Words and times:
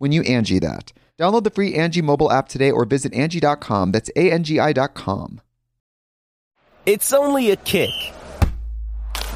when 0.00 0.10
you 0.12 0.22
Angie 0.22 0.58
that. 0.58 0.92
Download 1.18 1.44
the 1.44 1.50
free 1.50 1.74
Angie 1.74 2.00
mobile 2.02 2.32
app 2.32 2.48
today 2.48 2.70
or 2.72 2.84
visit 2.86 3.14
Angie.com. 3.14 3.92
That's 3.92 4.10
A-N-G-I 4.16 4.72
dot 4.72 4.94
com. 4.94 5.40
It's 6.86 7.12
only 7.12 7.50
a 7.50 7.56
kick. 7.56 7.90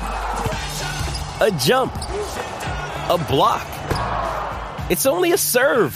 A 0.01 1.51
jump. 1.61 1.95
A 1.95 3.27
block. 3.29 4.91
It's 4.91 5.05
only 5.05 5.33
a 5.33 5.39
serve. 5.39 5.95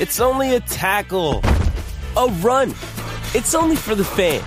It's 0.00 0.18
only 0.18 0.54
a 0.54 0.60
tackle. 0.60 1.40
A 2.16 2.26
run. 2.40 2.70
It's 3.34 3.54
only 3.54 3.76
for 3.76 3.94
the 3.94 4.04
fans. 4.06 4.42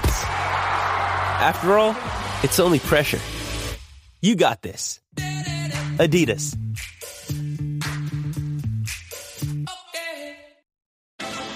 After 1.40 1.78
all, 1.78 1.96
it's 2.42 2.60
only 2.60 2.80
pressure. 2.80 3.20
You 4.24 4.36
got 4.36 4.64
this. 4.64 5.00
Adidas. 6.00 6.58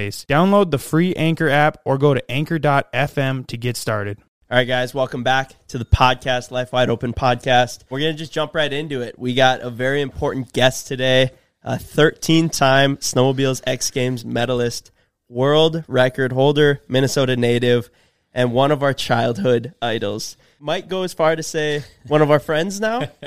place. 0.00 0.24
Download 0.28 0.70
the 0.70 0.78
free 0.78 1.14
Anchor 1.14 1.48
app 1.48 1.78
or 1.84 1.98
go 1.98 2.14
to 2.14 2.30
anchor.fm 2.30 3.46
to 3.46 3.56
get 3.56 3.76
started. 3.76 4.18
All 4.50 4.56
right, 4.58 4.64
guys, 4.66 4.92
welcome 4.92 5.22
back 5.22 5.52
to 5.68 5.78
the 5.78 5.84
podcast, 5.84 6.50
Life 6.50 6.72
Wide 6.72 6.90
Open 6.90 7.12
podcast. 7.12 7.80
We're 7.88 8.00
going 8.00 8.14
to 8.14 8.18
just 8.18 8.32
jump 8.32 8.54
right 8.54 8.72
into 8.72 9.00
it. 9.00 9.16
We 9.18 9.34
got 9.34 9.60
a 9.60 9.70
very 9.70 10.00
important 10.00 10.52
guest 10.52 10.88
today, 10.88 11.30
a 11.62 11.78
13 11.78 12.48
time 12.48 12.96
Snowmobiles 12.96 13.62
X 13.64 13.90
Games 13.92 14.24
medalist, 14.24 14.90
world 15.28 15.84
record 15.86 16.32
holder, 16.32 16.82
Minnesota 16.88 17.36
native, 17.36 17.90
and 18.32 18.52
one 18.52 18.72
of 18.72 18.82
our 18.82 18.92
childhood 18.94 19.72
idols. 19.80 20.36
Might 20.58 20.88
go 20.88 21.02
as 21.04 21.14
far 21.14 21.36
to 21.36 21.42
say 21.44 21.84
one 22.08 22.20
of 22.20 22.30
our 22.32 22.40
friends 22.40 22.80
now. 22.80 23.08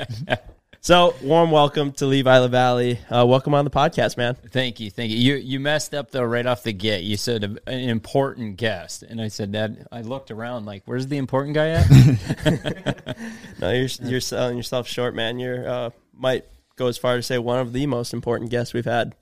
So 0.84 1.14
warm 1.22 1.50
welcome 1.50 1.92
to 1.92 2.04
Levi 2.04 2.36
La 2.40 2.46
Uh, 2.46 3.24
welcome 3.24 3.54
on 3.54 3.64
the 3.64 3.70
podcast, 3.70 4.18
man. 4.18 4.34
Thank 4.34 4.80
you, 4.80 4.90
thank 4.90 5.10
you. 5.12 5.16
You 5.16 5.36
you 5.36 5.58
messed 5.58 5.94
up 5.94 6.10
though 6.10 6.24
right 6.24 6.44
off 6.44 6.62
the 6.62 6.74
get. 6.74 7.04
You 7.04 7.16
said 7.16 7.42
an 7.42 7.58
important 7.66 8.58
guest, 8.58 9.02
and 9.02 9.18
I 9.18 9.28
said 9.28 9.52
that 9.52 9.70
I 9.90 10.02
looked 10.02 10.30
around 10.30 10.66
like, 10.66 10.82
where's 10.84 11.06
the 11.06 11.16
important 11.16 11.54
guy 11.54 11.68
at? 11.70 11.88
no, 13.60 13.72
you're 13.72 13.88
you're 14.02 14.20
selling 14.20 14.58
yourself 14.58 14.86
short, 14.86 15.14
man. 15.14 15.38
You're 15.38 15.66
uh, 15.66 15.90
might 16.12 16.44
go 16.76 16.88
as 16.88 16.98
far 16.98 17.16
to 17.16 17.22
say 17.22 17.38
one 17.38 17.60
of 17.60 17.72
the 17.72 17.86
most 17.86 18.12
important 18.12 18.50
guests 18.50 18.74
we've 18.74 18.84
had 18.84 19.14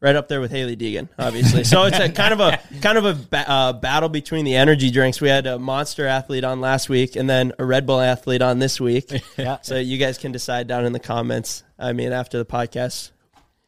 right 0.00 0.16
up 0.16 0.28
there 0.28 0.40
with 0.40 0.50
Haley 0.50 0.76
Deegan, 0.76 1.08
obviously. 1.18 1.64
So 1.64 1.84
it's 1.84 1.98
a 1.98 2.08
kind 2.10 2.32
of 2.32 2.40
a 2.40 2.58
kind 2.80 2.98
of 2.98 3.04
a 3.04 3.14
ba- 3.14 3.50
uh, 3.50 3.72
battle 3.74 4.08
between 4.08 4.44
the 4.44 4.56
energy 4.56 4.90
drinks. 4.90 5.20
We 5.20 5.28
had 5.28 5.46
a 5.46 5.58
monster 5.58 6.06
athlete 6.06 6.44
on 6.44 6.60
last 6.60 6.88
week, 6.88 7.16
and 7.16 7.28
then 7.28 7.52
a 7.58 7.64
Red 7.64 7.86
Bull 7.86 8.00
athlete 8.00 8.42
on 8.42 8.58
this 8.58 8.80
week. 8.80 9.08
Yeah. 9.36 9.58
So 9.62 9.78
you 9.78 9.98
guys 9.98 10.18
can 10.18 10.32
decide 10.32 10.66
down 10.66 10.84
in 10.84 10.92
the 10.92 10.98
comments. 11.00 11.62
I 11.78 11.92
mean, 11.92 12.12
after 12.12 12.38
the 12.38 12.44
podcast, 12.44 13.10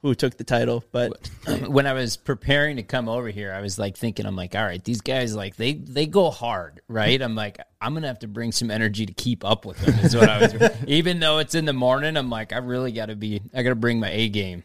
who 0.02 0.14
took 0.14 0.36
the 0.36 0.42
title. 0.44 0.84
But 0.90 1.28
when 1.68 1.86
I 1.86 1.92
was 1.92 2.16
preparing 2.16 2.76
to 2.76 2.82
come 2.82 3.08
over 3.08 3.28
here, 3.28 3.52
I 3.52 3.60
was 3.60 3.78
like 3.78 3.96
thinking, 3.96 4.26
I'm 4.26 4.34
like, 4.36 4.54
all 4.56 4.64
right, 4.64 4.82
these 4.82 5.00
guys 5.00 5.34
like 5.34 5.56
they 5.56 5.74
they 5.74 6.06
go 6.06 6.30
hard, 6.30 6.80
right? 6.88 7.20
I'm 7.20 7.34
like, 7.34 7.58
I'm 7.80 7.94
gonna 7.94 8.08
have 8.08 8.20
to 8.20 8.28
bring 8.28 8.52
some 8.52 8.70
energy 8.70 9.06
to 9.06 9.12
keep 9.12 9.44
up 9.44 9.64
with 9.64 9.78
them. 9.78 9.98
Is 10.04 10.16
what 10.16 10.28
I 10.28 10.40
was. 10.40 10.70
even 10.86 11.20
though 11.20 11.38
it's 11.38 11.54
in 11.54 11.66
the 11.66 11.72
morning, 11.72 12.16
I'm 12.16 12.30
like, 12.30 12.52
I 12.52 12.58
really 12.58 12.92
got 12.92 13.06
to 13.06 13.16
be. 13.16 13.40
I 13.54 13.62
got 13.62 13.70
to 13.70 13.76
bring 13.76 14.00
my 14.00 14.10
A 14.10 14.28
game. 14.28 14.64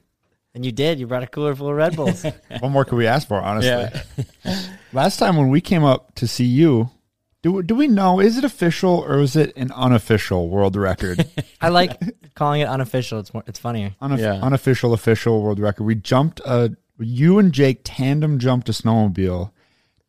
And 0.55 0.65
you 0.65 0.71
did. 0.71 0.99
You 1.01 1.05
brought 1.05 1.21
a 1.21 1.27
cooler 1.27 1.53
full 1.53 1.67
of 1.69 1.75
Red 1.75 1.97
Bulls. 1.97 2.23
what 2.59 2.69
more 2.69 2.85
could 2.85 2.95
we 2.95 3.07
ask 3.07 3.27
for, 3.27 3.39
honestly? 3.41 4.01
Yeah. 4.47 4.59
Last 4.93 5.17
time 5.17 5.35
when 5.35 5.49
we 5.49 5.59
came 5.59 5.83
up 5.83 6.15
to 6.15 6.27
see 6.27 6.45
you, 6.45 6.89
do, 7.43 7.61
do 7.61 7.75
we 7.75 7.89
know, 7.89 8.21
is 8.21 8.37
it 8.37 8.45
official 8.45 9.03
or 9.05 9.19
is 9.19 9.35
it 9.35 9.55
an 9.57 9.71
unofficial 9.73 10.47
world 10.47 10.77
record? 10.77 11.27
I 11.61 11.67
like 11.69 11.99
calling 12.35 12.61
it 12.61 12.69
unofficial. 12.69 13.19
It's 13.19 13.33
more, 13.33 13.43
it's 13.47 13.59
funnier. 13.59 13.95
Unof- 14.01 14.17
yeah. 14.19 14.35
Unofficial, 14.35 14.93
official 14.93 15.43
world 15.43 15.59
record. 15.59 15.83
We 15.83 15.95
jumped 15.95 16.39
a, 16.45 16.71
you 16.97 17.37
and 17.37 17.51
Jake 17.51 17.81
tandem 17.83 18.39
jumped 18.39 18.69
a 18.69 18.71
snowmobile 18.71 19.51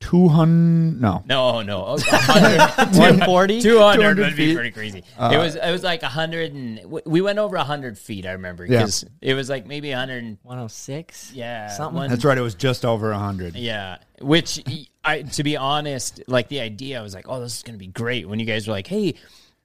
200 0.06 1.00
no 1.00 1.24
no 1.26 1.62
no 1.62 1.82
140 1.98 3.60
200, 3.60 3.94
200 4.00 4.18
would 4.22 4.36
be 4.36 4.46
feet. 4.46 4.54
pretty 4.54 4.70
crazy 4.70 5.02
uh, 5.18 5.30
it 5.34 5.36
was 5.38 5.56
it 5.56 5.72
was 5.72 5.82
like 5.82 6.00
100 6.00 6.54
and 6.54 6.80
we 7.06 7.20
went 7.20 7.40
over 7.40 7.56
100 7.56 7.98
feet 7.98 8.24
i 8.24 8.30
remember 8.32 8.64
because 8.68 9.02
yeah. 9.02 9.32
it 9.32 9.34
was 9.34 9.50
like 9.50 9.66
maybe 9.66 9.90
100 9.90 10.38
106 10.44 11.32
yeah 11.34 11.70
something 11.72 12.08
that's 12.08 12.24
right 12.24 12.38
it 12.38 12.42
was 12.42 12.54
just 12.54 12.84
over 12.84 13.10
100 13.10 13.56
yeah 13.56 13.98
which 14.20 14.62
i 15.04 15.22
to 15.22 15.42
be 15.42 15.56
honest 15.56 16.22
like 16.28 16.46
the 16.46 16.60
idea 16.60 17.00
i 17.00 17.02
was 17.02 17.14
like 17.14 17.26
oh 17.28 17.40
this 17.40 17.56
is 17.56 17.62
gonna 17.64 17.76
be 17.76 17.88
great 17.88 18.28
when 18.28 18.38
you 18.38 18.46
guys 18.46 18.68
were 18.68 18.72
like 18.74 18.86
hey 18.86 19.14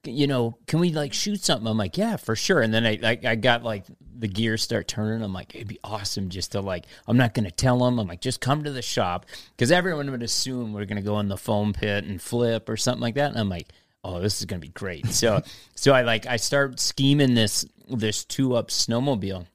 you 0.04 0.26
know, 0.26 0.58
can 0.66 0.80
we 0.80 0.92
like 0.92 1.14
shoot 1.14 1.44
something? 1.44 1.68
I'm 1.68 1.78
like, 1.78 1.96
yeah, 1.96 2.16
for 2.16 2.36
sure. 2.36 2.60
And 2.60 2.74
then 2.74 2.88
I, 2.88 2.98
I, 3.04 3.20
I 3.24 3.36
got 3.36 3.62
like 3.62 3.86
the 4.22 4.28
gears 4.28 4.62
start 4.62 4.88
turning, 4.88 5.24
I'm 5.24 5.34
like, 5.34 5.56
it'd 5.56 5.68
be 5.68 5.80
awesome 5.84 6.30
just 6.30 6.52
to 6.52 6.62
like, 6.62 6.86
I'm 7.08 7.18
not 7.18 7.34
going 7.34 7.46
to 7.46 7.52
tell 7.52 7.80
them. 7.80 8.00
I'm 8.00 8.08
like, 8.08 8.22
just 8.22 8.40
come 8.40 8.64
to 8.64 8.72
the 8.72 8.84
shop 8.84 9.26
because 9.58 9.72
everyone 9.72 10.12
would 10.12 10.22
assume 10.22 10.74
we're 10.74 10.86
going 10.86 11.02
to 11.02 11.06
go 11.06 11.20
in 11.20 11.28
the 11.28 11.38
foam 11.38 11.74
pit 11.74 12.04
and 12.04 12.22
flip 12.22 12.70
or 12.70 12.78
something 12.78 13.02
like 13.02 13.16
that. 13.16 13.32
And 13.32 13.40
I'm 13.40 13.50
like, 13.50 13.68
oh, 14.04 14.20
this 14.20 14.40
is 14.40 14.46
going 14.46 14.62
to 14.62 14.66
be 14.68 14.72
great. 14.72 15.08
So, 15.08 15.42
so 15.76 15.94
I 15.94 16.04
like, 16.04 16.28
I 16.28 16.38
start 16.38 16.80
scheming 16.80 17.34
this, 17.34 17.66
this 17.90 18.24
two 18.24 18.56
up 18.56 18.68
snowmobile 18.70 19.48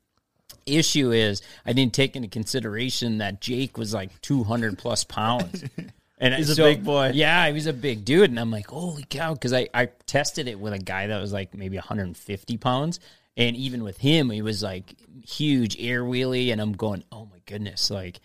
issue 0.66 1.12
is 1.12 1.42
I 1.64 1.72
didn't 1.72 1.94
take 1.94 2.16
into 2.16 2.26
consideration 2.28 3.18
that 3.18 3.40
Jake 3.40 3.78
was 3.78 3.94
like 3.94 4.20
200 4.20 4.76
plus 4.76 5.04
pounds. 5.04 5.64
And 6.18 6.32
he's 6.32 6.56
so, 6.56 6.64
a 6.64 6.72
big 6.74 6.82
boy. 6.82 7.10
Yeah, 7.12 7.46
he 7.46 7.52
was 7.52 7.66
a 7.66 7.74
big 7.74 8.02
dude. 8.06 8.30
And 8.30 8.40
I'm 8.40 8.50
like, 8.50 8.68
holy 8.68 9.04
cow. 9.10 9.34
Cause 9.34 9.52
I, 9.52 9.68
I 9.74 9.90
tested 10.06 10.48
it 10.48 10.58
with 10.58 10.72
a 10.72 10.78
guy 10.78 11.08
that 11.08 11.20
was 11.20 11.30
like 11.30 11.52
maybe 11.52 11.76
150 11.76 12.56
pounds. 12.56 13.00
And 13.36 13.54
even 13.56 13.84
with 13.84 13.98
him, 13.98 14.30
he 14.30 14.42
was 14.42 14.62
like 14.62 14.94
huge 15.26 15.76
air 15.78 16.02
wheelie. 16.02 16.52
And 16.52 16.60
I'm 16.60 16.72
going, 16.72 17.04
oh 17.12 17.26
my 17.26 17.38
goodness, 17.44 17.90
like, 17.90 18.20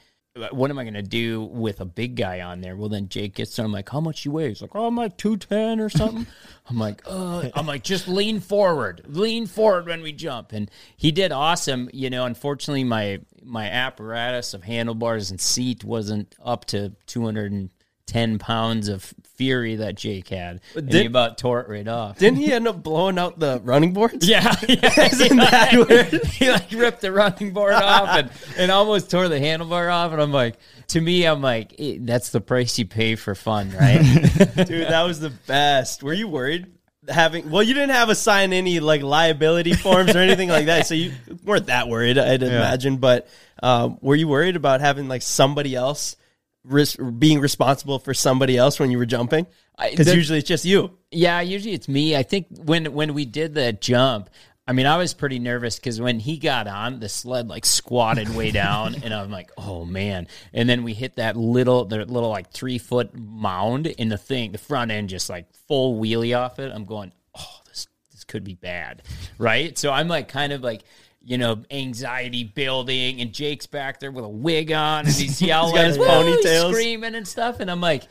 what 0.52 0.72
am 0.72 0.80
I 0.80 0.86
going 0.86 0.94
to 0.94 1.02
do 1.02 1.44
with 1.44 1.82
a 1.82 1.86
big 1.86 2.16
guy 2.16 2.40
on 2.40 2.62
there? 2.62 2.78
Well, 2.78 2.88
then 2.88 3.10
Jake 3.10 3.36
gets 3.36 3.54
there. 3.54 3.66
I'm 3.66 3.74
like, 3.74 3.90
how 3.90 4.00
much 4.00 4.24
you 4.24 4.32
weigh? 4.32 4.48
He's 4.48 4.62
like, 4.62 4.72
oh, 4.76 4.88
I'm 4.88 4.96
like 4.96 5.18
210 5.18 5.82
or 5.82 5.90
something. 5.90 6.26
I'm 6.70 6.80
like, 6.80 7.02
uh, 7.06 7.50
I'm 7.54 7.68
like, 7.68 7.84
just 7.84 8.08
lean 8.08 8.40
forward, 8.40 9.02
lean 9.08 9.46
forward 9.46 9.88
when 9.88 10.02
we 10.02 10.14
jump. 10.14 10.54
And 10.54 10.72
he 10.96 11.12
did 11.12 11.34
awesome. 11.34 11.90
You 11.94 12.10
know, 12.10 12.24
unfortunately, 12.26 12.86
my, 12.86 13.20
my 13.44 13.68
apparatus 13.70 14.54
of 14.54 14.64
handlebars 14.64 15.32
and 15.32 15.42
seat 15.42 15.84
wasn't 15.84 16.34
up 16.42 16.64
to 16.68 16.94
200 17.08 17.52
and 17.52 17.70
10 18.08 18.40
pounds 18.40 18.88
of 18.88 19.14
fury 19.36 19.76
that 19.78 19.96
Jake 19.96 20.28
had. 20.30 20.60
And 20.76 20.92
he 20.92 21.06
about 21.06 21.38
tore 21.38 21.62
it 21.62 21.70
right 21.70 21.88
off. 21.88 22.18
Didn't 22.18 22.40
he 22.40 22.52
end 22.52 22.68
up 22.68 22.84
blowing 22.84 23.18
out 23.18 23.40
the 23.40 23.62
running 23.64 23.94
boards? 23.94 24.28
Yeah, 24.28 24.42
yeah 24.70 25.06
Isn't 25.06 25.38
that 25.38 25.74
like, 25.74 25.90
weird? 25.90 26.26
he 26.26 26.52
like 26.52 26.72
ripped 26.72 27.02
the 27.02 27.12
running 27.12 27.52
board 27.52 27.74
off 27.74 28.10
and, 28.10 28.32
and 28.58 28.72
almost 28.72 29.10
tore 29.10 29.28
the 29.28 29.40
handlebar 29.40 29.92
off. 29.92 30.12
And 30.12 30.22
I'm 30.22 30.32
like, 30.34 30.58
to 30.90 31.02
me, 31.02 31.26
I'm 31.26 31.42
like, 31.42 31.76
eh, 31.80 31.98
that's 32.00 32.30
the 32.30 32.42
price 32.42 32.78
you 32.78 32.86
pay 32.86 33.16
for 33.16 33.36
fun, 33.36 33.72
right? 33.72 34.02
Dude, 34.02 34.88
that 34.88 35.04
was 35.04 35.20
the 35.20 35.30
best. 35.30 36.04
Were 36.04 36.14
you 36.14 36.28
worried 36.28 36.68
having 37.10 37.50
well 37.50 37.64
you 37.64 37.74
didn't 37.74 37.92
have 37.96 38.10
a 38.10 38.16
sign 38.16 38.54
any 38.54 38.80
like 38.80 39.02
liability 39.02 39.74
forms 39.74 40.16
or 40.16 40.20
anything 40.20 40.50
like 40.50 40.68
that 40.68 40.86
so 40.86 40.94
you 40.94 41.12
weren't 41.44 41.66
that 41.66 41.88
worried 41.90 42.16
i'd 42.20 42.44
imagine 42.44 42.98
but 42.98 43.28
um, 43.64 43.98
were 44.02 44.16
you 44.16 44.28
worried 44.28 44.56
about 44.56 44.82
having 44.82 45.08
like 45.08 45.24
somebody 45.24 45.74
else 45.74 46.16
risk, 46.64 47.00
being 47.18 47.40
responsible 47.40 48.00
for 48.00 48.14
somebody 48.14 48.58
else 48.58 48.80
when 48.80 48.92
you 48.92 48.98
were 48.98 49.06
jumping? 49.06 49.48
Because 49.90 50.14
usually 50.14 50.40
it's 50.40 50.48
just 50.48 50.66
you. 50.66 50.98
Yeah, 51.12 51.42
usually 51.42 51.74
it's 51.74 51.88
me. 51.88 52.16
I 52.16 52.24
think 52.24 52.48
when 52.52 52.94
when 52.94 53.14
we 53.14 53.26
did 53.26 53.56
the 53.56 53.74
jump, 53.74 54.30
I 54.68 54.74
mean, 54.74 54.86
I 54.86 54.98
was 54.98 55.14
pretty 55.14 55.40
nervous 55.40 55.78
because 55.78 56.00
when 56.00 56.20
he 56.20 56.38
got 56.38 56.68
on, 56.68 57.00
the 57.00 57.10
sled 57.10 57.48
like 57.48 57.66
squatted 57.66 58.30
way 58.36 58.52
down, 58.52 58.96
and 59.04 59.14
I'm 59.14 59.32
like, 59.32 59.50
oh 59.58 59.86
man. 59.86 60.28
And 60.54 60.70
then 60.70 60.84
we 60.84 60.94
hit 60.94 61.16
that 61.16 61.36
little, 61.36 61.86
the 61.86 62.06
little 62.06 62.30
like 62.30 62.52
three 62.52 62.78
foot 62.78 63.18
mound, 63.18 63.88
in 63.88 64.10
the 64.10 64.18
thing, 64.18 64.52
the 64.52 64.58
front 64.58 64.92
end 64.92 65.10
just 65.10 65.30
like 65.30 65.52
full 65.68 66.00
wheelie 66.00 66.38
off 66.38 66.60
it. 66.60 66.72
I'm 66.74 66.86
going, 66.86 67.12
oh, 67.36 67.58
this 67.68 67.88
this 68.12 68.24
could 68.24 68.44
be 68.44 68.54
bad, 68.54 69.02
right? 69.40 69.76
So 69.78 69.92
I'm 69.92 70.08
like, 70.08 70.28
kind 70.28 70.54
of 70.54 70.62
like 70.62 70.84
you 71.24 71.38
know, 71.38 71.62
anxiety 71.70 72.44
building, 72.44 73.22
and 73.22 73.32
Jake's 73.34 73.68
back 73.68 74.00
there 74.00 74.12
with 74.12 74.26
a 74.26 74.30
wig 74.30 74.72
on, 74.72 75.06
and 75.06 75.14
he's 75.14 75.42
yelling, 75.42 75.76
he's 75.86 75.96
his 75.96 75.98
ponytails. 76.00 76.72
screaming 76.72 77.16
and 77.16 77.28
stuff. 77.28 77.60
And 77.60 77.70
I'm 77.70 77.82
like, 77.82 78.04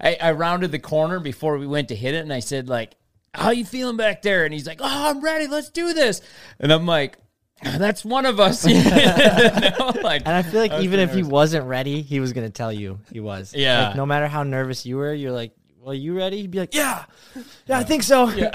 I, 0.00 0.16
I 0.20 0.32
rounded 0.32 0.72
the 0.72 0.78
corner 0.78 1.20
before 1.20 1.58
we 1.58 1.66
went 1.66 1.88
to 1.88 1.96
hit 1.96 2.14
it, 2.14 2.18
and 2.18 2.32
I 2.32 2.40
said, 2.40 2.68
like, 2.68 2.94
how 3.34 3.50
you 3.50 3.64
feeling 3.64 3.96
back 3.96 4.22
there? 4.22 4.44
And 4.44 4.54
he's 4.54 4.66
like, 4.66 4.80
oh, 4.80 5.10
I'm 5.10 5.20
ready. 5.20 5.46
Let's 5.46 5.68
do 5.70 5.92
this. 5.92 6.22
And 6.58 6.72
I'm 6.72 6.86
like, 6.86 7.18
ah, 7.64 7.76
that's 7.78 8.02
one 8.04 8.24
of 8.24 8.40
us. 8.40 8.66
you 8.66 8.74
know, 8.74 8.80
like, 10.02 10.22
and 10.24 10.34
I 10.34 10.42
feel 10.42 10.60
like 10.60 10.72
I 10.72 10.80
even 10.80 10.98
if 10.98 11.12
he 11.12 11.22
wasn't 11.22 11.66
ready, 11.66 12.00
he 12.00 12.20
was 12.20 12.32
going 12.32 12.46
to 12.46 12.52
tell 12.52 12.72
you 12.72 12.98
he 13.12 13.20
was. 13.20 13.52
Yeah. 13.54 13.88
Like, 13.88 13.96
no 13.96 14.06
matter 14.06 14.26
how 14.26 14.42
nervous 14.42 14.86
you 14.86 14.96
were, 14.96 15.12
you're 15.12 15.30
like, 15.32 15.52
well, 15.78 15.94
you 15.94 16.16
ready? 16.16 16.38
He'd 16.38 16.50
be 16.50 16.58
like, 16.58 16.74
yeah, 16.74 17.04
yeah, 17.36 17.42
yeah. 17.66 17.78
I 17.78 17.84
think 17.84 18.02
so. 18.02 18.30
Yeah. 18.30 18.50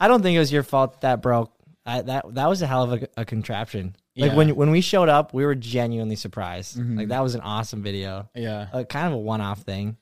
I 0.00 0.08
don't 0.08 0.22
think 0.22 0.36
it 0.36 0.40
was 0.40 0.52
your 0.52 0.62
fault 0.62 1.00
that 1.00 1.20
broke. 1.20 1.52
I, 1.84 2.02
that 2.02 2.34
that 2.34 2.48
was 2.48 2.62
a 2.62 2.66
hell 2.66 2.92
of 2.92 3.02
a, 3.02 3.08
a 3.18 3.24
contraption. 3.24 3.96
Like 4.16 4.32
yeah. 4.32 4.36
when 4.36 4.54
when 4.54 4.70
we 4.70 4.80
showed 4.80 5.08
up, 5.08 5.34
we 5.34 5.44
were 5.44 5.54
genuinely 5.54 6.16
surprised. 6.16 6.78
Mm-hmm. 6.78 6.98
Like 6.98 7.08
that 7.08 7.20
was 7.22 7.34
an 7.34 7.40
awesome 7.40 7.82
video. 7.82 8.28
Yeah, 8.34 8.68
a 8.72 8.76
uh, 8.78 8.84
kind 8.84 9.08
of 9.08 9.14
a 9.14 9.18
one 9.18 9.40
off 9.40 9.60
thing. 9.62 9.96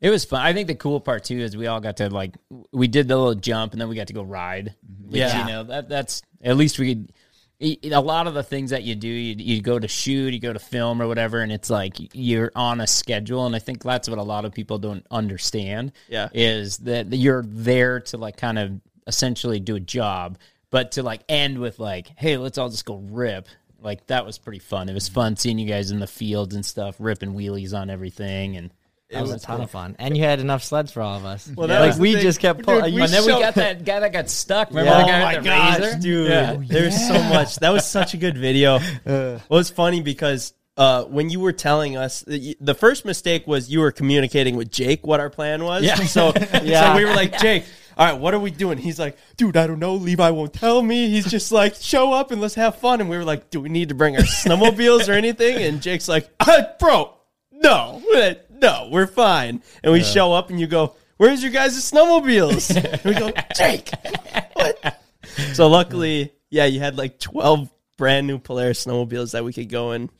It 0.00 0.10
was 0.10 0.24
fun. 0.24 0.42
I 0.42 0.52
think 0.52 0.68
the 0.68 0.74
cool 0.74 1.00
part 1.00 1.24
too 1.24 1.38
is 1.38 1.56
we 1.56 1.66
all 1.66 1.80
got 1.80 1.96
to 1.96 2.10
like 2.10 2.36
we 2.72 2.88
did 2.88 3.08
the 3.08 3.16
little 3.16 3.34
jump 3.34 3.72
and 3.72 3.80
then 3.80 3.88
we 3.88 3.96
got 3.96 4.08
to 4.08 4.12
go 4.12 4.22
ride. 4.22 4.74
Mm-hmm. 4.88 5.08
Which, 5.10 5.16
yeah, 5.18 5.44
you 5.46 5.52
know 5.52 5.62
that 5.64 5.88
that's 5.88 6.22
at 6.42 6.56
least 6.56 6.78
we 6.78 6.94
could. 6.94 7.12
A 7.60 7.98
lot 8.00 8.26
of 8.26 8.34
the 8.34 8.42
things 8.42 8.70
that 8.70 8.82
you 8.82 8.94
do, 8.96 9.08
you, 9.08 9.36
you 9.38 9.62
go 9.62 9.78
to 9.78 9.88
shoot, 9.88 10.34
you 10.34 10.40
go 10.40 10.52
to 10.52 10.58
film 10.58 11.00
or 11.00 11.08
whatever, 11.08 11.40
and 11.40 11.50
it's 11.50 11.70
like 11.70 11.94
you're 12.12 12.50
on 12.54 12.80
a 12.80 12.86
schedule. 12.86 13.46
And 13.46 13.56
I 13.56 13.58
think 13.60 13.82
that's 13.84 14.06
what 14.08 14.18
a 14.18 14.22
lot 14.22 14.44
of 14.44 14.52
people 14.52 14.78
don't 14.78 15.06
understand. 15.10 15.92
Yeah, 16.08 16.28
is 16.34 16.78
that 16.78 17.10
you're 17.12 17.44
there 17.46 18.00
to 18.00 18.18
like 18.18 18.36
kind 18.36 18.58
of 18.58 18.72
essentially 19.06 19.60
do 19.60 19.76
a 19.76 19.80
job 19.80 20.36
but 20.74 20.90
to 20.92 21.04
like 21.04 21.20
end 21.28 21.60
with 21.60 21.78
like, 21.78 22.08
hey, 22.16 22.36
let's 22.36 22.58
all 22.58 22.68
just 22.68 22.84
go 22.84 22.96
rip. 22.96 23.46
Like 23.80 24.08
that 24.08 24.26
was 24.26 24.38
pretty 24.38 24.58
fun. 24.58 24.88
It 24.88 24.92
was 24.94 25.08
fun 25.08 25.36
seeing 25.36 25.56
you 25.60 25.68
guys 25.68 25.92
in 25.92 26.00
the 26.00 26.08
fields 26.08 26.52
and 26.56 26.66
stuff, 26.66 26.96
ripping 26.98 27.32
wheelies 27.34 27.72
on 27.78 27.90
everything 27.90 28.56
and 28.56 28.72
it 29.08 29.20
was, 29.20 29.30
was 29.32 29.44
a 29.44 29.46
ton 29.46 29.56
cool. 29.58 29.64
of 29.66 29.70
fun, 29.70 29.94
and 30.00 30.16
you 30.16 30.24
had 30.24 30.40
enough 30.40 30.64
sleds 30.64 30.90
for 30.90 31.00
all 31.00 31.16
of 31.16 31.24
us. 31.24 31.48
Well, 31.54 31.68
yeah. 31.68 31.78
like 31.78 31.98
we 31.98 32.14
thing. 32.14 32.22
just 32.22 32.40
kept 32.40 32.64
pulling, 32.64 33.00
and 33.00 33.12
then 33.12 33.22
we 33.24 33.28
got 33.30 33.54
that 33.54 33.84
guy 33.84 34.00
that 34.00 34.12
got 34.12 34.28
stuck. 34.28 34.70
Remember 34.70 34.90
yeah. 34.90 35.04
that 35.04 35.08
guy 35.08 35.20
oh 35.20 35.36
with 35.36 35.44
the 35.44 35.50
gosh, 35.50 35.78
razor, 35.78 35.98
dude? 36.00 36.28
Yeah. 36.30 36.56
Oh, 36.58 36.62
There's 36.66 37.06
so 37.06 37.22
much. 37.22 37.56
That 37.56 37.70
was 37.70 37.86
such 37.86 38.14
a 38.14 38.16
good 38.16 38.36
video. 38.36 38.80
well, 39.04 39.36
it 39.36 39.42
was 39.48 39.70
funny 39.70 40.00
because 40.02 40.52
uh, 40.76 41.04
when 41.04 41.30
you 41.30 41.38
were 41.38 41.52
telling 41.52 41.96
us 41.96 42.22
the 42.26 42.74
first 42.74 43.04
mistake 43.04 43.46
was 43.46 43.70
you 43.70 43.78
were 43.78 43.92
communicating 43.92 44.56
with 44.56 44.72
Jake 44.72 45.06
what 45.06 45.20
our 45.20 45.30
plan 45.30 45.62
was. 45.62 45.84
Yeah. 45.84 45.94
So, 45.96 46.32
yeah. 46.64 46.92
so 46.92 46.96
we 46.96 47.04
were 47.04 47.14
like, 47.14 47.38
Jake, 47.38 47.66
all 47.96 48.06
right, 48.06 48.20
what 48.20 48.34
are 48.34 48.40
we 48.40 48.50
doing? 48.50 48.78
He's 48.78 48.98
like, 48.98 49.16
dude, 49.36 49.56
I 49.56 49.66
don't 49.66 49.78
know. 49.78 49.94
Levi 49.94 50.30
won't 50.30 50.52
tell 50.52 50.82
me. 50.82 51.08
He's 51.10 51.30
just 51.30 51.52
like, 51.52 51.74
show 51.76 52.12
up 52.12 52.30
and 52.32 52.40
let's 52.40 52.56
have 52.56 52.76
fun. 52.78 53.00
And 53.00 53.08
we 53.08 53.16
were 53.16 53.24
like, 53.24 53.50
do 53.50 53.60
we 53.60 53.68
need 53.68 53.90
to 53.90 53.94
bring 53.94 54.16
our 54.16 54.22
snowmobiles 54.22 55.08
or 55.08 55.12
anything? 55.12 55.58
And 55.62 55.80
Jake's 55.80 56.08
like, 56.08 56.28
uh, 56.40 56.64
bro, 56.80 57.14
no, 57.52 58.02
no, 58.50 58.88
we're 58.90 59.06
fine. 59.06 59.62
And 59.82 59.92
we 59.92 59.98
yeah. 60.00 60.04
show 60.04 60.32
up 60.32 60.50
and 60.50 60.58
you 60.58 60.66
go, 60.66 60.96
where's 61.18 61.42
your 61.42 61.52
guys' 61.52 61.74
snowmobiles? 61.74 62.74
and 62.92 63.02
we 63.04 63.14
go, 63.14 63.30
Jake, 63.56 63.90
what? 64.54 65.00
So 65.52 65.68
luckily, 65.68 66.32
yeah, 66.50 66.64
you 66.64 66.80
had 66.80 66.98
like 66.98 67.20
12 67.20 67.70
brand 67.96 68.26
new 68.26 68.38
Polaris 68.38 68.84
snowmobiles 68.84 69.32
that 69.32 69.44
we 69.44 69.52
could 69.52 69.68
go 69.68 69.92
and 69.92 70.10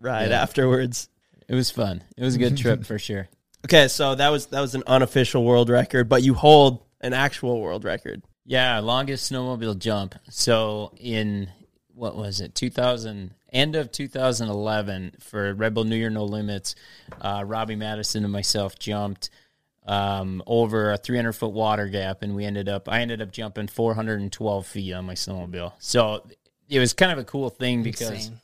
ride 0.00 0.30
yeah. 0.30 0.42
afterwards. 0.42 1.08
It 1.48 1.54
was 1.54 1.70
fun. 1.70 2.02
It 2.16 2.24
was 2.24 2.34
a 2.34 2.38
good 2.38 2.56
trip 2.56 2.84
for 2.84 2.98
sure. 2.98 3.28
Okay, 3.66 3.88
so 3.88 4.14
that 4.14 4.30
was 4.30 4.46
that 4.46 4.60
was 4.60 4.74
an 4.76 4.84
unofficial 4.86 5.44
world 5.44 5.68
record, 5.68 6.08
but 6.08 6.22
you 6.22 6.32
hold 6.32 6.82
an 7.00 7.12
actual 7.12 7.60
world 7.60 7.84
record. 7.84 8.22
Yeah, 8.44 8.78
longest 8.80 9.30
snowmobile 9.30 9.78
jump. 9.78 10.14
So 10.28 10.92
in 10.96 11.50
what 11.94 12.16
was 12.16 12.40
it 12.40 12.54
2000 12.54 13.34
end 13.52 13.76
of 13.76 13.92
2011 13.92 15.16
for 15.20 15.52
Red 15.52 15.74
Bull 15.74 15.84
new 15.84 15.96
year 15.96 16.08
no 16.08 16.24
limits 16.24 16.74
uh, 17.20 17.42
robbie 17.44 17.74
maddison 17.76 18.22
and 18.24 18.32
myself 18.32 18.78
jumped 18.78 19.28
um, 19.86 20.42
over 20.46 20.92
a 20.92 20.96
300 20.96 21.32
foot 21.32 21.50
water 21.52 21.88
gap 21.88 22.22
and 22.22 22.34
we 22.34 22.46
ended 22.46 22.68
up 22.70 22.88
i 22.88 23.00
ended 23.00 23.20
up 23.20 23.30
jumping 23.32 23.66
412 23.66 24.66
feet 24.66 24.94
on 24.94 25.04
my 25.04 25.12
snowmobile 25.14 25.72
so 25.78 26.24
it 26.70 26.78
was 26.78 26.94
kind 26.94 27.10
of 27.12 27.18
a 27.18 27.24
cool 27.24 27.50
thing 27.50 27.82
because 27.82 28.08
Insane. 28.30 28.36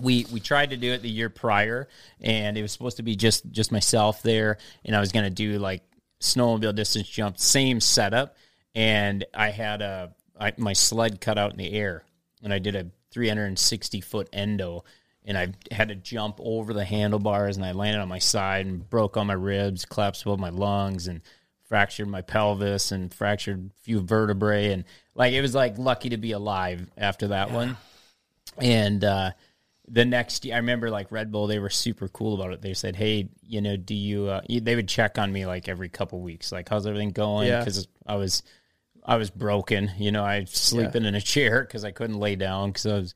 We, 0.00 0.26
we 0.30 0.40
tried 0.40 0.70
to 0.70 0.76
do 0.76 0.92
it 0.92 1.00
the 1.00 1.08
year 1.10 1.30
prior 1.30 1.88
and 2.20 2.58
it 2.58 2.62
was 2.62 2.72
supposed 2.72 2.98
to 2.98 3.02
be 3.02 3.16
just 3.16 3.48
just 3.52 3.72
myself 3.72 4.22
there 4.22 4.58
and 4.84 4.94
i 4.94 5.00
was 5.00 5.12
going 5.12 5.24
to 5.24 5.30
do 5.30 5.58
like 5.58 5.82
snowmobile 6.20 6.74
distance 6.74 7.08
jump, 7.08 7.38
same 7.38 7.80
setup, 7.80 8.36
and 8.74 9.24
I 9.34 9.50
had 9.50 9.82
a 9.82 10.12
I, 10.38 10.52
my 10.56 10.72
sled 10.74 11.20
cut 11.20 11.38
out 11.38 11.52
in 11.52 11.58
the 11.58 11.72
air, 11.72 12.04
and 12.42 12.52
I 12.52 12.58
did 12.58 12.76
a 12.76 12.88
360 13.10 14.00
foot 14.02 14.28
endo, 14.32 14.84
and 15.24 15.36
I 15.36 15.48
had 15.70 15.88
to 15.88 15.94
jump 15.94 16.38
over 16.42 16.72
the 16.72 16.84
handlebars, 16.84 17.56
and 17.56 17.64
I 17.64 17.72
landed 17.72 18.00
on 18.00 18.08
my 18.08 18.18
side 18.18 18.66
and 18.66 18.88
broke 18.88 19.16
all 19.16 19.24
my 19.24 19.32
ribs, 19.34 19.84
collapsed 19.84 20.24
both 20.24 20.38
my 20.38 20.50
lungs, 20.50 21.08
and 21.08 21.22
fractured 21.64 22.06
my 22.08 22.20
pelvis 22.22 22.92
and 22.92 23.12
fractured 23.12 23.70
a 23.76 23.82
few 23.82 24.00
vertebrae, 24.00 24.72
and 24.72 24.84
like 25.14 25.32
it 25.32 25.40
was 25.42 25.54
like 25.54 25.78
lucky 25.78 26.10
to 26.10 26.16
be 26.18 26.32
alive 26.32 26.88
after 26.96 27.28
that 27.28 27.48
yeah. 27.48 27.54
one, 27.54 27.76
and. 28.58 29.04
uh 29.04 29.30
the 29.88 30.04
next 30.04 30.44
year, 30.44 30.54
I 30.54 30.58
remember 30.58 30.90
like 30.90 31.12
Red 31.12 31.30
Bull, 31.30 31.46
they 31.46 31.58
were 31.58 31.70
super 31.70 32.08
cool 32.08 32.34
about 32.40 32.52
it. 32.52 32.60
They 32.62 32.74
said, 32.74 32.96
"Hey, 32.96 33.28
you 33.42 33.60
know, 33.60 33.76
do 33.76 33.94
you?" 33.94 34.26
Uh, 34.26 34.40
they 34.48 34.74
would 34.74 34.88
check 34.88 35.16
on 35.18 35.32
me 35.32 35.46
like 35.46 35.68
every 35.68 35.88
couple 35.88 36.20
weeks, 36.20 36.50
like 36.52 36.68
how's 36.68 36.86
everything 36.86 37.10
going? 37.12 37.56
Because 37.58 37.86
I 38.06 38.16
was, 38.16 38.42
I 39.04 39.16
was 39.16 39.30
broken. 39.30 39.92
You 39.98 40.10
know, 40.12 40.24
I 40.24 40.40
was 40.40 40.50
sleeping 40.50 41.02
yeah. 41.02 41.10
in 41.10 41.14
a 41.14 41.20
chair 41.20 41.60
because 41.60 41.84
I 41.84 41.92
couldn't 41.92 42.18
lay 42.18 42.36
down 42.36 42.70
because 42.70 42.86
I 42.86 42.94
was. 42.94 43.14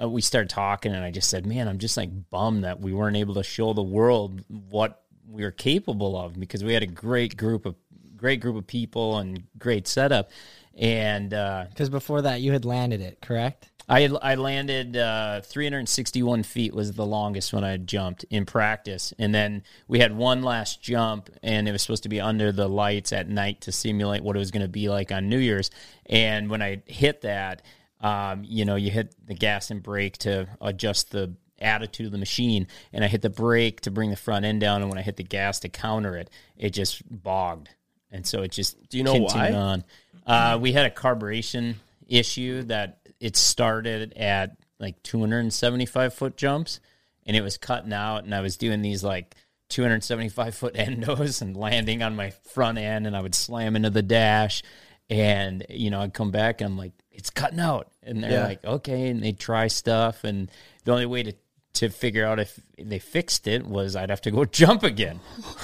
Uh, 0.00 0.08
we 0.08 0.20
started 0.20 0.48
talking, 0.50 0.92
and 0.92 1.04
I 1.04 1.10
just 1.12 1.30
said, 1.30 1.46
"Man, 1.46 1.68
I'm 1.68 1.78
just 1.78 1.96
like 1.96 2.10
bummed 2.30 2.64
that 2.64 2.80
we 2.80 2.92
weren't 2.92 3.16
able 3.16 3.34
to 3.34 3.44
show 3.44 3.72
the 3.72 3.82
world 3.82 4.42
what 4.48 5.02
we 5.26 5.44
were 5.44 5.50
capable 5.52 6.16
of 6.18 6.38
because 6.38 6.64
we 6.64 6.72
had 6.74 6.82
a 6.82 6.86
great 6.86 7.36
group 7.36 7.64
of 7.66 7.76
great 8.16 8.40
group 8.40 8.56
of 8.56 8.66
people 8.66 9.18
and 9.18 9.44
great 9.58 9.86
setup." 9.86 10.30
And 10.76 11.32
uh, 11.32 11.66
because 11.68 11.90
before 11.90 12.22
that, 12.22 12.40
you 12.40 12.50
had 12.52 12.64
landed 12.64 13.00
it, 13.00 13.20
correct? 13.22 13.70
I 13.90 14.06
I 14.20 14.34
landed 14.34 14.96
uh, 14.98 15.40
361 15.40 16.42
feet 16.42 16.74
was 16.74 16.92
the 16.92 17.06
longest 17.06 17.52
when 17.54 17.64
I 17.64 17.76
jumped 17.78 18.24
in 18.28 18.44
practice, 18.44 19.14
and 19.18 19.34
then 19.34 19.62
we 19.86 19.98
had 20.00 20.14
one 20.14 20.42
last 20.42 20.82
jump, 20.82 21.30
and 21.42 21.66
it 21.66 21.72
was 21.72 21.82
supposed 21.82 22.02
to 22.02 22.08
be 22.10 22.20
under 22.20 22.52
the 22.52 22.68
lights 22.68 23.12
at 23.14 23.28
night 23.30 23.62
to 23.62 23.72
simulate 23.72 24.22
what 24.22 24.36
it 24.36 24.40
was 24.40 24.50
going 24.50 24.62
to 24.62 24.68
be 24.68 24.90
like 24.90 25.10
on 25.10 25.30
New 25.30 25.38
Year's. 25.38 25.70
And 26.04 26.50
when 26.50 26.60
I 26.60 26.82
hit 26.86 27.22
that, 27.22 27.62
um, 28.02 28.42
you 28.44 28.66
know, 28.66 28.76
you 28.76 28.90
hit 28.90 29.14
the 29.26 29.34
gas 29.34 29.70
and 29.70 29.82
brake 29.82 30.18
to 30.18 30.48
adjust 30.60 31.10
the 31.10 31.32
attitude 31.58 32.06
of 32.06 32.12
the 32.12 32.18
machine 32.18 32.68
and 32.92 33.02
I 33.04 33.08
hit 33.08 33.20
the 33.20 33.28
brake 33.30 33.80
to 33.80 33.90
bring 33.90 34.10
the 34.10 34.16
front 34.16 34.44
end 34.44 34.60
down 34.60 34.80
and 34.80 34.88
when 34.88 34.96
I 34.96 35.02
hit 35.02 35.16
the 35.16 35.24
gas 35.24 35.58
to 35.60 35.68
counter 35.68 36.16
it, 36.16 36.30
it 36.56 36.70
just 36.70 37.02
bogged. 37.10 37.68
And 38.12 38.24
so 38.24 38.42
it 38.42 38.52
just 38.52 38.88
Do 38.88 38.96
you 38.96 39.02
know 39.02 39.18
why? 39.28 39.52
on. 39.52 39.84
Uh, 40.24 40.56
we 40.60 40.70
had 40.70 40.86
a 40.86 40.90
carburetion 40.94 41.74
issue 42.06 42.62
that 42.64 42.97
it 43.20 43.36
started 43.36 44.12
at 44.16 44.56
like 44.78 45.02
275 45.02 46.14
foot 46.14 46.36
jumps 46.36 46.80
and 47.26 47.36
it 47.36 47.42
was 47.42 47.56
cutting 47.56 47.92
out 47.92 48.24
and 48.24 48.34
I 48.34 48.40
was 48.40 48.56
doing 48.56 48.80
these 48.82 49.02
like 49.02 49.34
275 49.70 50.54
foot 50.54 50.74
endos 50.74 51.42
and 51.42 51.56
landing 51.56 52.02
on 52.02 52.16
my 52.16 52.30
front 52.30 52.78
end 52.78 53.06
and 53.06 53.16
I 53.16 53.20
would 53.20 53.34
slam 53.34 53.76
into 53.76 53.90
the 53.90 54.02
dash 54.02 54.62
and 55.10 55.64
you 55.68 55.90
know 55.90 56.00
I'd 56.00 56.14
come 56.14 56.30
back 56.30 56.60
and 56.60 56.68
I'm 56.70 56.78
like 56.78 56.92
it's 57.10 57.30
cutting 57.30 57.60
out 57.60 57.90
and 58.02 58.22
they're 58.22 58.30
yeah. 58.32 58.44
like 58.46 58.64
okay 58.64 59.08
and 59.08 59.22
they 59.22 59.32
try 59.32 59.66
stuff 59.66 60.22
and 60.24 60.50
the 60.84 60.92
only 60.92 61.06
way 61.06 61.22
to 61.24 61.32
to 61.74 61.90
figure 61.90 62.24
out 62.26 62.40
if 62.40 62.58
they 62.82 62.98
fixed 62.98 63.46
it 63.46 63.64
was 63.64 63.94
I'd 63.94 64.10
have 64.10 64.22
to 64.22 64.32
go 64.32 64.44
jump 64.44 64.82
again. 64.82 65.20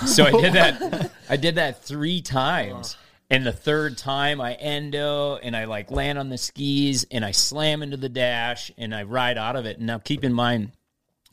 So 0.07 0.23
I 0.25 0.31
did 0.31 0.53
that 0.53 1.11
I 1.29 1.37
did 1.37 1.55
that 1.57 1.83
3 1.83 2.21
times 2.23 2.97
and 3.31 3.47
the 3.47 3.52
third 3.52 3.97
time 3.97 4.40
I 4.40 4.52
endo 4.54 5.37
and 5.37 5.57
I 5.57 5.64
like 5.64 5.90
land 5.90 6.19
on 6.19 6.28
the 6.28 6.38
skis 6.38 7.04
and 7.11 7.25
I 7.25 7.31
slam 7.31 7.83
into 7.83 7.97
the 7.97 8.09
dash 8.11 8.71
and 8.76 8.95
I 8.95 9.04
ride 9.04 9.38
out 9.38 9.57
of 9.57 9.64
it. 9.64 9.78
And 9.78 9.87
now 9.87 9.99
keep 9.99 10.25
in 10.25 10.33
mind, 10.33 10.73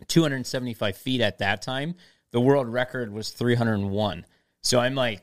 275 0.07 0.95
feet 0.98 1.21
at 1.21 1.39
that 1.39 1.62
time, 1.62 1.95
the 2.31 2.39
world 2.39 2.69
record 2.69 3.12
was 3.12 3.31
301. 3.31 4.25
So 4.62 4.79
I'm 4.79 4.95
like 4.95 5.21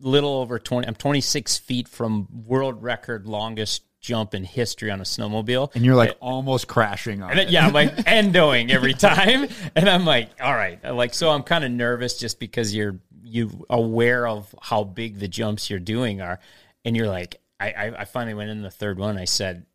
little 0.00 0.32
over 0.40 0.58
20, 0.58 0.86
I'm 0.88 0.94
26 0.94 1.58
feet 1.58 1.86
from 1.86 2.28
world 2.46 2.82
record 2.82 3.26
longest 3.26 3.82
jump 4.00 4.34
in 4.34 4.44
history 4.44 4.90
on 4.90 5.00
a 5.00 5.04
snowmobile. 5.04 5.74
And 5.74 5.84
you're 5.84 5.96
like 5.96 6.10
it, 6.10 6.18
almost 6.20 6.66
crashing 6.68 7.22
on 7.22 7.38
it. 7.38 7.50
Yeah, 7.50 7.66
I'm 7.66 7.72
like 7.74 7.94
endoing 7.96 8.70
every 8.70 8.94
time. 8.94 9.48
And 9.74 9.88
I'm 9.88 10.06
like, 10.06 10.30
all 10.40 10.56
like, 10.94 11.12
so 11.12 11.28
I'm 11.28 11.42
kind 11.42 11.62
of 11.64 11.70
nervous 11.70 12.18
just 12.18 12.38
because 12.40 12.74
you're 12.74 13.00
you 13.26 13.66
aware 13.68 14.26
of 14.26 14.54
how 14.62 14.84
big 14.84 15.18
the 15.18 15.26
jumps 15.28 15.68
you're 15.68 15.78
doing 15.80 16.20
are, 16.20 16.38
and 16.84 16.96
you're 16.96 17.08
like, 17.08 17.40
I, 17.58 17.72
I, 17.72 18.00
I 18.00 18.04
finally 18.04 18.34
went 18.34 18.50
in 18.50 18.62
the 18.62 18.70
third 18.70 18.98
one. 18.98 19.18
I 19.18 19.24
said, 19.24 19.66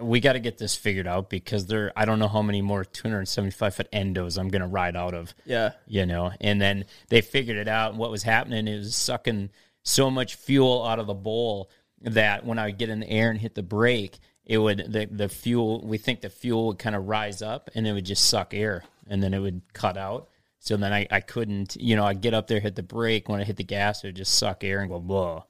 we 0.00 0.20
got 0.20 0.32
to 0.32 0.38
get 0.40 0.56
this 0.56 0.74
figured 0.74 1.06
out 1.06 1.28
because 1.28 1.66
there 1.66 1.92
I 1.94 2.06
don't 2.06 2.18
know 2.18 2.28
how 2.28 2.40
many 2.40 2.62
more 2.62 2.84
275 2.86 3.74
foot 3.74 3.92
endos 3.92 4.38
I'm 4.38 4.48
going 4.48 4.62
to 4.62 4.68
ride 4.68 4.96
out 4.96 5.12
of. 5.12 5.34
Yeah. 5.44 5.72
You 5.86 6.06
know, 6.06 6.32
and 6.40 6.58
then 6.60 6.86
they 7.10 7.20
figured 7.20 7.58
it 7.58 7.68
out 7.68 7.90
and 7.90 7.98
what 7.98 8.10
was 8.10 8.22
happening 8.22 8.66
is 8.66 8.96
sucking 8.96 9.50
so 9.82 10.10
much 10.10 10.36
fuel 10.36 10.86
out 10.86 10.98
of 11.00 11.06
the 11.06 11.12
bowl 11.12 11.68
that 12.00 12.46
when 12.46 12.58
I 12.58 12.66
would 12.66 12.78
get 12.78 12.88
in 12.88 13.00
the 13.00 13.10
air 13.10 13.28
and 13.30 13.38
hit 13.38 13.54
the 13.54 13.62
brake, 13.62 14.18
it 14.46 14.56
would 14.56 14.90
the 14.90 15.04
the 15.10 15.28
fuel 15.28 15.82
we 15.86 15.98
think 15.98 16.22
the 16.22 16.30
fuel 16.30 16.68
would 16.68 16.78
kind 16.78 16.96
of 16.96 17.06
rise 17.06 17.42
up 17.42 17.68
and 17.74 17.86
it 17.86 17.92
would 17.92 18.06
just 18.06 18.24
suck 18.24 18.54
air 18.54 18.84
and 19.06 19.22
then 19.22 19.34
it 19.34 19.38
would 19.38 19.60
cut 19.74 19.98
out. 19.98 20.30
So 20.60 20.76
then 20.76 20.92
I, 20.92 21.06
I 21.10 21.20
couldn't, 21.20 21.76
you 21.80 21.96
know, 21.96 22.04
I'd 22.04 22.20
get 22.20 22.34
up 22.34 22.46
there, 22.46 22.60
hit 22.60 22.76
the 22.76 22.82
brake. 22.82 23.28
When 23.28 23.40
I 23.40 23.44
hit 23.44 23.56
the 23.56 23.64
gas, 23.64 24.04
it 24.04 24.08
would 24.08 24.16
just 24.16 24.34
suck 24.34 24.62
air 24.62 24.80
and 24.80 24.90
go, 24.90 25.00
blah. 25.00 25.42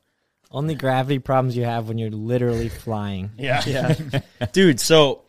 Only 0.53 0.77
gravity 0.77 1.19
problems 1.19 1.57
you 1.57 1.65
have 1.65 1.89
when 1.89 1.99
you're 1.99 2.11
literally 2.11 2.69
flying. 2.69 3.33
Yeah. 3.37 3.63
Yeah. 3.67 4.21
Dude, 4.53 4.79
so 4.81 5.23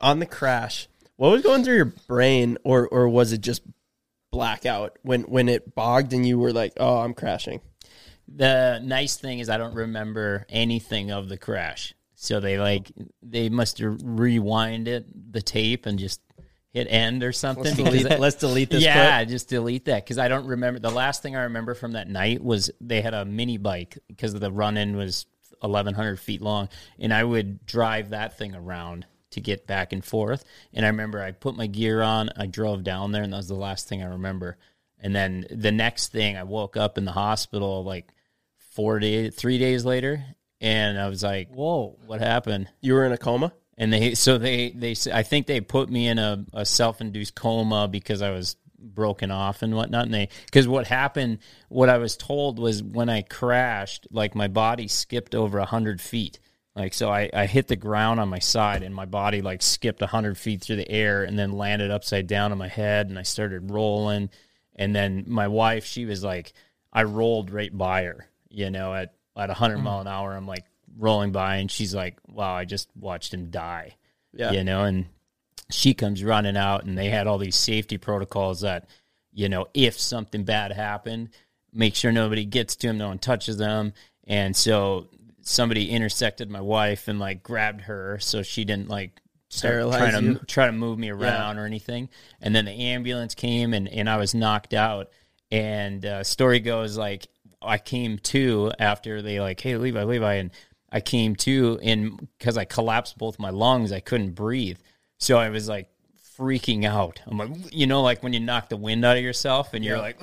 on 0.00 0.18
the 0.18 0.26
crash, 0.26 0.88
what 1.16 1.30
was 1.32 1.42
going 1.42 1.64
through 1.64 1.76
your 1.76 1.92
brain 2.06 2.58
or 2.64 2.86
or 2.86 3.08
was 3.08 3.32
it 3.32 3.40
just 3.40 3.62
blackout 4.30 4.98
when 5.02 5.22
when 5.22 5.48
it 5.48 5.74
bogged 5.74 6.12
and 6.12 6.26
you 6.26 6.38
were 6.38 6.52
like, 6.52 6.74
"Oh, 6.78 6.98
I'm 6.98 7.12
crashing." 7.14 7.60
The 8.34 8.80
nice 8.82 9.16
thing 9.16 9.38
is 9.38 9.48
I 9.50 9.56
don't 9.58 9.74
remember 9.74 10.46
anything 10.48 11.10
of 11.10 11.28
the 11.28 11.36
crash. 11.38 11.94
So 12.14 12.40
they 12.40 12.58
like 12.58 12.90
they 13.22 13.48
must 13.50 13.80
rewind 13.80 14.88
it 14.88 15.32
the 15.32 15.42
tape 15.42 15.84
and 15.86 15.98
just 15.98 16.20
hit 16.78 16.86
end 16.90 17.22
or 17.22 17.32
something. 17.32 17.64
Let's 17.64 17.76
delete, 17.76 18.20
let's 18.20 18.36
delete 18.36 18.70
this. 18.70 18.82
Yeah, 18.82 19.18
clip. 19.18 19.28
just 19.28 19.48
delete 19.48 19.84
that 19.86 20.04
because 20.04 20.18
I 20.18 20.28
don't 20.28 20.46
remember. 20.46 20.78
The 20.80 20.90
last 20.90 21.22
thing 21.22 21.36
I 21.36 21.42
remember 21.42 21.74
from 21.74 21.92
that 21.92 22.08
night 22.08 22.42
was 22.42 22.70
they 22.80 23.00
had 23.02 23.14
a 23.14 23.24
mini 23.24 23.58
bike 23.58 23.98
because 24.08 24.32
the 24.32 24.50
run 24.50 24.76
in 24.76 24.96
was 24.96 25.26
1,100 25.60 26.18
feet 26.18 26.40
long, 26.40 26.68
and 26.98 27.12
I 27.12 27.22
would 27.24 27.66
drive 27.66 28.10
that 28.10 28.38
thing 28.38 28.54
around 28.54 29.06
to 29.32 29.40
get 29.40 29.66
back 29.66 29.92
and 29.92 30.04
forth. 30.04 30.44
And 30.72 30.86
I 30.86 30.88
remember 30.88 31.20
I 31.22 31.32
put 31.32 31.56
my 31.56 31.66
gear 31.66 32.00
on, 32.00 32.30
I 32.36 32.46
drove 32.46 32.82
down 32.84 33.12
there, 33.12 33.22
and 33.22 33.32
that 33.32 33.36
was 33.38 33.48
the 33.48 33.54
last 33.54 33.88
thing 33.88 34.02
I 34.02 34.06
remember. 34.06 34.56
And 35.00 35.14
then 35.14 35.46
the 35.50 35.72
next 35.72 36.10
thing, 36.12 36.36
I 36.36 36.42
woke 36.44 36.76
up 36.76 36.96
in 36.98 37.04
the 37.04 37.12
hospital 37.12 37.84
like 37.84 38.10
four 38.72 38.98
days, 39.00 39.34
three 39.34 39.58
days 39.58 39.84
later, 39.84 40.24
and 40.60 40.98
I 40.98 41.08
was 41.08 41.22
like, 41.22 41.50
"Whoa, 41.50 41.96
what 42.06 42.20
happened?" 42.20 42.68
You 42.80 42.94
were 42.94 43.04
in 43.04 43.12
a 43.12 43.18
coma 43.18 43.52
and 43.78 43.92
they 43.92 44.14
so 44.14 44.36
they 44.36 44.70
they 44.70 44.94
I 45.14 45.22
think 45.22 45.46
they 45.46 45.60
put 45.60 45.88
me 45.88 46.08
in 46.08 46.18
a, 46.18 46.44
a 46.52 46.66
self 46.66 47.00
induced 47.00 47.34
coma 47.34 47.88
because 47.88 48.20
I 48.20 48.30
was 48.30 48.56
broken 48.78 49.30
off 49.30 49.62
and 49.62 49.74
whatnot. 49.74 50.04
And 50.06 50.14
they 50.14 50.28
because 50.46 50.66
what 50.68 50.88
happened, 50.88 51.38
what 51.68 51.88
I 51.88 51.98
was 51.98 52.16
told 52.16 52.58
was 52.58 52.82
when 52.82 53.08
I 53.08 53.22
crashed, 53.22 54.08
like 54.10 54.34
my 54.34 54.48
body 54.48 54.88
skipped 54.88 55.34
over 55.36 55.60
hundred 55.60 56.00
feet. 56.00 56.40
Like 56.74 56.92
so, 56.94 57.10
I, 57.10 57.28
I 57.34 57.46
hit 57.46 57.66
the 57.66 57.74
ground 57.76 58.20
on 58.20 58.28
my 58.28 58.38
side, 58.38 58.84
and 58.84 58.94
my 58.94 59.04
body 59.06 59.42
like 59.42 59.62
skipped 59.62 60.00
hundred 60.02 60.38
feet 60.38 60.60
through 60.62 60.76
the 60.76 60.88
air, 60.90 61.24
and 61.24 61.36
then 61.36 61.52
landed 61.52 61.90
upside 61.90 62.28
down 62.28 62.52
on 62.52 62.58
my 62.58 62.68
head, 62.68 63.08
and 63.08 63.18
I 63.18 63.22
started 63.22 63.70
rolling. 63.70 64.30
And 64.76 64.94
then 64.94 65.24
my 65.26 65.48
wife, 65.48 65.84
she 65.86 66.04
was 66.04 66.22
like, 66.22 66.52
I 66.92 67.02
rolled 67.02 67.50
right 67.50 67.76
by 67.76 68.04
her, 68.04 68.28
you 68.48 68.70
know, 68.70 68.94
at 68.94 69.14
at 69.36 69.48
100 69.48 69.76
mm. 69.78 69.82
mile 69.82 70.00
an 70.00 70.06
hour. 70.06 70.36
I'm 70.36 70.46
like, 70.46 70.66
rolling 70.98 71.32
by 71.32 71.56
and 71.56 71.70
she's 71.70 71.94
like, 71.94 72.18
wow, 72.26 72.54
I 72.54 72.64
just 72.64 72.88
watched 72.96 73.32
him 73.32 73.50
die. 73.50 73.96
Yeah. 74.34 74.52
You 74.52 74.64
know, 74.64 74.82
and 74.84 75.06
she 75.70 75.94
comes 75.94 76.22
running 76.22 76.56
out 76.56 76.84
and 76.84 76.98
they 76.98 77.08
had 77.08 77.26
all 77.26 77.38
these 77.38 77.56
safety 77.56 77.96
protocols 77.96 78.60
that, 78.62 78.88
you 79.32 79.48
know, 79.48 79.66
if 79.74 79.98
something 79.98 80.44
bad 80.44 80.72
happened, 80.72 81.30
make 81.72 81.94
sure 81.94 82.12
nobody 82.12 82.44
gets 82.44 82.76
to 82.76 82.88
him, 82.88 82.98
no 82.98 83.08
one 83.08 83.18
touches 83.18 83.56
them. 83.56 83.94
And 84.26 84.54
so 84.54 85.08
somebody 85.40 85.90
intersected 85.90 86.50
my 86.50 86.60
wife 86.60 87.08
and 87.08 87.18
like 87.18 87.42
grabbed 87.42 87.82
her 87.82 88.18
so 88.18 88.42
she 88.42 88.64
didn't 88.64 88.88
like 88.88 89.18
start 89.48 89.80
trying 89.92 90.36
to 90.38 90.44
try 90.46 90.66
to 90.66 90.72
move 90.72 90.98
me 90.98 91.08
around 91.08 91.56
yeah. 91.56 91.62
or 91.62 91.66
anything. 91.66 92.08
And 92.40 92.54
then 92.54 92.66
the 92.66 92.72
ambulance 92.72 93.34
came 93.34 93.72
and, 93.72 93.88
and 93.88 94.10
I 94.10 94.18
was 94.18 94.34
knocked 94.34 94.74
out. 94.74 95.10
And 95.50 96.04
uh, 96.04 96.24
story 96.24 96.60
goes 96.60 96.98
like 96.98 97.26
I 97.62 97.78
came 97.78 98.18
to 98.18 98.72
after 98.78 99.22
they 99.22 99.40
like, 99.40 99.60
hey 99.60 99.78
Levi, 99.78 100.02
Levi, 100.04 100.34
and 100.34 100.50
I 100.90 101.00
came 101.00 101.36
to, 101.36 101.78
and 101.82 102.28
because 102.38 102.56
I 102.56 102.64
collapsed 102.64 103.18
both 103.18 103.38
my 103.38 103.50
lungs, 103.50 103.92
I 103.92 104.00
couldn't 104.00 104.30
breathe. 104.32 104.78
So 105.18 105.36
I 105.36 105.50
was 105.50 105.68
like 105.68 105.88
freaking 106.38 106.84
out. 106.84 107.20
I'm 107.26 107.36
like, 107.36 107.50
you 107.72 107.86
know, 107.86 108.02
like 108.02 108.22
when 108.22 108.32
you 108.32 108.40
knock 108.40 108.68
the 108.70 108.76
wind 108.76 109.04
out 109.04 109.16
of 109.16 109.22
yourself 109.22 109.74
and 109.74 109.84
you're 109.84 109.98
like, 109.98 110.16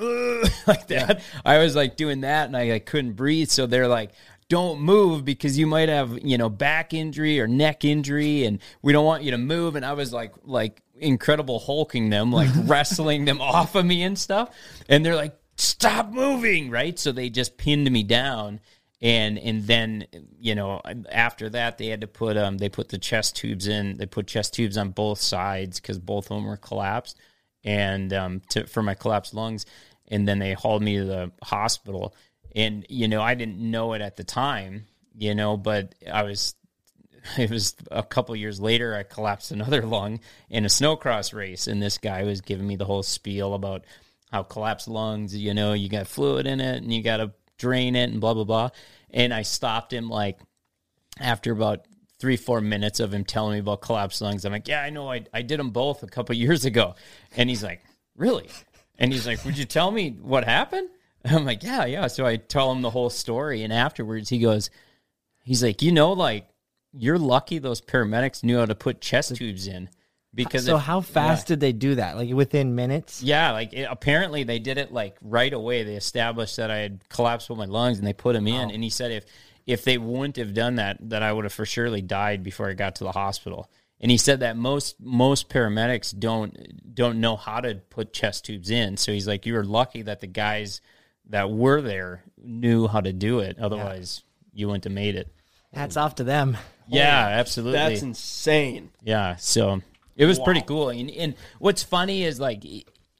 like 0.66 0.88
that. 0.88 0.90
Yeah. 0.90 1.20
I 1.44 1.58
was 1.58 1.76
like 1.76 1.96
doing 1.96 2.22
that 2.22 2.46
and 2.46 2.56
I 2.56 2.78
couldn't 2.80 3.12
breathe. 3.12 3.48
So 3.48 3.66
they're 3.66 3.88
like, 3.88 4.10
don't 4.48 4.80
move 4.80 5.24
because 5.24 5.58
you 5.58 5.66
might 5.66 5.88
have, 5.88 6.18
you 6.22 6.38
know, 6.38 6.48
back 6.48 6.94
injury 6.94 7.38
or 7.40 7.46
neck 7.46 7.84
injury 7.84 8.44
and 8.44 8.60
we 8.82 8.92
don't 8.92 9.04
want 9.04 9.22
you 9.24 9.32
to 9.32 9.38
move. 9.38 9.76
And 9.76 9.84
I 9.84 9.92
was 9.92 10.12
like, 10.12 10.32
like 10.44 10.82
incredible 10.98 11.58
hulking 11.60 12.10
them, 12.10 12.32
like 12.32 12.50
wrestling 12.64 13.24
them 13.24 13.40
off 13.40 13.74
of 13.76 13.84
me 13.84 14.02
and 14.02 14.18
stuff. 14.18 14.50
And 14.88 15.04
they're 15.04 15.16
like, 15.16 15.36
stop 15.58 16.10
moving. 16.10 16.70
Right. 16.70 16.98
So 16.98 17.12
they 17.12 17.28
just 17.28 17.56
pinned 17.58 17.90
me 17.90 18.02
down 18.02 18.60
and 19.02 19.38
and 19.38 19.64
then 19.66 20.06
you 20.40 20.54
know 20.54 20.80
after 21.10 21.50
that 21.50 21.76
they 21.78 21.86
had 21.86 22.00
to 22.00 22.06
put 22.06 22.36
um 22.36 22.56
they 22.58 22.68
put 22.68 22.88
the 22.88 22.98
chest 22.98 23.36
tubes 23.36 23.66
in 23.68 23.96
they 23.98 24.06
put 24.06 24.26
chest 24.26 24.54
tubes 24.54 24.76
on 24.78 24.90
both 24.90 25.20
sides 25.20 25.78
because 25.80 25.98
both 25.98 26.30
of 26.30 26.36
them 26.36 26.44
were 26.44 26.56
collapsed 26.56 27.18
and 27.64 28.12
um 28.12 28.40
to, 28.48 28.66
for 28.66 28.82
my 28.82 28.94
collapsed 28.94 29.34
lungs 29.34 29.66
and 30.08 30.26
then 30.26 30.38
they 30.38 30.54
hauled 30.54 30.82
me 30.82 30.96
to 30.96 31.04
the 31.04 31.30
hospital 31.42 32.14
and 32.54 32.86
you 32.88 33.06
know 33.06 33.20
I 33.20 33.34
didn't 33.34 33.58
know 33.58 33.92
it 33.92 34.00
at 34.00 34.16
the 34.16 34.24
time 34.24 34.84
you 35.14 35.34
know 35.34 35.56
but 35.58 35.94
I 36.10 36.22
was 36.22 36.54
it 37.36 37.50
was 37.50 37.74
a 37.90 38.02
couple 38.02 38.34
years 38.36 38.58
later 38.60 38.94
I 38.94 39.02
collapsed 39.02 39.50
another 39.50 39.82
lung 39.82 40.20
in 40.48 40.64
a 40.64 40.68
snowcross 40.68 41.34
race 41.34 41.66
and 41.66 41.82
this 41.82 41.98
guy 41.98 42.22
was 42.24 42.40
giving 42.40 42.66
me 42.66 42.76
the 42.76 42.84
whole 42.86 43.02
spiel 43.02 43.52
about 43.52 43.84
how 44.32 44.42
collapsed 44.42 44.88
lungs 44.88 45.36
you 45.36 45.52
know 45.52 45.74
you 45.74 45.90
got 45.90 46.06
fluid 46.06 46.46
in 46.46 46.60
it 46.62 46.82
and 46.82 46.90
you 46.94 47.02
got 47.02 47.18
to 47.18 47.32
drain 47.58 47.96
it 47.96 48.10
and 48.10 48.20
blah 48.20 48.34
blah 48.34 48.44
blah. 48.44 48.70
And 49.10 49.32
I 49.32 49.42
stopped 49.42 49.92
him 49.92 50.08
like 50.08 50.38
after 51.18 51.52
about 51.52 51.86
three 52.18 52.36
four 52.36 52.60
minutes 52.60 53.00
of 53.00 53.12
him 53.12 53.24
telling 53.24 53.54
me 53.54 53.60
about 53.60 53.80
collapsed 53.80 54.20
lungs. 54.20 54.44
I'm 54.44 54.52
like, 54.52 54.68
yeah, 54.68 54.82
I 54.82 54.90
know. 54.90 55.10
I 55.10 55.24
I 55.32 55.42
did 55.42 55.58
them 55.58 55.70
both 55.70 56.02
a 56.02 56.06
couple 56.06 56.34
years 56.34 56.64
ago, 56.64 56.94
and 57.36 57.48
he's 57.48 57.62
like, 57.62 57.82
really? 58.16 58.48
And 58.98 59.12
he's 59.12 59.26
like, 59.26 59.44
would 59.44 59.58
you 59.58 59.66
tell 59.66 59.90
me 59.90 60.10
what 60.20 60.44
happened? 60.44 60.88
I'm 61.24 61.44
like, 61.44 61.62
yeah, 61.62 61.84
yeah. 61.84 62.06
So 62.06 62.24
I 62.24 62.36
tell 62.36 62.70
him 62.72 62.82
the 62.82 62.90
whole 62.90 63.10
story, 63.10 63.62
and 63.62 63.72
afterwards 63.72 64.28
he 64.30 64.38
goes, 64.38 64.70
he's 65.44 65.62
like, 65.62 65.82
you 65.82 65.92
know, 65.92 66.12
like 66.12 66.48
you're 66.98 67.18
lucky 67.18 67.58
those 67.58 67.80
paramedics 67.82 68.42
knew 68.42 68.58
how 68.58 68.64
to 68.64 68.74
put 68.74 69.02
chest 69.02 69.36
tubes 69.36 69.66
in 69.66 69.90
because 70.36 70.66
so 70.66 70.76
if, 70.76 70.82
how 70.84 71.00
fast 71.00 71.46
yeah. 71.46 71.52
did 71.54 71.60
they 71.60 71.72
do 71.72 71.94
that 71.96 72.16
like 72.16 72.28
within 72.30 72.74
minutes 72.74 73.22
yeah 73.22 73.50
like 73.52 73.72
it, 73.72 73.88
apparently 73.90 74.44
they 74.44 74.58
did 74.58 74.78
it 74.78 74.92
like 74.92 75.16
right 75.22 75.52
away 75.52 75.82
they 75.82 75.94
established 75.96 76.56
that 76.58 76.70
i 76.70 76.76
had 76.76 77.00
collapsed 77.08 77.48
with 77.48 77.58
my 77.58 77.64
lungs 77.64 77.98
and 77.98 78.06
they 78.06 78.12
put 78.12 78.36
him 78.36 78.46
in 78.46 78.70
oh. 78.70 78.74
and 78.74 78.84
he 78.84 78.90
said 78.90 79.10
if 79.10 79.24
if 79.66 79.82
they 79.82 79.98
wouldn't 79.98 80.36
have 80.36 80.54
done 80.54 80.76
that 80.76 80.96
that 81.00 81.22
i 81.22 81.32
would 81.32 81.44
have 81.44 81.52
for 81.52 81.64
surely 81.66 82.02
died 82.02 82.42
before 82.44 82.68
i 82.68 82.74
got 82.74 82.94
to 82.96 83.02
the 83.04 83.12
hospital 83.12 83.68
and 83.98 84.10
he 84.10 84.18
said 84.18 84.40
that 84.40 84.56
most 84.56 84.96
most 85.00 85.48
paramedics 85.48 86.16
don't 86.16 86.94
don't 86.94 87.18
know 87.18 87.34
how 87.34 87.58
to 87.60 87.74
put 87.90 88.12
chest 88.12 88.44
tubes 88.44 88.70
in 88.70 88.96
so 88.98 89.10
he's 89.12 89.26
like 89.26 89.46
you 89.46 89.54
were 89.54 89.64
lucky 89.64 90.02
that 90.02 90.20
the 90.20 90.26
guys 90.26 90.82
that 91.28 91.50
were 91.50 91.80
there 91.80 92.22
knew 92.36 92.86
how 92.86 93.00
to 93.00 93.12
do 93.12 93.38
it 93.40 93.58
otherwise 93.58 94.22
yeah. 94.52 94.60
you 94.60 94.66
wouldn't 94.68 94.84
have 94.84 94.92
made 94.92 95.16
it 95.16 95.32
hats 95.72 95.96
off 95.96 96.14
to 96.14 96.24
them 96.24 96.56
yeah 96.86 97.22
Holy 97.22 97.34
absolutely 97.34 97.78
that's 97.78 98.02
insane 98.02 98.90
yeah 99.02 99.34
so 99.36 99.82
it 100.16 100.24
was 100.26 100.38
wow. 100.38 100.44
pretty 100.46 100.62
cool. 100.62 100.88
And, 100.88 101.10
and 101.10 101.34
what's 101.58 101.82
funny 101.82 102.24
is 102.24 102.40
like 102.40 102.62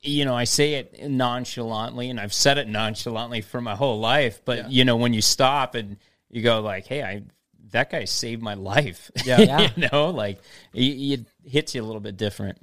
you 0.03 0.25
know, 0.25 0.37
I 0.37 0.45
say 0.45 0.75
it 0.75 1.11
nonchalantly 1.11 2.11
and 2.11 2.21
I've 2.21 2.33
said 2.33 2.59
it 2.59 2.69
nonchalantly 2.69 3.41
for 3.41 3.61
my 3.61 3.75
whole 3.75 3.99
life, 3.99 4.41
but 4.45 4.59
yeah. 4.59 4.69
you 4.69 4.85
know, 4.85 4.97
when 4.97 5.13
you 5.13 5.21
stop 5.21 5.75
and 5.75 5.97
you 6.31 6.43
go 6.43 6.61
like, 6.61 6.87
"Hey, 6.87 7.03
I 7.03 7.25
that 7.73 7.91
guy 7.91 8.05
saved 8.05 8.41
my 8.43 8.55
life." 8.55 9.11
Yeah. 9.25 9.41
yeah. 9.41 9.71
you 9.77 9.89
know, 9.91 10.11
like 10.11 10.39
it, 10.73 10.81
it 10.81 11.27
hits 11.51 11.75
you 11.75 11.83
a 11.83 11.85
little 11.87 12.01
bit 12.03 12.17
different. 12.17 12.59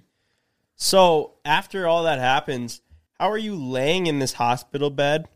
So, 0.75 1.33
after 1.45 1.85
all 1.87 2.03
that 2.05 2.19
happens, 2.19 2.81
how 3.19 3.29
are 3.29 3.37
you 3.37 3.55
laying 3.55 4.07
in 4.07 4.19
this 4.19 4.33
hospital 4.33 4.89
bed 4.89 5.27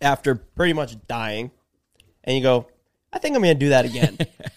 after 0.00 0.34
pretty 0.36 0.72
much 0.74 0.96
dying? 1.08 1.50
And 2.22 2.36
you 2.36 2.42
go, 2.42 2.66
I 3.12 3.18
think 3.18 3.36
I'm 3.36 3.42
going 3.42 3.54
to 3.54 3.58
do 3.58 3.68
that 3.70 3.84
again. 3.84 4.16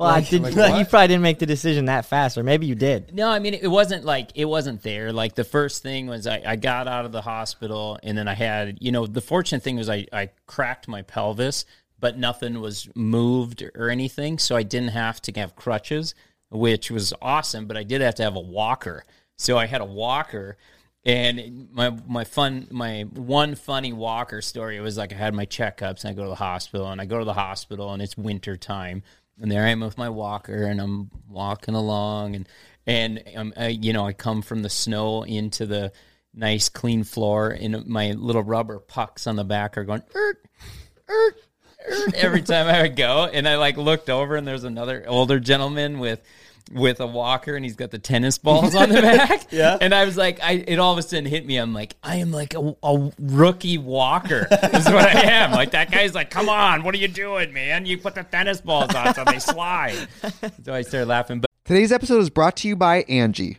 Well, 0.00 0.08
like, 0.10 0.26
I 0.26 0.30
did. 0.30 0.42
Like 0.42 0.78
you 0.78 0.84
probably 0.86 1.08
didn't 1.08 1.22
make 1.22 1.38
the 1.40 1.46
decision 1.46 1.84
that 1.84 2.06
fast, 2.06 2.38
or 2.38 2.42
maybe 2.42 2.64
you 2.66 2.74
did. 2.74 3.14
No, 3.14 3.28
I 3.28 3.38
mean 3.38 3.52
it 3.52 3.66
wasn't 3.70 4.02
like 4.02 4.30
it 4.34 4.46
wasn't 4.46 4.82
there. 4.82 5.12
Like 5.12 5.34
the 5.34 5.44
first 5.44 5.82
thing 5.82 6.06
was 6.06 6.26
I, 6.26 6.40
I 6.44 6.56
got 6.56 6.88
out 6.88 7.04
of 7.04 7.12
the 7.12 7.20
hospital, 7.20 7.98
and 8.02 8.16
then 8.16 8.26
I 8.26 8.32
had 8.32 8.78
you 8.80 8.92
know 8.92 9.06
the 9.06 9.20
fortunate 9.20 9.62
thing 9.62 9.76
was 9.76 9.90
I 9.90 10.06
I 10.10 10.30
cracked 10.46 10.88
my 10.88 11.02
pelvis, 11.02 11.66
but 11.98 12.16
nothing 12.16 12.62
was 12.62 12.88
moved 12.94 13.62
or 13.74 13.90
anything, 13.90 14.38
so 14.38 14.56
I 14.56 14.62
didn't 14.62 14.88
have 14.90 15.20
to 15.22 15.32
have 15.38 15.54
crutches, 15.54 16.14
which 16.50 16.90
was 16.90 17.12
awesome. 17.20 17.66
But 17.66 17.76
I 17.76 17.82
did 17.82 18.00
have 18.00 18.14
to 18.16 18.22
have 18.22 18.36
a 18.36 18.40
walker, 18.40 19.04
so 19.36 19.58
I 19.58 19.66
had 19.66 19.82
a 19.82 19.86
walker. 19.86 20.56
And 21.02 21.70
my 21.72 21.88
my 22.06 22.24
fun 22.24 22.66
my 22.70 23.02
one 23.02 23.54
funny 23.54 23.90
walker 23.92 24.42
story 24.42 24.78
was 24.80 24.96
like 24.98 25.12
I 25.12 25.16
had 25.16 25.32
my 25.34 25.46
checkups 25.46 26.04
and 26.04 26.10
I 26.10 26.14
go 26.14 26.24
to 26.24 26.28
the 26.28 26.34
hospital 26.34 26.90
and 26.90 27.00
I 27.00 27.06
go 27.06 27.18
to 27.18 27.24
the 27.24 27.32
hospital 27.32 27.90
and 27.94 28.02
it's 28.02 28.18
winter 28.18 28.58
time 28.58 29.02
and 29.40 29.50
there 29.50 29.64
I 29.64 29.68
am 29.70 29.80
with 29.80 29.96
my 29.98 30.10
walker, 30.10 30.64
and 30.64 30.80
I'm 30.80 31.10
walking 31.28 31.74
along, 31.74 32.36
and 32.36 32.48
and 32.86 33.22
um, 33.36 33.52
I, 33.56 33.68
you 33.68 33.92
know 33.92 34.06
I 34.06 34.12
come 34.12 34.42
from 34.42 34.62
the 34.62 34.68
snow 34.68 35.22
into 35.22 35.66
the 35.66 35.92
nice 36.34 36.68
clean 36.68 37.04
floor, 37.04 37.48
and 37.48 37.86
my 37.86 38.12
little 38.12 38.42
rubber 38.42 38.78
pucks 38.78 39.26
on 39.26 39.36
the 39.36 39.44
back 39.44 39.78
are 39.78 39.84
going 39.84 40.02
every 42.14 42.42
time 42.42 42.66
I 42.66 42.82
would 42.82 42.96
go, 42.96 43.24
and 43.32 43.48
I 43.48 43.56
like 43.56 43.76
looked 43.76 44.10
over, 44.10 44.36
and 44.36 44.46
there's 44.46 44.64
another 44.64 45.04
older 45.08 45.40
gentleman 45.40 45.98
with 45.98 46.20
with 46.70 47.00
a 47.00 47.06
walker 47.06 47.56
and 47.56 47.64
he's 47.64 47.76
got 47.76 47.90
the 47.90 47.98
tennis 47.98 48.38
balls 48.38 48.74
on 48.74 48.88
the 48.90 49.00
back. 49.02 49.46
yeah. 49.52 49.76
And 49.80 49.94
I 49.94 50.04
was 50.04 50.16
like, 50.16 50.40
I 50.42 50.52
it 50.52 50.78
all 50.78 50.92
of 50.92 50.98
a 50.98 51.02
sudden 51.02 51.24
hit 51.26 51.44
me. 51.44 51.56
I'm 51.56 51.74
like, 51.74 51.96
I 52.02 52.16
am 52.16 52.30
like 52.30 52.54
a, 52.54 52.76
a 52.82 53.12
rookie 53.18 53.78
walker. 53.78 54.46
is 54.50 54.84
what 54.86 55.06
I 55.14 55.20
am. 55.30 55.50
Like 55.60 55.72
that 55.72 55.90
guy's 55.90 56.14
like, 56.14 56.30
come 56.30 56.48
on, 56.48 56.84
what 56.84 56.94
are 56.94 56.98
you 56.98 57.08
doing, 57.08 57.52
man? 57.52 57.84
You 57.84 57.98
put 57.98 58.14
the 58.14 58.22
tennis 58.22 58.60
balls 58.62 58.94
on 58.94 59.12
so 59.14 59.24
they 59.24 59.38
slide. 59.38 60.06
so 60.64 60.72
I 60.72 60.82
started 60.82 61.06
laughing. 61.06 61.40
But- 61.40 61.50
Today's 61.64 61.92
episode 61.92 62.18
is 62.18 62.30
brought 62.30 62.56
to 62.58 62.68
you 62.68 62.76
by 62.76 62.98
Angie 63.02 63.58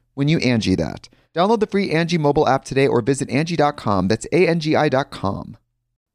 when 0.13 0.27
you 0.27 0.39
Angie 0.39 0.75
that. 0.75 1.09
Download 1.33 1.59
the 1.59 1.67
free 1.67 1.91
Angie 1.91 2.17
mobile 2.17 2.47
app 2.47 2.65
today 2.65 2.87
or 2.87 3.01
visit 3.01 3.29
Angie.com. 3.29 4.09
That's 4.09 4.27
A-N-G-I 4.33 4.89
dot 4.89 5.11
com. 5.11 5.57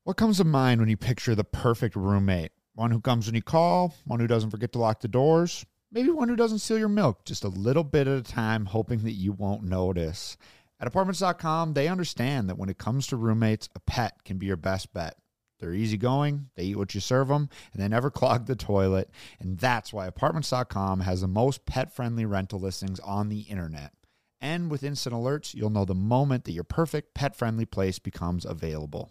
What 0.05 0.17
comes 0.19 0.37
to 0.37 0.45
mind 0.45 0.81
when 0.81 0.91
you 0.91 0.97
picture 0.97 1.35
the 1.35 1.45
perfect 1.45 1.97
roommate? 1.97 2.53
One 2.75 2.91
who 2.91 3.01
comes 3.01 3.27
when 3.27 3.35
you 3.35 3.43
call, 3.43 3.95
one 4.05 4.21
who 4.21 4.27
doesn't 4.27 4.51
forget 4.51 4.73
to 4.75 4.79
lock 4.79 5.01
the 5.01 5.09
doors, 5.09 5.65
maybe 5.91 6.11
one 6.11 6.29
who 6.29 6.37
doesn't 6.37 6.59
steal 6.59 6.79
your 6.79 6.89
milk 6.91 7.25
just 7.25 7.43
a 7.45 7.49
little 7.49 7.83
bit 7.83 8.07
at 8.07 8.19
a 8.19 8.23
time, 8.23 8.67
hoping 8.67 9.01
that 9.05 9.13
you 9.13 9.33
won't 9.33 9.63
notice. 9.65 10.37
At 10.79 10.87
apartments.com, 10.87 11.73
they 11.73 11.89
understand 11.89 12.51
that 12.51 12.59
when 12.59 12.69
it 12.69 12.77
comes 12.77 13.07
to 13.09 13.17
roommates, 13.17 13.71
a 13.75 13.81
pet 13.81 14.23
can 14.25 14.37
be 14.37 14.45
your 14.45 14.59
best 14.59 14.93
bet. 14.93 15.17
They're 15.59 15.73
easygoing, 15.75 16.51
they 16.55 16.65
eat 16.65 16.77
what 16.77 16.95
you 16.95 17.01
serve 17.01 17.29
them, 17.29 17.49
and 17.73 17.83
they 17.83 17.89
never 17.89 18.11
clog 18.11 18.47
the 18.47 18.57
toilet. 18.57 19.11
And 19.41 19.59
that's 19.59 19.93
why 19.93 20.07
apartments.com 20.07 21.01
has 21.01 21.21
the 21.21 21.29
most 21.29 21.67
pet 21.67 21.93
friendly 21.93 22.25
rental 22.27 22.61
listings 22.61 23.01
on 23.01 23.29
the 23.29 23.41
internet. 23.41 23.93
And 24.41 24.71
with 24.71 24.83
instant 24.83 25.15
alerts, 25.15 25.55
you'll 25.55 25.71
know 25.71 25.87
the 25.87 25.95
moment 25.95 26.45
that 26.45 26.53
your 26.53 26.65
perfect 26.65 27.15
pet 27.15 27.35
friendly 27.35 27.65
place 27.65 27.99
becomes 27.99 28.45
available. 28.45 29.11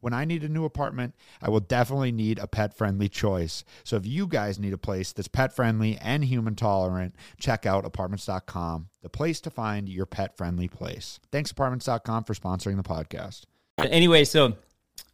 When 0.00 0.12
I 0.14 0.24
need 0.24 0.42
a 0.44 0.48
new 0.48 0.64
apartment, 0.64 1.14
I 1.42 1.50
will 1.50 1.60
definitely 1.60 2.12
need 2.12 2.38
a 2.38 2.46
pet 2.46 2.74
friendly 2.76 3.08
choice. 3.08 3.64
So 3.84 3.96
if 3.96 4.06
you 4.06 4.26
guys 4.26 4.58
need 4.58 4.72
a 4.72 4.78
place 4.78 5.12
that's 5.12 5.28
pet 5.28 5.52
friendly 5.54 5.98
and 5.98 6.24
human 6.24 6.56
tolerant, 6.56 7.14
check 7.38 7.66
out 7.66 7.84
apartments.com, 7.84 8.88
the 9.02 9.08
place 9.10 9.40
to 9.42 9.50
find 9.50 9.88
your 9.88 10.06
pet 10.06 10.36
friendly 10.36 10.68
place. 10.68 11.20
Thanks, 11.30 11.50
apartments.com, 11.50 12.24
for 12.24 12.34
sponsoring 12.34 12.76
the 12.76 12.82
podcast. 12.82 13.42
Anyway, 13.78 14.24
so 14.24 14.54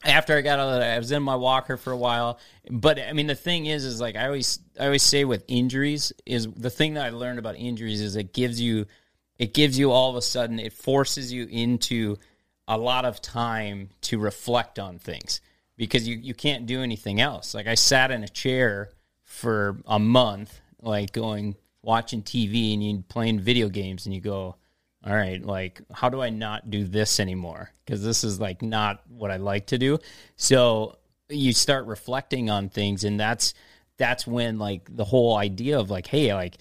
after 0.05 0.37
I 0.37 0.41
got 0.41 0.59
out 0.59 0.81
of 0.81 0.83
I 0.83 0.99
was 0.99 1.13
in 1.13 1.23
my 1.23 1.37
walker 1.37 1.77
for 1.77 1.93
a 1.93 1.97
while. 1.97 2.39
But 2.71 3.01
I 3.01 3.13
mean, 3.13 3.27
the 3.27 3.35
thing 3.35 3.67
is, 3.67 3.85
is 3.85 4.01
like 4.01 4.17
I 4.17 4.27
always, 4.27 4.61
I 4.79 4.87
always 4.87 5.03
say 5.03 5.25
with 5.25 5.45
injuries 5.49 6.13
is 6.25 6.47
the 6.47 6.71
thing 6.71 6.95
that 6.95 7.07
I 7.07 7.11
learned 7.11 7.39
about 7.39 7.57
injuries 7.57 8.01
is 8.01 8.15
it 8.17 8.33
gives 8.33 8.61
you, 8.61 8.87
it 9.39 9.53
gives 9.55 9.79
you 9.79 9.91
all 9.93 10.11
of 10.11 10.17
a 10.17 10.23
sudden, 10.23 10.59
it 10.61 10.73
forces 10.73 11.33
you 11.33 11.47
into 11.51 12.19
a 12.69 12.77
lot 12.77 13.05
of 13.05 13.23
time 13.23 13.91
to 14.03 14.19
reflect 14.19 14.79
on 14.79 14.99
things 14.99 15.41
because 15.77 16.09
you, 16.09 16.17
you 16.17 16.35
can't 16.35 16.67
do 16.67 16.83
anything 16.83 17.21
else. 17.21 17.55
Like 17.55 17.67
I 17.67 17.75
sat 17.75 18.11
in 18.11 18.25
a 18.25 18.29
chair 18.29 18.91
for 19.23 19.79
a 19.87 19.99
month, 19.99 20.61
like 20.83 21.13
going 21.13 21.57
watching 21.83 22.23
TV 22.23 22.73
and 22.73 22.83
you 22.83 23.05
playing 23.09 23.39
video 23.41 23.69
games 23.69 24.07
and 24.07 24.15
you 24.15 24.21
go, 24.21 24.57
all 25.05 25.15
right, 25.15 25.45
like 25.45 25.81
how 25.93 26.09
do 26.09 26.21
I 26.21 26.31
not 26.31 26.69
do 26.71 26.85
this 26.85 27.21
anymore? 27.21 27.71
Because 27.85 28.03
this 28.03 28.25
is 28.25 28.41
like 28.41 28.63
not 28.63 29.01
what 29.09 29.31
I 29.31 29.37
like 29.37 29.67
to 29.67 29.79
do. 29.79 29.99
So 30.35 30.97
you 31.29 31.53
start 31.53 31.87
reflecting 31.87 32.51
on 32.51 32.69
things 32.69 33.05
and 33.05 33.19
that's 33.19 33.55
that's 33.99 34.27
when 34.27 34.59
like 34.59 34.95
the 34.95 35.05
whole 35.05 35.37
idea 35.37 35.79
of 35.79 35.89
like, 35.89 36.07
hey, 36.09 36.35
like 36.35 36.57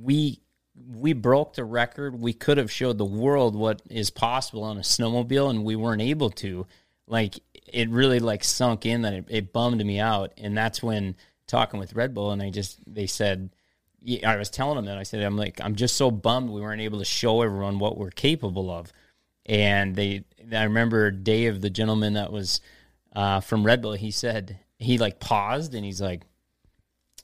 we 0.00 0.40
we 0.86 1.12
broke 1.12 1.54
the 1.54 1.64
record. 1.64 2.20
We 2.20 2.32
could 2.32 2.58
have 2.58 2.70
showed 2.70 2.98
the 2.98 3.04
world 3.04 3.54
what 3.56 3.82
is 3.90 4.10
possible 4.10 4.62
on 4.64 4.76
a 4.78 4.82
snowmobile, 4.82 5.50
and 5.50 5.64
we 5.64 5.76
weren't 5.76 6.02
able 6.02 6.30
to. 6.30 6.66
Like 7.06 7.40
it 7.72 7.88
really 7.90 8.18
like 8.20 8.44
sunk 8.44 8.84
in 8.86 9.02
that 9.02 9.12
it, 9.14 9.24
it 9.28 9.52
bummed 9.52 9.84
me 9.84 9.98
out, 9.98 10.32
and 10.36 10.56
that's 10.56 10.82
when 10.82 11.16
talking 11.46 11.80
with 11.80 11.94
Red 11.94 12.14
Bull, 12.14 12.30
and 12.32 12.42
I 12.42 12.50
just 12.50 12.78
they 12.92 13.06
said. 13.06 13.50
I 14.24 14.36
was 14.36 14.48
telling 14.48 14.76
them 14.76 14.84
that 14.84 14.96
I 14.96 15.02
said 15.02 15.22
I'm 15.24 15.36
like 15.36 15.60
I'm 15.60 15.74
just 15.74 15.96
so 15.96 16.12
bummed 16.12 16.50
we 16.50 16.60
weren't 16.60 16.80
able 16.80 17.00
to 17.00 17.04
show 17.04 17.42
everyone 17.42 17.80
what 17.80 17.98
we're 17.98 18.10
capable 18.12 18.70
of, 18.70 18.92
and 19.44 19.96
they 19.96 20.24
I 20.52 20.62
remember 20.64 21.10
Dave, 21.10 21.60
the 21.60 21.68
gentleman 21.68 22.12
that 22.14 22.30
was 22.32 22.60
uh, 23.16 23.40
from 23.40 23.66
Red 23.66 23.82
Bull, 23.82 23.94
he 23.94 24.12
said 24.12 24.60
he 24.78 24.98
like 24.98 25.18
paused 25.18 25.74
and 25.74 25.84
he's 25.84 26.00
like, 26.00 26.22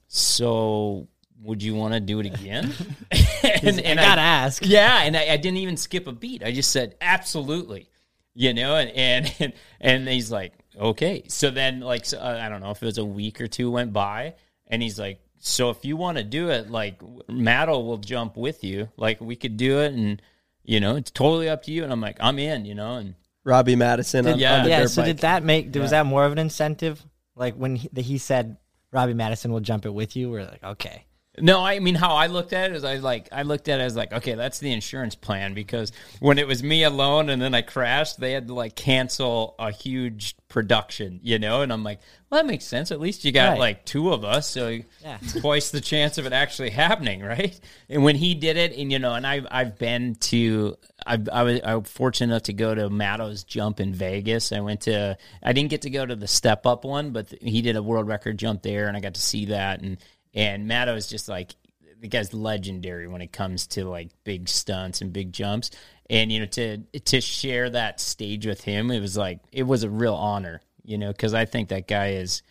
so 0.09 1.07
would 1.45 1.63
you 1.63 1.75
want 1.75 1.95
to 1.95 2.01
do 2.01 2.19
it 2.21 2.27
again? 2.27 2.73
and, 3.63 3.79
and, 3.81 4.01
I 4.01 4.03
got 4.03 4.15
to 4.17 4.21
ask. 4.21 4.63
Yeah, 4.67 5.03
and 5.03 5.17
I, 5.17 5.29
I, 5.33 5.37
didn't 5.37 5.59
even 5.59 5.77
skip 5.77 6.07
a 6.09 6.13
beat. 6.13 6.43
I 6.43 6.53
just 6.53 6.73
said 6.73 6.97
absolutely, 7.01 7.89
you 8.35 8.55
know. 8.55 8.77
And 8.77 9.31
and 9.39 9.53
and, 9.81 10.09
he's 10.09 10.31
like, 10.31 10.55
okay. 10.77 11.23
So 11.29 11.51
then, 11.51 11.81
like, 11.81 12.07
so, 12.07 12.19
uh, 12.19 12.39
I 12.43 12.49
don't 12.49 12.61
know 12.61 12.71
if 12.71 12.83
it 12.83 12.87
was 12.87 12.99
a 12.99 13.05
week 13.05 13.41
or 13.41 13.47
two 13.47 13.71
went 13.71 13.93
by, 13.93 14.35
and 14.67 14.83
he's 14.83 14.99
like, 14.99 15.21
so 15.39 15.69
if 15.71 15.85
you 15.85 15.97
want 15.99 16.17
to 16.19 16.25
do 16.25 16.49
it, 16.49 16.71
like, 16.71 17.01
Maddo 17.29 17.85
will 17.85 17.99
jump 17.99 18.37
with 18.37 18.65
you. 18.65 18.89
Like, 18.97 19.21
we 19.21 19.37
could 19.37 19.59
do 19.59 19.81
it, 19.81 19.93
and 19.93 20.21
you 20.63 20.81
know, 20.81 20.97
it's 20.97 21.11
totally 21.11 21.49
up 21.51 21.63
to 21.65 21.73
you. 21.73 21.85
And 21.85 21.93
I'm 21.93 22.01
like, 22.01 22.17
I'm 22.21 22.39
in, 22.39 22.65
you 22.65 22.75
know, 22.75 22.95
and. 22.97 23.15
Robbie 23.47 23.77
Maddison. 23.77 24.27
On, 24.27 24.39
yeah, 24.39 24.63
on 24.63 24.69
yeah. 24.69 24.87
So 24.87 25.03
bike. 25.03 25.07
did 25.11 25.19
that 25.19 25.43
make? 25.45 25.67
Was 25.67 25.75
yeah. 25.93 25.99
that 26.03 26.07
more 26.07 26.25
of 26.25 26.33
an 26.33 26.39
incentive? 26.39 27.05
Like 27.37 27.55
when 27.57 27.77
he, 27.77 27.91
the, 27.93 28.01
he 28.01 28.17
said 28.17 28.57
Robbie 28.91 29.13
Maddison 29.13 29.53
will 29.53 29.61
jump 29.61 29.85
it 29.85 29.93
with 29.93 30.17
you. 30.17 30.31
We're 30.31 30.47
like, 30.47 30.65
okay. 30.65 31.05
No, 31.41 31.65
I 31.65 31.81
mean 31.81 31.97
how 31.97 32.15
I 32.15 32.29
looked 32.29 32.53
at 32.53 32.71
it 32.71 32.77
is 32.77 32.85
I 32.85 32.97
like 32.97 33.29
I 33.33 33.43
looked 33.43 33.69
at 33.69 33.81
it 33.81 33.83
as 33.83 33.97
like 33.97 34.13
okay 34.13 34.35
that's 34.35 34.61
the 34.61 34.71
insurance 34.73 35.17
plan 35.17 35.53
because 35.53 35.91
when 36.21 36.39
it 36.39 36.47
was 36.47 36.63
me 36.63 36.85
alone 36.85 37.29
and 37.29 37.43
then 37.43 37.57
I 37.57 37.63
crashed 37.63 38.21
they 38.21 38.31
had 38.31 38.47
to 38.47 38.55
like 38.55 38.77
cancel 38.77 39.57
a 39.59 39.73
huge 39.73 40.37
production 40.49 41.19
you 41.25 41.41
know 41.41 41.63
and 41.63 41.73
I'm 41.73 41.83
like 41.83 41.99
well 42.31 42.41
that 42.41 42.47
makes 42.47 42.65
sense 42.65 42.93
at 42.93 43.01
least 43.01 43.25
you 43.25 43.33
got 43.33 43.51
right. 43.53 43.59
like 43.59 43.85
two 43.85 44.13
of 44.13 44.25
us 44.25 44.49
so 44.49 44.79
yeah. 45.03 45.19
twice 45.41 45.73
the 45.73 45.81
chance 45.81 46.19
of 46.19 46.27
it 46.27 46.33
actually 46.33 46.71
happening 46.71 47.21
right 47.23 47.59
and 47.89 48.05
when 48.05 48.15
he 48.15 48.35
did 48.37 48.57
it 48.57 48.73
and 48.79 48.93
you 48.93 49.01
know 49.01 49.15
and 49.15 49.27
I've 49.27 49.49
I've 49.51 49.77
been 49.77 50.15
to 50.15 50.77
I've, 51.05 51.29
I 51.29 51.43
was 51.43 51.61
I 51.63 51.75
was 51.75 51.91
fortunate 51.91 52.33
enough 52.33 52.45
to 52.45 52.53
go 52.53 52.73
to 52.77 52.89
Maddo's 52.89 53.43
jump 53.43 53.81
in 53.81 53.93
Vegas 53.93 54.53
I 54.53 54.61
went 54.61 54.83
to 54.83 55.19
I 55.43 55.53
didn't 55.53 55.71
get 55.71 55.83
to 55.83 55.91
go 55.91 56.07
to 56.07 56.15
the 56.15 56.29
step 56.29 56.65
up 56.65 56.85
one 56.85 57.11
but 57.11 57.35
he 57.43 57.61
did 57.61 57.75
a 57.75 57.83
world 57.83 58.07
record 58.07 58.39
jump 58.39 58.63
there 58.63 58.87
and 58.87 58.97
I 58.97 59.01
got 59.01 59.15
to 59.15 59.21
see 59.21 59.47
that 59.47 59.83
and 59.83 59.97
and 60.35 60.69
Maddo 60.69 60.97
is 60.97 61.07
just 61.07 61.29
like 61.29 61.55
the 62.01 62.09
guy's 62.09 62.35
legendary 62.35 63.07
when 63.09 63.23
it 63.23 63.33
comes 63.33 63.67
to 63.69 63.85
like 63.85 64.11
big 64.25 64.49
stunts 64.49 65.01
and 65.01 65.13
big 65.13 65.33
jumps. 65.33 65.71
And 66.11 66.31
you 66.31 66.41
know, 66.41 66.47
to 66.47 66.79
to 67.05 67.21
share 67.21 67.71
that 67.71 68.01
stage 68.01 68.47
with 68.47 68.63
him, 68.63 68.91
it 68.91 69.01
was 69.01 69.17
like 69.17 69.41
it 69.53 69.63
was 69.63 69.85
a 69.85 69.91
real 69.91 70.15
honor, 70.15 70.61
you 70.83 70.99
know, 70.99 71.13
because 71.13 71.33
I 71.33 71.45
think 71.47 71.69
that 71.69 71.89
guy 71.89 72.13
is, 72.15 72.43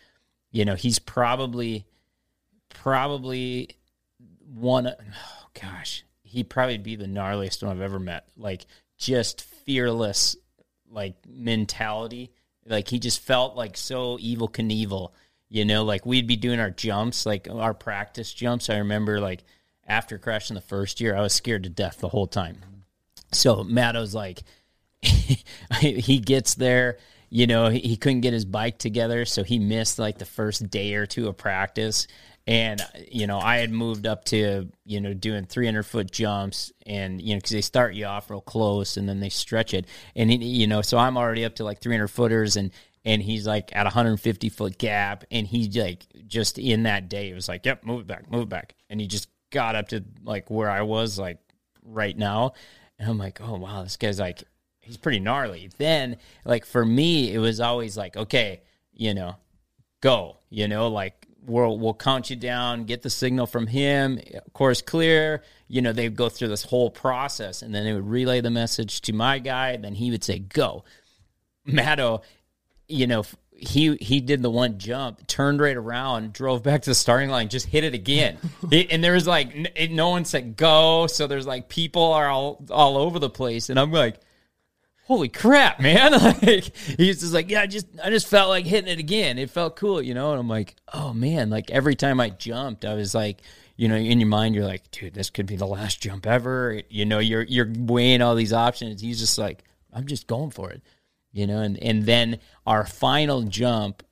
you 0.50 0.64
know, 0.64 0.74
he's 0.74 0.98
probably 0.98 1.84
probably 2.70 3.68
one 4.52 4.86
oh 4.88 5.46
gosh, 5.60 6.04
he'd 6.22 6.50
probably 6.50 6.78
be 6.78 6.96
the 6.96 7.06
gnarliest 7.06 7.62
one 7.62 7.70
I've 7.76 7.82
ever 7.82 8.00
met. 8.00 8.28
Like 8.36 8.66
just 8.96 9.42
fearless 9.42 10.36
like 10.90 11.14
mentality. 11.28 12.32
Like 12.66 12.88
he 12.88 12.98
just 12.98 13.20
felt 13.20 13.56
like 13.56 13.76
so 13.76 14.16
Evel 14.16 14.50
Knievel 14.50 15.10
you 15.48 15.64
know, 15.64 15.84
like 15.84 16.06
we'd 16.06 16.26
be 16.26 16.36
doing 16.36 16.60
our 16.60 16.70
jumps, 16.70 17.26
like 17.26 17.48
our 17.50 17.74
practice 17.74 18.32
jumps. 18.32 18.70
I 18.70 18.78
remember 18.78 19.20
like 19.20 19.44
after 19.86 20.18
crashing 20.18 20.54
the 20.54 20.60
first 20.60 21.00
year, 21.00 21.14
I 21.16 21.20
was 21.20 21.32
scared 21.34 21.64
to 21.64 21.68
death 21.68 21.98
the 22.00 22.08
whole 22.08 22.26
time. 22.26 22.58
So 23.32 23.56
Maddo's 23.56 24.14
like, 24.14 24.42
he 25.02 26.18
gets 26.18 26.54
there, 26.54 26.98
you 27.28 27.46
know, 27.46 27.68
he, 27.68 27.80
he 27.80 27.96
couldn't 27.96 28.22
get 28.22 28.32
his 28.32 28.44
bike 28.44 28.78
together. 28.78 29.24
So 29.24 29.42
he 29.44 29.58
missed 29.58 29.98
like 29.98 30.18
the 30.18 30.24
first 30.24 30.70
day 30.70 30.94
or 30.94 31.06
two 31.06 31.28
of 31.28 31.36
practice. 31.36 32.06
And, 32.46 32.80
you 33.10 33.26
know, 33.26 33.38
I 33.38 33.56
had 33.56 33.70
moved 33.70 34.06
up 34.06 34.24
to, 34.26 34.68
you 34.84 35.00
know, 35.00 35.14
doing 35.14 35.46
300 35.46 35.82
foot 35.82 36.10
jumps 36.10 36.72
and, 36.86 37.20
you 37.20 37.30
know, 37.34 37.38
because 37.38 37.52
they 37.52 37.62
start 37.62 37.94
you 37.94 38.04
off 38.04 38.28
real 38.30 38.42
close 38.42 38.98
and 38.98 39.08
then 39.08 39.20
they 39.20 39.30
stretch 39.30 39.72
it. 39.72 39.86
And, 40.14 40.42
you 40.42 40.66
know, 40.66 40.82
so 40.82 40.98
I'm 40.98 41.16
already 41.16 41.44
up 41.44 41.54
to 41.56 41.64
like 41.64 41.80
300 41.80 42.08
footers 42.08 42.56
and, 42.56 42.70
and 43.04 43.22
he's 43.22 43.46
like 43.46 43.70
at 43.74 43.84
150 43.84 44.48
foot 44.48 44.78
gap 44.78 45.24
and 45.30 45.46
he 45.46 45.68
like 45.80 46.06
just 46.26 46.58
in 46.58 46.84
that 46.84 47.08
day 47.08 47.30
it 47.30 47.34
was 47.34 47.48
like 47.48 47.66
yep 47.66 47.84
move 47.84 48.02
it 48.02 48.06
back 48.06 48.30
move 48.30 48.42
it 48.44 48.48
back 48.48 48.74
and 48.88 49.00
he 49.00 49.06
just 49.06 49.28
got 49.50 49.74
up 49.74 49.88
to 49.88 50.04
like 50.24 50.50
where 50.50 50.70
i 50.70 50.82
was 50.82 51.18
like 51.18 51.38
right 51.84 52.16
now 52.16 52.52
and 52.98 53.08
i'm 53.10 53.18
like 53.18 53.40
oh 53.40 53.56
wow 53.56 53.82
this 53.82 53.96
guy's 53.96 54.18
like 54.18 54.42
he's 54.80 54.96
pretty 54.96 55.20
gnarly 55.20 55.70
then 55.78 56.16
like 56.44 56.64
for 56.64 56.84
me 56.84 57.32
it 57.32 57.38
was 57.38 57.60
always 57.60 57.96
like 57.96 58.16
okay 58.16 58.62
you 58.92 59.14
know 59.14 59.36
go 60.00 60.36
you 60.50 60.66
know 60.68 60.88
like 60.88 61.26
we'll, 61.46 61.78
we'll 61.78 61.94
count 61.94 62.30
you 62.30 62.36
down 62.36 62.84
get 62.84 63.02
the 63.02 63.10
signal 63.10 63.46
from 63.46 63.66
him 63.66 64.18
course 64.54 64.82
clear 64.82 65.42
you 65.68 65.80
know 65.80 65.92
they'd 65.92 66.16
go 66.16 66.28
through 66.28 66.48
this 66.48 66.64
whole 66.64 66.90
process 66.90 67.62
and 67.62 67.74
then 67.74 67.84
they 67.84 67.92
would 67.92 68.08
relay 68.08 68.40
the 68.40 68.50
message 68.50 69.00
to 69.02 69.12
my 69.12 69.38
guy 69.38 69.76
then 69.76 69.94
he 69.94 70.10
would 70.10 70.24
say 70.24 70.38
go 70.38 70.84
Maddo 71.66 72.20
you 72.94 73.08
know, 73.08 73.24
he 73.56 73.96
he 73.96 74.20
did 74.20 74.40
the 74.42 74.50
one 74.50 74.78
jump, 74.78 75.26
turned 75.26 75.60
right 75.60 75.76
around, 75.76 76.32
drove 76.32 76.62
back 76.62 76.82
to 76.82 76.90
the 76.90 76.94
starting 76.94 77.28
line, 77.28 77.48
just 77.48 77.66
hit 77.66 77.82
it 77.84 77.92
again. 77.94 78.38
it, 78.70 78.90
and 78.92 79.02
there 79.02 79.14
was 79.14 79.26
like 79.26 79.50
it, 79.74 79.90
no 79.90 80.10
one 80.10 80.24
said 80.24 80.56
go, 80.56 81.06
so 81.08 81.26
there's 81.26 81.46
like 81.46 81.68
people 81.68 82.12
are 82.12 82.28
all 82.28 82.64
all 82.70 82.96
over 82.96 83.18
the 83.18 83.30
place, 83.30 83.68
and 83.70 83.78
I'm 83.80 83.90
like, 83.92 84.20
holy 85.06 85.28
crap, 85.28 85.80
man! 85.80 86.12
like 86.44 86.72
he's 86.76 87.20
just 87.20 87.32
like, 87.32 87.50
yeah, 87.50 87.62
I 87.62 87.66
just 87.66 87.86
I 88.02 88.10
just 88.10 88.28
felt 88.28 88.48
like 88.48 88.64
hitting 88.64 88.90
it 88.90 88.98
again. 89.00 89.38
It 89.38 89.50
felt 89.50 89.74
cool, 89.76 90.00
you 90.00 90.14
know. 90.14 90.30
And 90.30 90.40
I'm 90.40 90.48
like, 90.48 90.76
oh 90.92 91.12
man! 91.12 91.50
Like 91.50 91.70
every 91.70 91.96
time 91.96 92.20
I 92.20 92.30
jumped, 92.30 92.84
I 92.84 92.94
was 92.94 93.14
like. 93.14 93.42
You 93.76 93.88
know, 93.88 93.96
in 93.96 94.20
your 94.20 94.28
mind, 94.28 94.54
you're 94.54 94.62
like, 94.64 94.88
dude, 94.92 95.14
this 95.14 95.30
could 95.30 95.46
be 95.46 95.56
the 95.56 95.66
last 95.66 96.00
jump 96.00 96.28
ever. 96.28 96.80
You 96.90 97.06
know, 97.06 97.18
you're 97.18 97.42
you're 97.42 97.68
weighing 97.76 98.22
all 98.22 98.36
these 98.36 98.52
options. 98.52 99.00
He's 99.00 99.18
just 99.18 99.36
like, 99.36 99.64
I'm 99.92 100.06
just 100.06 100.28
going 100.28 100.50
for 100.50 100.70
it 100.70 100.80
you 101.34 101.46
know, 101.48 101.60
and, 101.60 101.76
and 101.82 102.06
then 102.06 102.38
our 102.64 102.86
final 102.86 103.42
jump 103.42 104.04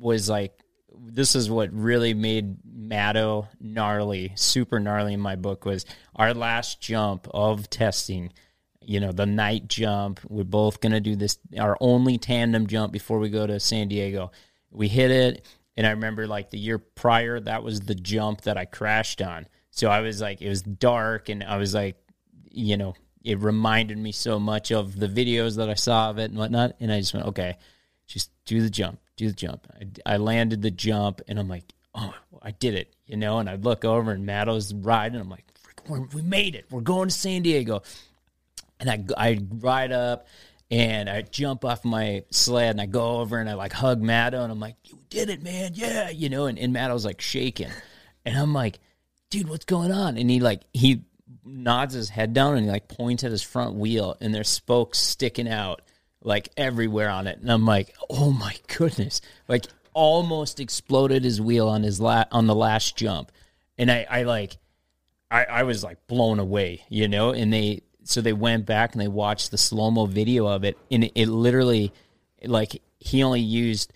was 0.00 0.28
like, 0.30 0.58
this 0.98 1.36
is 1.36 1.50
what 1.50 1.68
really 1.72 2.14
made 2.14 2.56
Maddo 2.64 3.46
gnarly, 3.60 4.32
super 4.34 4.80
gnarly 4.80 5.12
in 5.12 5.20
my 5.20 5.36
book 5.36 5.66
was 5.66 5.84
our 6.16 6.32
last 6.32 6.80
jump 6.80 7.28
of 7.30 7.68
testing, 7.68 8.32
you 8.80 8.98
know, 8.98 9.12
the 9.12 9.26
night 9.26 9.68
jump. 9.68 10.20
We're 10.26 10.44
both 10.44 10.80
going 10.80 10.92
to 10.92 11.00
do 11.00 11.14
this, 11.16 11.36
our 11.60 11.76
only 11.82 12.16
tandem 12.16 12.66
jump 12.66 12.92
before 12.94 13.18
we 13.18 13.28
go 13.28 13.46
to 13.46 13.60
San 13.60 13.88
Diego. 13.88 14.32
We 14.70 14.88
hit 14.88 15.10
it. 15.10 15.44
And 15.76 15.86
I 15.86 15.90
remember 15.90 16.26
like 16.26 16.48
the 16.50 16.58
year 16.58 16.78
prior, 16.78 17.40
that 17.40 17.62
was 17.62 17.80
the 17.80 17.94
jump 17.94 18.40
that 18.42 18.56
I 18.56 18.64
crashed 18.64 19.20
on. 19.20 19.48
So 19.70 19.90
I 19.90 20.00
was 20.00 20.18
like, 20.22 20.40
it 20.40 20.48
was 20.48 20.62
dark 20.62 21.28
and 21.28 21.44
I 21.44 21.58
was 21.58 21.74
like, 21.74 21.96
you 22.50 22.78
know, 22.78 22.94
it 23.24 23.38
reminded 23.40 23.96
me 23.98 24.12
so 24.12 24.38
much 24.38 24.70
of 24.70 24.98
the 25.00 25.08
videos 25.08 25.56
that 25.56 25.70
I 25.70 25.74
saw 25.74 26.10
of 26.10 26.18
it 26.18 26.30
and 26.30 26.38
whatnot. 26.38 26.76
And 26.78 26.92
I 26.92 27.00
just 27.00 27.14
went, 27.14 27.26
okay, 27.28 27.56
just 28.06 28.30
do 28.44 28.60
the 28.60 28.68
jump, 28.68 29.00
do 29.16 29.26
the 29.26 29.32
jump. 29.34 29.66
I, 30.06 30.12
I 30.14 30.16
landed 30.18 30.60
the 30.60 30.70
jump, 30.70 31.22
and 31.26 31.38
I'm 31.38 31.48
like, 31.48 31.64
oh, 31.94 32.14
I 32.42 32.50
did 32.50 32.74
it, 32.74 32.94
you 33.06 33.16
know. 33.16 33.38
And 33.38 33.48
I 33.48 33.54
look 33.56 33.84
over, 33.84 34.12
and 34.12 34.28
Maddo's 34.28 34.74
riding. 34.74 35.18
I'm 35.18 35.30
like, 35.30 35.44
we 36.12 36.20
made 36.22 36.54
it. 36.54 36.66
We're 36.70 36.82
going 36.82 37.08
to 37.08 37.14
San 37.14 37.42
Diego. 37.42 37.82
And 38.78 38.90
I, 38.90 39.04
I 39.28 39.40
ride 39.60 39.92
up 39.92 40.26
and 40.70 41.08
I 41.10 41.20
jump 41.22 41.64
off 41.64 41.84
my 41.84 42.24
sled 42.30 42.70
and 42.72 42.80
I 42.80 42.86
go 42.86 43.18
over 43.18 43.38
and 43.38 43.48
I 43.48 43.54
like 43.54 43.72
hug 43.72 44.02
Maddo 44.02 44.42
and 44.42 44.50
I'm 44.50 44.58
like, 44.58 44.76
you 44.84 44.98
did 45.10 45.28
it, 45.30 45.42
man. 45.42 45.72
Yeah. 45.74 46.08
You 46.08 46.28
know, 46.28 46.46
and, 46.46 46.58
and 46.58 46.74
Maddo's 46.74 47.04
like 47.04 47.20
shaking. 47.20 47.70
And 48.24 48.36
I'm 48.36 48.52
like, 48.52 48.78
dude, 49.30 49.48
what's 49.48 49.64
going 49.66 49.92
on? 49.92 50.16
And 50.18 50.28
he 50.30 50.40
like, 50.40 50.62
he 50.72 51.04
nods 51.44 51.94
his 51.94 52.08
head 52.08 52.32
down 52.32 52.56
and 52.56 52.64
he 52.66 52.70
like 52.70 52.88
points 52.88 53.22
at 53.24 53.30
his 53.30 53.42
front 53.42 53.74
wheel 53.74 54.16
and 54.20 54.34
there's 54.34 54.48
spokes 54.48 54.98
sticking 54.98 55.48
out 55.48 55.82
like 56.22 56.48
everywhere 56.56 57.10
on 57.10 57.26
it. 57.26 57.38
And 57.38 57.50
I'm 57.52 57.66
like, 57.66 57.94
oh 58.08 58.30
my 58.32 58.54
goodness. 58.74 59.20
Like 59.48 59.66
almost 59.92 60.58
exploded 60.58 61.22
his 61.24 61.40
wheel 61.40 61.68
on 61.68 61.82
his 61.82 62.00
la- 62.00 62.24
on 62.32 62.46
the 62.46 62.54
last 62.54 62.96
jump. 62.96 63.30
And 63.76 63.90
I, 63.90 64.06
I 64.08 64.22
like 64.22 64.56
I, 65.30 65.44
I 65.44 65.62
was 65.64 65.82
like 65.84 66.06
blown 66.06 66.38
away, 66.38 66.84
you 66.88 67.08
know, 67.08 67.30
and 67.30 67.52
they 67.52 67.82
so 68.04 68.20
they 68.20 68.32
went 68.32 68.66
back 68.66 68.92
and 68.92 69.00
they 69.00 69.08
watched 69.08 69.50
the 69.50 69.58
slow 69.58 69.90
mo 69.90 70.06
video 70.06 70.46
of 70.46 70.64
it 70.64 70.78
and 70.90 71.04
it, 71.04 71.12
it 71.14 71.26
literally 71.26 71.92
like 72.44 72.80
he 73.00 73.22
only 73.22 73.40
used 73.40 73.92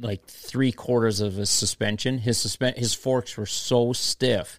like 0.00 0.24
three 0.26 0.70
quarters 0.72 1.20
of 1.20 1.34
his 1.34 1.50
suspension. 1.50 2.18
His 2.18 2.38
suspen- 2.38 2.76
his 2.78 2.94
forks 2.94 3.36
were 3.36 3.46
so 3.46 3.92
stiff 3.92 4.58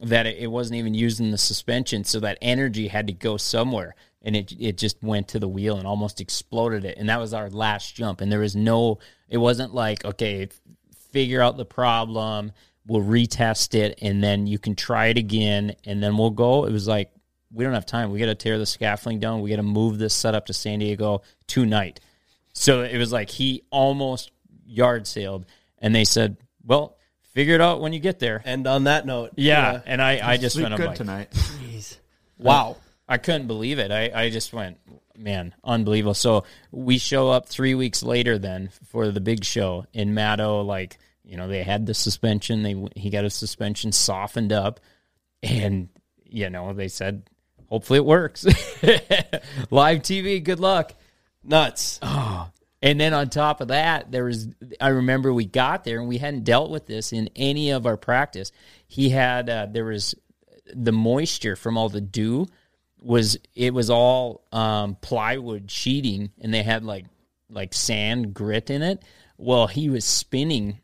that 0.00 0.26
it, 0.26 0.50
wasn't 0.50 0.78
even 0.78 0.94
used 0.94 1.20
in 1.20 1.30
the 1.30 1.38
suspension, 1.38 2.04
so 2.04 2.20
that 2.20 2.38
energy 2.40 2.88
had 2.88 3.06
to 3.08 3.12
go 3.12 3.36
somewhere, 3.36 3.94
and 4.22 4.36
it 4.36 4.52
it 4.58 4.76
just 4.78 5.02
went 5.02 5.28
to 5.28 5.38
the 5.38 5.48
wheel 5.48 5.76
and 5.78 5.86
almost 5.86 6.20
exploded 6.20 6.84
it, 6.84 6.98
and 6.98 7.08
that 7.08 7.18
was 7.18 7.34
our 7.34 7.50
last 7.50 7.94
jump, 7.94 8.20
and 8.20 8.30
there 8.30 8.38
was 8.40 8.54
no, 8.54 8.98
it 9.28 9.38
wasn't 9.38 9.74
like 9.74 10.04
okay, 10.04 10.48
figure 11.12 11.42
out 11.42 11.56
the 11.56 11.64
problem, 11.64 12.52
we'll 12.86 13.02
retest 13.02 13.74
it, 13.74 13.98
and 14.00 14.22
then 14.22 14.46
you 14.46 14.58
can 14.58 14.76
try 14.76 15.06
it 15.06 15.18
again, 15.18 15.74
and 15.84 16.02
then 16.02 16.16
we'll 16.16 16.30
go. 16.30 16.64
It 16.64 16.72
was 16.72 16.86
like 16.86 17.12
we 17.52 17.64
don't 17.64 17.74
have 17.74 17.86
time. 17.86 18.10
We 18.12 18.20
got 18.20 18.26
to 18.26 18.34
tear 18.34 18.58
the 18.58 18.66
scaffolding 18.66 19.18
down. 19.20 19.40
We 19.40 19.50
got 19.50 19.56
to 19.56 19.62
move 19.62 19.98
this 19.98 20.14
setup 20.14 20.46
to 20.46 20.52
San 20.52 20.78
Diego 20.80 21.22
tonight. 21.46 21.98
So 22.52 22.82
it 22.82 22.98
was 22.98 23.10
like 23.12 23.30
he 23.30 23.62
almost 23.70 24.30
yard 24.64 25.06
sailed, 25.08 25.46
and 25.78 25.92
they 25.94 26.04
said, 26.04 26.36
"Well, 26.64 26.97
figure 27.38 27.54
it 27.54 27.60
out 27.60 27.80
when 27.80 27.92
you 27.92 28.00
get 28.00 28.18
there. 28.18 28.42
And 28.44 28.66
on 28.66 28.84
that 28.84 29.06
note, 29.06 29.30
yeah. 29.36 29.74
yeah. 29.74 29.80
And 29.86 30.02
I, 30.02 30.18
I 30.32 30.36
just 30.38 30.60
went 30.60 30.76
good 30.76 30.96
tonight. 30.96 31.30
Jeez. 31.30 31.96
Wow. 32.36 32.78
I, 33.08 33.18
couldn't 33.18 33.46
believe 33.46 33.78
it. 33.78 33.92
I, 33.92 34.10
I 34.12 34.28
just 34.30 34.52
went, 34.52 34.78
man, 35.16 35.54
unbelievable. 35.62 36.14
So 36.14 36.42
we 36.72 36.98
show 36.98 37.30
up 37.30 37.46
three 37.46 37.76
weeks 37.76 38.02
later 38.02 38.40
then 38.40 38.70
for 38.90 39.12
the 39.12 39.20
big 39.20 39.44
show 39.44 39.86
in 39.92 40.16
Maddo. 40.16 40.66
Like, 40.66 40.98
you 41.24 41.36
know, 41.36 41.46
they 41.46 41.62
had 41.62 41.86
the 41.86 41.94
suspension. 41.94 42.64
They 42.64 42.74
He 42.96 43.08
got 43.08 43.22
his 43.22 43.34
suspension 43.34 43.92
softened 43.92 44.52
up. 44.52 44.80
And, 45.40 45.90
you 46.24 46.50
know, 46.50 46.72
they 46.72 46.88
said, 46.88 47.30
hopefully 47.68 47.98
it 48.00 48.04
works. 48.04 48.46
Live 48.82 50.00
TV, 50.02 50.42
good 50.42 50.58
luck. 50.58 50.92
Nuts. 51.44 52.00
Oh, 52.02 52.50
and 52.80 53.00
then 53.00 53.12
on 53.12 53.28
top 53.28 53.60
of 53.60 53.68
that, 53.68 54.12
there 54.12 54.24
was 54.24 54.48
I 54.80 54.88
remember 54.88 55.32
we 55.32 55.44
got 55.46 55.82
there 55.84 55.98
and 55.98 56.08
we 56.08 56.18
hadn't 56.18 56.44
dealt 56.44 56.70
with 56.70 56.86
this 56.86 57.12
in 57.12 57.28
any 57.34 57.70
of 57.70 57.86
our 57.86 57.96
practice. 57.96 58.52
He 58.86 59.08
had 59.10 59.50
uh, 59.50 59.66
there 59.70 59.86
was 59.86 60.14
the 60.72 60.92
moisture 60.92 61.56
from 61.56 61.76
all 61.76 61.88
the 61.88 62.00
dew 62.00 62.46
was 63.00 63.36
it 63.54 63.72
was 63.74 63.90
all 63.90 64.44
um, 64.52 64.96
plywood 65.00 65.70
sheeting 65.70 66.30
and 66.40 66.52
they 66.54 66.62
had 66.62 66.84
like 66.84 67.06
like 67.50 67.74
sand 67.74 68.32
grit 68.34 68.70
in 68.70 68.82
it. 68.82 69.02
Well, 69.38 69.66
he 69.66 69.88
was 69.90 70.04
spinning 70.04 70.80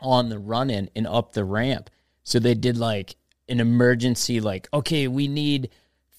on 0.00 0.28
the 0.28 0.38
run 0.38 0.68
in 0.70 0.90
and 0.96 1.06
up 1.06 1.32
the 1.32 1.44
ramp. 1.44 1.88
So 2.22 2.38
they 2.38 2.54
did 2.54 2.76
like 2.76 3.16
an 3.48 3.60
emergency 3.60 4.40
like 4.40 4.68
okay, 4.74 5.08
we 5.08 5.28
need 5.28 5.70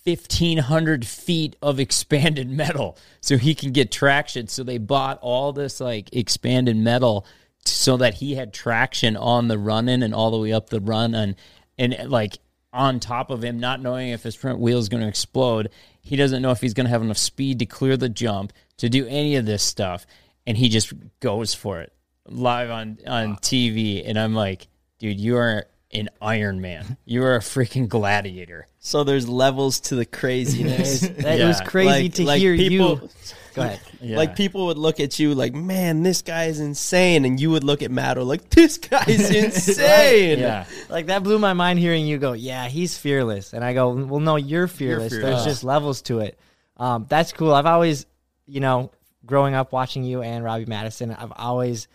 1500 0.06 1.06
feet 1.06 1.56
of 1.64 1.80
expanded 1.80 2.48
metal 2.50 2.96
so 3.22 3.38
he 3.38 3.56
can 3.56 3.72
get 3.72 3.92
traction 3.92 4.48
so 4.48 4.64
they 4.64 4.78
bought 4.78 5.18
all 5.22 5.52
this 5.52 5.80
like 5.82 6.10
expanded 6.14 6.78
metal 6.78 7.26
so 7.66 7.98
that 7.98 8.14
he 8.16 8.36
had 8.36 8.54
traction 8.54 9.18
on 9.18 9.48
the 9.48 9.58
run 9.58 9.90
in 9.90 10.04
and 10.04 10.14
all 10.14 10.30
the 10.30 10.38
way 10.38 10.54
up 10.54 10.70
the 10.70 10.80
run 10.80 11.16
and 11.16 11.36
and 11.80 11.98
like 12.10 12.38
on 12.72 13.00
top 13.00 13.32
of 13.32 13.44
him 13.44 13.60
not 13.60 13.82
knowing 13.82 14.10
if 14.10 14.22
his 14.22 14.36
front 14.36 14.60
wheel 14.60 14.78
is 14.78 14.90
going 14.90 15.02
to 15.02 15.10
explode 15.10 15.70
he 16.02 16.16
doesn't 16.16 16.44
know 16.44 16.52
if 16.52 16.62
he's 16.62 16.76
going 16.76 16.86
to 16.86 16.92
have 16.92 17.02
enough 17.02 17.18
speed 17.18 17.58
to 17.58 17.66
clear 17.66 17.98
the 17.98 18.10
jump 18.10 18.54
to 18.78 18.90
do 18.90 19.08
any 19.08 19.38
of 19.38 19.46
this 19.48 19.64
stuff 19.64 20.06
and 20.46 20.56
he 20.56 20.70
just 20.70 20.94
goes 21.20 21.56
for 21.56 21.82
it 21.82 21.92
live 22.28 22.70
on 22.70 23.00
on 23.08 23.36
TV 23.38 24.04
and 24.08 24.20
I'm 24.20 24.36
like 24.36 24.68
dude 25.00 25.20
you 25.20 25.38
are 25.38 25.66
an 26.00 26.10
Iron 26.22 26.62
Man. 26.62 26.98
You 27.06 27.24
are 27.24 27.36
a 27.36 27.40
freaking 27.40 27.88
gladiator. 27.88 28.68
So 28.80 29.04
there's 29.04 29.28
levels 29.28 29.80
to 29.82 29.96
the 29.96 30.06
craziness. 30.06 31.02
that 31.02 31.40
yeah. 31.40 31.48
was 31.48 31.62
crazy 31.62 31.90
like, 32.04 32.14
to 32.16 32.24
like 32.26 32.40
hear 32.40 32.56
people, 32.56 33.00
you. 33.02 33.10
Go 33.56 33.62
ahead. 33.64 33.80
Yeah. 34.02 34.18
Like 34.18 34.36
people 34.36 34.66
would 34.68 34.78
look 34.78 35.00
at 35.00 35.18
you 35.18 35.34
like, 35.34 35.54
man, 35.54 36.04
this 36.04 36.22
guy 36.22 36.46
is 36.46 36.60
insane, 36.60 37.26
and 37.26 37.40
you 37.40 37.50
would 37.52 37.64
look 37.64 37.82
at 37.82 37.92
Maddo 37.92 38.26
like, 38.26 38.50
this 38.50 38.78
guy 38.78 39.06
is 39.08 39.30
insane. 39.34 40.40
yeah, 40.40 40.66
like 40.90 41.06
that 41.08 41.24
blew 41.24 41.40
my 41.40 41.54
mind 41.54 41.80
hearing 41.80 42.06
you 42.06 42.18
go, 42.18 42.34
yeah, 42.34 42.68
he's 42.68 42.98
fearless, 42.98 43.54
and 43.54 43.64
I 43.64 43.74
go, 43.74 43.90
well, 43.94 44.20
no, 44.20 44.36
you're 44.36 44.68
fearless. 44.68 45.12
You're 45.12 45.22
fearless. 45.22 45.44
There's 45.46 45.56
just 45.56 45.64
levels 45.64 46.02
to 46.04 46.20
it. 46.20 46.38
Um, 46.78 47.06
that's 47.08 47.32
cool. 47.32 47.54
I've 47.54 47.66
always, 47.66 48.06
you 48.46 48.60
know, 48.60 48.92
growing 49.26 49.56
up 49.56 49.72
watching 49.72 50.04
you 50.04 50.22
and 50.22 50.44
Robbie 50.44 50.66
Maddison, 50.66 51.12
I've 51.12 51.32
always 51.34 51.88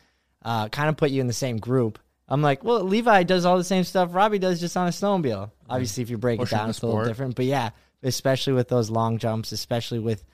uh, 0.42 0.68
kind 0.68 0.88
of 0.88 0.96
put 0.96 1.10
you 1.10 1.20
in 1.20 1.26
the 1.26 1.34
same 1.34 1.58
group 1.58 1.98
I'm 2.30 2.42
like, 2.42 2.62
well, 2.62 2.82
Levi 2.84 3.24
does 3.24 3.44
all 3.44 3.58
the 3.58 3.64
same 3.64 3.82
stuff 3.84 4.14
Robbie 4.14 4.38
does 4.38 4.60
just 4.60 4.76
on 4.76 4.86
a 4.86 4.90
snowmobile. 4.90 5.50
Obviously, 5.68 6.04
if 6.04 6.10
you 6.10 6.16
break 6.16 6.38
Pushing 6.38 6.56
it 6.56 6.60
down, 6.60 6.70
it's 6.70 6.80
a 6.80 6.86
little 6.86 7.04
different. 7.04 7.34
But 7.34 7.46
yeah, 7.46 7.70
especially 8.04 8.52
with 8.52 8.68
those 8.68 8.88
long 8.88 9.18
jumps, 9.18 9.50
especially 9.50 9.98
with, 9.98 10.24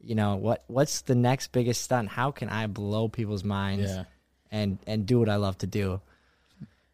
you 0.00 0.16
know, 0.16 0.34
what 0.36 0.64
what's 0.66 1.02
the 1.02 1.14
next 1.14 1.52
biggest 1.52 1.82
stunt? 1.82 2.08
How 2.08 2.32
can 2.32 2.48
I 2.48 2.66
blow 2.66 3.06
people's 3.08 3.44
minds 3.44 3.88
yeah. 3.88 4.04
and 4.50 4.78
and 4.88 5.06
do 5.06 5.20
what 5.20 5.28
I 5.28 5.36
love 5.36 5.56
to 5.58 5.68
do? 5.68 6.00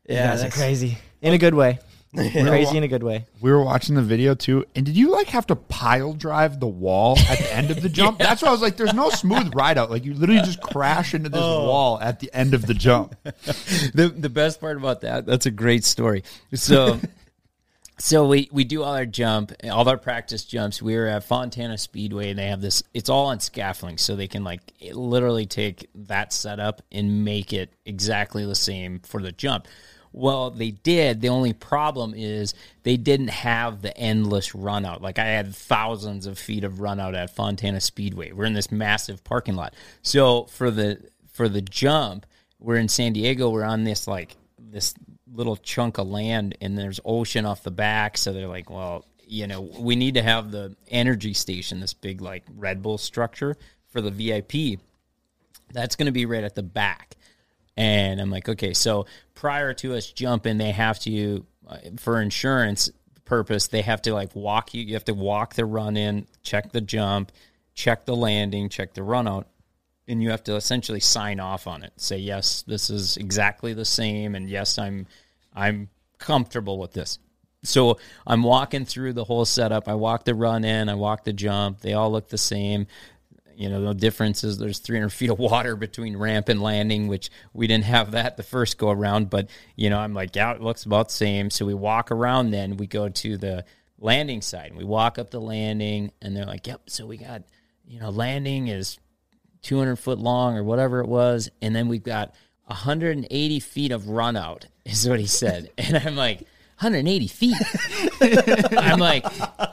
yeah, 0.07 0.35
that's 0.35 0.55
crazy 0.55 0.99
in 1.23 1.33
a 1.33 1.39
good 1.39 1.55
way. 1.55 1.79
Crazy 2.15 2.77
in 2.77 2.83
a 2.83 2.89
good 2.89 3.05
way. 3.05 3.27
We 3.41 3.53
were 3.53 3.63
watching 3.63 3.95
the 3.95 4.03
video 4.03 4.35
too, 4.35 4.65
and 4.75 4.85
did 4.85 4.97
you 4.97 5.11
like 5.13 5.29
have 5.29 5.47
to 5.47 5.55
pile 5.57 6.13
drive 6.13 6.59
the 6.59 6.67
wall 6.67 7.17
at 7.29 7.39
the 7.39 7.55
end 7.55 7.71
of 7.71 7.81
the 7.83 7.89
jump? 7.89 8.19
yeah. 8.19 8.27
That's 8.27 8.43
why 8.43 8.49
I 8.49 8.53
was 8.53 8.61
like, 8.63 8.77
"There's 8.77 8.95
no 8.95 9.11
smooth 9.11 9.53
ride 9.55 9.79
out. 9.79 9.91
Like 9.91 10.05
you 10.05 10.15
literally 10.15 10.43
just 10.43 10.61
crash 10.61 11.15
into 11.15 11.29
this 11.29 11.41
oh. 11.41 11.67
wall 11.67 12.01
at 12.01 12.19
the 12.19 12.29
end 12.35 12.53
of 12.55 12.63
the 12.67 12.75
jump." 12.75 13.15
the 13.23 14.13
the 14.17 14.29
best 14.29 14.61
part 14.61 14.77
about 14.77 15.03
that 15.03 15.25
that's 15.25 15.47
a 15.47 15.51
great 15.53 15.85
story. 15.85 16.25
So. 16.55 17.01
so 18.01 18.27
we, 18.27 18.49
we 18.51 18.65
do 18.65 18.83
all 18.83 18.95
our 18.95 19.05
jump, 19.05 19.53
all 19.71 19.87
our 19.89 19.99
practice 19.99 20.45
jumps. 20.45 20.81
We 20.83 20.97
were 20.97 21.07
at 21.07 21.23
Fontana 21.23 21.77
Speedway, 21.79 22.31
and 22.31 22.39
they 22.41 22.47
have 22.49 22.61
this. 22.61 22.83
It's 22.93 23.09
all 23.09 23.27
on 23.27 23.39
scaffolding, 23.39 23.99
so 23.99 24.17
they 24.17 24.27
can 24.27 24.43
like 24.43 24.61
literally 24.93 25.47
take 25.47 25.89
that 25.95 26.33
setup 26.33 26.83
and 26.91 27.25
make 27.25 27.53
it 27.53 27.73
exactly 27.87 28.45
the 28.45 28.55
same 28.57 28.99
for 29.01 29.23
the 29.23 29.31
jump. 29.31 29.69
Well, 30.13 30.51
they 30.51 30.73
did. 30.73 31.21
The 31.21 31.29
only 31.29 31.53
problem 31.53 32.15
is 32.17 32.55
they 32.83 32.97
didn't 32.97 33.29
have 33.29 33.83
the 33.83 33.97
endless 33.97 34.55
run 34.55 34.85
out. 34.85 35.03
Like 35.03 35.19
I 35.19 35.27
had 35.27 35.55
thousands 35.55 36.27
of 36.27 36.39
feet 36.39 36.65
of 36.65 36.81
run 36.81 36.99
out 36.99 37.15
at 37.15 37.31
Fontana 37.35 37.81
Speedway. 37.81 38.33
We're 38.33 38.45
in 38.45 38.55
this 38.55 38.73
massive 38.73 39.23
parking 39.23 39.55
lot. 39.55 39.75
So 40.03 40.45
for 40.45 40.71
the 40.71 41.01
for 41.33 41.49
the 41.49 41.63
jump, 41.63 42.27
we're 42.59 42.77
in 42.77 42.89
San 42.89 43.13
Diego, 43.13 43.51
we're 43.51 43.65
on 43.65 43.85
this 43.85 44.09
like 44.09 44.37
this 44.59 44.95
little 45.33 45.57
chunk 45.57 45.97
of 45.99 46.09
land 46.09 46.57
and 46.61 46.77
there's 46.77 46.99
ocean 47.05 47.47
off 47.47 47.63
the 47.63 47.71
back, 47.71 48.19
so 48.19 48.33
they're 48.33 48.49
like, 48.49 48.69
well, 48.69 49.05
you 49.25 49.47
know, 49.47 49.61
we 49.79 49.95
need 49.95 50.15
to 50.15 50.23
have 50.23 50.51
the 50.51 50.75
energy 50.89 51.33
station, 51.33 51.79
this 51.79 51.95
big 51.95 52.21
like 52.21 52.43
Red 52.57 52.83
Bull 52.83 52.99
structure 52.99 53.57
for 53.91 54.01
the 54.01 54.11
VIP. 54.11 54.81
That's 55.73 55.95
going 55.95 56.07
to 56.07 56.13
be 56.13 56.27
right 56.27 56.43
at 56.43 56.57
the 56.57 56.65
back. 56.65 57.15
And 57.81 58.21
I'm 58.21 58.29
like, 58.29 58.47
okay, 58.47 58.75
so 58.75 59.07
prior 59.35 59.73
to 59.73 59.95
us 59.95 60.13
jumping, 60.13 60.59
they 60.59 60.71
have 60.71 60.99
to, 61.01 61.47
uh, 61.67 61.79
for 61.99 62.21
insurance 62.21 62.91
purpose, 63.25 63.69
they 63.69 63.81
have 63.81 64.03
to 64.03 64.13
like 64.13 64.37
walk 64.37 64.75
you, 64.75 64.83
you 64.83 64.93
have 64.95 65.07
to 65.07 65.15
walk 65.15 65.55
the 65.55 65.65
run 65.65 65.97
in, 65.97 66.27
check 66.43 66.73
the 66.73 66.83
jump, 66.83 67.33
check 67.73 68.05
the 68.05 68.15
landing, 68.15 68.69
check 68.69 68.93
the 68.93 69.03
run 69.03 69.27
out. 69.27 69.47
And 70.07 70.23
you 70.23 70.29
have 70.29 70.45
to 70.45 70.57
essentially 70.57 71.01
sign 71.01 71.41
off 71.41 71.67
on 71.67 71.83
it. 71.83 71.95
Say, 71.97 72.19
yes, 72.19 72.65
this 72.67 72.91
is 72.91 73.17
exactly 73.17 73.73
the 73.73 73.85
same. 73.87 74.35
And 74.35 74.51
yes, 74.51 74.77
I'm, 74.79 75.07
I'm 75.55 75.89
comfortable 76.19 76.79
with 76.79 76.93
this. 76.93 77.19
So 77.63 77.97
I'm 78.27 78.43
walking 78.43 78.85
through 78.85 79.15
the 79.15 79.25
whole 79.25 79.47
setup. 79.47 79.89
I 79.89 79.95
walk 79.95 80.27
the 80.27 80.35
run 80.35 80.65
in, 80.65 80.91
I 80.91 80.97
walk 80.97 81.25
the 81.25 81.33
jump. 81.33 81.81
They 81.81 81.95
all 81.95 82.13
look 82.13 82.29
the 82.29 82.37
same. 82.37 82.89
You 83.61 83.69
know, 83.69 83.85
the 83.89 83.95
difference 83.95 84.43
is 84.43 84.57
there's 84.57 84.79
300 84.79 85.11
feet 85.11 85.29
of 85.29 85.39
water 85.39 85.77
between 85.77 86.17
ramp 86.17 86.49
and 86.49 86.63
landing, 86.63 87.09
which 87.09 87.29
we 87.53 87.67
didn't 87.67 87.85
have 87.85 88.13
that 88.13 88.39
the 88.39 88.43
first 88.43 88.79
go 88.79 88.89
around. 88.91 89.29
But, 89.29 89.51
you 89.77 89.91
know, 89.91 89.99
I'm 89.99 90.15
like, 90.15 90.35
yeah, 90.35 90.53
it 90.53 90.63
looks 90.63 90.85
about 90.85 91.09
the 91.09 91.13
same. 91.15 91.51
So 91.51 91.67
we 91.67 91.75
walk 91.75 92.11
around 92.11 92.53
then, 92.53 92.79
we 92.79 92.87
go 92.87 93.11
to 93.11 93.37
the 93.37 93.67
landing 93.99 94.41
side 94.41 94.69
and 94.71 94.79
we 94.79 94.85
walk 94.85 95.19
up 95.19 95.29
the 95.31 95.43
landing 95.43 96.11
and 96.23 96.35
they're 96.35 96.47
like, 96.47 96.67
yep, 96.69 96.89
so 96.89 97.05
we 97.07 97.19
got, 97.19 97.43
you 97.87 98.01
know, 98.01 98.09
landing 98.09 98.69
is 98.69 98.99
200 99.61 99.97
foot 99.97 100.19
long 100.19 100.57
or 100.57 100.65
whatever 100.65 101.01
it 101.03 101.07
was. 101.09 101.51
And 101.61 101.77
then 101.77 101.89
we've 101.89 102.03
got 102.03 102.35
180 102.65 103.61
feet 103.61 103.93
of 103.93 104.09
run 104.09 104.37
out, 104.39 104.69
is 104.87 105.07
what 105.07 105.21
he 105.21 105.27
said. 105.27 105.69
and 105.77 105.99
I'm 105.99 106.17
like, 106.17 106.41
180 106.81 107.27
feet. 107.27 107.57
I'm 108.75 108.99
like, 108.99 109.27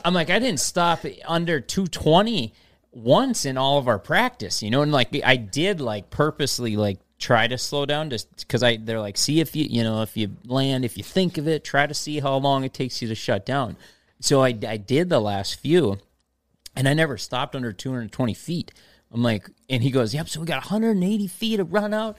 I'm 0.03 0.13
like, 0.13 0.29
I 0.29 0.39
didn't 0.39 0.59
stop 0.59 1.05
under 1.25 1.61
220 1.61 2.53
once 2.97 3.45
in 3.45 3.57
all 3.57 3.77
of 3.77 3.87
our 3.87 3.99
practice, 3.99 4.63
you 4.63 4.71
know, 4.71 4.81
and 4.81 4.91
like 4.91 5.09
I 5.23 5.35
did 5.35 5.79
like 5.79 6.09
purposely 6.09 6.75
like 6.75 6.99
try 7.19 7.47
to 7.47 7.57
slow 7.57 7.85
down 7.85 8.09
just 8.09 8.35
because 8.39 8.63
I 8.63 8.77
they're 8.77 8.99
like 8.99 9.17
see 9.17 9.39
if 9.39 9.55
you 9.55 9.65
you 9.69 9.83
know 9.83 10.01
if 10.01 10.17
you 10.17 10.35
land 10.45 10.83
if 10.83 10.97
you 10.97 11.03
think 11.03 11.37
of 11.37 11.47
it 11.47 11.63
try 11.63 11.85
to 11.87 11.93
see 11.93 12.19
how 12.19 12.35
long 12.37 12.63
it 12.63 12.73
takes 12.73 12.99
you 13.01 13.07
to 13.07 13.13
shut 13.15 13.45
down. 13.45 13.77
So 14.19 14.41
I 14.41 14.47
I 14.67 14.77
did 14.77 15.09
the 15.09 15.19
last 15.19 15.59
few, 15.59 15.99
and 16.75 16.87
I 16.89 16.95
never 16.95 17.17
stopped 17.17 17.55
under 17.55 17.71
220 17.71 18.33
feet. 18.33 18.71
I'm 19.11 19.21
like, 19.23 19.47
and 19.69 19.83
he 19.83 19.91
goes, 19.91 20.13
yep. 20.15 20.27
So 20.27 20.39
we 20.41 20.47
got 20.47 20.65
180 20.71 21.27
feet 21.27 21.59
of 21.59 21.71
run 21.71 21.93
out. 21.93 22.17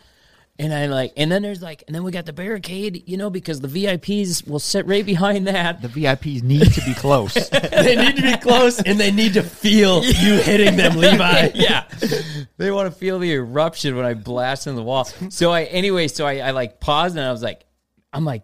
And 0.60 0.74
I 0.74 0.86
like, 0.86 1.12
and 1.16 1.30
then 1.30 1.42
there's 1.42 1.62
like, 1.62 1.84
and 1.86 1.94
then 1.94 2.02
we 2.02 2.10
got 2.10 2.26
the 2.26 2.32
barricade, 2.32 3.04
you 3.06 3.16
know, 3.16 3.30
because 3.30 3.60
the 3.60 3.68
VIPs 3.68 4.46
will 4.48 4.58
sit 4.58 4.86
right 4.86 5.06
behind 5.06 5.46
that. 5.46 5.80
The 5.82 5.88
VIPs 5.88 6.42
need 6.42 6.72
to 6.72 6.80
be 6.80 6.94
close. 6.94 7.34
they 7.50 7.94
need 7.94 8.16
to 8.16 8.22
be 8.22 8.36
close, 8.38 8.82
and 8.82 8.98
they 8.98 9.12
need 9.12 9.34
to 9.34 9.44
feel 9.44 10.04
you 10.04 10.38
hitting 10.42 10.74
them, 10.76 10.96
Levi. 10.96 11.50
yeah, 11.54 11.84
they 12.56 12.72
want 12.72 12.92
to 12.92 12.98
feel 12.98 13.20
the 13.20 13.30
eruption 13.34 13.94
when 13.94 14.04
I 14.04 14.14
blast 14.14 14.66
in 14.66 14.74
the 14.74 14.82
wall. 14.82 15.04
So 15.04 15.52
I, 15.52 15.62
anyway, 15.62 16.08
so 16.08 16.26
I, 16.26 16.38
I 16.38 16.50
like 16.50 16.80
paused 16.80 17.16
and 17.16 17.24
I 17.24 17.30
was 17.30 17.42
like, 17.42 17.64
I'm 18.12 18.24
like, 18.24 18.42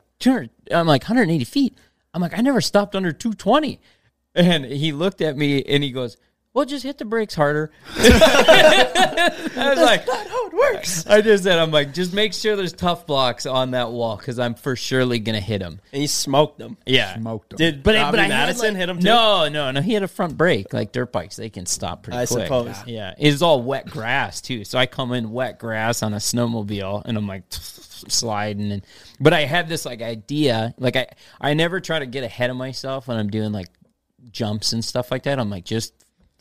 I'm 0.70 0.86
like 0.86 1.02
180 1.02 1.44
feet. 1.44 1.76
I'm 2.14 2.22
like, 2.22 2.38
I 2.38 2.42
never 2.42 2.60
stopped 2.60 2.94
under 2.94 3.10
220. 3.10 3.80
And 4.36 4.64
he 4.64 4.92
looked 4.92 5.20
at 5.20 5.36
me 5.36 5.64
and 5.64 5.82
he 5.82 5.90
goes, 5.90 6.16
well, 6.54 6.64
just 6.64 6.84
hit 6.84 6.98
the 6.98 7.04
brakes 7.04 7.34
harder. 7.34 7.72
I 7.96 9.32
was 9.56 9.78
like, 9.80 10.06
not 10.06 10.26
how 10.28 10.46
it 10.46 10.52
works. 10.52 11.04
I 11.04 11.20
just 11.20 11.42
said, 11.42 11.58
I'm 11.58 11.72
like, 11.72 11.92
just 11.92 12.12
make 12.14 12.32
sure 12.32 12.54
there's 12.54 12.72
tough 12.72 13.06
blocks 13.06 13.44
on 13.44 13.72
that 13.72 13.90
wall 13.90 14.16
because 14.16 14.38
I'm 14.38 14.54
for 14.54 14.76
surely 14.76 15.18
gonna 15.18 15.40
hit 15.40 15.60
him. 15.60 15.80
And 15.92 16.00
he 16.00 16.06
smoked 16.06 16.60
them. 16.60 16.76
Yeah, 16.86 17.16
smoked 17.16 17.50
them. 17.50 17.56
Did 17.56 17.82
but, 17.82 18.10
but 18.12 18.20
I 18.20 18.28
Maddison 18.28 18.68
like, 18.68 18.76
hit 18.76 18.88
him? 18.88 19.00
No, 19.00 19.48
no, 19.48 19.72
no. 19.72 19.80
He 19.80 19.94
had 19.94 20.04
a 20.04 20.08
front 20.08 20.36
brake. 20.38 20.72
Like 20.72 20.92
dirt 20.92 21.10
bikes, 21.12 21.34
they 21.36 21.50
can 21.50 21.66
stop 21.66 22.04
pretty 22.04 22.20
I 22.20 22.26
quick. 22.26 22.44
suppose. 22.44 22.76
Yeah, 22.86 23.14
it's 23.18 23.42
all 23.42 23.60
wet 23.60 23.90
grass 23.90 24.40
too. 24.40 24.64
So 24.64 24.78
I 24.78 24.86
come 24.86 25.12
in 25.12 25.32
wet 25.32 25.58
grass 25.58 26.04
on 26.04 26.12
a 26.14 26.18
snowmobile, 26.18 27.02
and 27.04 27.18
I'm 27.18 27.26
like 27.26 27.42
sliding 28.06 28.70
and 28.72 28.82
but 29.18 29.32
i 29.32 29.40
had 29.46 29.66
this 29.66 29.86
like 29.86 30.02
idea 30.02 30.74
like 30.76 30.94
i 30.94 31.06
i 31.40 31.54
never 31.54 31.80
try 31.80 31.98
to 31.98 32.04
get 32.04 32.22
ahead 32.22 32.50
of 32.50 32.56
myself 32.56 33.08
when 33.08 33.16
i'm 33.16 33.30
doing 33.30 33.50
like 33.50 33.68
jumps 34.30 34.74
and 34.74 34.84
stuff 34.84 35.10
like 35.10 35.22
that 35.22 35.38
i'm 35.38 35.48
like 35.48 35.64
just 35.64 35.94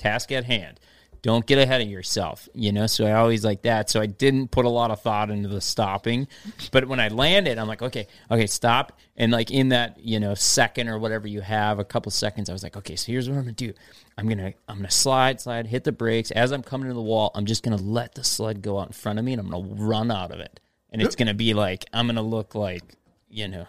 task 0.03 0.31
at 0.33 0.43
hand. 0.45 0.79
Don't 1.21 1.45
get 1.45 1.57
ahead 1.57 1.79
of 1.79 1.87
yourself, 1.87 2.49
you 2.53 2.73
know? 2.73 2.85
So 2.85 3.05
I 3.05 3.13
always 3.13 3.45
like 3.45 3.61
that. 3.61 3.89
So 3.89 4.01
I 4.01 4.07
didn't 4.07 4.49
put 4.51 4.65
a 4.65 4.69
lot 4.69 4.91
of 4.91 5.01
thought 5.01 5.29
into 5.29 5.47
the 5.47 5.61
stopping. 5.61 6.27
But 6.73 6.89
when 6.89 6.99
I 6.99 7.07
landed, 7.07 7.57
I'm 7.57 7.67
like, 7.69 7.81
okay, 7.81 8.07
okay, 8.29 8.45
stop. 8.45 8.99
And 9.15 9.31
like 9.31 9.49
in 9.49 9.69
that, 9.69 9.97
you 10.01 10.19
know, 10.19 10.33
second 10.35 10.89
or 10.89 10.99
whatever 10.99 11.25
you 11.25 11.39
have, 11.39 11.79
a 11.79 11.85
couple 11.85 12.11
seconds, 12.11 12.49
I 12.49 12.53
was 12.53 12.61
like, 12.61 12.75
okay, 12.75 12.97
so 12.97 13.09
here's 13.09 13.29
what 13.29 13.37
I'm 13.37 13.43
gonna 13.43 13.53
do. 13.53 13.71
I'm 14.17 14.27
gonna 14.27 14.53
I'm 14.67 14.75
gonna 14.77 14.91
slide, 14.91 15.39
slide, 15.39 15.65
hit 15.65 15.85
the 15.85 15.93
brakes. 15.93 16.29
As 16.31 16.51
I'm 16.51 16.61
coming 16.61 16.89
to 16.89 16.93
the 16.93 17.01
wall, 17.01 17.31
I'm 17.35 17.45
just 17.45 17.63
gonna 17.63 17.77
let 17.77 18.15
the 18.15 18.25
sled 18.25 18.61
go 18.61 18.77
out 18.79 18.87
in 18.87 18.93
front 18.93 19.17
of 19.17 19.23
me 19.23 19.31
and 19.31 19.39
I'm 19.39 19.49
gonna 19.49 19.65
run 19.81 20.11
out 20.11 20.31
of 20.33 20.41
it. 20.41 20.59
And 20.89 21.01
it's 21.01 21.15
gonna 21.15 21.33
be 21.33 21.53
like 21.53 21.85
I'm 21.93 22.07
gonna 22.07 22.21
look 22.21 22.53
like, 22.53 22.83
you 23.29 23.47
know, 23.47 23.65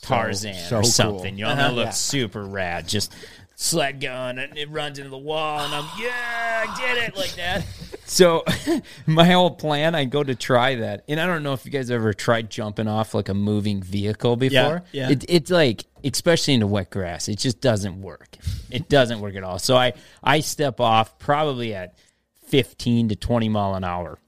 Tarzan 0.00 0.54
so, 0.54 0.66
so 0.68 0.76
or 0.78 0.82
something. 0.82 1.30
Cool. 1.34 1.38
You're 1.38 1.48
gonna 1.50 1.62
uh-huh. 1.62 1.72
look 1.74 1.84
yeah. 1.86 1.90
super 1.90 2.44
rad. 2.44 2.88
Just 2.88 3.14
sled 3.62 4.00
gun 4.00 4.38
and 4.38 4.58
it 4.58 4.68
runs 4.70 4.98
into 4.98 5.08
the 5.08 5.16
wall 5.18 5.60
and 5.60 5.72
I'm 5.72 5.84
yeah, 5.98 6.64
I 6.68 6.74
did 6.76 7.04
it 7.08 7.16
like 7.16 7.34
that. 7.36 7.64
So 8.04 8.44
my 9.06 9.24
whole 9.24 9.52
plan, 9.52 9.94
I 9.94 10.04
go 10.04 10.22
to 10.22 10.34
try 10.34 10.74
that, 10.74 11.02
and 11.08 11.18
I 11.18 11.24
don't 11.24 11.42
know 11.42 11.54
if 11.54 11.64
you 11.64 11.70
guys 11.70 11.90
ever 11.90 12.12
tried 12.12 12.50
jumping 12.50 12.86
off 12.86 13.14
like 13.14 13.30
a 13.30 13.34
moving 13.34 13.80
vehicle 13.80 14.36
before. 14.36 14.82
Yeah, 14.92 15.06
yeah. 15.08 15.10
It, 15.12 15.24
it's 15.28 15.50
like, 15.50 15.84
especially 16.04 16.52
into 16.54 16.66
wet 16.66 16.90
grass, 16.90 17.28
it 17.28 17.38
just 17.38 17.62
doesn't 17.62 18.02
work. 18.02 18.36
It 18.70 18.90
doesn't 18.90 19.20
work 19.20 19.34
at 19.36 19.44
all. 19.44 19.58
So 19.58 19.76
I 19.76 19.94
I 20.22 20.40
step 20.40 20.78
off 20.78 21.18
probably 21.20 21.72
at 21.74 21.96
fifteen 22.44 23.08
to 23.08 23.16
twenty 23.16 23.48
mile 23.48 23.76
an 23.76 23.84
hour, 23.84 24.18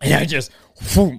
and 0.00 0.14
I 0.14 0.24
just 0.24 0.50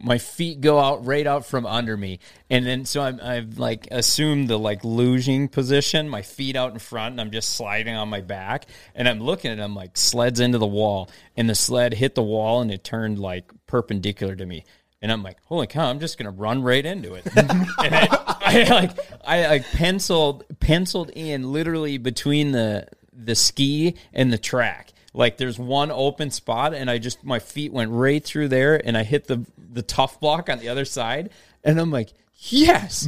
my 0.01 0.17
feet 0.17 0.61
go 0.61 0.79
out 0.79 1.05
right 1.05 1.25
out 1.25 1.45
from 1.45 1.65
under 1.65 1.95
me, 1.95 2.19
and 2.49 2.65
then 2.65 2.85
so 2.85 3.01
I'm 3.01 3.19
I've 3.21 3.57
like 3.59 3.87
assumed 3.91 4.49
the 4.49 4.57
like 4.59 4.81
lugeing 4.83 5.51
position, 5.51 6.09
my 6.09 6.21
feet 6.21 6.55
out 6.55 6.73
in 6.73 6.79
front, 6.79 7.13
and 7.13 7.21
I'm 7.21 7.31
just 7.31 7.51
sliding 7.51 7.95
on 7.95 8.09
my 8.09 8.21
back, 8.21 8.65
and 8.95 9.07
I'm 9.07 9.19
looking 9.19 9.51
at 9.51 9.57
them 9.57 9.75
like 9.75 9.97
sleds 9.97 10.39
into 10.39 10.57
the 10.57 10.67
wall, 10.67 11.09
and 11.35 11.49
the 11.49 11.55
sled 11.55 11.93
hit 11.93 12.15
the 12.15 12.23
wall, 12.23 12.61
and 12.61 12.71
it 12.71 12.83
turned 12.83 13.19
like 13.19 13.51
perpendicular 13.67 14.35
to 14.35 14.45
me. 14.45 14.65
And 15.01 15.11
I'm 15.11 15.23
like, 15.23 15.37
holy 15.45 15.67
cow! 15.67 15.89
I'm 15.89 15.99
just 15.99 16.17
gonna 16.17 16.31
run 16.31 16.61
right 16.61 16.85
into 16.85 17.13
it. 17.15 17.25
and 17.35 17.51
I, 17.95 18.07
I 18.41 18.63
like, 18.69 18.91
I 19.25 19.47
like 19.47 19.65
penciled, 19.71 20.45
penciled 20.61 21.09
in 21.09 21.51
literally 21.51 21.97
between 21.97 22.51
the 22.53 22.87
the 23.11 23.35
ski 23.35 23.95
and 24.13 24.31
the 24.31 24.37
track. 24.37 24.91
Like 25.15 25.35
there's 25.37 25.59
one 25.59 25.91
open 25.91 26.31
spot, 26.31 26.73
and 26.73 26.89
I 26.89 26.99
just 26.99 27.21
my 27.23 27.39
feet 27.39 27.73
went 27.73 27.91
right 27.91 28.23
through 28.23 28.47
there, 28.47 28.81
and 28.87 28.97
I 28.97 29.03
hit 29.03 29.27
the 29.27 29.45
the 29.73 29.81
tough 29.81 30.19
block 30.19 30.49
on 30.49 30.59
the 30.59 30.69
other 30.69 30.85
side, 30.85 31.31
and 31.63 31.79
I'm 31.79 31.91
like, 31.91 32.13
yes, 32.35 33.07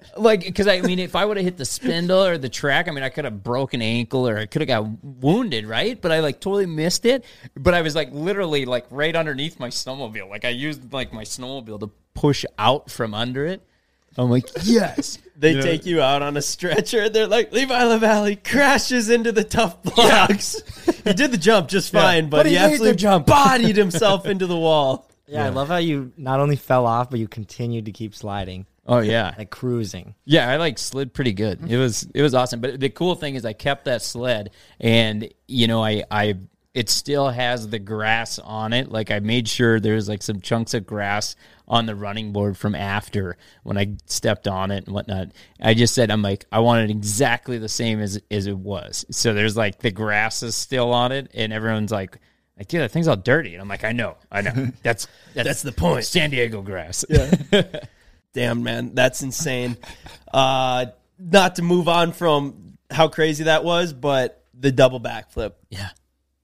like 0.16 0.40
because 0.42 0.66
I 0.66 0.80
mean, 0.80 0.98
if 0.98 1.14
I 1.14 1.24
would 1.24 1.36
have 1.36 1.44
hit 1.44 1.56
the 1.56 1.64
spindle 1.64 2.24
or 2.24 2.38
the 2.38 2.48
track, 2.48 2.88
I 2.88 2.90
mean, 2.90 3.04
I 3.04 3.08
could 3.10 3.24
have 3.24 3.42
broken 3.42 3.82
ankle 3.82 4.28
or 4.28 4.38
I 4.38 4.46
could 4.46 4.62
have 4.62 4.68
got 4.68 4.84
wounded, 5.02 5.66
right? 5.66 6.00
But 6.00 6.12
I 6.12 6.20
like 6.20 6.40
totally 6.40 6.66
missed 6.66 7.04
it. 7.04 7.24
But 7.56 7.74
I 7.74 7.82
was 7.82 7.94
like 7.94 8.10
literally 8.12 8.64
like 8.64 8.86
right 8.90 9.14
underneath 9.14 9.60
my 9.60 9.68
snowmobile, 9.68 10.28
like 10.28 10.44
I 10.44 10.50
used 10.50 10.92
like 10.92 11.12
my 11.12 11.24
snowmobile 11.24 11.80
to 11.80 11.90
push 12.14 12.44
out 12.58 12.90
from 12.90 13.14
under 13.14 13.46
it. 13.46 13.62
I'm 14.16 14.28
like, 14.28 14.48
yes. 14.64 15.18
they 15.36 15.52
you 15.52 15.62
take 15.62 15.84
know. 15.86 15.90
you 15.92 16.02
out 16.02 16.20
on 16.20 16.36
a 16.36 16.42
stretcher. 16.42 17.08
They're 17.08 17.28
like, 17.28 17.52
Levi 17.52 17.72
LaVallee 17.74 18.42
crashes 18.42 19.08
into 19.08 19.30
the 19.30 19.44
tough 19.44 19.82
blocks. 19.84 20.60
Yeah. 20.88 20.92
he 21.04 21.12
did 21.12 21.30
the 21.30 21.36
jump 21.38 21.68
just 21.68 21.92
fine, 21.92 22.24
yeah. 22.24 22.28
but, 22.28 22.36
but, 22.38 22.46
he, 22.46 22.52
he 22.52 22.58
absolutely 22.58 23.20
bodied 23.22 23.76
himself 23.76 24.26
into 24.26 24.48
the 24.48 24.56
wall. 24.58 25.08
Yeah, 25.30 25.42
yeah, 25.44 25.46
I 25.46 25.48
love 25.50 25.68
how 25.68 25.76
you 25.76 26.12
not 26.16 26.40
only 26.40 26.56
fell 26.56 26.86
off, 26.88 27.08
but 27.08 27.20
you 27.20 27.28
continued 27.28 27.84
to 27.84 27.92
keep 27.92 28.16
sliding. 28.16 28.66
Oh 28.84 28.98
yeah, 28.98 29.32
like 29.38 29.48
cruising. 29.50 30.16
Yeah, 30.24 30.50
I 30.50 30.56
like 30.56 30.76
slid 30.76 31.14
pretty 31.14 31.32
good. 31.34 31.70
It 31.70 31.76
was 31.78 32.02
it 32.12 32.20
was 32.20 32.34
awesome. 32.34 32.60
But 32.60 32.80
the 32.80 32.90
cool 32.90 33.14
thing 33.14 33.36
is, 33.36 33.44
I 33.44 33.52
kept 33.52 33.84
that 33.84 34.02
sled, 34.02 34.50
and 34.80 35.32
you 35.46 35.68
know, 35.68 35.84
I 35.84 36.02
I 36.10 36.34
it 36.74 36.90
still 36.90 37.28
has 37.28 37.68
the 37.68 37.78
grass 37.78 38.40
on 38.40 38.72
it. 38.72 38.90
Like 38.90 39.12
I 39.12 39.20
made 39.20 39.46
sure 39.46 39.78
there's 39.78 40.08
like 40.08 40.24
some 40.24 40.40
chunks 40.40 40.74
of 40.74 40.84
grass 40.84 41.36
on 41.68 41.86
the 41.86 41.94
running 41.94 42.32
board 42.32 42.56
from 42.58 42.74
after 42.74 43.36
when 43.62 43.78
I 43.78 43.94
stepped 44.06 44.48
on 44.48 44.72
it 44.72 44.86
and 44.86 44.94
whatnot. 44.96 45.28
I 45.62 45.74
just 45.74 45.94
said 45.94 46.10
I'm 46.10 46.22
like 46.22 46.46
I 46.50 46.58
want 46.58 46.82
it 46.90 46.90
exactly 46.90 47.58
the 47.58 47.68
same 47.68 48.00
as 48.00 48.20
as 48.32 48.48
it 48.48 48.58
was. 48.58 49.04
So 49.12 49.32
there's 49.32 49.56
like 49.56 49.78
the 49.78 49.92
grass 49.92 50.42
is 50.42 50.56
still 50.56 50.92
on 50.92 51.12
it, 51.12 51.30
and 51.34 51.52
everyone's 51.52 51.92
like 51.92 52.18
like, 52.60 52.72
yeah, 52.74 52.80
that 52.80 52.90
thing's 52.92 53.08
all 53.08 53.16
dirty. 53.16 53.54
And 53.54 53.62
I'm 53.62 53.68
like, 53.68 53.84
I 53.84 53.92
know, 53.92 54.16
I 54.30 54.42
know. 54.42 54.52
That's 54.82 55.06
that's, 55.34 55.48
That's 55.48 55.62
the 55.62 55.72
point. 55.72 56.04
San 56.04 56.28
Diego 56.30 56.60
grass. 56.60 57.06
Yeah. 57.08 57.32
Damn, 58.34 58.62
man, 58.62 58.94
that's 58.94 59.22
insane. 59.22 59.76
Uh, 60.32 60.86
not 61.18 61.56
to 61.56 61.62
move 61.62 61.88
on 61.88 62.12
from 62.12 62.78
how 62.90 63.08
crazy 63.08 63.44
that 63.44 63.64
was, 63.64 63.92
but 63.92 64.44
the 64.54 64.70
double 64.70 65.00
backflip, 65.00 65.54
yeah. 65.68 65.88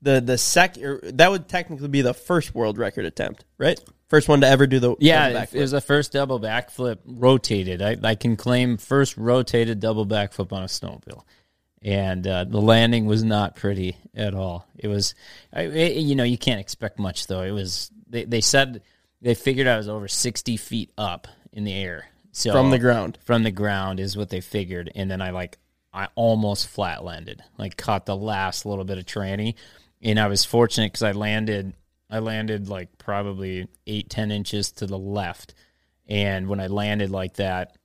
the 0.03 0.21
the 0.21 0.37
sec, 0.37 0.79
er, 0.79 1.01
that 1.05 1.31
would 1.31 1.49
technically 1.49 1.87
be 1.89 2.03
the 2.03 2.15
first 2.15 2.55
world 2.57 2.79
record 2.79 3.05
attempt, 3.05 3.45
right? 3.59 3.79
First 4.09 4.27
one 4.29 4.41
to 4.41 4.49
ever 4.49 4.67
do 4.67 4.81
the 4.81 4.89
double 4.89 4.99
Yeah, 5.01 5.31
backflip. 5.45 5.55
it 5.55 5.61
was 5.61 5.71
the 5.73 5.81
first 5.81 6.13
double 6.13 6.41
backflip 6.41 6.99
rotated. 7.05 7.83
I, 7.83 7.97
I 8.03 8.15
can 8.17 8.37
claim 8.37 8.79
first 8.79 9.17
rotated 9.19 9.79
double 9.79 10.07
backflip 10.07 10.51
on 10.53 10.63
a 10.63 10.67
snowmobile 10.67 11.23
and 11.83 12.27
uh, 12.27 12.45
the 12.45 12.61
landing 12.61 13.07
was 13.07 13.23
not 13.23 13.55
pretty 13.57 13.97
at 14.15 14.35
all. 14.35 14.67
It 14.79 14.89
was, 14.89 15.15
it, 15.53 15.97
you 15.97 16.17
know, 16.17 16.25
you 16.25 16.39
can't 16.39 16.61
expect 16.61 16.99
much 16.99 17.27
though. 17.27 17.43
It 17.43 17.51
was 17.51 17.91
they, 18.09 18.25
they 18.25 18.41
said 18.41 18.83
they 19.21 19.35
figured 19.35 19.67
I 19.67 19.77
was 19.77 19.89
over 19.89 20.09
sixty 20.09 20.57
feet 20.57 20.91
up 20.97 21.29
in 21.53 21.65
the 21.65 21.75
air, 21.75 22.07
so 22.33 22.53
from 22.53 22.71
the 22.71 22.79
ground, 22.79 23.19
from 23.25 23.43
the 23.43 23.51
ground 23.51 24.01
is 24.01 24.17
what 24.17 24.31
they 24.31 24.41
figured, 24.41 24.91
and 24.95 25.11
then 25.11 25.21
I 25.21 25.31
like 25.31 25.59
I 25.93 26.09
almost 26.15 26.67
flat 26.69 27.05
landed, 27.05 27.43
like 27.59 27.77
caught 27.77 28.07
the 28.07 28.17
last 28.17 28.65
little 28.67 28.85
bit 28.85 28.99
of 28.99 29.05
tranny, 29.05 29.55
and 30.01 30.19
I 30.19 30.29
was 30.29 30.45
fortunate 30.45 30.93
because 30.93 31.03
I 31.03 31.13
landed, 31.13 31.75
I 32.11 32.21
landed 32.21 32.69
like 32.69 32.97
probably 32.99 33.69
eight 33.87 34.09
ten 34.09 34.31
inches 34.31 34.73
to 34.73 34.87
the 34.87 34.99
left, 34.99 35.55
and 36.09 36.49
when 36.49 36.61
I 36.61 36.69
landed 36.69 37.11
like 37.11 37.35
that, 37.35 37.77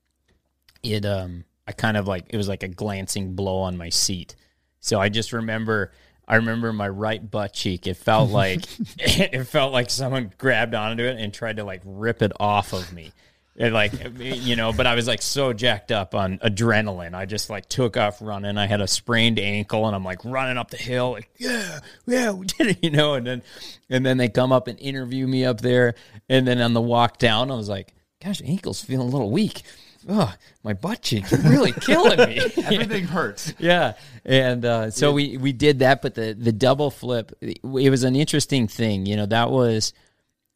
it 0.81 1.05
um 1.05 1.43
I 1.71 1.73
kind 1.73 1.95
of 1.95 2.05
like 2.05 2.25
it 2.29 2.35
was 2.35 2.49
like 2.49 2.63
a 2.63 2.67
glancing 2.67 3.33
blow 3.33 3.59
on 3.59 3.77
my 3.77 3.87
seat. 3.87 4.35
So 4.81 4.99
I 4.99 5.07
just 5.07 5.31
remember 5.31 5.93
I 6.27 6.35
remember 6.35 6.73
my 6.73 6.89
right 6.89 7.31
butt 7.31 7.53
cheek. 7.53 7.87
It 7.87 7.93
felt 7.95 8.29
like 8.29 8.65
it 8.99 9.45
felt 9.45 9.71
like 9.71 9.89
someone 9.89 10.33
grabbed 10.37 10.75
onto 10.75 11.03
it 11.03 11.17
and 11.17 11.33
tried 11.33 11.57
to 11.57 11.63
like 11.63 11.81
rip 11.85 12.21
it 12.21 12.33
off 12.41 12.73
of 12.73 12.91
me. 12.91 13.13
It 13.55 13.71
like 13.71 13.93
you 14.19 14.57
know, 14.57 14.73
but 14.73 14.85
I 14.85 14.95
was 14.95 15.07
like 15.07 15.21
so 15.21 15.53
jacked 15.53 15.93
up 15.93 16.13
on 16.13 16.39
adrenaline. 16.39 17.15
I 17.15 17.25
just 17.25 17.49
like 17.49 17.69
took 17.69 17.95
off 17.95 18.17
running. 18.21 18.57
I 18.57 18.67
had 18.67 18.81
a 18.81 18.87
sprained 18.87 19.39
ankle 19.39 19.87
and 19.87 19.95
I'm 19.95 20.03
like 20.03 20.25
running 20.25 20.57
up 20.57 20.71
the 20.71 20.77
hill, 20.77 21.11
like, 21.13 21.29
yeah, 21.37 21.79
yeah, 22.05 22.31
we 22.31 22.47
did 22.47 22.67
it, 22.67 22.79
you 22.83 22.89
know, 22.89 23.13
and 23.13 23.25
then 23.25 23.43
and 23.89 24.05
then 24.05 24.17
they 24.17 24.27
come 24.27 24.51
up 24.51 24.67
and 24.67 24.77
interview 24.77 25.25
me 25.25 25.45
up 25.45 25.61
there. 25.61 25.95
And 26.27 26.45
then 26.45 26.59
on 26.59 26.73
the 26.73 26.81
walk 26.81 27.17
down, 27.17 27.49
I 27.49 27.55
was 27.55 27.69
like, 27.69 27.93
gosh, 28.21 28.41
ankle's 28.43 28.83
feeling 28.83 29.07
a 29.07 29.09
little 29.09 29.31
weak 29.31 29.61
oh, 30.09 30.33
my 30.63 30.73
butt 30.73 31.01
cheeks 31.01 31.33
are 31.33 31.37
really 31.49 31.71
killing 31.71 32.17
me. 32.17 32.39
Everything 32.57 33.05
hurts. 33.05 33.53
Yeah. 33.59 33.93
And 34.25 34.63
uh, 34.65 34.91
so 34.91 35.09
yeah. 35.09 35.15
we, 35.31 35.37
we 35.37 35.53
did 35.53 35.79
that, 35.79 36.01
but 36.01 36.15
the, 36.15 36.33
the 36.33 36.51
double 36.51 36.91
flip, 36.91 37.31
it 37.41 37.59
was 37.63 38.03
an 38.03 38.15
interesting 38.15 38.67
thing. 38.67 39.05
You 39.05 39.15
know, 39.17 39.25
that 39.27 39.51
was, 39.51 39.93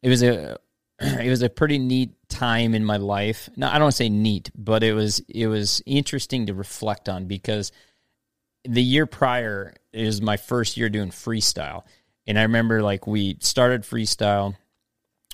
it 0.02 0.08
was 0.08 0.22
a, 0.22 0.58
it 1.00 1.28
was 1.28 1.42
a 1.42 1.50
pretty 1.50 1.78
neat 1.78 2.10
time 2.28 2.74
in 2.74 2.84
my 2.84 2.96
life. 2.96 3.48
No, 3.56 3.68
I 3.68 3.72
don't 3.74 3.82
want 3.82 3.92
to 3.92 3.96
say 3.96 4.08
neat, 4.08 4.50
but 4.54 4.82
it 4.82 4.92
was, 4.92 5.20
it 5.28 5.46
was 5.46 5.82
interesting 5.86 6.46
to 6.46 6.54
reflect 6.54 7.08
on 7.08 7.26
because 7.26 7.72
the 8.64 8.82
year 8.82 9.06
prior 9.06 9.74
is 9.92 10.20
my 10.20 10.36
first 10.36 10.76
year 10.76 10.88
doing 10.88 11.10
freestyle. 11.10 11.84
And 12.26 12.38
I 12.38 12.42
remember 12.42 12.82
like 12.82 13.06
we 13.06 13.36
started 13.40 13.82
freestyle 13.82 14.56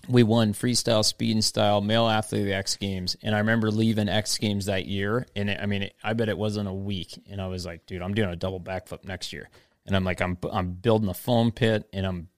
we 0.09 0.23
won 0.23 0.53
freestyle, 0.53 1.05
speed, 1.05 1.33
and 1.35 1.45
style 1.45 1.81
male 1.81 2.09
athlete 2.09 2.43
of 2.43 2.49
the 2.49 2.55
X 2.55 2.77
Games. 2.77 3.17
And 3.23 3.35
I 3.35 3.39
remember 3.39 3.71
leaving 3.71 4.09
X 4.09 4.37
Games 4.39 4.67
that 4.67 4.87
year. 4.87 5.27
And 5.37 5.51
it, 5.51 5.61
I 5.61 5.67
mean, 5.67 5.83
it, 5.85 5.95
I 6.03 6.13
bet 6.15 6.29
it 6.29 6.37
wasn't 6.39 6.69
a 6.69 6.73
week. 6.73 7.17
And 7.31 7.41
I 7.41 7.47
was 7.47 7.65
like, 7.65 7.87
dude, 7.87 8.03
I'm 8.03 8.15
doing 8.15 8.31
a 8.31 8.37
double 8.37 8.61
backflip 8.61 9.05
next 9.05 9.33
year. 9.33 9.49
And 9.87 9.97
I'm 9.97 10.05
like, 10.05 10.21
I'm 10.21 10.39
I'm 10.53 10.73
building 10.73 11.09
a 11.09 11.15
foam 11.15 11.51
pit, 11.51 11.89
and 11.93 12.07
I'm 12.07 12.29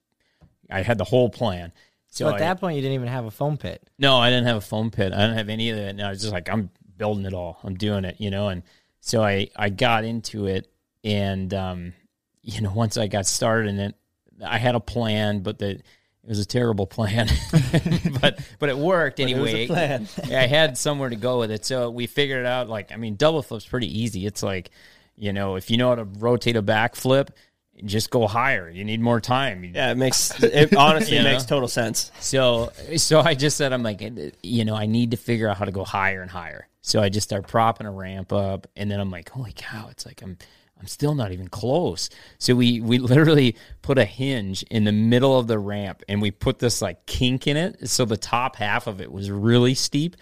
I 0.71 0.81
had 0.81 0.97
the 0.97 1.05
whole 1.05 1.29
plan. 1.29 1.73
So, 2.09 2.25
so 2.25 2.29
at 2.31 2.37
I, 2.37 2.39
that 2.39 2.61
point, 2.61 2.77
you 2.77 2.83
didn't 2.83 2.95
even 2.95 3.09
have 3.09 3.27
a 3.27 3.31
foam 3.31 3.59
pit. 3.59 3.87
No, 3.99 4.17
I 4.17 4.31
didn't 4.31 4.47
have 4.47 4.57
a 4.57 4.61
foam 4.63 4.91
pit. 4.91 5.13
I 5.13 5.19
didn't 5.21 5.37
have 5.39 5.49
any 5.51 5.69
of 5.71 5.77
that. 5.77 5.89
And 5.89 6.03
I 6.03 6.11
was 6.11 6.21
just 6.21 6.33
like, 6.33 6.49
I'm 6.49 6.71
building 6.97 7.27
it 7.27 7.35
all. 7.35 7.59
I'm 7.63 7.75
doing 7.75 8.05
it, 8.05 8.17
you 8.19 8.31
know. 8.31 8.49
And 8.49 8.63
so 9.01 9.23
I 9.23 9.51
I 9.57 9.69
got 9.69 10.05
into 10.05 10.47
it, 10.47 10.71
and 11.03 11.53
um, 11.53 11.93
you 12.41 12.63
know, 12.63 12.73
once 12.73 12.97
I 12.97 13.09
got 13.09 13.27
started 13.27 13.69
in 13.69 13.79
it, 13.79 13.95
I 14.43 14.57
had 14.57 14.75
a 14.75 14.81
plan, 14.81 15.41
but 15.41 15.59
the 15.59 15.81
it 16.27 16.31
was 16.31 16.39
a 16.39 16.47
terrible 16.47 16.87
plan, 16.87 17.29
but 18.21 18.41
but 18.59 18.69
it 18.71 18.79
worked 18.79 19.19
but 19.19 19.23
anyway. 19.25 19.67
It 19.69 20.31
I 20.33 20.47
had 20.47 20.79
somewhere 20.79 21.11
to 21.11 21.17
go 21.17 21.41
with 21.41 21.51
it, 21.51 21.67
so 21.67 21.91
we 21.91 22.07
figured 22.07 22.41
it 22.41 22.47
out. 22.47 22.71
Like 22.71 22.93
I 22.93 22.97
mean, 22.97 23.17
double 23.17 23.43
flip's 23.43 23.67
pretty 23.67 24.01
easy. 24.01 24.25
It's 24.25 24.43
like 24.43 24.71
you 25.17 25.35
know 25.35 25.57
if 25.57 25.71
you 25.71 25.77
know 25.77 25.91
how 25.91 25.97
to 25.97 26.05
rotate 26.05 26.57
a 26.57 26.63
back 26.63 26.95
flip, 26.97 27.37
just 27.85 28.09
go 28.09 28.27
higher. 28.27 28.71
You 28.71 28.87
need 28.87 29.03
more 29.03 29.21
time. 29.21 29.65
Yeah, 29.65 29.93
it 29.93 29.97
makes 29.99 30.43
it 30.43 30.75
honestly 30.77 31.23
makes 31.23 31.45
total 31.45 31.69
sense. 31.69 32.11
So 32.21 32.73
so 32.97 33.21
I 33.21 33.35
just 33.35 33.59
said 33.59 33.75
I'm 33.75 33.83
like 33.83 34.03
you 34.43 34.65
know 34.65 34.75
I 34.75 34.87
need 34.87 35.11
to 35.11 35.19
figure 35.19 35.47
out 35.49 35.59
how 35.59 35.67
to 35.67 35.73
go 35.73 35.85
higher 35.85 36.23
and 36.23 36.31
higher. 36.31 36.69
So 36.81 37.03
I 37.03 37.11
just 37.11 37.29
start 37.29 37.49
propping 37.49 37.87
a 37.87 37.93
ramp 37.93 38.33
up, 38.33 38.67
and 38.77 38.91
then 38.91 38.99
I'm 38.99 39.11
like, 39.11 39.29
holy 39.29 39.53
cow! 39.55 39.89
It's 39.91 40.07
like 40.07 40.23
I'm 40.23 40.39
I'm 40.85 40.89
still 40.89 41.15
not 41.15 41.33
even 41.33 41.49
close. 41.49 42.11
So 42.37 42.55
we 42.55 42.79
we 42.83 42.99
literally 42.99 43.57
put 43.81 43.97
a 43.97 44.05
hinge 44.05 44.63
in 44.65 44.85
the 44.85 44.93
middle 44.93 45.39
of 45.39 45.47
the 45.47 45.59
ramp 45.59 46.03
and 46.11 46.21
we 46.21 46.31
put 46.31 46.59
this 46.59 46.83
like 46.83 47.07
kink 47.07 47.47
in 47.47 47.57
it. 47.57 47.89
So 47.89 48.05
the 48.05 48.19
top 48.19 48.57
half 48.57 48.87
of 48.87 49.01
it 49.01 49.11
was 49.11 49.31
really 49.31 49.73
steep. 49.73 50.17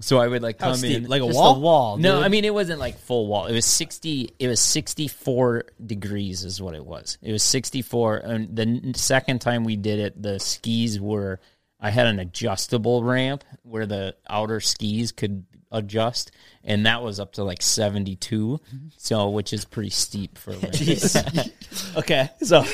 So 0.00 0.18
I 0.18 0.26
would 0.26 0.42
like 0.42 0.58
come 0.58 0.82
in 0.82 1.04
like 1.04 1.22
a 1.22 1.26
Just 1.26 1.36
wall. 1.38 1.54
A 1.54 1.58
wall. 1.60 1.96
No, 1.98 2.20
I 2.20 2.26
mean 2.30 2.44
it 2.44 2.52
wasn't 2.52 2.80
like 2.80 2.98
full 2.98 3.28
wall. 3.28 3.46
It 3.46 3.52
was 3.52 3.64
sixty. 3.64 4.32
It 4.40 4.48
was 4.48 4.58
sixty 4.58 5.06
four 5.06 5.66
degrees 5.86 6.42
is 6.42 6.60
what 6.60 6.74
it 6.74 6.84
was. 6.84 7.16
It 7.22 7.30
was 7.30 7.44
sixty 7.44 7.80
four. 7.82 8.16
And 8.16 8.56
the 8.56 8.98
second 8.98 9.40
time 9.40 9.62
we 9.62 9.76
did 9.76 10.00
it, 10.00 10.20
the 10.20 10.40
skis 10.40 10.98
were. 11.00 11.38
I 11.80 11.90
had 11.90 12.08
an 12.08 12.18
adjustable 12.18 13.04
ramp 13.04 13.44
where 13.62 13.86
the 13.86 14.16
outer 14.28 14.58
skis 14.58 15.12
could 15.12 15.44
adjust, 15.70 16.30
and 16.64 16.86
that 16.86 17.02
was 17.02 17.20
up 17.20 17.32
to 17.34 17.44
like 17.44 17.62
72, 17.62 18.58
mm-hmm. 18.74 18.86
so 18.96 19.30
which 19.30 19.52
is 19.52 19.64
pretty 19.64 19.90
steep 19.90 20.38
for. 20.38 20.52
okay, 21.98 22.30
so. 22.42 22.64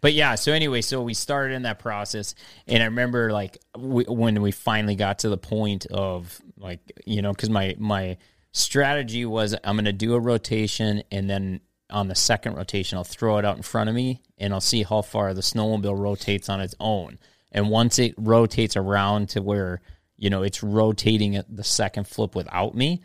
but 0.00 0.12
yeah, 0.14 0.34
so 0.34 0.52
anyway, 0.52 0.80
so 0.80 1.02
we 1.02 1.14
started 1.14 1.54
in 1.54 1.62
that 1.62 1.78
process, 1.78 2.34
and 2.66 2.82
I 2.82 2.86
remember 2.86 3.32
like 3.32 3.58
we, 3.78 4.04
when 4.04 4.40
we 4.42 4.50
finally 4.50 4.94
got 4.96 5.20
to 5.20 5.28
the 5.28 5.38
point 5.38 5.86
of 5.86 6.40
like 6.56 6.80
you 7.06 7.20
know 7.22 7.32
because 7.32 7.50
my 7.50 7.74
my 7.78 8.16
strategy 8.52 9.24
was 9.24 9.54
I'm 9.64 9.76
going 9.76 9.84
to 9.86 9.92
do 9.92 10.14
a 10.14 10.20
rotation 10.20 11.02
and 11.10 11.28
then 11.28 11.60
on 11.90 12.06
the 12.08 12.14
second 12.14 12.54
rotation 12.54 12.96
I'll 12.96 13.02
throw 13.04 13.38
it 13.38 13.44
out 13.44 13.56
in 13.56 13.62
front 13.62 13.88
of 13.90 13.96
me 13.96 14.22
and 14.38 14.54
I'll 14.54 14.60
see 14.60 14.84
how 14.84 15.02
far 15.02 15.34
the 15.34 15.40
snowmobile 15.40 15.98
rotates 15.98 16.48
on 16.48 16.60
its 16.60 16.74
own. 16.78 17.18
And 17.50 17.68
once 17.68 17.98
it 17.98 18.14
rotates 18.16 18.76
around 18.76 19.28
to 19.30 19.42
where 19.42 19.80
you 20.24 20.30
know, 20.30 20.42
it's 20.42 20.62
rotating 20.62 21.36
at 21.36 21.54
the 21.54 21.62
second 21.62 22.08
flip 22.08 22.34
without 22.34 22.74
me. 22.74 23.02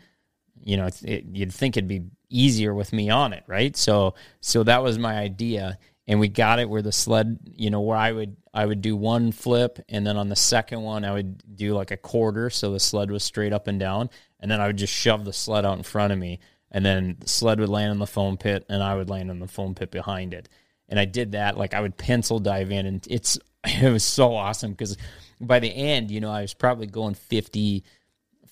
You 0.64 0.78
know, 0.78 0.88
it, 1.04 1.26
you'd 1.30 1.52
think 1.52 1.76
it'd 1.76 1.86
be 1.86 2.04
easier 2.30 2.72
with 2.72 2.94
me 2.94 3.10
on 3.10 3.34
it, 3.34 3.44
right? 3.46 3.76
So, 3.76 4.14
so 4.40 4.62
that 4.62 4.82
was 4.82 4.98
my 4.98 5.18
idea, 5.18 5.76
and 6.08 6.18
we 6.18 6.28
got 6.28 6.60
it 6.60 6.70
where 6.70 6.80
the 6.80 6.92
sled, 6.92 7.38
you 7.52 7.68
know, 7.68 7.82
where 7.82 7.98
I 7.98 8.10
would 8.10 8.38
I 8.54 8.64
would 8.64 8.80
do 8.80 8.96
one 8.96 9.32
flip, 9.32 9.80
and 9.90 10.06
then 10.06 10.16
on 10.16 10.30
the 10.30 10.34
second 10.36 10.80
one 10.80 11.04
I 11.04 11.12
would 11.12 11.42
do 11.56 11.74
like 11.74 11.90
a 11.90 11.98
quarter, 11.98 12.48
so 12.48 12.72
the 12.72 12.80
sled 12.80 13.10
was 13.10 13.22
straight 13.22 13.52
up 13.52 13.66
and 13.66 13.78
down, 13.78 14.08
and 14.40 14.50
then 14.50 14.62
I 14.62 14.68
would 14.68 14.78
just 14.78 14.94
shove 14.94 15.26
the 15.26 15.32
sled 15.34 15.66
out 15.66 15.76
in 15.76 15.84
front 15.84 16.14
of 16.14 16.18
me, 16.18 16.40
and 16.70 16.86
then 16.86 17.18
the 17.20 17.28
sled 17.28 17.60
would 17.60 17.68
land 17.68 17.90
on 17.90 17.98
the 17.98 18.06
foam 18.06 18.38
pit, 18.38 18.64
and 18.70 18.82
I 18.82 18.94
would 18.96 19.10
land 19.10 19.28
on 19.30 19.40
the 19.40 19.46
foam 19.46 19.74
pit 19.74 19.90
behind 19.90 20.32
it, 20.32 20.48
and 20.88 20.98
I 20.98 21.04
did 21.04 21.32
that. 21.32 21.58
Like 21.58 21.74
I 21.74 21.80
would 21.82 21.98
pencil 21.98 22.38
dive 22.38 22.70
in, 22.72 22.86
and 22.86 23.06
it's 23.10 23.38
it 23.66 23.92
was 23.92 24.04
so 24.04 24.34
awesome 24.34 24.70
because 24.70 24.96
by 25.40 25.58
the 25.58 25.74
end, 25.74 26.10
you 26.10 26.20
know, 26.20 26.30
I 26.30 26.42
was 26.42 26.54
probably 26.54 26.86
going 26.86 27.14
50, 27.14 27.82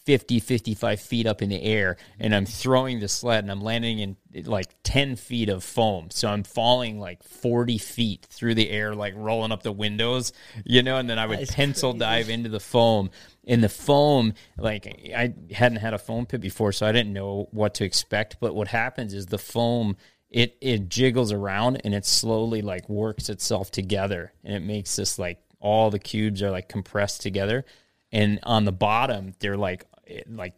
50, 0.06 0.40
55 0.40 1.00
feet 1.00 1.26
up 1.26 1.42
in 1.42 1.50
the 1.50 1.62
air, 1.62 1.98
and 2.18 2.34
I'm 2.34 2.46
throwing 2.46 2.98
the 2.98 3.08
sled 3.08 3.44
and 3.44 3.50
I'm 3.50 3.60
landing 3.60 3.98
in 3.98 4.16
like 4.46 4.74
10 4.84 5.16
feet 5.16 5.50
of 5.50 5.62
foam. 5.62 6.08
So 6.10 6.28
I'm 6.28 6.44
falling 6.44 6.98
like 6.98 7.22
40 7.22 7.76
feet 7.76 8.26
through 8.30 8.54
the 8.54 8.70
air, 8.70 8.94
like 8.94 9.12
rolling 9.16 9.52
up 9.52 9.62
the 9.62 9.70
windows, 9.72 10.32
you 10.64 10.82
know, 10.82 10.96
and 10.96 11.10
then 11.10 11.18
I 11.18 11.26
would 11.26 11.46
pencil 11.48 11.90
crazy. 11.92 11.98
dive 12.00 12.30
into 12.30 12.48
the 12.48 12.60
foam. 12.60 13.10
And 13.46 13.62
the 13.62 13.68
foam, 13.68 14.32
like 14.56 14.86
I 15.14 15.34
hadn't 15.52 15.78
had 15.78 15.92
a 15.92 15.98
foam 15.98 16.24
pit 16.24 16.40
before, 16.40 16.72
so 16.72 16.86
I 16.86 16.92
didn't 16.92 17.12
know 17.12 17.48
what 17.50 17.74
to 17.74 17.84
expect. 17.84 18.38
But 18.40 18.54
what 18.54 18.68
happens 18.68 19.12
is 19.12 19.26
the 19.26 19.36
foam, 19.38 19.96
it, 20.30 20.56
it 20.62 20.88
jiggles 20.88 21.32
around 21.32 21.82
and 21.84 21.94
it 21.94 22.06
slowly 22.06 22.62
like 22.62 22.88
works 22.88 23.28
itself 23.28 23.70
together 23.70 24.32
and 24.42 24.54
it 24.54 24.60
makes 24.60 24.96
this 24.96 25.18
like 25.18 25.40
all 25.60 25.90
the 25.90 25.98
cubes 25.98 26.42
are 26.42 26.50
like 26.50 26.68
compressed 26.68 27.22
together 27.22 27.64
and 28.12 28.38
on 28.42 28.64
the 28.64 28.72
bottom 28.72 29.32
they're 29.40 29.56
like 29.56 29.84
eh, 30.06 30.22
like 30.28 30.54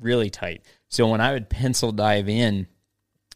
really 0.00 0.30
tight 0.30 0.62
so 0.88 1.06
when 1.08 1.20
i 1.20 1.32
would 1.32 1.48
pencil 1.48 1.92
dive 1.92 2.28
in 2.28 2.66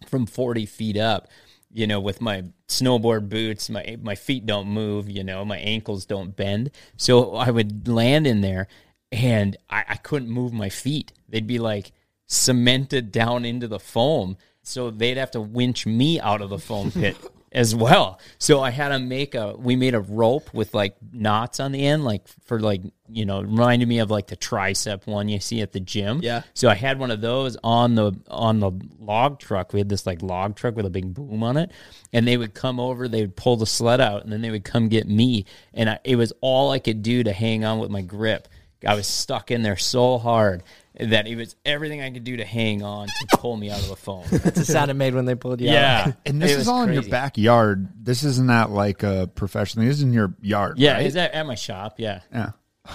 from 0.07 0.27
40 0.27 0.67
feet 0.67 0.97
up 0.97 1.29
you 1.73 1.87
know 1.87 2.01
with 2.01 2.21
my 2.21 2.45
snowboard 2.69 3.29
boots 3.29 3.71
my 3.71 3.97
my 4.03 4.15
feet 4.15 4.47
don't 4.47 4.69
move 4.69 5.09
you 5.09 5.25
know 5.25 5.45
my 5.45 5.59
ankles 5.59 6.05
don't 6.05 6.37
bend 6.37 6.71
so 6.97 7.35
i 7.37 7.51
would 7.51 7.89
land 7.89 8.27
in 8.27 8.41
there 8.41 8.69
and 9.11 9.57
i, 9.71 9.85
I 9.91 9.97
couldn't 9.97 10.29
move 10.31 10.53
my 10.53 10.69
feet 10.69 11.13
they'd 11.29 11.47
be 11.47 11.59
like 11.59 11.93
cemented 12.27 13.13
down 13.13 13.45
into 13.45 13.69
the 13.69 13.81
foam 13.81 14.37
so 14.63 14.91
they'd 14.91 15.19
have 15.19 15.31
to 15.33 15.41
winch 15.41 15.85
me 15.87 16.19
out 16.21 16.41
of 16.41 16.51
the 16.51 16.59
foam 16.59 16.91
pit 16.91 17.17
as 17.55 17.73
well. 17.75 18.21
So 18.39 18.61
I 18.61 18.71
had 18.71 18.89
to 18.89 18.99
make 18.99 19.35
a 19.37 19.55
we 19.57 19.77
made 19.77 19.95
a 19.95 20.01
rope 20.01 20.53
with 20.53 20.75
like 20.75 20.97
knots 21.13 21.61
on 21.61 21.71
the 21.73 21.87
end, 21.87 22.05
like 22.05 22.27
for 22.47 22.59
like 22.59 22.83
you 23.09 23.25
know, 23.27 23.43
reminded 23.43 23.87
me 23.87 24.01
of 24.01 24.11
like 24.11 24.27
the 24.27 24.37
tricep 24.37 25.07
one 25.07 25.29
you 25.29 25.39
see 25.39 25.61
at 25.61 25.73
the 25.73 25.79
gym. 25.81 26.21
Yeah. 26.23 26.43
So 26.55 26.69
I 26.69 26.75
had 26.75 26.99
one 26.99 27.11
of 27.13 27.21
those 27.21 27.57
on 27.63 27.95
the 27.95 28.13
on 28.29 28.59
the 28.59 28.73
log 28.99 29.39
truck. 29.39 29.73
We 29.73 29.81
had 29.81 29.89
this 29.89 30.05
like 30.05 30.21
log 30.21 30.57
truck 30.57 30.75
with 30.75 30.85
a 30.87 30.91
big 30.91 31.15
boom 31.15 31.43
on 31.45 31.57
it, 31.57 31.71
and 32.13 32.27
they 32.27 32.37
would 32.37 32.55
come 32.55 32.81
over. 32.81 33.07
They 33.07 33.21
would 33.21 33.37
pull 33.37 33.57
the 33.57 33.67
sled 33.67 34.01
out, 34.01 34.25
and 34.25 34.33
then 34.33 34.43
they 34.43 34.51
would 34.51 34.65
come 34.65 34.89
get 34.89 35.07
me. 35.07 35.45
And 35.73 35.89
I, 35.91 35.99
it 36.03 36.17
was 36.17 36.33
all 36.41 36.71
I 36.73 36.81
could 36.81 37.03
do 37.03 37.23
to 37.23 37.33
hang 37.33 37.65
on 37.65 37.79
with 37.79 37.91
my 37.91 38.03
grip. 38.03 38.49
I 38.87 38.95
was 38.97 39.07
stuck 39.07 39.51
in 39.51 39.63
there 39.63 39.79
so 39.79 40.19
hard 40.19 40.63
that 41.01 41.27
it 41.27 41.35
was 41.37 41.57
everything 41.65 42.01
I 42.01 42.11
could 42.11 42.23
do 42.25 42.37
to 42.37 42.45
hang 42.45 42.83
on 42.83 43.09
to 43.09 43.37
pull 43.37 43.57
me 43.57 43.69
out 43.71 43.81
of 43.81 43.89
the 43.89 43.97
phone. 43.97 44.25
That's 44.31 44.61
the 44.61 44.65
sound 44.65 44.91
it 44.91 44.95
made 44.95 45.15
when 45.15 45.25
they 45.25 45.35
pulled 45.35 45.61
you 45.61 45.69
yeah. 45.69 46.05
out. 46.09 46.15
And 46.27 46.41
this 46.41 46.53
it 46.53 46.59
is 46.61 46.69
all 46.69 46.85
crazy. 46.85 46.99
in 46.99 47.03
your 47.03 47.11
backyard. 47.11 47.89
This 48.05 48.23
is 48.23 48.39
not 48.39 48.71
like 48.71 49.03
a 49.03 49.29
professional. 49.35 49.87
This 49.87 49.97
is 49.97 50.03
in 50.03 50.13
your 50.13 50.35
yard. 50.41 50.79
Yeah, 50.79 50.95
right? 50.95 51.07
it's 51.07 51.17
at, 51.17 51.33
at 51.35 51.47
my 51.47 51.57
shop. 51.57 51.95
Yeah. 51.99 52.21
Yeah. 52.33 52.51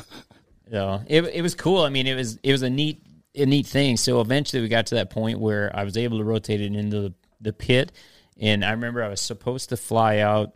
so 0.71 1.01
it, 1.07 1.25
it 1.25 1.41
was 1.41 1.55
cool. 1.55 1.83
I 1.83 1.89
mean, 1.89 2.07
it 2.07 2.15
was 2.15 2.37
it 2.41 2.51
was 2.51 2.61
a 2.61 2.69
neat 2.69 3.01
a 3.35 3.45
neat 3.45 3.65
thing. 3.67 3.97
So 3.97 4.21
eventually 4.21 4.61
we 4.61 4.69
got 4.69 4.87
to 4.87 4.95
that 4.95 5.09
point 5.09 5.39
where 5.39 5.69
I 5.75 5.83
was 5.83 5.97
able 5.97 6.19
to 6.19 6.23
rotate 6.23 6.61
it 6.61 6.73
into 6.73 6.99
the, 7.01 7.13
the 7.41 7.53
pit. 7.53 7.91
And 8.39 8.63
I 8.63 8.71
remember 8.71 9.03
I 9.03 9.09
was 9.09 9.21
supposed 9.21 9.69
to 9.69 9.77
fly 9.77 10.19
out. 10.19 10.53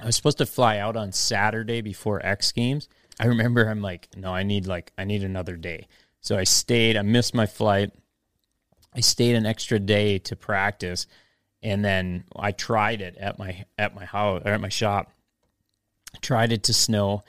I 0.00 0.06
was 0.06 0.16
supposed 0.16 0.38
to 0.38 0.46
fly 0.46 0.78
out 0.78 0.96
on 0.96 1.10
Saturday 1.12 1.80
before 1.80 2.24
X 2.24 2.52
Games. 2.52 2.88
I 3.20 3.26
remember 3.26 3.64
I'm 3.68 3.82
like, 3.82 4.08
no, 4.16 4.32
I 4.32 4.44
need 4.44 4.66
like 4.66 4.92
I 4.96 5.04
need 5.04 5.24
another 5.24 5.56
day. 5.56 5.88
So 6.24 6.38
I 6.38 6.44
stayed, 6.44 6.96
I 6.96 7.02
missed 7.02 7.34
my 7.34 7.44
flight. 7.44 7.92
I 8.94 9.00
stayed 9.00 9.36
an 9.36 9.44
extra 9.44 9.78
day 9.78 10.18
to 10.20 10.36
practice 10.36 11.06
and 11.62 11.84
then 11.84 12.24
I 12.34 12.52
tried 12.52 13.02
it 13.02 13.16
at 13.18 13.38
my 13.38 13.64
at 13.76 13.94
my 13.94 14.06
house 14.06 14.40
or 14.44 14.48
at 14.52 14.60
my 14.60 14.70
shop. 14.70 15.12
I 16.14 16.18
tried 16.22 16.50
it 16.52 16.62
to 16.64 16.72
snow 16.72 17.24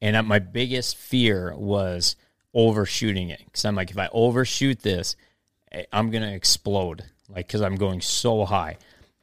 and 0.00 0.26
my 0.26 0.38
biggest 0.38 0.96
fear 0.96 1.54
was 1.56 2.16
overshooting 2.54 3.28
it 3.28 3.42
cuz 3.52 3.66
I'm 3.66 3.74
like 3.74 3.90
if 3.90 3.98
I 3.98 4.08
overshoot 4.12 4.80
this, 4.80 5.14
eh, 5.70 5.84
I'm 5.92 6.08
going 6.10 6.22
to 6.22 6.32
explode 6.34 7.04
like 7.28 7.50
cuz 7.50 7.60
I'm 7.60 7.76
going 7.76 8.00
so 8.00 8.46
high. 8.46 8.78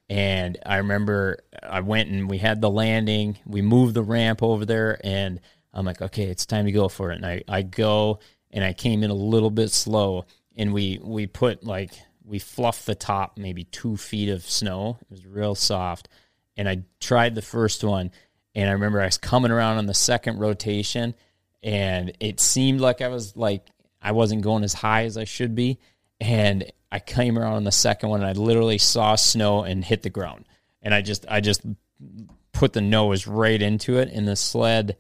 And 0.07 0.59
I 0.67 0.76
remember 0.78 1.39
I 1.63 1.80
went 1.80 2.11
and 2.11 2.30
we 2.30 2.38
had 2.38 2.61
the 2.61 2.69
landing, 2.69 3.39
we 3.43 3.63
moved 3.63 3.95
the 3.95 4.03
ramp 4.03 4.43
over 4.43 4.65
there 4.67 4.99
and 5.03 5.39
I'm 5.73 5.84
like, 5.84 5.99
okay, 5.99 6.26
it's 6.26 6.45
time 6.45 6.65
to 6.65 6.71
go 6.71 6.88
for 6.89 7.11
it. 7.11 7.15
And 7.15 7.26
I, 7.26 7.43
I 7.47 7.63
go 7.63 8.19
and 8.56 8.64
I 8.64 8.72
came 8.74 9.03
in 9.03 9.12
a 9.12 9.16
little 9.16 9.51
bit 9.51 9.70
slow 9.70 10.26
and 10.56 10.74
we 10.74 10.99
we 11.03 11.28
put 11.28 11.64
like 11.64 11.91
we 12.24 12.39
fluffed 12.39 12.88
the 12.88 12.95
top 12.95 13.38
maybe 13.38 13.66
two 13.66 13.97
feet 13.97 14.30
of 14.30 14.43
snow. 14.49 14.97
It 15.01 15.08
was 15.12 15.26
real 15.28 15.53
soft. 15.53 16.08
And 16.58 16.68
I 16.68 16.84
tried 16.99 17.36
the 17.36 17.41
first 17.43 17.84
one 17.84 18.10
and 18.56 18.68
I 18.68 18.72
remember 18.72 18.99
I 19.01 19.06
was 19.06 19.18
coming 19.20 19.51
around 19.51 19.78
on 19.78 19.86
the 19.86 19.93
second 19.93 20.39
rotation 20.39 21.14
and 21.62 22.14
it 22.22 22.39
seemed 22.39 22.80
like 22.82 23.01
I 23.01 23.10
was 23.10 23.36
like 23.36 23.68
I 24.01 24.14
wasn't 24.14 24.41
going 24.41 24.64
as 24.64 24.74
high 24.74 25.03
as 25.03 25.18
I 25.18 25.26
should 25.26 25.53
be. 25.53 25.78
And 26.22 26.72
I 26.89 26.99
came 26.99 27.38
around 27.38 27.53
on 27.56 27.64
the 27.66 27.72
second 27.74 28.08
one 28.08 28.22
and 28.24 28.30
I 28.30 28.39
literally 28.41 28.78
saw 28.78 29.16
snow 29.16 29.64
and 29.64 29.84
hit 29.84 30.01
the 30.01 30.10
ground. 30.10 30.45
And 30.82 30.93
I 30.93 31.01
just 31.01 31.26
I 31.28 31.41
just 31.41 31.62
put 32.53 32.72
the 32.72 32.80
nose 32.82 33.28
right 33.28 33.62
into 33.62 33.97
it 33.97 34.08
and 34.10 34.26
the 34.26 34.38
sled 34.38 34.95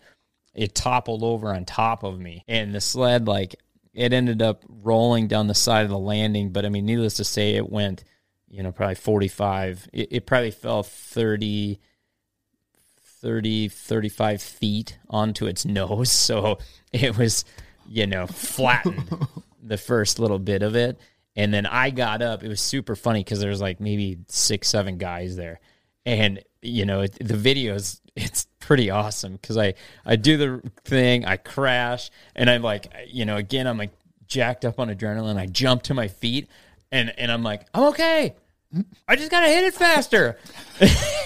it 0.55 0.73
toppled 0.73 1.21
over 1.23 1.53
on 1.53 1.65
top 1.65 2.03
of 2.03 2.19
me. 2.19 2.43
And 2.47 2.73
the 2.73 2.81
sled, 2.81 3.27
like, 3.27 3.55
it 3.93 4.13
ended 4.13 4.41
up 4.41 4.63
rolling 4.67 5.27
down 5.27 5.47
the 5.47 5.53
side 5.53 5.83
of 5.83 5.89
the 5.89 5.99
landing. 5.99 6.51
But 6.51 6.65
I 6.65 6.69
mean, 6.69 6.85
needless 6.85 7.15
to 7.15 7.23
say, 7.23 7.51
it 7.55 7.69
went, 7.69 8.03
you 8.47 8.63
know, 8.63 8.71
probably 8.71 8.95
45. 8.95 9.89
It, 9.93 10.07
it 10.11 10.25
probably 10.25 10.51
fell 10.51 10.83
30, 10.83 11.79
30, 13.21 13.67
35 13.67 14.41
feet 14.41 14.97
onto 15.09 15.45
its 15.45 15.65
nose. 15.65 16.09
So 16.25 16.57
it 16.91 17.17
was, 17.17 17.45
you 17.87 18.07
know, 18.07 18.25
flattened 18.27 19.27
the 19.63 19.77
first 19.77 20.17
little 20.19 20.39
bit 20.39 20.63
of 20.63 20.75
it. 20.75 20.99
And 21.35 21.53
then 21.53 21.65
I 21.65 21.89
got 21.89 22.21
up. 22.21 22.43
It 22.43 22.47
was 22.47 22.61
super 22.61 22.95
funny 22.95 23.19
because 23.21 23.41
there 23.41 23.49
was 23.49 23.59
like 23.61 23.81
maybe 23.81 24.19
six, 24.29 24.69
seven 24.69 24.97
guys 24.97 25.35
there. 25.35 25.59
And, 26.05 26.41
you 26.61 26.85
know, 26.85 27.01
it, 27.01 27.13
the 27.19 27.33
videos 27.35 27.99
it's 28.15 28.47
pretty 28.59 28.89
awesome 28.89 29.33
because 29.33 29.57
I 29.57 29.73
I 30.05 30.15
do 30.15 30.37
the 30.37 30.71
thing, 30.85 31.25
I 31.25 31.37
crash, 31.37 32.09
and 32.35 32.49
I'm 32.49 32.61
like, 32.61 32.87
you 33.07 33.25
know, 33.25 33.35
again, 33.37 33.67
I'm 33.67 33.77
like 33.77 33.91
jacked 34.27 34.63
up 34.65 34.79
on 34.79 34.89
adrenaline. 34.89 35.37
I 35.37 35.45
jump 35.47 35.83
to 35.83 35.93
my 35.93 36.07
feet, 36.07 36.47
and 36.91 37.13
and 37.17 37.31
I'm 37.31 37.43
like, 37.43 37.67
I'm 37.73 37.85
okay. 37.89 38.35
I 39.07 39.15
just 39.15 39.31
gotta 39.31 39.47
hit 39.47 39.63
it 39.63 39.73
faster, 39.73 40.37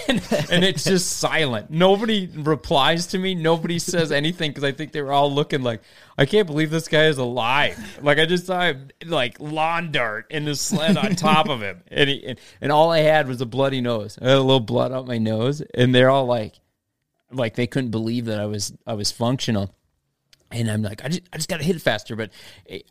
and, 0.07 0.21
and, 0.51 0.63
it's 0.63 0.83
just 0.83 1.13
silent. 1.17 1.71
Nobody 1.71 2.27
replies 2.27 3.07
to 3.07 3.17
me. 3.17 3.33
Nobody 3.33 3.79
says 3.79 4.11
anything 4.11 4.51
because 4.51 4.63
I 4.63 4.71
think 4.71 4.91
they 4.91 5.01
were 5.01 5.11
all 5.11 5.33
looking 5.33 5.63
like, 5.63 5.81
I 6.15 6.27
can't 6.27 6.45
believe 6.45 6.69
this 6.69 6.87
guy 6.87 7.05
is 7.05 7.17
alive. 7.17 7.99
Like 8.03 8.19
I 8.19 8.27
just 8.27 8.45
saw 8.45 8.63
him 8.63 8.89
like 9.03 9.39
lawn 9.39 9.91
dart 9.91 10.27
in 10.29 10.45
the 10.45 10.53
sled 10.55 10.95
on 10.97 11.15
top 11.15 11.49
of 11.49 11.61
him, 11.61 11.81
and, 11.87 12.09
he, 12.09 12.23
and 12.25 12.39
and 12.61 12.71
all 12.71 12.91
I 12.91 12.99
had 12.99 13.27
was 13.27 13.41
a 13.41 13.47
bloody 13.47 13.81
nose. 13.81 14.19
I 14.21 14.27
had 14.27 14.37
a 14.37 14.41
little 14.41 14.59
blood 14.59 14.91
out 14.91 15.07
my 15.07 15.17
nose, 15.17 15.61
and 15.73 15.95
they're 15.95 16.11
all 16.11 16.25
like, 16.25 16.53
like 17.31 17.55
they 17.55 17.67
couldn't 17.67 17.91
believe 17.91 18.25
that 18.25 18.39
I 18.39 18.45
was 18.45 18.73
I 18.85 18.93
was 18.93 19.11
functional. 19.11 19.73
And 20.51 20.69
I'm 20.71 20.81
like, 20.81 21.05
I 21.05 21.09
just, 21.09 21.21
I 21.31 21.37
just 21.37 21.47
got 21.47 21.57
to 21.57 21.63
hit 21.63 21.75
it 21.75 21.81
faster. 21.83 22.15
But 22.15 22.31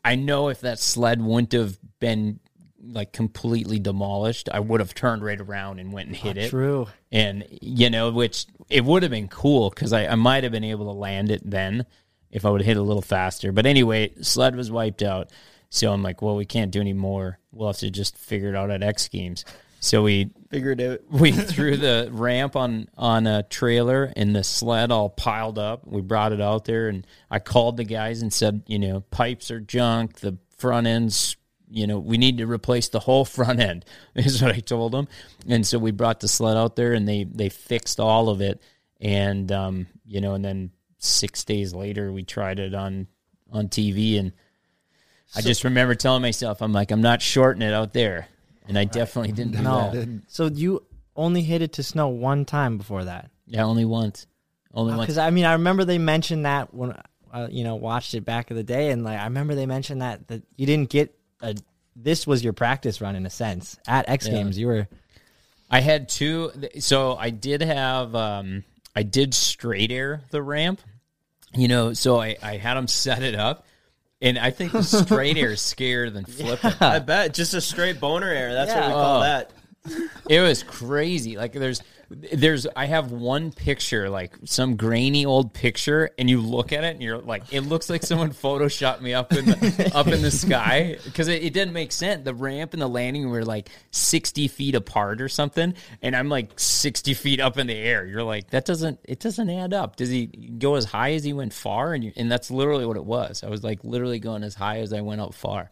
I 0.04 0.14
know 0.14 0.48
if 0.48 0.60
that 0.60 0.78
sled 0.78 1.20
wouldn't 1.20 1.50
have 1.60 1.76
been 1.98 2.38
like 2.80 3.12
completely 3.12 3.80
demolished, 3.80 4.48
I 4.52 4.60
would 4.60 4.78
have 4.78 4.94
turned 4.94 5.24
right 5.24 5.40
around 5.40 5.80
and 5.80 5.92
went 5.92 6.06
and 6.06 6.16
hit 6.16 6.36
Not 6.36 6.44
it. 6.44 6.50
True. 6.50 6.86
And, 7.10 7.44
you 7.60 7.90
know, 7.90 8.12
which 8.12 8.46
it 8.70 8.84
would 8.84 9.02
have 9.02 9.10
been 9.10 9.26
cool 9.26 9.70
because 9.70 9.92
I, 9.92 10.06
I 10.06 10.14
might 10.14 10.44
have 10.44 10.52
been 10.52 10.62
able 10.62 10.86
to 10.86 10.92
land 10.92 11.32
it 11.32 11.42
then 11.44 11.84
if 12.30 12.44
I 12.46 12.50
would 12.50 12.60
have 12.60 12.66
hit 12.66 12.76
a 12.76 12.82
little 12.82 13.02
faster. 13.02 13.50
But 13.50 13.66
anyway, 13.66 14.12
sled 14.20 14.54
was 14.54 14.70
wiped 14.70 15.02
out. 15.02 15.30
So 15.68 15.92
I'm 15.92 16.00
like, 16.04 16.22
well, 16.22 16.36
we 16.36 16.44
can't 16.46 16.70
do 16.70 16.80
any 16.80 16.92
more. 16.92 17.40
We'll 17.50 17.70
have 17.70 17.78
to 17.78 17.90
just 17.90 18.16
figure 18.16 18.50
it 18.50 18.54
out 18.54 18.70
at 18.70 18.84
X 18.84 19.08
Games. 19.08 19.44
So 19.80 20.02
we 20.02 20.30
figured 20.50 20.80
out 20.80 21.00
we 21.10 21.32
threw 21.32 21.76
the 21.76 22.08
ramp 22.12 22.56
on 22.56 22.88
on 22.96 23.26
a 23.26 23.42
trailer 23.44 24.12
and 24.16 24.34
the 24.34 24.44
sled 24.44 24.90
all 24.90 25.08
piled 25.08 25.58
up. 25.58 25.86
We 25.86 26.00
brought 26.00 26.32
it 26.32 26.40
out 26.40 26.64
there 26.64 26.88
and 26.88 27.06
I 27.30 27.38
called 27.38 27.76
the 27.76 27.84
guys 27.84 28.22
and 28.22 28.32
said, 28.32 28.62
you 28.66 28.78
know, 28.78 29.00
pipes 29.10 29.50
are 29.50 29.60
junk, 29.60 30.18
the 30.20 30.36
front 30.56 30.86
ends, 30.86 31.36
you 31.70 31.86
know, 31.86 31.98
we 31.98 32.18
need 32.18 32.38
to 32.38 32.46
replace 32.46 32.88
the 32.88 33.00
whole 33.00 33.24
front 33.24 33.60
end. 33.60 33.84
Is 34.14 34.42
what 34.42 34.54
I 34.54 34.60
told 34.60 34.92
them. 34.92 35.06
And 35.46 35.66
so 35.66 35.78
we 35.78 35.90
brought 35.92 36.20
the 36.20 36.28
sled 36.28 36.56
out 36.56 36.74
there 36.76 36.92
and 36.92 37.06
they 37.06 37.24
they 37.24 37.48
fixed 37.48 38.00
all 38.00 38.28
of 38.28 38.40
it 38.40 38.60
and 39.00 39.50
um, 39.52 39.86
you 40.04 40.20
know, 40.20 40.34
and 40.34 40.44
then 40.44 40.70
6 41.00 41.44
days 41.44 41.72
later 41.72 42.10
we 42.10 42.24
tried 42.24 42.58
it 42.58 42.74
on 42.74 43.06
on 43.52 43.68
TV 43.68 44.18
and 44.18 44.32
so, 45.30 45.38
I 45.40 45.42
just 45.42 45.64
remember 45.64 45.94
telling 45.94 46.22
myself, 46.22 46.62
I'm 46.62 46.72
like, 46.72 46.90
I'm 46.90 47.02
not 47.02 47.20
shorting 47.20 47.60
it 47.62 47.74
out 47.74 47.92
there 47.92 48.28
and 48.68 48.78
I 48.78 48.84
definitely 48.84 49.32
didn't 49.32 49.60
know. 49.62 50.20
So 50.28 50.46
you 50.46 50.84
only 51.16 51.42
hit 51.42 51.62
it 51.62 51.72
to 51.74 51.82
snow 51.82 52.08
one 52.08 52.44
time 52.44 52.76
before 52.78 53.04
that. 53.04 53.30
Yeah, 53.46 53.64
only 53.64 53.84
once. 53.86 54.26
Only 54.72 54.92
oh, 54.92 54.98
once. 54.98 55.06
Because 55.06 55.18
I 55.18 55.30
mean, 55.30 55.46
I 55.46 55.54
remember 55.54 55.84
they 55.84 55.98
mentioned 55.98 56.44
that 56.44 56.72
when 56.72 56.94
uh, 57.32 57.48
you 57.50 57.64
know 57.64 57.74
watched 57.76 58.14
it 58.14 58.24
back 58.24 58.50
in 58.50 58.56
the 58.56 58.62
day, 58.62 58.90
and 58.90 59.02
like 59.02 59.18
I 59.18 59.24
remember 59.24 59.54
they 59.54 59.66
mentioned 59.66 60.02
that 60.02 60.28
that 60.28 60.42
you 60.56 60.66
didn't 60.66 60.90
get 60.90 61.18
a. 61.42 61.56
This 62.00 62.28
was 62.28 62.44
your 62.44 62.52
practice 62.52 63.00
run 63.00 63.16
in 63.16 63.26
a 63.26 63.30
sense 63.30 63.76
at 63.88 64.08
X 64.08 64.26
Yeah. 64.26 64.32
Games. 64.34 64.56
You 64.56 64.68
were 64.68 64.88
I 65.68 65.80
had 65.80 66.08
two. 66.08 66.52
So 66.78 67.16
I 67.16 67.30
did 67.30 67.60
have, 67.60 68.14
um, 68.14 68.62
I 68.94 69.02
did 69.02 69.34
straight 69.34 69.90
air 69.90 70.20
the 70.30 70.40
ramp, 70.40 70.80
you 71.56 71.66
know, 71.66 71.94
so 71.94 72.20
I, 72.20 72.36
I 72.40 72.56
had 72.56 72.74
them 72.74 72.86
set 72.86 73.24
it 73.24 73.34
up 73.34 73.66
and 74.20 74.36
I 74.38 74.50
think 74.50 74.72
the 74.72 74.82
straight 74.82 75.36
air 75.36 75.52
is 75.52 75.60
scarier 75.60 76.12
than 76.12 76.24
flipping. 76.24 76.72
Yeah. 76.80 76.88
I 76.88 76.98
bet 76.98 77.34
just 77.34 77.54
a 77.54 77.60
straight 77.60 78.00
boner 78.00 78.28
air. 78.28 78.52
That's 78.52 78.70
yeah. 78.70 78.80
what 78.80 78.88
we 78.88 78.94
call 78.94 79.18
oh. 79.18 79.22
that. 79.22 79.52
It 80.28 80.40
was 80.40 80.64
crazy. 80.64 81.36
Like 81.36 81.52
there's 81.52 81.82
there's 82.10 82.66
I 82.74 82.86
have 82.86 83.12
one 83.12 83.52
picture, 83.52 84.08
like 84.08 84.32
some 84.44 84.76
grainy 84.76 85.26
old 85.26 85.52
picture, 85.52 86.10
and 86.18 86.28
you 86.28 86.40
look 86.40 86.72
at 86.72 86.82
it 86.84 86.94
and 86.94 87.02
you're 87.02 87.18
like, 87.18 87.52
it 87.52 87.62
looks 87.62 87.90
like 87.90 88.02
someone 88.02 88.30
photoshopped 88.32 89.00
me 89.00 89.12
up 89.14 89.32
in 89.32 89.44
the 89.44 89.92
up 89.94 90.06
in 90.06 90.22
the 90.22 90.30
sky 90.30 90.96
because 91.04 91.28
it, 91.28 91.42
it, 91.42 91.52
didn't 91.52 91.74
make 91.74 91.92
sense. 91.92 92.24
The 92.24 92.34
ramp 92.34 92.72
and 92.72 92.80
the 92.82 92.88
landing 92.88 93.28
were 93.28 93.44
like 93.44 93.68
60 93.90 94.48
feet 94.48 94.74
apart 94.74 95.20
or 95.20 95.28
something, 95.28 95.74
and 96.00 96.16
I'm 96.16 96.28
like 96.28 96.52
60 96.56 97.12
feet 97.14 97.40
up 97.40 97.58
in 97.58 97.66
the 97.66 97.74
air. 97.74 98.04
You're 98.06 98.24
like, 98.24 98.50
that 98.50 98.64
doesn't 98.64 99.00
it 99.04 99.20
doesn't 99.20 99.50
add 99.50 99.74
up. 99.74 99.96
Does 99.96 100.08
he 100.08 100.26
go 100.26 100.76
as 100.76 100.86
high 100.86 101.12
as 101.12 101.24
he 101.24 101.32
went 101.34 101.52
far? 101.52 101.92
And 101.92 102.02
you, 102.02 102.12
and 102.16 102.30
that's 102.32 102.50
literally 102.50 102.86
what 102.86 102.96
it 102.96 103.04
was. 103.04 103.44
I 103.44 103.48
was 103.50 103.62
like 103.62 103.84
literally 103.84 104.18
going 104.18 104.42
as 104.44 104.54
high 104.54 104.78
as 104.78 104.92
I 104.94 105.02
went 105.02 105.20
up 105.20 105.34
far. 105.34 105.68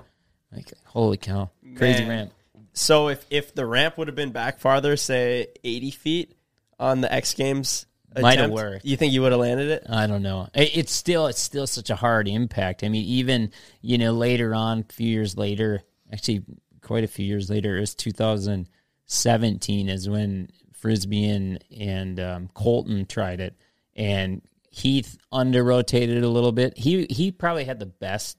Like 0.53 0.71
holy 0.85 1.17
cow, 1.17 1.51
crazy 1.77 2.01
Man. 2.05 2.09
ramp. 2.09 2.33
So 2.77 3.09
if 3.09 3.25
if 3.31 3.55
the 3.55 3.65
ramp 3.65 3.97
would 3.97 4.07
have 4.09 4.15
been 4.15 4.33
back 4.33 4.59
farther, 4.59 4.97
say 4.99 5.47
eighty 5.65 5.91
feet 5.91 6.35
on 6.79 7.01
the 7.01 7.11
X 7.13 7.33
Games, 7.33 7.87
might 8.21 8.39
have 8.39 8.51
worked. 8.51 8.85
You 8.85 8.99
think 8.99 9.15
you 9.15 9.23
would 9.23 9.33
have 9.33 9.41
landed 9.41 9.71
it? 9.71 9.87
I 9.89 10.07
don't 10.07 10.23
know. 10.23 10.49
It, 10.55 10.77
it's 10.77 10.93
still 10.93 11.27
it's 11.27 11.41
still 11.41 11.67
such 11.67 11.89
a 11.89 11.97
hard 11.97 12.29
impact. 12.29 12.85
I 12.85 12.91
mean, 12.91 13.05
even 13.07 13.51
you 13.81 13.97
know 13.97 14.13
later 14.13 14.55
on, 14.55 14.81
a 14.81 14.93
few 14.93 15.09
years 15.09 15.39
later, 15.39 15.83
actually 16.13 16.45
quite 16.83 17.03
a 17.03 17.09
few 17.09 17.25
years 17.25 17.49
later, 17.49 17.79
it 17.79 17.81
was 17.81 17.95
two 17.95 18.13
thousand 18.13 18.69
seventeen 19.07 19.89
is 19.89 20.07
when 20.07 20.51
Frisby 20.75 21.25
and 21.31 21.65
and 21.75 22.21
um, 22.21 22.51
Colton 22.53 23.07
tried 23.07 23.41
it, 23.41 23.57
and 23.97 24.43
Heath 24.69 25.17
under 25.33 25.65
rotated 25.65 26.23
a 26.23 26.29
little 26.29 26.53
bit. 26.53 26.77
He 26.77 27.07
he 27.09 27.33
probably 27.33 27.65
had 27.65 27.79
the 27.79 27.87
best 27.87 28.37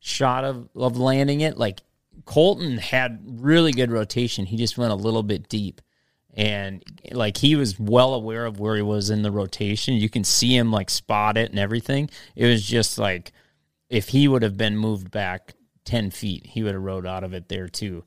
shot 0.00 0.44
of, 0.44 0.68
of 0.76 0.96
landing 0.96 1.40
it 1.42 1.58
like 1.58 1.80
Colton 2.26 2.76
had 2.78 3.22
really 3.40 3.72
good 3.72 3.90
rotation. 3.90 4.46
He 4.46 4.56
just 4.56 4.76
went 4.76 4.92
a 4.92 4.96
little 4.96 5.22
bit 5.22 5.48
deep. 5.48 5.80
And 6.34 6.84
like 7.12 7.38
he 7.38 7.56
was 7.56 7.80
well 7.80 8.12
aware 8.12 8.44
of 8.44 8.60
where 8.60 8.76
he 8.76 8.82
was 8.82 9.08
in 9.08 9.22
the 9.22 9.30
rotation. 9.30 9.94
You 9.94 10.10
can 10.10 10.22
see 10.24 10.54
him 10.54 10.70
like 10.70 10.90
spot 10.90 11.38
it 11.38 11.50
and 11.50 11.58
everything. 11.58 12.10
It 12.34 12.44
was 12.46 12.62
just 12.62 12.98
like 12.98 13.32
if 13.88 14.08
he 14.08 14.28
would 14.28 14.42
have 14.42 14.56
been 14.58 14.76
moved 14.76 15.10
back 15.10 15.54
10 15.86 16.10
feet, 16.10 16.46
he 16.46 16.62
would 16.62 16.74
have 16.74 16.82
rode 16.82 17.06
out 17.06 17.24
of 17.24 17.32
it 17.32 17.48
there 17.48 17.68
too. 17.68 18.04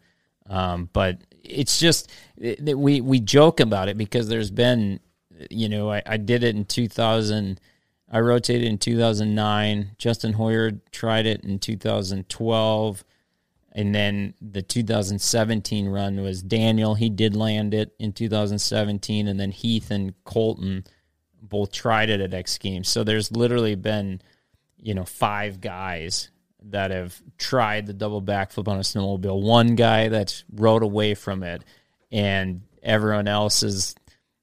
Um, 0.48 0.90
but 0.94 1.20
it's 1.44 1.80
just 1.80 2.12
that 2.38 2.70
it, 2.70 2.78
we, 2.78 3.02
we 3.02 3.20
joke 3.20 3.60
about 3.60 3.88
it 3.88 3.98
because 3.98 4.28
there's 4.28 4.52
been, 4.52 5.00
you 5.50 5.70
know, 5.70 5.92
I, 5.92 6.04
I 6.06 6.18
did 6.18 6.44
it 6.44 6.56
in 6.56 6.66
2000. 6.66 7.60
I 8.12 8.20
rotated 8.20 8.68
in 8.68 8.78
2009. 8.78 9.92
Justin 9.98 10.34
Hoyer 10.34 10.72
tried 10.92 11.26
it 11.26 11.44
in 11.44 11.58
2012. 11.58 13.04
And 13.72 13.94
then 13.94 14.34
the 14.42 14.62
2017 14.62 15.88
run 15.88 16.22
was 16.22 16.42
Daniel. 16.42 16.96
He 16.96 17.10
did 17.10 17.36
land 17.36 17.74
it 17.74 17.94
in 18.00 18.14
2017. 18.14 19.28
And 19.28 19.40
then 19.40 19.52
Heath 19.52 19.92
and 19.92 20.14
Colton 20.24 20.86
both 21.42 21.72
tried 21.72 22.10
it 22.10 22.20
at 22.22 22.34
X 22.34 22.58
Games. 22.58 22.90
So 22.90 23.04
there's 23.04 23.32
literally 23.32 23.76
been, 23.76 24.22
you 24.78 24.96
know, 24.96 25.04
five 25.06 25.62
guys 25.62 26.32
that 26.64 26.92
have 26.92 27.20
tried 27.38 27.86
the 27.86 27.94
double 27.94 28.22
backflip 28.22 28.68
on 28.68 28.78
a 28.78 28.82
snowmobile. 28.82 29.42
One 29.42 29.76
guy 29.76 30.10
that's 30.10 30.44
rode 30.52 30.84
away 30.84 31.14
from 31.16 31.42
it, 31.44 31.64
and 32.12 32.64
everyone 32.84 33.28
else 33.30 33.64
is, 33.64 33.96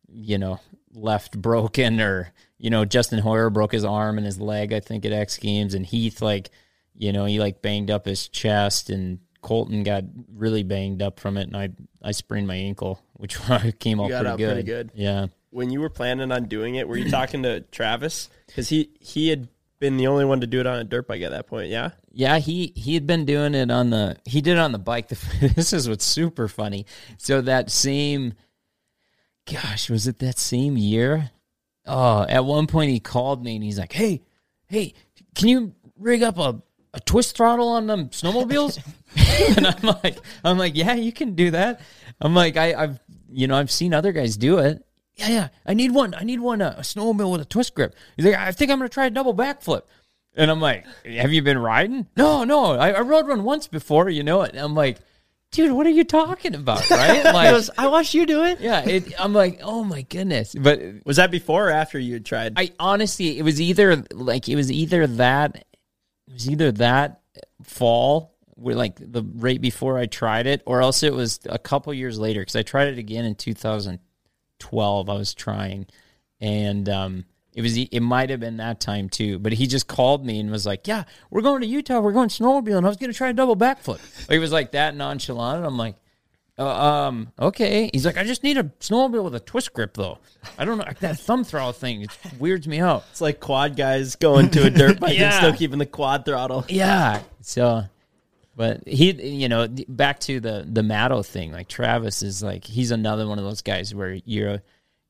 you 0.08 0.38
know, 0.38 0.60
left 0.94 1.36
broken 1.40 2.00
or, 2.00 2.32
you 2.58 2.70
know, 2.70 2.84
Justin 2.84 3.18
Hoyer 3.18 3.50
broke 3.50 3.72
his 3.72 3.84
arm 3.84 4.16
and 4.18 4.24
his 4.24 4.40
leg, 4.40 4.72
I 4.72 4.80
think, 4.80 5.04
at 5.04 5.12
X 5.12 5.36
Games. 5.38 5.74
And 5.74 5.84
Heath, 5.84 6.22
like, 6.22 6.50
you 6.98 7.12
know, 7.12 7.26
he 7.26 7.38
like 7.38 7.62
banged 7.62 7.90
up 7.90 8.06
his 8.06 8.28
chest 8.28 8.90
and 8.90 9.18
Colton 9.42 9.82
got 9.82 10.04
really 10.32 10.62
banged 10.62 11.02
up 11.02 11.20
from 11.20 11.36
it 11.36 11.42
and 11.46 11.56
I 11.56 11.68
I 12.02 12.12
sprained 12.12 12.46
my 12.48 12.56
ankle, 12.56 13.00
which 13.14 13.38
came 13.78 14.00
off 14.00 14.10
pretty, 14.10 14.26
out 14.26 14.38
good. 14.38 14.46
pretty 14.48 14.62
good. 14.62 14.90
Yeah. 14.94 15.26
When 15.50 15.70
you 15.70 15.80
were 15.80 15.90
planning 15.90 16.32
on 16.32 16.44
doing 16.46 16.74
it, 16.74 16.88
were 16.88 16.96
you 16.96 17.10
talking 17.10 17.42
to 17.44 17.60
Travis? 17.60 18.28
Because 18.46 18.68
he 18.68 18.90
he 19.00 19.28
had 19.28 19.48
been 19.78 19.98
the 19.98 20.06
only 20.06 20.24
one 20.24 20.40
to 20.40 20.46
do 20.46 20.58
it 20.58 20.66
on 20.66 20.78
a 20.78 20.84
dirt 20.84 21.06
bike 21.06 21.20
at 21.20 21.32
that 21.32 21.46
point, 21.46 21.68
yeah? 21.68 21.90
Yeah, 22.12 22.38
he 22.38 22.72
he 22.74 22.94
had 22.94 23.06
been 23.06 23.24
doing 23.26 23.54
it 23.54 23.70
on 23.70 23.90
the 23.90 24.16
he 24.24 24.40
did 24.40 24.52
it 24.52 24.58
on 24.60 24.72
the 24.72 24.78
bike. 24.78 25.08
The, 25.08 25.52
this 25.54 25.72
is 25.72 25.88
what's 25.88 26.04
super 26.04 26.48
funny. 26.48 26.86
So 27.18 27.42
that 27.42 27.70
same 27.70 28.34
gosh, 29.50 29.90
was 29.90 30.06
it 30.08 30.18
that 30.20 30.38
same 30.38 30.76
year? 30.78 31.30
Oh, 31.84 32.22
at 32.28 32.44
one 32.44 32.66
point 32.66 32.90
he 32.90 33.00
called 33.00 33.44
me 33.44 33.54
and 33.54 33.62
he's 33.62 33.78
like, 33.78 33.92
"Hey, 33.92 34.22
hey, 34.66 34.94
can 35.36 35.46
you 35.48 35.74
rig 35.96 36.22
up 36.22 36.36
a 36.38 36.60
a 36.96 37.00
twist 37.00 37.36
throttle 37.36 37.68
on 37.68 37.86
them 37.86 38.08
snowmobiles? 38.08 38.78
and 39.56 39.66
I'm 39.66 39.96
like, 40.02 40.18
I'm 40.44 40.58
like, 40.58 40.74
yeah, 40.76 40.94
you 40.94 41.12
can 41.12 41.34
do 41.34 41.52
that. 41.52 41.80
I'm 42.20 42.34
like, 42.34 42.56
I, 42.56 42.66
have 42.68 43.00
you 43.30 43.46
know, 43.46 43.56
I've 43.56 43.70
seen 43.70 43.94
other 43.94 44.12
guys 44.12 44.36
do 44.36 44.58
it. 44.58 44.82
Yeah, 45.16 45.28
yeah, 45.28 45.48
I 45.64 45.72
need 45.74 45.92
one. 45.92 46.14
I 46.14 46.24
need 46.24 46.40
one, 46.40 46.60
uh, 46.60 46.74
a 46.76 46.80
snowmobile 46.82 47.32
with 47.32 47.40
a 47.40 47.44
twist 47.46 47.74
grip. 47.74 47.94
He's 48.16 48.26
like, 48.26 48.34
I 48.34 48.52
think 48.52 48.70
I'm 48.70 48.78
going 48.78 48.88
to 48.88 48.92
try 48.92 49.06
a 49.06 49.10
double 49.10 49.34
backflip. 49.34 49.82
And 50.34 50.50
I'm 50.50 50.60
like, 50.60 50.84
have 51.06 51.32
you 51.32 51.40
been 51.42 51.56
riding? 51.56 52.06
No, 52.16 52.44
no, 52.44 52.72
I, 52.72 52.90
I 52.90 53.00
rode 53.00 53.26
one 53.26 53.42
once 53.44 53.66
before, 53.66 54.10
you 54.10 54.22
know 54.22 54.42
it. 54.42 54.50
And 54.50 54.60
I'm 54.60 54.74
like, 54.74 54.98
dude, 55.52 55.72
what 55.72 55.86
are 55.86 55.90
you 55.90 56.04
talking 56.04 56.54
about? 56.54 56.82
Right? 56.90 57.24
Like, 57.24 57.52
was, 57.54 57.70
I 57.78 57.86
watched 57.86 58.12
you 58.12 58.26
do 58.26 58.42
it. 58.44 58.60
Yeah, 58.60 58.86
it, 58.86 59.14
I'm 59.18 59.32
like, 59.32 59.60
oh 59.62 59.82
my 59.84 60.02
goodness. 60.02 60.54
But 60.54 60.80
was 61.06 61.16
that 61.16 61.30
before 61.30 61.68
or 61.68 61.70
after 61.70 61.98
you 61.98 62.14
had 62.14 62.26
tried? 62.26 62.52
I 62.56 62.72
honestly, 62.78 63.38
it 63.38 63.42
was 63.42 63.58
either 63.60 64.04
like 64.12 64.50
it 64.50 64.56
was 64.56 64.70
either 64.70 65.06
that 65.06 65.64
it 66.28 66.32
was 66.34 66.50
either 66.50 66.72
that 66.72 67.20
fall 67.62 68.34
where 68.54 68.74
like 68.74 68.96
the 69.00 69.22
right 69.34 69.60
before 69.60 69.98
I 69.98 70.06
tried 70.06 70.46
it, 70.46 70.62
or 70.64 70.80
else 70.80 71.02
it 71.02 71.12
was 71.12 71.40
a 71.44 71.58
couple 71.58 71.92
years 71.92 72.18
later 72.18 72.40
because 72.40 72.56
I 72.56 72.62
tried 72.62 72.88
it 72.88 72.98
again 72.98 73.24
in 73.26 73.34
2012. 73.34 75.08
I 75.10 75.14
was 75.14 75.34
trying, 75.34 75.86
and 76.40 76.88
um, 76.88 77.24
it 77.54 77.60
was 77.60 77.76
it 77.76 78.00
might 78.00 78.30
have 78.30 78.40
been 78.40 78.56
that 78.56 78.80
time 78.80 79.10
too. 79.10 79.38
But 79.38 79.52
he 79.52 79.66
just 79.66 79.88
called 79.88 80.24
me 80.24 80.40
and 80.40 80.50
was 80.50 80.64
like, 80.64 80.86
"Yeah, 80.88 81.04
we're 81.30 81.42
going 81.42 81.60
to 81.60 81.66
Utah. 81.66 82.00
We're 82.00 82.12
going 82.12 82.30
snowmobiling. 82.30 82.84
I 82.84 82.88
was 82.88 82.96
going 82.96 83.12
to 83.12 83.16
try 83.16 83.28
a 83.28 83.34
double 83.34 83.56
backflip." 83.56 84.00
Like, 84.28 84.36
it 84.36 84.38
was 84.38 84.52
like 84.52 84.72
that 84.72 84.96
nonchalant. 84.96 85.64
I'm 85.66 85.76
like, 85.76 85.96
uh, 86.58 86.62
um, 86.64 87.32
okay. 87.38 87.90
He's 87.92 88.06
like, 88.06 88.16
I 88.16 88.24
just 88.24 88.42
need 88.42 88.56
a 88.56 88.64
snowmobile 88.64 89.24
with 89.24 89.34
a 89.34 89.40
twist 89.40 89.74
grip, 89.74 89.92
though. 89.94 90.18
I 90.58 90.64
don't 90.64 90.78
know. 90.78 90.84
Like 90.84 91.00
that 91.00 91.18
thumb 91.18 91.44
throttle 91.44 91.72
thing 91.72 92.02
it 92.02 92.10
weirds 92.38 92.66
me 92.66 92.80
out. 92.80 93.04
It's 93.10 93.20
like 93.20 93.40
quad 93.40 93.76
guys 93.76 94.16
going 94.16 94.50
to 94.50 94.66
a 94.66 94.70
dirt 94.70 94.98
bike 94.98 95.18
yeah. 95.18 95.24
and 95.26 95.34
still 95.34 95.52
keeping 95.52 95.78
the 95.78 95.84
quad 95.86 96.24
throttle. 96.24 96.64
Yeah. 96.68 97.20
So, 97.42 97.84
but 98.56 98.88
he, 98.88 99.10
you 99.36 99.48
know, 99.50 99.68
back 99.88 100.20
to 100.20 100.40
the, 100.40 100.66
the 100.66 100.80
Maddo 100.80 101.24
thing, 101.26 101.52
like 101.52 101.68
Travis 101.68 102.22
is 102.22 102.42
like, 102.42 102.64
he's 102.64 102.90
another 102.90 103.28
one 103.28 103.38
of 103.38 103.44
those 103.44 103.60
guys 103.60 103.94
where 103.94 104.18
you're, 104.24 104.62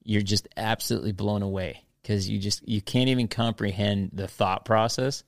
you're 0.03 0.23
just 0.23 0.49
absolutely 0.57 1.13
blown 1.13 1.43
away 1.43 1.81
because 2.03 2.29
you 2.29 2.41
just, 2.41 2.67
you 2.69 2.81
can't 2.83 3.09
even 3.09 3.29
comprehend 3.29 4.11
the 4.15 4.27
thought 4.27 4.65
process. 4.65 5.23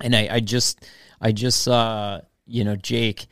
And 0.00 0.14
I, 0.14 0.28
I 0.34 0.40
just, 0.40 0.88
I 1.20 1.32
just 1.32 1.62
saw, 1.62 2.20
you 2.46 2.62
know, 2.64 2.76
Jake, 2.76 3.26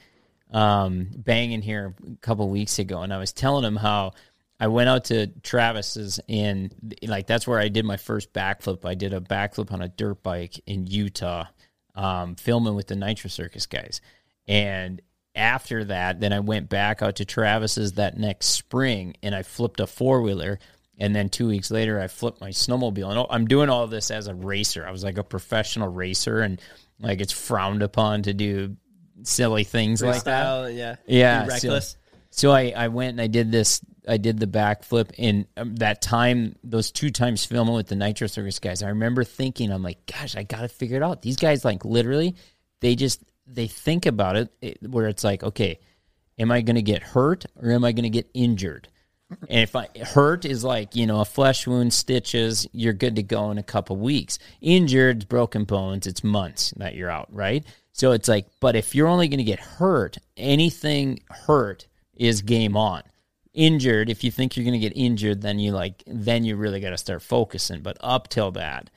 um, 0.53 1.09
Bang 1.16 1.53
in 1.53 1.62
here 1.62 1.94
a 2.07 2.16
couple 2.18 2.48
weeks 2.48 2.78
ago, 2.78 3.03
and 3.03 3.12
I 3.12 3.18
was 3.18 3.32
telling 3.32 3.64
him 3.64 3.76
how 3.76 4.12
I 4.59 4.66
went 4.66 4.88
out 4.88 5.07
to 5.07 5.28
Travis's, 5.28 6.20
and 6.28 6.94
like 7.03 7.26
that's 7.26 7.46
where 7.46 7.59
I 7.59 7.68
did 7.68 7.84
my 7.84 7.96
first 7.96 8.32
backflip. 8.32 8.84
I 8.84 8.94
did 8.94 9.12
a 9.14 9.20
backflip 9.20 9.72
on 9.72 9.82
a 9.82 9.88
dirt 9.88 10.22
bike 10.22 10.61
in 10.66 10.86
Utah, 10.86 11.44
um, 11.94 12.34
filming 12.34 12.74
with 12.74 12.88
the 12.88 12.96
Nitro 12.96 13.30
Circus 13.30 13.66
guys, 13.66 14.01
and 14.48 15.01
after 15.36 15.84
that, 15.84 16.18
then 16.20 16.32
I 16.32 16.40
went 16.40 16.68
back 16.68 17.01
out 17.03 17.16
to 17.16 17.24
Travis's 17.24 17.92
that 17.92 18.18
next 18.18 18.46
spring, 18.48 19.14
and 19.22 19.34
I 19.34 19.44
flipped 19.44 19.80
a 19.80 19.86
four 19.86 20.22
wheeler. 20.22 20.59
And 20.98 21.16
then 21.16 21.30
two 21.30 21.48
weeks 21.48 21.70
later, 21.70 21.98
I 21.98 22.09
flipped 22.09 22.42
my 22.42 22.51
snowmobile. 22.51 23.11
And 23.16 23.26
I'm 23.30 23.46
doing 23.46 23.70
all 23.70 23.86
this 23.86 24.11
as 24.11 24.26
a 24.26 24.34
racer. 24.34 24.86
I 24.86 24.90
was 24.90 25.03
like 25.03 25.16
a 25.16 25.24
professional 25.24 25.88
racer, 25.88 26.40
and 26.40 26.61
like 26.98 27.22
it's 27.22 27.32
frowned 27.32 27.82
upon 27.82 28.24
to 28.24 28.34
do 28.34 28.76
silly 29.25 29.64
things 29.64 30.03
like 30.03 30.25
that. 30.25 30.73
Yeah, 30.75 30.97
yeah, 31.07 31.43
Be 31.45 31.49
reckless. 31.51 31.91
So, 31.91 31.97
so, 32.33 32.51
I 32.53 32.73
I 32.77 32.89
went 32.89 33.11
and 33.11 33.21
I 33.21 33.27
did 33.27 33.51
this. 33.51 33.81
I 34.09 34.16
did 34.16 34.39
the 34.39 34.47
backflip 34.47 35.11
in 35.16 35.47
um, 35.57 35.77
that 35.77 36.01
time. 36.01 36.57
Those 36.64 36.91
two 36.91 37.11
times 37.11 37.45
filming 37.45 37.75
with 37.75 37.89
the 37.89 37.97
Nitro 37.97 38.27
Circus 38.27 38.59
guys, 38.59 38.83
I 38.83 38.89
remember 38.91 39.25
thinking, 39.25 39.71
I'm 39.73 39.83
like, 39.83 40.05
gosh, 40.07 40.37
I 40.37 40.43
got 40.43 40.62
to 40.62 40.68
figure 40.68 40.97
it 40.97 41.03
out. 41.03 41.23
These 41.23 41.37
guys, 41.37 41.64
like, 41.64 41.85
literally, 41.85 42.35
they 42.81 42.95
just 42.95 43.23
they 43.47 43.66
think 43.66 44.07
about 44.07 44.37
it, 44.37 44.53
it 44.61 44.79
where 44.89 45.07
it's 45.09 45.23
like, 45.25 45.43
okay, 45.43 45.81
am 46.39 46.51
I 46.51 46.62
going 46.62 46.77
to 46.77 46.83
get 46.83 47.03
hurt 47.03 47.45
or 47.61 47.71
am 47.73 47.85
I 47.85 47.93
going 47.93 48.05
to 48.05 48.11
get 48.11 48.31
injured? 48.33 48.89
And 49.49 49.61
if 49.61 49.77
I 49.77 49.87
hurt 50.07 50.45
is 50.45 50.64
like, 50.64 50.97
you 50.97 51.07
know, 51.07 51.21
a 51.21 51.25
flesh 51.25 51.64
wound, 51.64 51.93
stitches, 51.93 52.66
you're 52.73 52.93
good 52.93 53.14
to 53.14 53.23
go 53.23 53.53
in 53.53 53.59
a 53.59 53.62
couple 53.62 53.97
weeks. 53.97 54.41
Injured, 54.61 55.29
broken 55.29 55.64
bones, 55.64 56.09
it's 56.09 56.25
months 56.25 56.73
that 56.79 56.95
you're 56.97 57.11
out, 57.11 57.29
right? 57.33 57.64
So 58.01 58.12
it's 58.12 58.28
like, 58.28 58.46
but 58.61 58.76
if 58.76 58.94
you're 58.94 59.09
only 59.09 59.28
going 59.28 59.40
to 59.40 59.44
get 59.44 59.61
hurt, 59.61 60.16
anything 60.38 61.20
hurt 61.28 61.86
is 62.16 62.40
game 62.40 62.74
on. 62.74 63.03
Injured, 63.53 64.09
if 64.09 64.24
you 64.24 64.30
think 64.30 64.57
you're 64.57 64.64
going 64.64 64.72
to 64.80 64.88
get 64.88 64.96
injured, 64.96 65.42
then 65.42 65.59
you 65.59 65.72
like, 65.72 66.03
then 66.07 66.42
you 66.42 66.57
really 66.57 66.80
got 66.80 66.90
to 66.90 66.96
start 66.96 67.20
focusing. 67.20 67.82
But 67.82 67.98
up 68.01 68.28
till 68.28 68.53
that, 68.53 68.88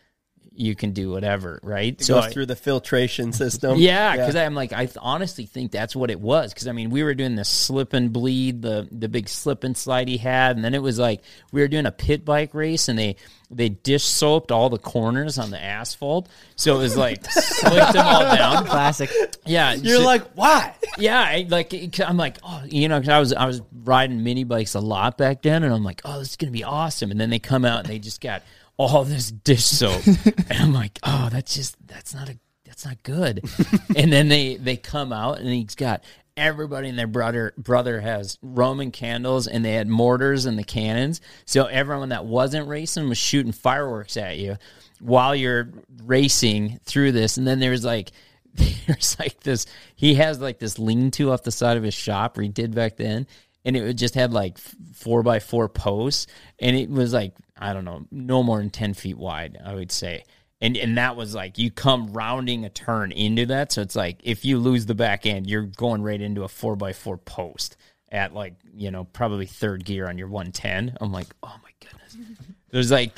you 0.56 0.76
can 0.76 0.92
do 0.92 1.10
whatever, 1.12 1.60
right? 1.64 1.94
It 2.00 2.04
so 2.06 2.16
goes 2.16 2.26
I, 2.26 2.30
through 2.32 2.46
the 2.46 2.56
filtration 2.56 3.34
system. 3.34 3.78
Yeah, 3.80 4.12
because 4.16 4.36
yeah. 4.36 4.46
I'm 4.46 4.56
like, 4.56 4.72
I 4.74 4.88
honestly 5.00 5.46
think 5.46 5.72
that's 5.72 5.96
what 5.96 6.12
it 6.12 6.20
was. 6.20 6.54
Because 6.54 6.68
I 6.68 6.72
mean, 6.72 6.90
we 6.90 7.04
were 7.04 7.16
doing 7.16 7.36
the 7.36 7.46
slip 7.46 7.94
and 7.94 8.14
bleed, 8.14 8.62
the 8.62 8.88
the 8.92 9.10
big 9.10 9.30
slip 9.30 9.64
and 9.64 9.76
slide 9.76 10.08
he 10.08 10.18
had, 10.18 10.56
and 10.56 10.64
then 10.64 10.74
it 10.74 10.82
was 10.82 11.00
like 11.00 11.22
we 11.52 11.62
were 11.62 11.68
doing 11.68 11.86
a 11.86 11.92
pit 11.92 12.24
bike 12.24 12.54
race, 12.54 12.88
and 12.88 12.98
they 12.98 13.16
they 13.50 13.70
dish 13.70 14.04
soaped 14.04 14.52
all 14.52 14.70
the 14.70 14.80
corners 14.80 15.38
on 15.38 15.50
the 15.52 15.62
asphalt, 15.62 16.28
so 16.56 16.76
it 16.76 16.80
was 16.80 16.96
like 16.98 17.24
slipped 17.32 17.94
them 17.94 18.06
all 18.06 18.36
down. 18.36 18.66
Classic. 18.66 19.10
Yeah, 19.46 19.74
you're 19.74 19.98
so, 20.00 20.06
like, 20.06 20.24
why? 20.34 20.76
Yeah, 20.98 21.20
I, 21.20 21.48
like 21.50 22.00
I'm 22.00 22.18
like, 22.18 22.38
oh, 22.44 22.64
you 22.66 22.88
know, 22.88 23.00
because 23.00 23.12
I 23.14 23.20
was 23.20 23.34
I 23.34 23.46
was 23.46 23.62
riding 23.84 24.24
mini 24.24 24.44
bikes 24.44 24.76
a 24.76 24.80
lot 24.80 25.18
back 25.18 25.42
then, 25.42 25.64
and 25.64 25.74
I'm 25.74 25.84
like, 25.84 26.02
oh, 26.06 26.20
this 26.20 26.30
is 26.30 26.36
gonna 26.36 26.52
be 26.52 26.64
awesome, 26.64 27.10
and 27.12 27.20
then 27.20 27.30
they 27.32 27.40
come 27.40 27.66
out 27.66 27.80
and 27.82 27.90
they 27.90 28.00
just 28.00 28.22
got 28.22 28.44
all 28.78 29.04
this 29.04 29.32
dish 29.32 29.64
soap. 29.66 30.02
and 30.06 30.52
I'm 30.60 30.74
like, 30.74 31.00
oh, 31.04 31.30
that's 31.32 31.56
just 31.56 31.76
that's 31.88 32.14
not 32.14 32.30
a 32.30 32.38
that's 32.66 32.86
not 32.86 33.02
good. 33.04 33.44
and 33.96 34.12
then 34.12 34.30
they 34.30 34.56
they 34.58 34.78
come 34.78 35.14
out 35.14 35.40
and 35.40 35.48
he's 35.50 35.76
got 35.76 36.04
everybody 36.36 36.90
and 36.90 36.98
their 36.98 37.08
brother 37.08 37.54
brother 37.58 38.02
has 38.02 38.40
Roman 38.42 38.92
candles 38.92 39.46
and 39.48 39.64
they 39.64 39.74
had 39.74 39.88
mortars 39.88 40.46
and 40.46 40.58
the 40.58 40.64
cannons. 40.64 41.22
So 41.46 41.66
everyone 41.66 42.10
that 42.10 42.26
wasn't 42.26 42.68
racing 42.68 43.08
was 43.10 43.18
shooting 43.18 43.52
fireworks 43.52 44.18
at 44.18 44.38
you 44.38 44.58
while 45.00 45.36
you're 45.36 45.72
racing 46.04 46.80
through 46.86 47.12
this. 47.12 47.38
And 47.38 47.46
then 47.48 47.60
there's 47.60 47.86
like 47.86 48.12
there's 48.56 49.18
like 49.20 49.40
this 49.42 49.66
he 49.96 50.16
has 50.16 50.40
like 50.40 50.60
this 50.60 50.80
lean 50.80 51.12
to 51.12 51.32
off 51.32 51.44
the 51.44 51.52
side 51.52 51.78
of 51.78 51.84
his 51.84 51.94
shop 51.94 52.38
or 52.38 52.42
he 52.44 52.50
did 52.50 52.74
back 52.76 52.98
then 52.98 53.26
and 53.66 53.76
it 53.76 53.94
just 53.94 54.14
had 54.16 54.32
like 54.34 54.58
four 54.94 55.24
by 55.24 55.40
four 55.40 55.68
posts 55.68 56.28
and 56.60 56.76
it 56.76 56.88
was 56.90 57.14
like 57.14 57.34
I 57.64 57.72
don't 57.72 57.86
know, 57.86 58.06
no 58.12 58.44
more 58.44 58.58
than 58.58 58.70
10 58.70 58.94
feet 58.94 59.18
wide, 59.18 59.58
I 59.64 59.74
would 59.74 59.90
say. 59.92 60.26
And, 60.60 60.76
and 60.76 60.98
that 60.98 61.16
was 61.16 61.34
like 61.34 61.58
you 61.58 61.72
come 61.72 62.12
rounding 62.12 62.66
a 62.66 62.70
turn 62.70 63.14
into 63.14 63.46
that. 63.48 63.72
So 63.72 63.82
it's 63.82 63.96
like 63.96 64.20
if 64.24 64.44
you 64.44 64.60
lose 64.60 64.86
the 64.86 64.96
back 64.96 65.26
end, 65.26 65.50
you're 65.50 65.64
going 65.64 66.02
right 66.04 66.20
into 66.20 66.44
a 66.44 66.50
four 66.50 66.76
by 66.76 66.92
four 66.92 67.18
post 67.18 67.78
at 68.12 68.34
like, 68.34 68.56
you 68.76 68.92
know, 68.92 69.06
probably 69.06 69.46
third 69.46 69.86
gear 69.86 70.10
on 70.10 70.18
your 70.18 70.28
110. 70.28 70.98
I'm 71.00 71.14
like, 71.14 71.28
oh 71.42 71.56
my 71.64 71.70
goodness. 71.80 72.18
There's 72.70 72.92
like 72.92 73.14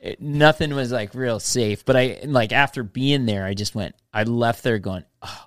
it, 0.00 0.20
nothing 0.20 0.74
was 0.74 0.90
like 0.90 1.14
real 1.14 1.38
safe. 1.38 1.84
But 1.84 1.96
I, 1.96 2.18
like, 2.24 2.50
after 2.52 2.82
being 2.82 3.26
there, 3.26 3.44
I 3.44 3.54
just 3.54 3.76
went, 3.76 3.94
I 4.12 4.24
left 4.24 4.64
there 4.64 4.80
going, 4.80 5.04
oh, 5.22 5.46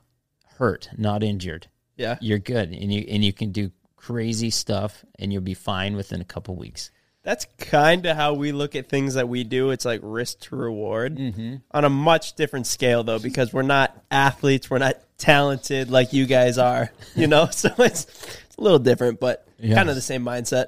hurt, 0.57 0.88
not 0.97 1.21
injured. 1.21 1.67
Yeah. 1.97 2.17
You're 2.21 2.39
good. 2.39 2.69
And 2.71 2.93
you, 2.93 3.05
and 3.09 3.25
you 3.25 3.34
can 3.34 3.51
do 3.51 3.71
crazy 3.97 4.51
stuff 4.51 5.03
and 5.19 5.34
you'll 5.34 5.41
be 5.41 5.53
fine 5.53 5.97
within 5.97 6.21
a 6.21 6.25
couple 6.25 6.55
weeks 6.55 6.91
that's 7.24 7.45
kind 7.59 8.05
of 8.05 8.15
how 8.17 8.34
we 8.34 8.51
look 8.51 8.76
at 8.76 8.89
things 8.89 9.13
that 9.13 9.30
we 9.30 9.43
do. 9.43 9.72
It's 9.72 9.86
like 9.86 9.99
risk 10.03 10.39
to 10.41 10.55
reward 10.55 11.17
mm-hmm. 11.17 11.55
on 11.72 11.86
a 11.86 11.89
much 11.89 12.34
different 12.34 12.67
scale, 12.67 13.03
though, 13.03 13.19
because 13.19 13.53
we're 13.53 13.61
not 13.61 13.95
athletes, 14.09 14.69
we're 14.69 14.80
not 14.80 14.95
talented 15.17 15.91
like 15.91 16.13
you 16.13 16.26
guys 16.26 16.57
are, 16.57 16.91
you 17.15 17.28
know? 17.28 17.47
so 17.51 17.69
it's, 17.80 18.05
it's 18.45 18.57
a 18.57 18.61
little 18.61 18.80
different, 18.80 19.19
but 19.19 19.47
yes. 19.59 19.76
kind 19.78 19.89
of 19.89 19.95
the 19.95 20.01
same 20.01 20.26
mindset. 20.26 20.67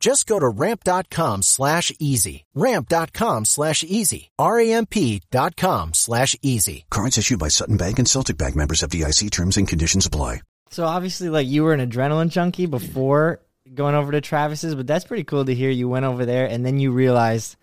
Just 0.00 0.26
go 0.28 0.38
to 0.38 0.48
ramp.com 0.48 1.42
slash 1.42 1.90
easy. 1.98 2.44
Ramp.com 2.54 3.44
slash 3.44 3.84
easy. 3.86 4.30
R-A-M-P.com 4.38 5.94
slash 5.94 6.36
easy. 6.42 6.86
Currents 6.90 7.18
issued 7.18 7.38
by 7.40 7.48
Sutton 7.48 7.76
Bank 7.76 7.98
and 7.98 8.08
Celtic 8.08 8.38
Bank 8.38 8.54
members 8.54 8.82
of 8.82 8.90
DIC 8.90 9.30
terms 9.30 9.56
and 9.56 9.66
conditions 9.66 10.06
apply. 10.06 10.40
So 10.70 10.84
obviously 10.84 11.30
like 11.30 11.46
you 11.48 11.64
were 11.64 11.72
an 11.72 11.80
adrenaline 11.90 12.28
junkie 12.28 12.66
before 12.66 13.40
going 13.74 13.94
over 13.94 14.12
to 14.12 14.20
Travis's, 14.20 14.74
but 14.74 14.86
that's 14.86 15.04
pretty 15.04 15.24
cool 15.24 15.44
to 15.44 15.54
hear 15.54 15.70
you 15.70 15.88
went 15.88 16.04
over 16.04 16.24
there 16.26 16.46
and 16.46 16.64
then 16.64 16.78
you 16.78 16.92
realized, 16.92 17.56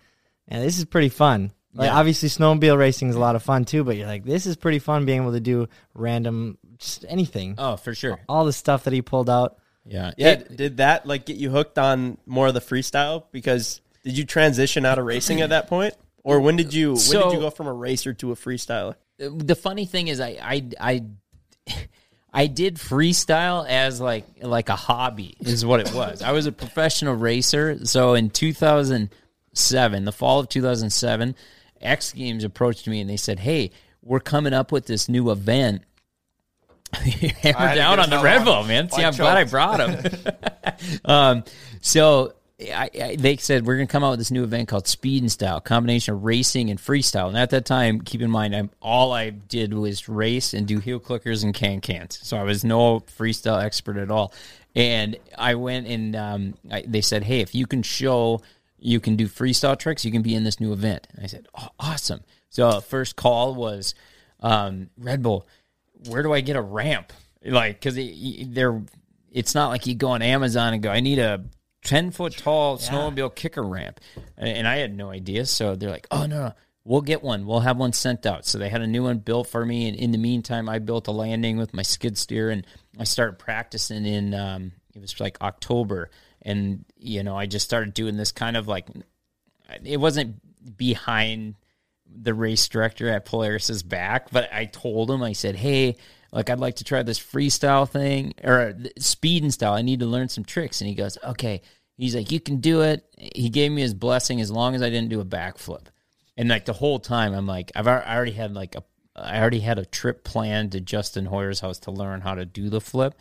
and 0.48 0.62
this 0.62 0.78
is 0.78 0.84
pretty 0.84 1.08
fun. 1.08 1.52
Like 1.72 1.88
yeah. 1.88 1.98
obviously 1.98 2.28
snowmobile 2.28 2.76
racing 2.76 3.08
is 3.10 3.16
a 3.16 3.20
lot 3.20 3.36
of 3.36 3.42
fun 3.42 3.64
too, 3.64 3.84
but 3.84 3.96
you're 3.96 4.06
like, 4.06 4.24
this 4.24 4.44
is 4.46 4.56
pretty 4.56 4.78
fun 4.78 5.06
being 5.06 5.22
able 5.22 5.32
to 5.32 5.40
do 5.40 5.68
random 5.94 6.58
just 6.78 7.04
anything. 7.08 7.54
Oh, 7.58 7.76
for 7.76 7.94
sure. 7.94 8.18
All 8.28 8.44
the 8.44 8.52
stuff 8.52 8.84
that 8.84 8.92
he 8.92 9.02
pulled 9.02 9.30
out. 9.30 9.58
Yeah. 9.88 10.12
Yeah. 10.16 10.30
It, 10.32 10.56
did 10.56 10.76
that 10.78 11.06
like 11.06 11.26
get 11.26 11.36
you 11.36 11.50
hooked 11.50 11.78
on 11.78 12.18
more 12.26 12.48
of 12.48 12.54
the 12.54 12.60
freestyle? 12.60 13.24
Because 13.32 13.80
did 14.02 14.18
you 14.18 14.24
transition 14.24 14.84
out 14.84 14.98
of 14.98 15.06
racing 15.06 15.40
at 15.40 15.50
that 15.50 15.68
point? 15.68 15.94
Or 16.24 16.40
when 16.40 16.56
did 16.56 16.74
you 16.74 16.96
so, 16.96 17.18
when 17.18 17.28
did 17.28 17.34
you 17.36 17.40
go 17.40 17.50
from 17.50 17.68
a 17.68 17.72
racer 17.72 18.12
to 18.14 18.32
a 18.32 18.34
freestyler? 18.34 18.96
The 19.18 19.54
funny 19.54 19.86
thing 19.86 20.08
is 20.08 20.20
I 20.20 20.38
I 20.42 20.68
I 20.80 21.72
I 22.32 22.46
did 22.48 22.76
freestyle 22.76 23.66
as 23.66 24.00
like 24.00 24.26
like 24.42 24.68
a 24.68 24.76
hobby 24.76 25.36
is 25.40 25.64
what 25.64 25.80
it 25.80 25.94
was. 25.94 26.20
I 26.22 26.32
was 26.32 26.46
a 26.46 26.52
professional 26.52 27.14
racer. 27.14 27.86
So 27.86 28.14
in 28.14 28.28
2007, 28.30 30.04
the 30.04 30.12
fall 30.12 30.40
of 30.40 30.48
2007, 30.48 31.34
X 31.80 32.12
Games 32.12 32.44
approached 32.44 32.88
me 32.88 33.00
and 33.00 33.08
they 33.08 33.16
said, 33.16 33.38
"Hey, 33.38 33.70
we're 34.02 34.20
coming 34.20 34.52
up 34.52 34.72
with 34.72 34.86
this 34.86 35.08
new 35.08 35.30
event 35.30 35.82
hammer 36.92 37.74
down 37.74 38.00
on 38.00 38.10
the 38.10 38.20
Red 38.22 38.44
Bull, 38.44 38.64
man. 38.64 38.90
See, 38.90 39.02
I'm 39.02 39.14
glad 39.14 39.36
I 39.36 39.44
brought 39.44 39.80
him. 39.80 40.34
um, 41.04 41.44
so 41.80 42.32
I, 42.60 42.90
I, 43.00 43.16
they 43.16 43.36
said 43.36 43.66
we're 43.66 43.76
going 43.76 43.86
to 43.88 43.92
come 43.92 44.04
out 44.04 44.10
with 44.12 44.20
this 44.20 44.30
new 44.30 44.44
event 44.44 44.68
called 44.68 44.86
Speed 44.86 45.22
and 45.22 45.32
Style, 45.32 45.60
combination 45.60 46.14
of 46.14 46.24
racing 46.24 46.70
and 46.70 46.78
freestyle. 46.78 47.28
And 47.28 47.36
at 47.36 47.50
that 47.50 47.64
time, 47.64 48.00
keep 48.00 48.20
in 48.22 48.30
mind, 48.30 48.54
I'm, 48.54 48.70
all 48.80 49.12
I 49.12 49.30
did 49.30 49.74
was 49.74 50.08
race 50.08 50.54
and 50.54 50.66
do 50.66 50.78
heel 50.78 51.00
clickers 51.00 51.44
and 51.44 51.52
can 51.54 51.80
cans. 51.80 52.18
So 52.22 52.36
I 52.36 52.42
was 52.44 52.64
no 52.64 53.00
freestyle 53.00 53.62
expert 53.62 53.96
at 53.96 54.10
all. 54.10 54.32
And 54.74 55.16
I 55.36 55.54
went 55.54 55.86
and 55.86 56.14
um, 56.14 56.54
I, 56.70 56.82
they 56.86 57.00
said, 57.00 57.22
hey, 57.24 57.40
if 57.40 57.54
you 57.54 57.66
can 57.66 57.82
show 57.82 58.40
you 58.78 59.00
can 59.00 59.16
do 59.16 59.26
freestyle 59.26 59.76
tricks, 59.76 60.04
you 60.04 60.12
can 60.12 60.20
be 60.22 60.34
in 60.34 60.44
this 60.44 60.60
new 60.60 60.72
event. 60.72 61.08
And 61.14 61.24
I 61.24 61.26
said, 61.28 61.48
oh, 61.58 61.68
awesome. 61.80 62.20
So 62.50 62.80
first 62.82 63.16
call 63.16 63.54
was 63.54 63.94
um, 64.40 64.90
Red 64.98 65.22
Bull 65.22 65.46
where 66.08 66.22
do 66.22 66.32
I 66.32 66.40
get 66.40 66.56
a 66.56 66.62
ramp? 66.62 67.12
Like, 67.44 67.78
because 67.80 67.94
they're, 68.46 68.82
it's 69.30 69.54
not 69.54 69.68
like 69.68 69.86
you 69.86 69.94
go 69.94 70.10
on 70.10 70.22
Amazon 70.22 70.74
and 70.74 70.82
go, 70.82 70.90
I 70.90 71.00
need 71.00 71.18
a 71.18 71.44
10 71.84 72.10
foot 72.10 72.36
tall 72.36 72.76
yeah. 72.80 72.88
snowmobile 72.88 73.34
kicker 73.34 73.62
ramp. 73.62 74.00
And 74.36 74.66
I 74.66 74.76
had 74.76 74.94
no 74.96 75.10
idea. 75.10 75.46
So 75.46 75.74
they're 75.74 75.90
like, 75.90 76.06
oh, 76.10 76.26
no, 76.26 76.52
we'll 76.84 77.02
get 77.02 77.22
one. 77.22 77.46
We'll 77.46 77.60
have 77.60 77.76
one 77.76 77.92
sent 77.92 78.26
out. 78.26 78.44
So 78.46 78.58
they 78.58 78.68
had 78.68 78.82
a 78.82 78.86
new 78.86 79.04
one 79.04 79.18
built 79.18 79.48
for 79.48 79.64
me. 79.64 79.88
And 79.88 79.96
in 79.96 80.10
the 80.12 80.18
meantime, 80.18 80.68
I 80.68 80.78
built 80.78 81.08
a 81.08 81.12
landing 81.12 81.56
with 81.56 81.72
my 81.72 81.82
skid 81.82 82.18
steer 82.18 82.50
and 82.50 82.66
I 82.98 83.04
started 83.04 83.38
practicing 83.38 84.04
in, 84.06 84.34
um, 84.34 84.72
it 84.94 85.00
was 85.00 85.18
like 85.20 85.40
October. 85.40 86.10
And, 86.42 86.84
you 86.96 87.22
know, 87.22 87.36
I 87.36 87.46
just 87.46 87.64
started 87.64 87.94
doing 87.94 88.16
this 88.16 88.32
kind 88.32 88.56
of 88.56 88.66
like, 88.66 88.88
it 89.84 89.98
wasn't 90.00 90.36
behind 90.76 91.56
the 92.08 92.34
race 92.34 92.66
director 92.68 93.08
at 93.08 93.24
Polaris's 93.24 93.82
back, 93.82 94.30
but 94.30 94.52
I 94.52 94.66
told 94.66 95.10
him, 95.10 95.22
I 95.22 95.32
said, 95.32 95.56
hey, 95.56 95.96
like 96.32 96.50
I'd 96.50 96.60
like 96.60 96.76
to 96.76 96.84
try 96.84 97.02
this 97.02 97.18
freestyle 97.20 97.88
thing 97.88 98.34
or 98.42 98.74
speed 98.98 99.42
and 99.42 99.52
style. 99.52 99.72
I 99.74 99.82
need 99.82 100.00
to 100.00 100.06
learn 100.06 100.28
some 100.28 100.44
tricks. 100.44 100.80
And 100.80 100.88
he 100.88 100.94
goes, 100.94 101.18
okay. 101.24 101.62
He's 101.96 102.14
like, 102.14 102.30
you 102.30 102.40
can 102.40 102.58
do 102.58 102.82
it. 102.82 103.04
He 103.16 103.48
gave 103.48 103.72
me 103.72 103.80
his 103.82 103.94
blessing 103.94 104.40
as 104.40 104.50
long 104.50 104.74
as 104.74 104.82
I 104.82 104.90
didn't 104.90 105.08
do 105.08 105.20
a 105.20 105.24
backflip. 105.24 105.86
And 106.36 106.48
like 106.48 106.66
the 106.66 106.74
whole 106.74 106.98
time, 106.98 107.32
I'm 107.34 107.46
like, 107.46 107.72
I've 107.74 107.86
I 107.88 108.02
already 108.14 108.32
had 108.32 108.52
like 108.54 108.74
a, 108.74 108.82
I 109.14 109.40
already 109.40 109.60
had 109.60 109.78
a 109.78 109.86
trip 109.86 110.22
planned 110.24 110.72
to 110.72 110.80
Justin 110.80 111.24
Hoyer's 111.26 111.60
house 111.60 111.78
to 111.80 111.90
learn 111.90 112.20
how 112.20 112.34
to 112.34 112.44
do 112.44 112.68
the 112.68 112.82
flip. 112.82 113.14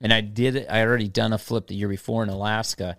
And 0.00 0.12
I 0.12 0.20
did 0.22 0.56
it. 0.56 0.66
I 0.68 0.82
already 0.82 1.08
done 1.08 1.32
a 1.32 1.38
flip 1.38 1.68
the 1.68 1.76
year 1.76 1.88
before 1.88 2.24
in 2.24 2.28
Alaska 2.30 2.96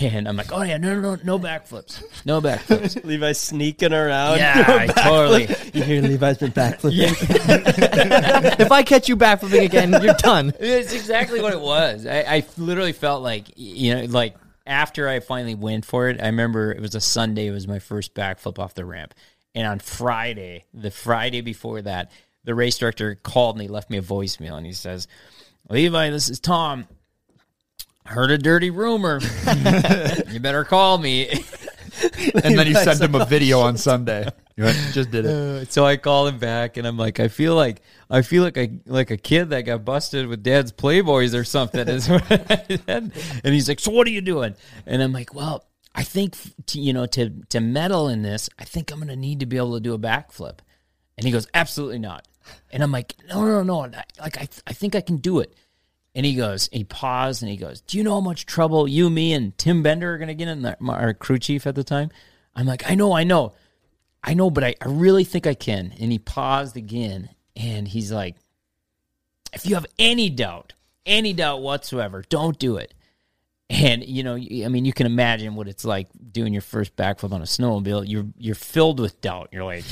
and 0.00 0.26
I'm 0.28 0.36
like, 0.36 0.52
oh 0.52 0.62
yeah, 0.62 0.76
no, 0.78 0.94
no, 0.94 1.00
no, 1.14 1.20
no 1.22 1.38
backflips, 1.38 2.02
no 2.26 2.40
backflips. 2.40 3.04
Levi's 3.04 3.38
sneaking 3.40 3.92
around. 3.92 4.38
Yeah, 4.38 4.86
no 4.88 4.92
totally. 5.02 5.42
You 5.74 5.82
hear 5.82 6.02
Levi's 6.02 6.38
been 6.38 6.50
backflipping. 6.50 6.90
Yeah. 6.94 8.56
if 8.58 8.72
I 8.72 8.82
catch 8.82 9.08
you 9.08 9.16
backflipping 9.16 9.64
again, 9.64 9.90
you're 10.02 10.14
done. 10.14 10.52
It's 10.58 10.92
exactly 10.92 11.40
what 11.40 11.52
it 11.52 11.60
was. 11.60 12.04
I, 12.06 12.22
I 12.22 12.46
literally 12.58 12.92
felt 12.92 13.22
like 13.22 13.44
you 13.56 13.94
know, 13.94 14.04
like 14.04 14.36
after 14.66 15.08
I 15.08 15.20
finally 15.20 15.54
went 15.54 15.84
for 15.84 16.08
it, 16.08 16.20
I 16.20 16.26
remember 16.26 16.72
it 16.72 16.80
was 16.80 16.94
a 16.94 17.00
Sunday. 17.00 17.46
It 17.46 17.52
was 17.52 17.68
my 17.68 17.78
first 17.78 18.14
backflip 18.14 18.58
off 18.58 18.74
the 18.74 18.84
ramp, 18.84 19.14
and 19.54 19.66
on 19.66 19.78
Friday, 19.78 20.64
the 20.74 20.90
Friday 20.90 21.42
before 21.42 21.82
that, 21.82 22.10
the 22.44 22.54
race 22.54 22.76
director 22.78 23.14
called 23.14 23.56
and 23.56 23.62
he 23.62 23.68
left 23.68 23.88
me 23.88 23.98
a 23.98 24.02
voicemail, 24.02 24.56
and 24.56 24.66
he 24.66 24.72
says, 24.72 25.06
"Levi, 25.70 26.10
this 26.10 26.28
is 26.28 26.40
Tom." 26.40 26.86
heard 28.06 28.30
a 28.30 28.38
dirty 28.38 28.70
rumor. 28.70 29.18
you 30.28 30.40
better 30.40 30.64
call 30.64 30.98
me. 30.98 31.28
and 31.28 32.58
then 32.58 32.66
you 32.66 32.74
sent 32.74 33.00
him 33.00 33.14
a 33.14 33.24
video 33.26 33.60
on 33.60 33.76
Sunday. 33.76 34.28
You 34.56 34.64
went, 34.64 34.76
just 34.92 35.10
did 35.10 35.26
it. 35.26 35.30
Uh, 35.30 35.64
so 35.66 35.84
I 35.84 35.96
call 35.96 36.26
him 36.26 36.38
back, 36.38 36.76
and 36.76 36.86
I'm 36.86 36.96
like, 36.96 37.20
I 37.20 37.28
feel 37.28 37.54
like 37.54 37.82
I 38.08 38.22
feel 38.22 38.42
like 38.42 38.56
a 38.56 38.70
like 38.86 39.10
a 39.10 39.16
kid 39.16 39.50
that 39.50 39.62
got 39.62 39.84
busted 39.84 40.26
with 40.28 40.42
dad's 40.42 40.72
Playboys 40.72 41.38
or 41.38 41.44
something. 41.44 41.82
and 43.44 43.54
he's 43.54 43.68
like, 43.68 43.80
so 43.80 43.90
what 43.92 44.06
are 44.06 44.10
you 44.10 44.22
doing? 44.22 44.54
And 44.86 45.02
I'm 45.02 45.12
like, 45.12 45.34
well, 45.34 45.64
I 45.94 46.02
think 46.04 46.34
to, 46.68 46.80
you 46.80 46.92
know 46.92 47.06
to 47.06 47.30
to 47.50 47.60
meddle 47.60 48.08
in 48.08 48.22
this, 48.22 48.48
I 48.58 48.64
think 48.64 48.90
I'm 48.90 48.98
going 48.98 49.08
to 49.08 49.16
need 49.16 49.40
to 49.40 49.46
be 49.46 49.56
able 49.56 49.74
to 49.74 49.80
do 49.80 49.92
a 49.92 49.98
backflip. 49.98 50.58
And 51.18 51.24
he 51.24 51.32
goes, 51.32 51.46
absolutely 51.54 51.98
not. 51.98 52.28
And 52.70 52.82
I'm 52.82 52.92
like, 52.92 53.14
no, 53.28 53.44
no, 53.62 53.62
no. 53.62 53.80
Like 54.20 54.38
I, 54.38 54.48
I 54.66 54.72
think 54.72 54.94
I 54.94 55.00
can 55.00 55.16
do 55.16 55.40
it. 55.40 55.52
And 56.16 56.24
he 56.24 56.34
goes, 56.34 56.70
he 56.72 56.82
paused 56.82 57.42
and 57.42 57.50
he 57.50 57.58
goes, 57.58 57.82
Do 57.82 57.98
you 57.98 58.02
know 58.02 58.14
how 58.14 58.22
much 58.22 58.46
trouble 58.46 58.88
you, 58.88 59.10
me, 59.10 59.34
and 59.34 59.56
Tim 59.58 59.82
Bender 59.82 60.14
are 60.14 60.16
going 60.18 60.28
to 60.28 60.34
get 60.34 60.48
in? 60.48 60.62
The, 60.62 60.74
our 60.88 61.12
crew 61.12 61.38
chief 61.38 61.66
at 61.66 61.74
the 61.74 61.84
time. 61.84 62.10
I'm 62.54 62.64
like, 62.64 62.90
I 62.90 62.94
know, 62.94 63.12
I 63.12 63.24
know. 63.24 63.52
I 64.24 64.32
know, 64.32 64.48
but 64.50 64.64
I, 64.64 64.74
I 64.80 64.86
really 64.86 65.24
think 65.24 65.46
I 65.46 65.52
can. 65.52 65.92
And 66.00 66.10
he 66.10 66.18
paused 66.18 66.74
again 66.78 67.28
and 67.54 67.86
he's 67.86 68.10
like, 68.12 68.36
If 69.52 69.66
you 69.66 69.74
have 69.74 69.84
any 69.98 70.30
doubt, 70.30 70.72
any 71.04 71.34
doubt 71.34 71.60
whatsoever, 71.60 72.24
don't 72.30 72.58
do 72.58 72.78
it. 72.78 72.94
And 73.68 74.02
you 74.02 74.22
know, 74.22 74.36
I 74.36 74.68
mean, 74.68 74.86
you 74.86 74.94
can 74.94 75.04
imagine 75.04 75.54
what 75.54 75.68
it's 75.68 75.84
like 75.84 76.08
doing 76.32 76.54
your 76.54 76.62
first 76.62 76.96
backflip 76.96 77.32
on 77.32 77.42
a 77.42 77.44
snowmobile. 77.44 78.08
You're 78.08 78.24
you're 78.38 78.54
filled 78.54 79.00
with 79.00 79.20
doubt. 79.20 79.50
You're 79.52 79.64
like, 79.64 79.84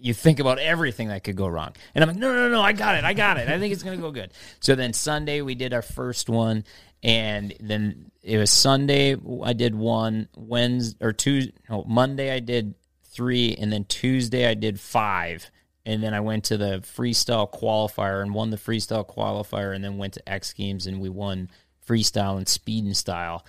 you 0.00 0.14
think 0.14 0.40
about 0.40 0.58
everything 0.58 1.08
that 1.08 1.22
could 1.24 1.36
go 1.36 1.46
wrong. 1.46 1.72
And 1.94 2.02
I'm 2.02 2.08
like, 2.08 2.18
no, 2.18 2.34
no, 2.34 2.48
no, 2.48 2.60
I 2.60 2.72
got 2.72 2.96
it. 2.96 3.04
I 3.04 3.12
got 3.12 3.36
it. 3.36 3.48
I 3.48 3.58
think 3.58 3.72
it's 3.72 3.82
going 3.82 3.96
to 3.98 4.02
go 4.02 4.10
good. 4.10 4.30
So 4.60 4.74
then 4.74 4.92
Sunday, 4.92 5.40
we 5.40 5.54
did 5.54 5.72
our 5.74 5.82
first 5.82 6.28
one. 6.28 6.64
And 7.02 7.54
then 7.60 8.10
it 8.22 8.36
was 8.36 8.50
Sunday, 8.52 9.16
I 9.42 9.52
did 9.52 9.74
one. 9.74 10.28
Wednesday 10.36 11.04
or 11.04 11.12
Tuesday, 11.12 11.52
no, 11.68 11.84
Monday, 11.86 12.32
I 12.34 12.40
did 12.40 12.74
three. 13.04 13.54
And 13.58 13.72
then 13.72 13.84
Tuesday, 13.84 14.46
I 14.46 14.54
did 14.54 14.78
five. 14.80 15.50
And 15.86 16.02
then 16.02 16.12
I 16.14 16.20
went 16.20 16.44
to 16.44 16.56
the 16.58 16.80
freestyle 16.80 17.50
qualifier 17.50 18.22
and 18.22 18.34
won 18.34 18.50
the 18.50 18.56
freestyle 18.58 19.06
qualifier. 19.06 19.74
And 19.74 19.82
then 19.84 19.96
went 19.98 20.14
to 20.14 20.28
X 20.28 20.52
Games 20.52 20.86
and 20.86 21.00
we 21.00 21.08
won 21.08 21.48
freestyle 21.88 22.36
and 22.36 22.48
speed 22.48 22.84
and 22.84 22.96
style 22.96 23.44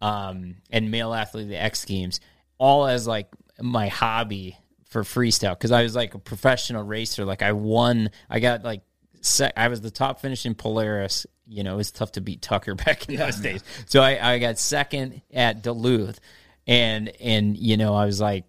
um, 0.00 0.56
and 0.70 0.90
male 0.90 1.12
athlete, 1.14 1.48
the 1.48 1.60
X 1.60 1.84
Games, 1.84 2.20
all 2.58 2.86
as 2.86 3.06
like 3.06 3.28
my 3.60 3.88
hobby 3.88 4.56
for 5.04 5.20
freestyle 5.24 5.50
because 5.52 5.70
I 5.72 5.82
was 5.82 5.94
like 5.94 6.14
a 6.14 6.18
professional 6.18 6.82
racer. 6.82 7.24
Like 7.24 7.42
I 7.42 7.52
won, 7.52 8.10
I 8.30 8.40
got 8.40 8.64
like 8.64 8.82
sec. 9.20 9.52
I 9.56 9.68
was 9.68 9.80
the 9.80 9.90
top 9.90 10.20
finishing 10.20 10.54
Polaris. 10.54 11.26
You 11.46 11.62
know, 11.64 11.78
it's 11.78 11.90
tough 11.90 12.12
to 12.12 12.20
beat 12.20 12.42
Tucker 12.42 12.74
back 12.74 13.08
in 13.08 13.14
yeah, 13.14 13.26
those 13.26 13.40
man. 13.40 13.52
days. 13.54 13.64
So 13.86 14.00
I, 14.00 14.34
I 14.34 14.38
got 14.38 14.58
second 14.58 15.20
at 15.32 15.62
Duluth, 15.62 16.20
and 16.66 17.10
and 17.20 17.56
you 17.56 17.76
know 17.76 17.94
I 17.94 18.06
was 18.06 18.20
like 18.20 18.44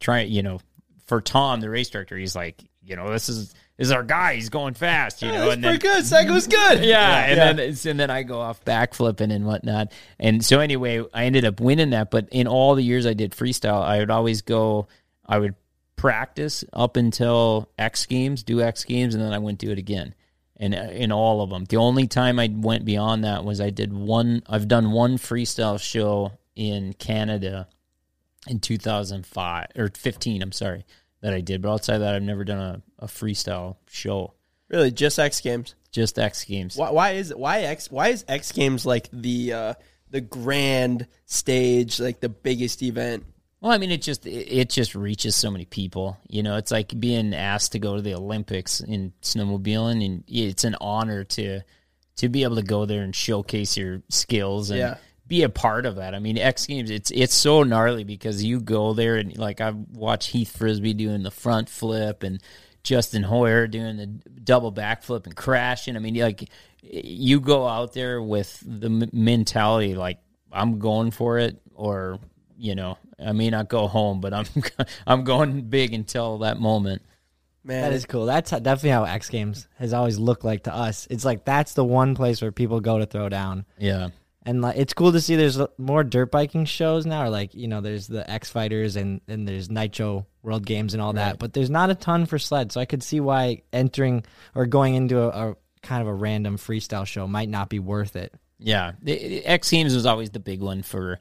trying. 0.00 0.32
You 0.32 0.42
know, 0.42 0.60
for 1.06 1.20
Tom 1.20 1.60
the 1.60 1.70
race 1.70 1.90
director, 1.90 2.16
he's 2.16 2.34
like, 2.34 2.62
you 2.82 2.96
know, 2.96 3.10
this 3.12 3.28
is 3.28 3.54
is 3.78 3.90
our 3.92 4.02
guy. 4.04 4.34
He's 4.36 4.48
going 4.50 4.74
fast, 4.74 5.22
you 5.22 5.28
know. 5.28 5.50
and 5.50 5.62
pretty 5.62 5.78
then, 5.78 6.06
good. 6.26 6.30
was 6.32 6.46
good. 6.48 6.84
Yeah, 6.84 6.84
yeah 6.86 7.20
and 7.50 7.58
yeah. 7.58 7.66
then 7.70 7.90
and 7.92 8.00
then 8.00 8.10
I 8.10 8.22
go 8.24 8.40
off 8.40 8.64
back 8.64 8.92
flipping 8.94 9.30
and 9.30 9.46
whatnot. 9.46 9.92
And 10.18 10.44
so 10.44 10.58
anyway, 10.60 11.04
I 11.14 11.24
ended 11.26 11.44
up 11.44 11.60
winning 11.60 11.90
that. 11.90 12.10
But 12.10 12.28
in 12.32 12.46
all 12.48 12.74
the 12.74 12.82
years 12.84 13.06
I 13.06 13.14
did 13.14 13.32
freestyle, 13.32 13.82
I 13.82 13.98
would 13.98 14.10
always 14.10 14.42
go 14.42 14.88
I 15.26 15.38
would 15.38 15.54
practice 15.96 16.64
up 16.72 16.96
until 16.96 17.70
X 17.78 18.06
games, 18.06 18.42
do 18.42 18.60
X 18.60 18.84
games, 18.84 19.14
and 19.14 19.22
then 19.24 19.32
I 19.32 19.38
wouldn't 19.38 19.58
do 19.58 19.70
it 19.70 19.78
again. 19.78 20.14
And 20.56 20.74
uh, 20.74 20.78
in 20.90 21.10
all 21.12 21.40
of 21.42 21.50
them, 21.50 21.64
the 21.64 21.76
only 21.78 22.06
time 22.06 22.38
I 22.38 22.50
went 22.52 22.84
beyond 22.84 23.24
that 23.24 23.44
was 23.44 23.60
I 23.60 23.70
did 23.70 23.92
one. 23.92 24.42
I've 24.46 24.68
done 24.68 24.92
one 24.92 25.16
freestyle 25.18 25.80
show 25.80 26.32
in 26.54 26.92
Canada 26.94 27.68
in 28.46 28.60
2005 28.60 29.66
or 29.76 29.88
15. 29.96 30.42
I'm 30.42 30.52
sorry 30.52 30.84
that 31.22 31.32
I 31.34 31.40
did, 31.40 31.62
but 31.62 31.72
outside 31.72 31.98
that, 31.98 32.14
I've 32.14 32.22
never 32.22 32.44
done 32.44 32.58
a, 33.00 33.04
a 33.04 33.06
freestyle 33.06 33.76
show. 33.88 34.34
Really, 34.68 34.90
just 34.90 35.18
X 35.18 35.40
games. 35.40 35.74
Just 35.90 36.18
X 36.18 36.44
games. 36.44 36.76
Why, 36.76 36.90
why 36.90 37.10
is 37.12 37.32
why 37.34 37.62
X 37.62 37.90
why 37.90 38.08
is 38.08 38.24
X 38.28 38.52
games 38.52 38.84
like 38.86 39.08
the 39.12 39.52
uh, 39.52 39.74
the 40.10 40.20
grand 40.20 41.06
stage, 41.26 41.98
like 41.98 42.20
the 42.20 42.28
biggest 42.28 42.82
event 42.82 43.24
well, 43.64 43.72
I 43.72 43.78
mean, 43.78 43.90
it 43.90 44.02
just 44.02 44.26
it 44.26 44.68
just 44.68 44.94
reaches 44.94 45.34
so 45.34 45.50
many 45.50 45.64
people. 45.64 46.18
You 46.28 46.42
know, 46.42 46.58
it's 46.58 46.70
like 46.70 47.00
being 47.00 47.32
asked 47.32 47.72
to 47.72 47.78
go 47.78 47.96
to 47.96 48.02
the 48.02 48.12
Olympics 48.12 48.80
in 48.80 49.14
snowmobiling, 49.22 50.04
and 50.04 50.22
it's 50.28 50.64
an 50.64 50.76
honor 50.82 51.24
to 51.24 51.60
to 52.16 52.28
be 52.28 52.42
able 52.42 52.56
to 52.56 52.62
go 52.62 52.84
there 52.84 53.00
and 53.02 53.16
showcase 53.16 53.74
your 53.78 54.02
skills 54.10 54.68
and 54.68 54.80
yeah. 54.80 54.96
be 55.26 55.44
a 55.44 55.48
part 55.48 55.86
of 55.86 55.96
that. 55.96 56.14
I 56.14 56.18
mean, 56.18 56.36
X 56.36 56.66
Games, 56.66 56.90
it's 56.90 57.10
it's 57.10 57.32
so 57.34 57.62
gnarly 57.62 58.04
because 58.04 58.44
you 58.44 58.60
go 58.60 58.92
there 58.92 59.16
and 59.16 59.34
like 59.38 59.62
I 59.62 59.70
watched 59.70 60.28
Heath 60.32 60.54
Frisby 60.54 60.92
doing 60.92 61.22
the 61.22 61.30
front 61.30 61.70
flip 61.70 62.22
and 62.22 62.42
Justin 62.82 63.22
Hoyer 63.22 63.66
doing 63.66 63.96
the 63.96 64.06
double 64.06 64.74
backflip 64.74 65.24
and 65.24 65.34
crashing. 65.34 65.96
I 65.96 66.00
mean, 66.00 66.16
like 66.16 66.50
you 66.82 67.40
go 67.40 67.66
out 67.66 67.94
there 67.94 68.20
with 68.20 68.62
the 68.66 69.08
mentality 69.14 69.94
like 69.94 70.18
I'm 70.52 70.80
going 70.80 71.12
for 71.12 71.38
it, 71.38 71.62
or 71.74 72.18
you 72.58 72.74
know 72.74 72.98
I 73.22 73.32
may 73.32 73.50
not 73.50 73.68
go 73.68 73.86
home, 73.86 74.20
but 74.20 74.32
I'm 74.32 74.44
I'm 75.06 75.24
going 75.24 75.62
big 75.62 75.92
until 75.92 76.38
that 76.38 76.58
moment. 76.58 77.02
Man, 77.62 77.82
that 77.82 77.92
is 77.92 78.04
cool. 78.04 78.26
That's 78.26 78.50
definitely 78.50 78.90
how 78.90 79.04
X 79.04 79.28
Games 79.30 79.68
has 79.78 79.92
always 79.94 80.18
looked 80.18 80.44
like 80.44 80.64
to 80.64 80.74
us. 80.74 81.06
It's 81.10 81.24
like 81.24 81.44
that's 81.44 81.74
the 81.74 81.84
one 81.84 82.14
place 82.14 82.42
where 82.42 82.52
people 82.52 82.80
go 82.80 82.98
to 82.98 83.06
throw 83.06 83.28
down. 83.28 83.64
Yeah. 83.78 84.08
And 84.46 84.60
like, 84.60 84.76
it's 84.76 84.92
cool 84.92 85.10
to 85.10 85.22
see 85.22 85.36
there's 85.36 85.58
more 85.78 86.04
dirt 86.04 86.30
biking 86.30 86.66
shows 86.66 87.06
now, 87.06 87.22
or 87.24 87.30
like, 87.30 87.54
you 87.54 87.66
know, 87.66 87.80
there's 87.80 88.06
the 88.06 88.30
X 88.30 88.50
Fighters 88.50 88.96
and, 88.96 89.22
and 89.26 89.48
there's 89.48 89.70
Nitro 89.70 90.26
World 90.42 90.66
Games 90.66 90.92
and 90.92 91.00
all 91.02 91.14
that, 91.14 91.38
but 91.38 91.54
there's 91.54 91.70
not 91.70 91.88
a 91.88 91.94
ton 91.94 92.26
for 92.26 92.38
sled. 92.38 92.70
So 92.70 92.78
I 92.78 92.84
could 92.84 93.02
see 93.02 93.20
why 93.20 93.62
entering 93.72 94.26
or 94.54 94.66
going 94.66 94.96
into 94.96 95.18
a, 95.18 95.28
a 95.52 95.56
kind 95.82 96.02
of 96.02 96.08
a 96.08 96.12
random 96.12 96.58
freestyle 96.58 97.06
show 97.06 97.26
might 97.26 97.48
not 97.48 97.70
be 97.70 97.78
worth 97.78 98.16
it. 98.16 98.34
Yeah. 98.58 98.92
The, 99.00 99.16
the 99.16 99.46
X 99.46 99.70
Games 99.70 99.94
was 99.94 100.04
always 100.04 100.28
the 100.28 100.40
big 100.40 100.60
one 100.60 100.82
for 100.82 101.20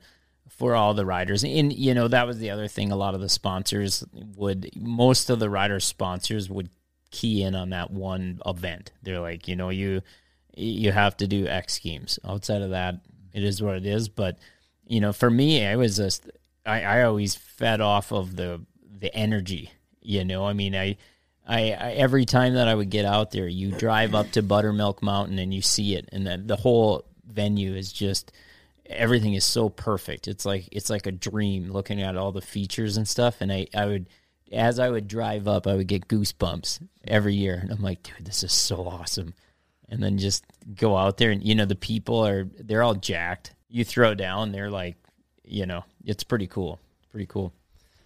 for 0.58 0.76
all 0.76 0.94
the 0.94 1.06
riders. 1.06 1.44
And 1.44 1.74
you 1.74 1.94
know, 1.96 2.08
that 2.08 2.28
was 2.28 2.38
the 2.38 2.52
other 2.52 2.68
thing 2.68 2.92
a 2.92 2.96
lot 2.96 3.16
of 3.16 3.22
the 3.22 3.30
sponsors 3.30 4.04
would 4.36 4.70
most 4.76 5.30
of 5.30 5.40
the 5.40 5.50
rider 5.50 5.80
sponsors 5.80 6.50
would 6.50 6.70
key 7.10 7.42
in 7.44 7.56
on 7.56 7.72
that 7.72 7.90
one 7.92 8.40
event. 8.46 8.92
They're 9.02 9.20
like, 9.20 9.48
you 9.48 9.56
know, 9.56 9.70
you 9.70 10.02
you 10.56 10.92
have 10.92 11.18
to 11.18 11.28
do 11.28 11.48
X 11.48 11.80
Games. 11.80 12.20
Outside 12.24 12.62
of 12.62 12.70
that, 12.70 13.02
it 13.34 13.44
is 13.44 13.62
what 13.64 13.76
it 13.76 13.86
is, 13.86 14.10
but 14.10 14.38
you 14.86 15.00
know, 15.00 15.12
for 15.14 15.30
me, 15.30 15.66
I 15.66 15.76
was 15.76 15.98
just 15.98 16.30
I, 16.66 16.82
I 16.84 17.02
always 17.04 17.36
fed 17.36 17.82
off 17.82 18.12
of 18.12 18.36
the 18.36 18.62
the 19.00 19.14
energy, 19.16 19.72
you 20.02 20.24
know. 20.24 20.46
I 20.46 20.54
mean, 20.54 20.76
I 20.76 20.98
I, 21.48 21.72
I, 21.72 21.92
every 21.98 22.26
time 22.26 22.54
that 22.54 22.68
I 22.68 22.76
would 22.76 22.90
get 22.92 23.06
out 23.06 23.32
there, 23.32 23.48
you 23.48 23.72
drive 23.72 24.14
up 24.14 24.32
to 24.32 24.44
Buttermilk 24.44 25.02
Mountain 25.02 25.40
and 25.40 25.52
you 25.54 25.62
see 25.62 25.96
it, 25.96 26.10
and 26.12 26.28
that 26.28 26.48
the 26.48 26.58
whole 26.58 27.06
venue 27.26 27.74
is 27.74 27.92
just 27.92 28.32
everything 28.88 29.34
is 29.34 29.46
so 29.46 29.70
perfect. 29.70 30.28
It's 30.28 30.46
like 30.46 30.68
it's 30.72 30.90
like 30.90 31.08
a 31.08 31.12
dream 31.12 31.72
looking 31.72 32.02
at 32.02 32.16
all 32.16 32.32
the 32.32 32.42
features 32.42 32.98
and 32.98 33.08
stuff. 33.08 33.38
And 33.42 33.52
I, 33.52 33.68
I 33.76 33.86
would 33.86 34.10
as 34.52 34.80
I 34.80 34.90
would 34.90 35.08
drive 35.08 35.48
up, 35.48 35.68
I 35.68 35.76
would 35.76 35.88
get 35.88 36.08
goosebumps 36.08 36.86
every 37.08 37.36
year. 37.36 37.56
And 37.62 37.72
I'm 37.72 37.82
like, 37.82 38.04
dude, 38.04 38.26
this 38.26 38.44
is 38.44 38.54
so 38.54 38.88
awesome. 38.88 39.34
And 39.90 40.02
then 40.02 40.18
just 40.18 40.46
go 40.76 40.98
out 40.98 41.18
there 41.18 41.32
and 41.32 41.44
you 41.44 41.56
know, 41.56 41.66
the 41.66 41.76
people 41.76 42.26
are 42.26 42.46
they're 42.60 42.84
all 42.84 42.96
jacked. 42.96 43.54
You 43.70 43.84
throw 43.84 44.14
down, 44.14 44.52
they're 44.52 44.70
like, 44.72 44.98
you 45.44 45.66
know, 45.66 45.84
it's 46.06 46.24
pretty 46.24 46.48
cool. 46.48 46.80
Pretty 47.10 47.26
cool. 47.28 47.54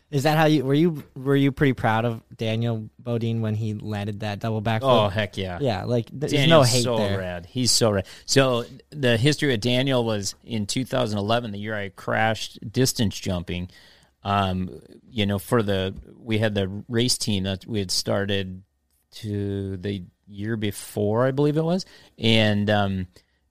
Is 0.10 0.24
that 0.24 0.38
how 0.38 0.46
you 0.46 0.64
were 0.64 0.74
you 0.74 1.04
were 1.16 1.36
you 1.36 1.52
pretty 1.52 1.74
proud 1.74 2.06
of 2.06 2.22
Daniel 2.36 2.90
Bodin 3.02 3.42
when 3.42 3.56
he 3.56 3.74
landed 3.74 4.22
that 4.22 4.40
double 4.40 4.62
backflip? 4.62 4.80
Oh 4.84 5.10
heck 5.10 5.36
yeah, 5.36 5.58
yeah! 5.60 5.84
Like 5.84 6.10
there's 6.14 6.32
Daniel's 6.32 6.50
no 6.50 6.62
hate 6.72 6.84
so 6.86 6.98
there. 6.98 7.18
Rad. 7.18 7.46
He's 7.46 7.72
so 7.72 7.92
rad. 7.92 8.06
So 8.26 8.64
the 8.92 9.18
history 9.18 9.54
of 9.54 9.60
Daniel 9.60 10.06
was 10.06 10.36
in 10.46 10.66
2011, 10.66 11.52
the 11.52 11.60
year 11.60 11.76
I 11.76 11.90
crashed 11.90 12.58
distance 12.72 13.20
jumping. 13.20 13.70
Um, 14.24 14.80
you 15.10 15.26
know, 15.26 15.40
for 15.40 15.62
the 15.62 15.94
we 16.18 16.38
had 16.38 16.56
the 16.56 16.70
race 16.88 17.18
team 17.18 17.44
that 17.44 17.68
we 17.68 17.80
had 17.80 17.92
started 17.92 18.64
to 19.16 19.76
the 19.76 20.06
year 20.26 20.56
before, 20.56 21.26
I 21.28 21.32
believe 21.32 21.58
it 21.58 21.66
was, 21.66 21.86
and 22.18 22.70
um, 22.70 23.08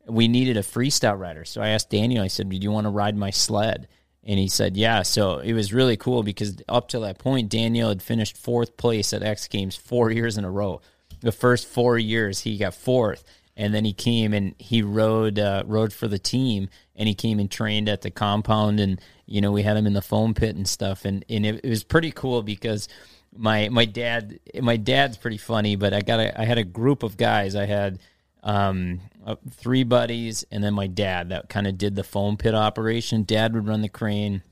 we 0.09 0.27
needed 0.27 0.57
a 0.57 0.63
freestyle 0.63 1.19
rider. 1.19 1.45
So 1.45 1.61
I 1.61 1.69
asked 1.71 1.91
Daniel. 1.91 2.25
I 2.25 2.29
said, 2.29 2.49
"Do 2.49 2.57
you 2.57 2.71
want 2.73 2.87
to 2.87 2.91
ride 2.91 3.15
my 3.15 3.29
sled?" 3.29 3.89
And 4.27 4.41
he 4.41 4.49
said, 4.49 4.77
yeah. 4.77 5.03
So 5.03 5.39
it 5.39 5.53
was 5.53 5.73
really 5.73 5.97
cool 5.97 6.25
because 6.25 6.57
up 6.69 6.89
to 6.89 6.99
that 7.01 7.19
point, 7.19 7.49
Daniel 7.49 7.91
had 7.91 8.03
finished 8.03 8.37
fourth 8.37 8.77
place 8.77 9.13
at 9.13 9.23
X 9.23 9.47
Games 9.47 9.77
four 9.77 10.11
years 10.11 10.37
in 10.37 10.45
a 10.45 10.51
row. 10.51 10.81
The 11.21 11.31
first 11.31 11.67
four 11.67 11.97
years, 11.97 12.41
he 12.41 12.59
got 12.59 12.75
fourth. 12.75 13.23
And 13.57 13.73
then 13.73 13.85
he 13.85 13.93
came 13.93 14.35
and 14.35 14.55
he 14.59 14.83
rode 14.83 15.39
uh, 15.39 15.63
rode 15.65 15.93
for 15.95 16.09
the 16.09 16.19
team, 16.19 16.69
and 16.95 17.09
he 17.09 17.15
came 17.15 17.39
and 17.39 17.51
trained 17.51 17.89
at 17.89 18.03
the 18.03 18.11
compound, 18.11 18.79
and 18.81 19.01
you 19.25 19.41
know 19.41 19.51
we 19.51 19.63
had 19.63 19.79
him 19.79 19.87
in 19.87 19.95
the 19.95 20.03
foam 20.03 20.35
pit 20.35 20.57
and 20.57 20.69
stuff, 20.69 21.07
and 21.07 21.25
and 21.31 21.47
it, 21.47 21.61
it 21.65 21.69
was 21.71 21.83
pretty 21.83 22.11
cool 22.11 22.43
because 22.43 22.87
my 23.35 23.71
my 23.71 23.87
dad 23.87 24.41
my 24.61 24.77
dad's 24.77 25.17
pretty 25.17 25.39
funny, 25.39 25.75
but 25.75 25.95
I 25.95 26.03
got 26.03 26.21
a, 26.21 26.39
I 26.39 26.45
had 26.45 26.59
a 26.59 26.65
group 26.65 27.03
of 27.03 27.17
guys. 27.17 27.57
I 27.57 27.65
had 27.65 27.99
um, 28.47 29.01
uh, 29.27 29.35
three 29.51 29.83
buddies, 29.83 30.45
and 30.51 30.63
then 30.63 30.73
my 30.73 30.87
dad 30.87 31.29
that 31.31 31.49
kind 31.51 31.67
of 31.67 31.77
did 31.77 31.97
the 31.97 32.05
foam 32.05 32.37
pit 32.37 32.55
operation. 32.55 33.25
Dad 33.25 33.53
would 33.55 33.67
run 33.67 33.83
the 33.83 33.89
crane. 33.89 34.43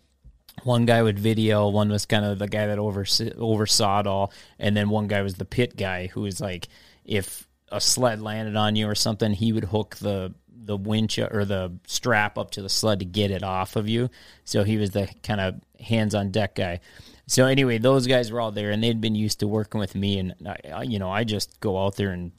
One 0.64 0.84
guy 0.84 1.00
would 1.00 1.18
video. 1.18 1.68
One 1.68 1.88
was 1.88 2.04
kind 2.04 2.24
of 2.24 2.40
the 2.40 2.48
guy 2.48 2.66
that 2.66 2.78
overs 2.80 3.22
oversaw 3.38 4.00
it 4.00 4.06
all, 4.08 4.32
and 4.58 4.76
then 4.76 4.88
one 4.90 5.06
guy 5.06 5.22
was 5.22 5.34
the 5.34 5.44
pit 5.44 5.76
guy 5.76 6.08
who 6.08 6.22
was 6.22 6.40
like, 6.40 6.68
if 7.04 7.46
a 7.70 7.80
sled 7.80 8.20
landed 8.20 8.56
on 8.56 8.74
you 8.74 8.88
or 8.88 8.94
something, 8.96 9.32
he 9.32 9.52
would 9.52 9.64
hook 9.64 9.96
the 9.96 10.34
the 10.56 10.76
winch 10.76 11.18
or 11.18 11.44
the 11.44 11.78
strap 11.86 12.36
up 12.38 12.50
to 12.52 12.62
the 12.62 12.68
sled 12.70 12.98
to 13.00 13.04
get 13.04 13.30
it 13.30 13.42
off 13.44 13.76
of 13.76 13.86
you. 13.88 14.08
So 14.44 14.64
he 14.64 14.76
was 14.78 14.90
the 14.92 15.08
kind 15.22 15.38
of 15.40 15.60
hands 15.78 16.14
on 16.14 16.30
deck 16.30 16.54
guy. 16.56 16.80
So 17.26 17.44
anyway, 17.46 17.76
those 17.78 18.06
guys 18.06 18.32
were 18.32 18.40
all 18.40 18.50
there 18.50 18.70
and 18.70 18.82
they'd 18.82 18.98
been 19.00 19.14
used 19.14 19.40
to 19.40 19.46
working 19.46 19.78
with 19.78 19.94
me 19.94 20.18
and 20.18 20.34
I, 20.72 20.84
you 20.84 20.98
know, 20.98 21.10
I 21.10 21.24
just 21.24 21.60
go 21.60 21.84
out 21.84 21.96
there 21.96 22.12
and 22.12 22.32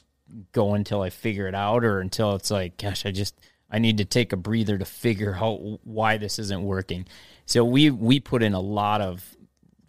go 0.52 0.74
until 0.74 1.02
I 1.02 1.10
figure 1.10 1.46
it 1.46 1.54
out 1.54 1.84
or 1.84 2.00
until 2.00 2.34
it's 2.34 2.50
like, 2.50 2.78
gosh, 2.78 3.06
I 3.06 3.10
just 3.10 3.34
I 3.70 3.78
need 3.78 3.98
to 3.98 4.04
take 4.04 4.32
a 4.32 4.36
breather 4.36 4.78
to 4.78 4.84
figure 4.84 5.36
out 5.40 5.80
why 5.84 6.16
this 6.16 6.38
isn't 6.38 6.62
working. 6.62 7.06
So 7.46 7.64
we 7.64 7.90
we 7.90 8.20
put 8.20 8.42
in 8.42 8.54
a 8.54 8.60
lot 8.60 9.00
of 9.00 9.24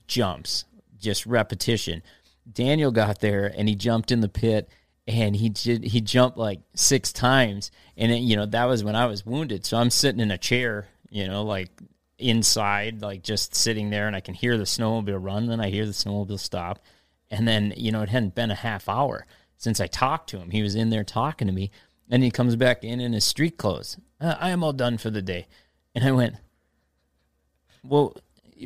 jumps, 0.07 0.65
just 0.99 1.25
repetition. 1.25 2.01
Daniel 2.51 2.91
got 2.91 3.19
there 3.19 3.51
and 3.57 3.67
he 3.67 3.75
jumped 3.75 4.11
in 4.11 4.21
the 4.21 4.29
pit 4.29 4.69
and 5.05 5.35
he 5.35 5.49
did, 5.49 5.83
he 5.83 5.99
jumped 6.01 6.37
like 6.37 6.59
six 6.75 7.11
times 7.11 7.71
and 7.97 8.09
it, 8.11 8.19
you 8.19 8.35
know 8.37 8.45
that 8.45 8.65
was 8.65 8.83
when 8.83 8.95
I 8.95 9.05
was 9.07 9.25
wounded. 9.25 9.65
So 9.65 9.77
I'm 9.77 9.89
sitting 9.89 10.21
in 10.21 10.31
a 10.31 10.37
chair, 10.37 10.87
you 11.09 11.27
know, 11.27 11.43
like 11.43 11.69
inside, 12.17 13.01
like 13.01 13.21
just 13.21 13.53
sitting 13.53 13.89
there 13.89 14.07
and 14.07 14.15
I 14.15 14.21
can 14.21 14.33
hear 14.33 14.57
the 14.57 14.63
snowmobile 14.63 15.21
run, 15.21 15.47
then 15.47 15.59
I 15.59 15.69
hear 15.69 15.85
the 15.85 15.91
snowmobile 15.91 16.39
stop. 16.39 16.79
And 17.29 17.45
then, 17.45 17.73
you 17.75 17.91
know, 17.91 18.01
it 18.03 18.09
hadn't 18.09 18.35
been 18.35 18.51
a 18.51 18.55
half 18.55 18.87
hour 18.87 19.25
since 19.57 19.79
I 19.81 19.87
talked 19.87 20.29
to 20.29 20.37
him. 20.39 20.51
He 20.51 20.61
was 20.61 20.75
in 20.75 20.89
there 20.89 21.03
talking 21.03 21.47
to 21.47 21.53
me. 21.53 21.71
And 22.09 22.23
he 22.23 22.31
comes 22.31 22.55
back 22.55 22.83
in 22.83 23.01
in 23.01 23.11
his 23.13 23.25
street 23.25 23.57
clothes. 23.57 23.97
Uh, 24.21 24.35
I 24.39 24.51
am 24.51 24.63
all 24.63 24.71
done 24.71 24.97
for 24.97 25.09
the 25.09 25.21
day. 25.21 25.47
And 25.93 26.05
I 26.05 26.11
went, 26.11 26.35
well, 27.83 28.15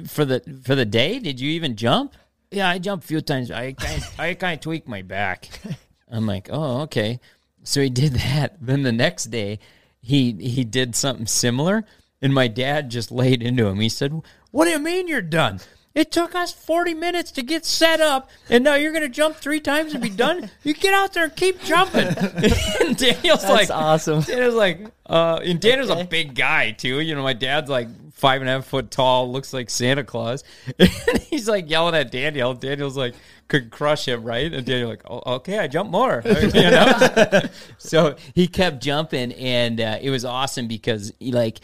for 0.06 0.26
the 0.26 0.42
for 0.64 0.76
the 0.76 0.86
day, 0.86 1.18
did 1.18 1.40
you 1.40 1.50
even 1.52 1.76
jump? 1.76 2.14
Yeah, 2.52 2.70
I 2.70 2.78
jumped 2.78 3.06
a 3.06 3.08
few 3.08 3.22
times. 3.22 3.50
I 3.50 3.74
kind 3.74 4.00
of, 4.02 4.20
I 4.20 4.34
kind 4.36 4.54
of 4.60 4.62
tweaked 4.62 4.88
my 4.88 5.02
back. 5.02 5.50
I'm 6.12 6.28
like, 6.28 6.50
oh, 6.52 6.82
okay. 6.82 7.20
So 7.64 7.82
he 7.82 7.90
did 7.90 8.14
that. 8.16 8.58
Then 8.62 8.84
the 8.84 8.92
next 8.92 9.26
day, 9.26 9.58
he 10.02 10.34
he 10.34 10.64
did 10.64 10.96
something 10.96 11.26
similar, 11.26 11.84
and 12.22 12.34
my 12.36 12.48
dad 12.48 12.92
just 12.92 13.12
laid 13.12 13.42
into 13.42 13.66
him. 13.68 13.80
He 13.80 13.90
said, 13.90 14.22
"What 14.52 14.66
do 14.66 14.72
you 14.72 14.80
mean 14.80 15.08
you're 15.08 15.22
done?" 15.22 15.62
It 15.94 16.10
took 16.10 16.36
us 16.36 16.54
40 16.54 16.94
minutes 16.94 17.32
to 17.32 17.44
get 17.44 17.66
set 17.66 18.00
up, 18.00 18.30
and 18.50 18.64
now 18.64 18.76
you're 18.76 18.94
going 18.94 19.04
to 19.04 19.10
jump 19.10 19.36
three 19.36 19.60
times 19.60 19.94
and 19.94 20.02
be 20.02 20.10
done. 20.10 20.50
You 20.64 20.74
get 20.74 20.94
out 20.94 21.14
there 21.14 21.26
and 21.26 21.36
keep 21.36 21.62
jumping. 21.64 22.08
and 22.08 22.96
Daniel's 22.98 23.42
That's 23.42 23.50
like, 23.50 23.70
awesome. 23.70 24.22
Daniel's 24.22 24.56
like, 24.56 24.80
uh, 25.06 25.40
and 25.44 25.60
Daniel's 25.60 25.90
okay. 25.90 26.02
a 26.02 26.06
big 26.06 26.34
guy, 26.36 26.72
too. 26.72 27.00
You 27.02 27.16
know, 27.16 27.24
my 27.24 27.34
dad's 27.34 27.70
like 27.70 27.88
five 28.14 28.42
and 28.42 28.50
a 28.50 28.54
half 28.54 28.66
foot 28.66 28.90
tall, 28.92 29.32
looks 29.32 29.54
like 29.54 29.70
Santa 29.70 30.04
Claus. 30.04 30.44
And 30.80 30.90
he's 31.30 31.48
like 31.50 31.70
yelling 31.70 31.96
at 31.96 32.12
Daniel. 32.12 32.54
Daniel's 32.54 32.96
like, 32.98 33.16
could 33.48 33.70
crush 33.72 34.08
him, 34.08 34.24
right? 34.24 34.52
And 34.54 34.66
Daniel's 34.66 34.92
like, 34.92 35.04
oh, 35.10 35.36
okay, 35.36 35.60
I 35.60 35.68
jump 35.68 35.90
more. 35.90 36.22
You 36.26 36.52
know? 36.54 37.42
so 37.78 38.16
he 38.36 38.48
kept 38.48 38.82
jumping, 38.84 39.34
and 39.34 39.80
uh, 39.82 40.00
it 40.02 40.10
was 40.12 40.24
awesome 40.26 40.68
because, 40.68 41.12
he, 41.20 41.32
like, 41.32 41.60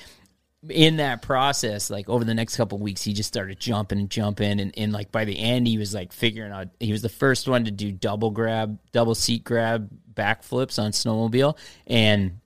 in 0.70 0.98
that 0.98 1.22
process, 1.22 1.90
like 1.90 2.10
over 2.10 2.24
the 2.24 2.34
next 2.34 2.58
couple 2.58 2.78
weeks, 2.78 3.02
he 3.04 3.14
just 3.14 3.28
started 3.28 3.60
jumping 3.60 4.00
and 4.00 4.10
jumping, 4.10 4.60
and, 4.60 4.74
and 4.78 4.92
like 4.92 5.12
by 5.12 5.26
the 5.26 5.38
end, 5.38 5.68
he 5.68 5.78
was 5.78 5.94
like 5.94 6.12
figuring 6.14 6.52
out. 6.52 6.68
He 6.80 6.92
was 6.92 7.02
the 7.02 7.10
first 7.10 7.48
one 7.48 7.66
to 7.66 7.72
do 7.72 7.92
double 7.92 8.32
grab, 8.32 8.80
double 8.92 9.16
seat 9.16 9.44
grab, 9.44 9.90
backflips 10.14 10.82
on 10.82 10.92
snowmobile, 10.92 11.58
and 11.86 12.40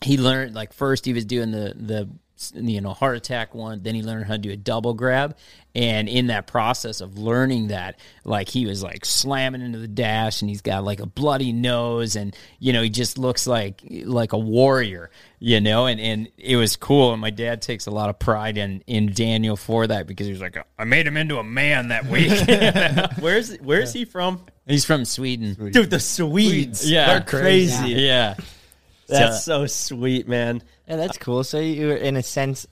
he 0.00 0.16
learned 0.18 0.54
like 0.54 0.72
first 0.72 1.04
he 1.04 1.12
was 1.12 1.24
doing 1.24 1.50
the 1.50 1.74
the 1.76 2.08
you 2.54 2.80
know 2.80 2.92
heart 2.94 3.16
attack 3.16 3.54
one 3.54 3.82
then 3.82 3.94
he 3.94 4.02
learned 4.02 4.24
how 4.24 4.32
to 4.32 4.38
do 4.38 4.50
a 4.50 4.56
double 4.56 4.94
grab 4.94 5.36
and 5.74 6.08
in 6.08 6.28
that 6.28 6.46
process 6.46 7.00
of 7.02 7.18
learning 7.18 7.68
that 7.68 7.98
like 8.24 8.48
he 8.48 8.64
was 8.66 8.82
like 8.82 9.04
slamming 9.04 9.60
into 9.60 9.78
the 9.78 9.86
dash 9.86 10.40
and 10.40 10.48
he's 10.48 10.62
got 10.62 10.82
like 10.82 11.00
a 11.00 11.06
bloody 11.06 11.52
nose 11.52 12.16
and 12.16 12.34
you 12.58 12.72
know 12.72 12.82
he 12.82 12.88
just 12.88 13.18
looks 13.18 13.46
like 13.46 13.82
like 14.04 14.32
a 14.32 14.38
warrior 14.38 15.10
you 15.38 15.60
know 15.60 15.84
and 15.86 16.00
and 16.00 16.28
it 16.38 16.56
was 16.56 16.76
cool 16.76 17.12
and 17.12 17.20
my 17.20 17.30
dad 17.30 17.60
takes 17.60 17.86
a 17.86 17.90
lot 17.90 18.08
of 18.08 18.18
pride 18.18 18.56
in 18.56 18.82
in 18.86 19.12
daniel 19.12 19.54
for 19.56 19.86
that 19.86 20.06
because 20.06 20.26
he 20.26 20.32
was 20.32 20.40
like 20.40 20.56
i 20.78 20.84
made 20.84 21.06
him 21.06 21.16
into 21.18 21.38
a 21.38 21.44
man 21.44 21.88
that 21.88 22.06
week 22.06 22.32
where's 23.22 23.54
where's 23.58 23.94
yeah. 23.94 23.98
he 24.00 24.04
from 24.06 24.40
he's 24.66 24.84
from 24.86 25.04
sweden. 25.04 25.54
sweden. 25.54 25.72
dude 25.82 25.90
the 25.90 26.00
swedes 26.00 26.90
yeah 26.90 27.06
they're 27.06 27.20
crazy 27.20 27.90
yeah, 27.90 27.96
yeah. 27.98 28.34
that's 29.06 29.44
so, 29.44 29.66
so 29.66 29.66
sweet 29.96 30.26
man 30.26 30.62
yeah, 30.90 30.96
that's 30.96 31.16
uh, 31.18 31.20
cool. 31.20 31.44
So 31.44 31.60
you 31.60 31.86
were 31.88 31.96
in 31.96 32.16
a 32.16 32.22
sense 32.22 32.66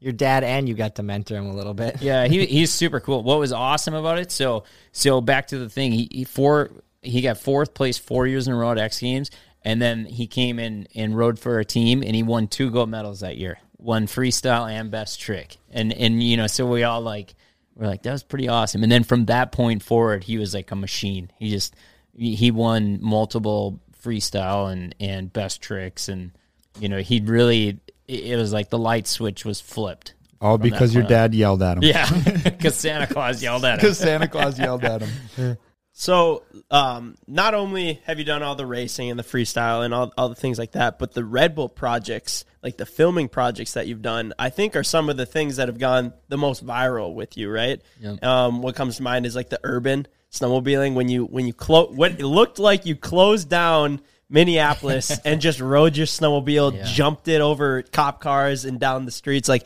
your 0.00 0.12
dad 0.14 0.42
and 0.42 0.68
you 0.68 0.74
got 0.74 0.96
to 0.96 1.02
mentor 1.02 1.36
him 1.36 1.46
a 1.46 1.54
little 1.54 1.74
bit. 1.74 2.00
Yeah, 2.00 2.26
he, 2.26 2.46
he's 2.46 2.72
super 2.72 2.98
cool. 2.98 3.22
What 3.22 3.38
was 3.38 3.52
awesome 3.52 3.94
about 3.94 4.18
it? 4.18 4.32
So 4.32 4.64
so 4.90 5.20
back 5.20 5.48
to 5.48 5.58
the 5.58 5.68
thing. 5.68 5.92
He, 5.92 6.08
he 6.10 6.24
four 6.24 6.70
he 7.02 7.20
got 7.20 7.38
fourth 7.38 7.74
place 7.74 7.98
four 7.98 8.26
years 8.26 8.48
in 8.48 8.54
a 8.54 8.56
row 8.56 8.70
at 8.72 8.78
X 8.78 9.00
Games, 9.00 9.30
and 9.62 9.82
then 9.82 10.06
he 10.06 10.26
came 10.26 10.58
in 10.58 10.88
and 10.94 11.14
rode 11.16 11.38
for 11.38 11.58
a 11.58 11.64
team, 11.64 12.02
and 12.02 12.16
he 12.16 12.22
won 12.22 12.48
two 12.48 12.70
gold 12.70 12.88
medals 12.88 13.20
that 13.20 13.36
year, 13.36 13.58
one 13.76 14.06
freestyle 14.06 14.70
and 14.70 14.90
best 14.90 15.20
trick. 15.20 15.58
And 15.70 15.92
and 15.92 16.22
you 16.22 16.36
know, 16.38 16.46
so 16.46 16.66
we 16.66 16.84
all 16.84 17.02
like 17.02 17.34
we're 17.74 17.86
like 17.86 18.02
that 18.04 18.12
was 18.12 18.22
pretty 18.22 18.48
awesome. 18.48 18.82
And 18.82 18.90
then 18.90 19.04
from 19.04 19.26
that 19.26 19.52
point 19.52 19.82
forward, 19.82 20.24
he 20.24 20.38
was 20.38 20.54
like 20.54 20.70
a 20.70 20.76
machine. 20.76 21.30
He 21.38 21.50
just 21.50 21.76
he 22.16 22.50
won 22.50 22.98
multiple 23.02 23.78
freestyle 24.02 24.72
and 24.72 24.94
and 24.98 25.30
best 25.32 25.60
tricks 25.60 26.08
and 26.08 26.32
you 26.78 26.88
know, 26.88 26.98
he 26.98 27.20
really 27.20 27.78
it 28.08 28.36
was 28.36 28.52
like 28.52 28.68
the 28.70 28.78
light 28.78 29.06
switch 29.06 29.44
was 29.44 29.60
flipped. 29.60 30.14
Oh, 30.40 30.48
all 30.48 30.58
because 30.58 30.92
your 30.94 31.04
dad 31.04 31.34
yelled 31.34 31.62
at 31.62 31.76
him. 31.78 31.84
Yeah, 31.84 32.08
because 32.42 32.74
Santa 32.74 33.06
Claus 33.06 33.40
yelled 33.42 33.64
at 33.64 33.74
him. 33.74 33.76
Because 33.76 33.98
Santa 33.98 34.26
Claus 34.26 34.58
yelled 34.58 34.84
at 34.84 35.02
him. 35.02 35.56
So, 35.94 36.42
um, 36.70 37.16
not 37.28 37.52
only 37.52 38.00
have 38.06 38.18
you 38.18 38.24
done 38.24 38.42
all 38.42 38.54
the 38.54 38.64
racing 38.64 39.10
and 39.10 39.18
the 39.18 39.22
freestyle 39.22 39.84
and 39.84 39.92
all, 39.92 40.10
all 40.16 40.30
the 40.30 40.34
things 40.34 40.58
like 40.58 40.72
that, 40.72 40.98
but 40.98 41.12
the 41.12 41.22
Red 41.22 41.54
Bull 41.54 41.68
projects, 41.68 42.46
like 42.62 42.78
the 42.78 42.86
filming 42.86 43.28
projects 43.28 43.74
that 43.74 43.86
you've 43.86 44.00
done, 44.00 44.32
I 44.38 44.48
think 44.48 44.74
are 44.74 44.84
some 44.84 45.10
of 45.10 45.18
the 45.18 45.26
things 45.26 45.56
that 45.56 45.68
have 45.68 45.78
gone 45.78 46.14
the 46.28 46.38
most 46.38 46.64
viral 46.64 47.12
with 47.14 47.36
you, 47.36 47.50
right? 47.50 47.82
Yep. 48.00 48.24
Um, 48.24 48.62
what 48.62 48.74
comes 48.74 48.96
to 48.96 49.02
mind 49.02 49.26
is 49.26 49.36
like 49.36 49.50
the 49.50 49.60
urban 49.64 50.08
snowmobiling 50.32 50.94
when 50.94 51.10
you 51.10 51.26
when 51.26 51.46
you 51.46 51.52
close 51.52 51.94
what 51.94 52.12
it 52.18 52.22
looked 52.26 52.58
like 52.58 52.86
you 52.86 52.96
closed 52.96 53.50
down 53.50 54.00
Minneapolis 54.32 55.16
and 55.24 55.40
just 55.40 55.60
rode 55.60 55.96
your 55.96 56.06
snowmobile, 56.06 56.74
yeah. 56.74 56.84
jumped 56.84 57.28
it 57.28 57.40
over 57.40 57.82
cop 57.82 58.20
cars 58.20 58.64
and 58.64 58.80
down 58.80 59.04
the 59.04 59.10
streets. 59.12 59.48
Like, 59.48 59.64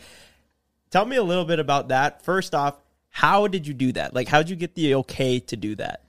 tell 0.91 1.05
me 1.07 1.17
a 1.17 1.23
little 1.23 1.45
bit 1.45 1.61
about 1.61 1.89
that. 1.89 2.23
First 2.25 2.55
off, 2.55 2.77
how 3.09 3.47
did 3.47 3.67
you 3.67 3.73
do 3.73 3.93
that? 3.93 4.13
Like, 4.13 4.29
how 4.29 4.39
would 4.41 4.51
you 4.51 4.57
get 4.57 4.75
the 4.75 4.97
okay 4.97 5.39
to 5.39 5.57
do 5.57 5.77
that? 5.77 6.03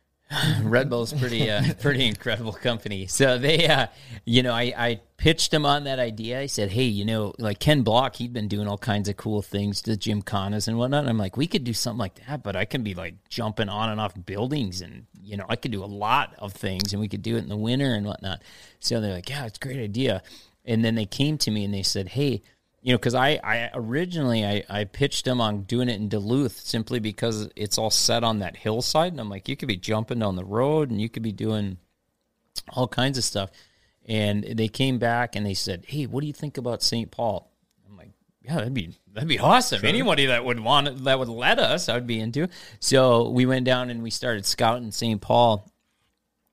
Red 0.62 0.88
Bull's 0.88 1.12
pretty 1.12 1.50
uh, 1.50 1.74
pretty 1.80 2.06
incredible 2.06 2.54
company. 2.54 3.06
So 3.06 3.36
they, 3.36 3.68
uh, 3.68 3.88
you 4.24 4.42
know, 4.42 4.54
I, 4.54 4.72
I 4.74 5.00
pitched 5.18 5.50
them 5.50 5.66
on 5.66 5.84
that 5.84 5.98
idea. 5.98 6.40
I 6.40 6.46
said, 6.46 6.72
hey, 6.72 6.84
you 6.84 7.04
know, 7.04 7.34
like 7.38 7.58
Ken 7.58 7.82
Block, 7.82 8.16
he'd 8.16 8.32
been 8.32 8.48
doing 8.48 8.66
all 8.66 8.78
kinds 8.78 9.10
of 9.10 9.18
cool 9.18 9.42
things 9.42 9.82
to 9.82 9.92
Gymkhanas 9.94 10.66
and 10.66 10.78
whatnot. 10.78 11.00
And 11.00 11.10
I'm 11.10 11.18
like, 11.18 11.36
we 11.36 11.46
could 11.46 11.64
do 11.64 11.74
something 11.74 11.98
like 11.98 12.26
that, 12.26 12.42
but 12.42 12.56
I 12.56 12.64
can 12.64 12.82
be 12.82 12.94
like 12.94 13.28
jumping 13.28 13.68
on 13.68 13.90
and 13.90 14.00
off 14.00 14.14
buildings 14.24 14.80
and 14.80 15.04
you 15.24 15.36
know, 15.36 15.46
I 15.48 15.56
could 15.56 15.72
do 15.72 15.82
a 15.82 15.86
lot 15.86 16.34
of 16.38 16.52
things 16.52 16.92
and 16.92 17.00
we 17.00 17.08
could 17.08 17.22
do 17.22 17.36
it 17.36 17.40
in 17.40 17.48
the 17.48 17.56
winter 17.56 17.94
and 17.94 18.06
whatnot. 18.06 18.42
So 18.80 19.00
they're 19.00 19.14
like, 19.14 19.28
yeah, 19.30 19.46
it's 19.46 19.58
a 19.58 19.64
great 19.64 19.78
idea. 19.82 20.22
And 20.64 20.84
then 20.84 20.94
they 20.94 21.06
came 21.06 21.38
to 21.38 21.50
me 21.50 21.64
and 21.64 21.72
they 21.72 21.82
said, 21.82 22.08
hey, 22.08 22.42
you 22.82 22.92
know, 22.92 22.98
because 22.98 23.14
I, 23.14 23.40
I 23.42 23.70
originally 23.74 24.44
I, 24.44 24.62
I 24.68 24.84
pitched 24.84 25.24
them 25.24 25.40
on 25.40 25.62
doing 25.62 25.88
it 25.88 25.96
in 25.98 26.08
Duluth 26.08 26.60
simply 26.60 27.00
because 27.00 27.48
it's 27.56 27.78
all 27.78 27.90
set 27.90 28.22
on 28.22 28.40
that 28.40 28.56
hillside, 28.56 29.12
and 29.12 29.20
I'm 29.22 29.30
like, 29.30 29.48
you 29.48 29.56
could 29.56 29.68
be 29.68 29.76
jumping 29.76 30.18
down 30.18 30.36
the 30.36 30.44
road 30.44 30.90
and 30.90 31.00
you 31.00 31.08
could 31.08 31.22
be 31.22 31.32
doing 31.32 31.78
all 32.68 32.86
kinds 32.86 33.16
of 33.16 33.24
stuff. 33.24 33.50
And 34.06 34.44
they 34.44 34.68
came 34.68 34.98
back 34.98 35.34
and 35.34 35.46
they 35.46 35.54
said, 35.54 35.84
hey, 35.88 36.04
what 36.06 36.20
do 36.20 36.26
you 36.26 36.34
think 36.34 36.58
about 36.58 36.82
St. 36.82 37.10
Paul? 37.10 37.50
yeah, 38.44 38.56
that'd 38.56 38.74
be 38.74 38.90
that'd 39.12 39.28
be 39.28 39.38
awesome. 39.38 39.80
Sure. 39.80 39.88
Anybody 39.88 40.26
that 40.26 40.44
would 40.44 40.60
want 40.60 41.04
that 41.04 41.18
would 41.18 41.28
let 41.30 41.58
us, 41.58 41.88
I'd 41.88 42.06
be 42.06 42.20
into. 42.20 42.48
So 42.78 43.30
we 43.30 43.46
went 43.46 43.64
down 43.64 43.88
and 43.88 44.02
we 44.02 44.10
started 44.10 44.44
scouting 44.44 44.90
St. 44.90 45.20
Paul, 45.20 45.66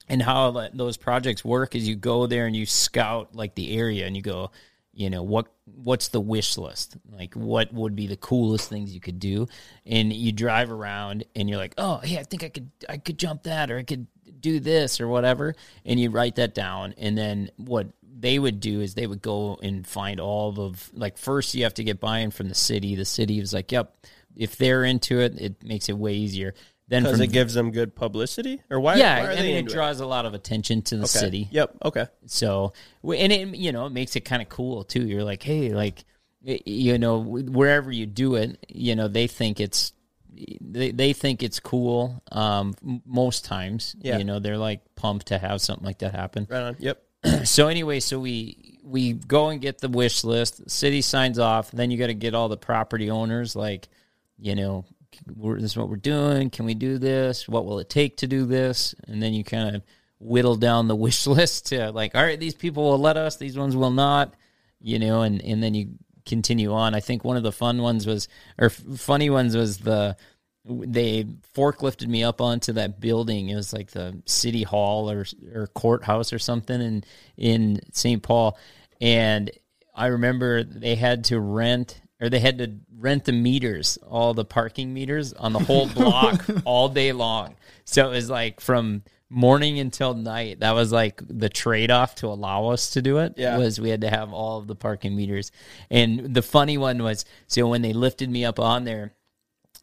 and 0.07 0.21
how 0.21 0.69
those 0.73 0.95
projects 0.97 1.43
work 1.43 1.75
is 1.75 1.87
you 1.87 1.95
go 1.97 2.27
there 2.27 2.45
and 2.47 2.55
you 2.55 2.65
scout 2.65 3.35
like 3.35 3.55
the 3.55 3.75
area 3.77 4.07
and 4.07 4.15
you 4.15 4.21
go, 4.21 4.51
you 4.93 5.09
know 5.09 5.21
what 5.23 5.47
what's 5.65 6.07
the 6.09 6.19
wish 6.19 6.57
list 6.57 6.97
like 7.15 7.33
what 7.33 7.73
would 7.73 7.95
be 7.95 8.05
the 8.07 8.17
coolest 8.17 8.67
things 8.67 8.93
you 8.93 8.99
could 8.99 9.19
do 9.19 9.47
and 9.85 10.11
you 10.11 10.33
drive 10.33 10.69
around 10.69 11.23
and 11.33 11.47
you're 11.47 11.57
like 11.57 11.73
oh 11.77 11.95
hey 12.03 12.17
i 12.17 12.23
think 12.23 12.43
i 12.43 12.49
could 12.49 12.69
i 12.89 12.97
could 12.97 13.17
jump 13.17 13.43
that 13.43 13.71
or 13.71 13.77
i 13.77 13.83
could 13.83 14.05
do 14.41 14.59
this 14.59 14.99
or 14.99 15.07
whatever 15.07 15.55
and 15.85 15.97
you 15.97 16.09
write 16.09 16.35
that 16.35 16.53
down 16.53 16.93
and 16.97 17.17
then 17.17 17.49
what 17.55 17.87
they 18.21 18.37
would 18.39 18.59
do 18.59 18.81
is 18.81 18.93
they 18.93 19.07
would 19.07 19.21
go 19.21 19.57
and 19.61 19.85
find 19.85 20.19
all 20.19 20.59
of 20.61 20.89
like 20.93 21.17
first 21.17 21.53
you 21.55 21.63
have 21.63 21.73
to 21.73 21.83
get 21.83 21.99
buy-in 21.99 22.31
from 22.31 22.47
the 22.47 22.55
city. 22.55 22.95
The 22.95 23.05
city 23.05 23.39
is 23.39 23.51
like, 23.51 23.71
"Yep, 23.71 23.93
if 24.35 24.55
they're 24.57 24.83
into 24.83 25.19
it, 25.19 25.35
it 25.39 25.63
makes 25.63 25.89
it 25.89 25.97
way 25.97 26.13
easier." 26.13 26.53
Then 26.87 27.03
because 27.03 27.19
it 27.19 27.27
gives 27.27 27.53
them 27.53 27.71
good 27.71 27.95
publicity, 27.95 28.61
or 28.69 28.79
why? 28.79 28.95
Yeah, 28.97 29.23
why 29.23 29.31
I 29.31 29.35
mean, 29.41 29.55
it 29.55 29.69
draws 29.69 30.01
it? 30.01 30.03
a 30.03 30.07
lot 30.07 30.25
of 30.25 30.33
attention 30.35 30.83
to 30.83 30.97
the 30.97 31.03
okay. 31.03 31.07
city. 31.19 31.47
Yep. 31.51 31.77
Okay. 31.85 32.05
So 32.27 32.73
and 33.03 33.33
it 33.33 33.55
you 33.55 33.71
know 33.71 33.87
it 33.87 33.91
makes 33.91 34.15
it 34.15 34.21
kind 34.21 34.41
of 34.41 34.49
cool 34.49 34.83
too. 34.83 35.05
You're 35.05 35.23
like, 35.23 35.41
hey, 35.41 35.69
like 35.73 36.05
you 36.43 36.97
know 36.99 37.19
wherever 37.21 37.91
you 37.91 38.05
do 38.05 38.35
it, 38.35 38.63
you 38.69 38.95
know 38.95 39.07
they 39.07 39.25
think 39.27 39.59
it's 39.59 39.93
they, 40.61 40.91
they 40.91 41.13
think 41.13 41.41
it's 41.41 41.59
cool 41.59 42.21
um, 42.31 42.75
most 43.05 43.45
times. 43.45 43.95
Yeah. 43.99 44.17
You 44.19 44.23
know, 44.25 44.39
they're 44.39 44.57
like 44.57 44.81
pumped 44.95 45.27
to 45.27 45.39
have 45.39 45.61
something 45.61 45.85
like 45.85 45.99
that 45.99 46.13
happen. 46.13 46.47
Right 46.49 46.61
on. 46.61 46.75
Yep. 46.77 47.01
so 47.43 47.67
anyway, 47.67 47.99
so 47.99 48.19
we 48.19 48.79
we 48.83 49.13
go 49.13 49.49
and 49.49 49.61
get 49.61 49.77
the 49.79 49.89
wish 49.89 50.23
list. 50.23 50.63
The 50.63 50.69
city 50.69 51.01
signs 51.01 51.39
off. 51.39 51.71
Then 51.71 51.91
you 51.91 51.97
got 51.97 52.07
to 52.07 52.13
get 52.13 52.33
all 52.35 52.49
the 52.49 52.57
property 52.57 53.09
owners, 53.09 53.55
like 53.55 53.87
you 54.37 54.55
know, 54.55 54.85
this 55.27 55.63
is 55.63 55.77
what 55.77 55.89
we're 55.89 55.95
doing. 55.97 56.49
Can 56.49 56.65
we 56.65 56.73
do 56.73 56.97
this? 56.97 57.47
What 57.47 57.65
will 57.65 57.79
it 57.79 57.89
take 57.89 58.17
to 58.17 58.27
do 58.27 58.45
this? 58.45 58.95
And 59.07 59.21
then 59.21 59.33
you 59.33 59.43
kind 59.43 59.75
of 59.75 59.83
whittle 60.19 60.55
down 60.55 60.87
the 60.87 60.95
wish 60.95 61.27
list 61.27 61.67
to 61.67 61.91
like, 61.91 62.15
all 62.15 62.23
right, 62.23 62.39
these 62.39 62.55
people 62.55 62.83
will 62.83 62.97
let 62.99 63.17
us. 63.17 63.35
These 63.37 63.57
ones 63.57 63.75
will 63.75 63.91
not. 63.91 64.33
You 64.83 64.97
know, 64.99 65.21
and 65.21 65.41
and 65.43 65.61
then 65.61 65.73
you 65.75 65.89
continue 66.25 66.73
on. 66.73 66.95
I 66.95 66.99
think 67.01 67.23
one 67.23 67.37
of 67.37 67.43
the 67.43 67.51
fun 67.51 67.81
ones 67.83 68.07
was, 68.07 68.27
or 68.57 68.69
funny 68.71 69.29
ones 69.29 69.55
was 69.55 69.77
the 69.79 70.15
they 70.65 71.25
forklifted 71.55 72.07
me 72.07 72.23
up 72.23 72.39
onto 72.39 72.73
that 72.73 72.99
building. 72.99 73.49
It 73.49 73.55
was 73.55 73.73
like 73.73 73.91
the 73.91 74.21
city 74.25 74.63
hall 74.63 75.09
or 75.09 75.25
or 75.55 75.67
courthouse 75.67 76.31
or 76.33 76.39
something 76.39 76.79
in 76.79 77.03
in 77.37 77.79
St. 77.91 78.21
Paul, 78.21 78.57
and 78.99 79.49
I 79.95 80.07
remember 80.07 80.63
they 80.63 80.95
had 80.95 81.25
to 81.25 81.39
rent 81.39 81.99
or 82.19 82.29
they 82.29 82.39
had 82.39 82.59
to 82.59 82.71
rent 82.95 83.25
the 83.25 83.31
meters, 83.31 83.97
all 84.07 84.33
the 84.35 84.45
parking 84.45 84.93
meters 84.93 85.33
on 85.33 85.53
the 85.53 85.59
whole 85.59 85.87
block 85.89 86.45
all 86.65 86.87
day 86.89 87.11
long. 87.11 87.55
So 87.85 88.07
it 88.07 88.11
was 88.11 88.29
like 88.29 88.59
from 88.59 89.01
morning 89.27 89.79
until 89.79 90.13
night. 90.13 90.59
That 90.59 90.73
was 90.75 90.91
like 90.91 91.19
the 91.27 91.49
trade 91.49 91.89
off 91.89 92.13
to 92.15 92.27
allow 92.27 92.67
us 92.67 92.91
to 92.91 93.01
do 93.01 93.17
it. 93.17 93.33
Yeah. 93.37 93.57
Was 93.57 93.79
we 93.81 93.89
had 93.89 94.01
to 94.01 94.09
have 94.11 94.31
all 94.33 94.59
of 94.59 94.67
the 94.67 94.75
parking 94.75 95.15
meters. 95.15 95.51
And 95.89 96.35
the 96.35 96.41
funny 96.43 96.77
one 96.77 97.01
was 97.01 97.25
so 97.47 97.65
when 97.67 97.81
they 97.81 97.93
lifted 97.93 98.29
me 98.29 98.45
up 98.45 98.59
on 98.59 98.83
there, 98.83 99.15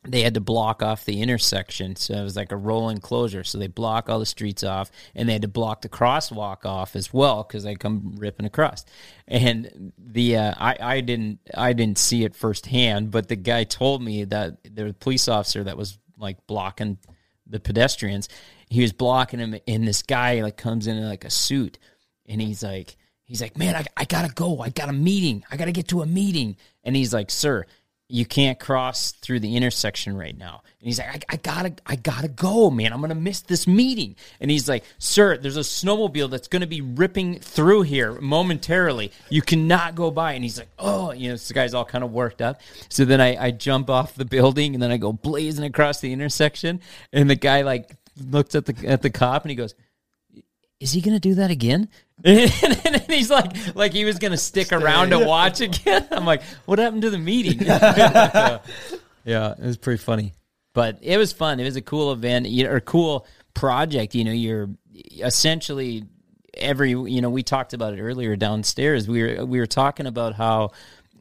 they 0.06 0.22
had 0.22 0.34
to 0.34 0.40
block 0.40 0.82
off 0.82 1.04
the 1.04 1.20
intersection. 1.20 1.96
So 1.96 2.14
it 2.14 2.22
was 2.22 2.36
like 2.36 2.52
a 2.52 2.56
rolling 2.56 2.98
closure. 2.98 3.42
So 3.42 3.58
they 3.58 3.66
block 3.66 4.08
all 4.08 4.20
the 4.20 4.26
streets 4.26 4.62
off 4.62 4.90
and 5.14 5.28
they 5.28 5.32
had 5.32 5.42
to 5.42 5.48
block 5.48 5.82
the 5.82 5.88
crosswalk 5.88 6.64
off 6.64 6.94
as 6.94 7.12
well 7.12 7.42
because 7.42 7.64
they 7.64 7.74
come 7.74 8.14
ripping 8.16 8.46
across. 8.46 8.84
And 9.26 9.92
the 9.98 10.36
uh, 10.36 10.54
I, 10.56 10.76
I 10.80 11.00
didn't 11.00 11.40
I 11.52 11.72
didn't 11.72 11.98
see 11.98 12.24
it 12.24 12.36
firsthand, 12.36 13.10
but 13.10 13.28
the 13.28 13.36
guy 13.36 13.64
told 13.64 14.00
me 14.02 14.24
that 14.24 14.62
the 14.62 14.94
police 14.98 15.26
officer 15.28 15.64
that 15.64 15.76
was 15.76 15.98
like 16.16 16.46
blocking 16.46 16.98
the 17.46 17.58
pedestrians, 17.60 18.28
he 18.68 18.82
was 18.82 18.92
blocking 18.92 19.40
him 19.40 19.56
and 19.66 19.86
this 19.86 20.02
guy 20.02 20.42
like 20.42 20.56
comes 20.56 20.86
in, 20.86 20.96
in 20.96 21.08
like 21.08 21.24
a 21.24 21.30
suit 21.30 21.78
and 22.24 22.40
he's 22.40 22.62
like 22.62 22.96
he's 23.24 23.42
like, 23.42 23.58
Man, 23.58 23.74
I, 23.74 23.84
I 23.96 24.04
gotta 24.04 24.32
go. 24.32 24.60
I 24.60 24.70
got 24.70 24.88
a 24.88 24.92
meeting. 24.92 25.44
I 25.50 25.56
gotta 25.56 25.72
get 25.72 25.88
to 25.88 26.02
a 26.02 26.06
meeting. 26.06 26.56
And 26.84 26.94
he's 26.94 27.12
like, 27.12 27.32
Sir, 27.32 27.66
you 28.10 28.24
can't 28.24 28.58
cross 28.58 29.12
through 29.12 29.38
the 29.40 29.54
intersection 29.54 30.16
right 30.16 30.36
now. 30.36 30.62
And 30.80 30.86
he's 30.88 30.98
like, 30.98 31.08
I, 31.28 31.34
I, 31.34 31.36
gotta, 31.36 31.74
I 31.84 31.96
gotta 31.96 32.28
go, 32.28 32.70
man. 32.70 32.92
I'm 32.92 33.02
gonna 33.02 33.14
miss 33.14 33.42
this 33.42 33.66
meeting. 33.66 34.16
And 34.40 34.50
he's 34.50 34.66
like, 34.66 34.82
Sir, 34.96 35.36
there's 35.36 35.58
a 35.58 35.60
snowmobile 35.60 36.30
that's 36.30 36.48
gonna 36.48 36.66
be 36.66 36.80
ripping 36.80 37.38
through 37.40 37.82
here 37.82 38.12
momentarily. 38.14 39.12
You 39.28 39.42
cannot 39.42 39.94
go 39.94 40.10
by. 40.10 40.32
And 40.32 40.42
he's 40.42 40.58
like, 40.58 40.68
Oh, 40.78 41.12
you 41.12 41.28
know, 41.28 41.34
this 41.34 41.52
guy's 41.52 41.74
all 41.74 41.84
kind 41.84 42.02
of 42.02 42.10
worked 42.10 42.40
up. 42.40 42.60
So 42.88 43.04
then 43.04 43.20
I, 43.20 43.36
I 43.36 43.50
jump 43.50 43.90
off 43.90 44.14
the 44.14 44.24
building 44.24 44.72
and 44.72 44.82
then 44.82 44.90
I 44.90 44.96
go 44.96 45.12
blazing 45.12 45.66
across 45.66 46.00
the 46.00 46.10
intersection. 46.12 46.80
And 47.12 47.28
the 47.28 47.36
guy 47.36 47.60
like 47.60 47.94
looks 48.18 48.54
at 48.54 48.64
the 48.64 48.74
at 48.88 49.02
the 49.02 49.10
cop 49.10 49.42
and 49.42 49.50
he 49.50 49.54
goes, 49.56 49.74
Is 50.80 50.92
he 50.92 51.02
gonna 51.02 51.20
do 51.20 51.34
that 51.34 51.50
again? 51.50 51.88
and 52.24 52.50
then 52.50 53.04
he's 53.06 53.30
like, 53.30 53.76
like 53.76 53.92
he 53.92 54.04
was 54.04 54.18
gonna 54.18 54.36
stick 54.36 54.66
Stay. 54.68 54.76
around 54.76 55.10
to 55.10 55.18
watch 55.20 55.60
again. 55.60 56.06
I'm 56.10 56.26
like, 56.26 56.42
what 56.66 56.78
happened 56.80 57.02
to 57.02 57.10
the 57.10 57.18
meeting? 57.18 57.60
yeah. 57.64 58.58
it 59.52 59.60
was 59.60 59.76
pretty 59.76 60.02
funny, 60.02 60.32
but 60.74 60.98
it 61.00 61.16
was 61.16 61.32
fun. 61.32 61.60
It 61.60 61.64
was 61.64 61.76
a 61.76 61.82
cool 61.82 62.10
event 62.12 62.46
or 62.66 62.80
cool 62.80 63.24
project. 63.54 64.16
You 64.16 64.24
know, 64.24 64.32
you're 64.32 64.68
essentially 65.22 66.06
every. 66.54 66.90
You 66.90 67.20
know, 67.20 67.30
we 67.30 67.44
talked 67.44 67.72
about 67.72 67.94
it 67.94 68.00
earlier 68.02 68.34
downstairs. 68.34 69.06
We 69.06 69.22
were 69.22 69.44
we 69.44 69.58
were 69.60 69.66
talking 69.66 70.06
about 70.06 70.34
how. 70.34 70.70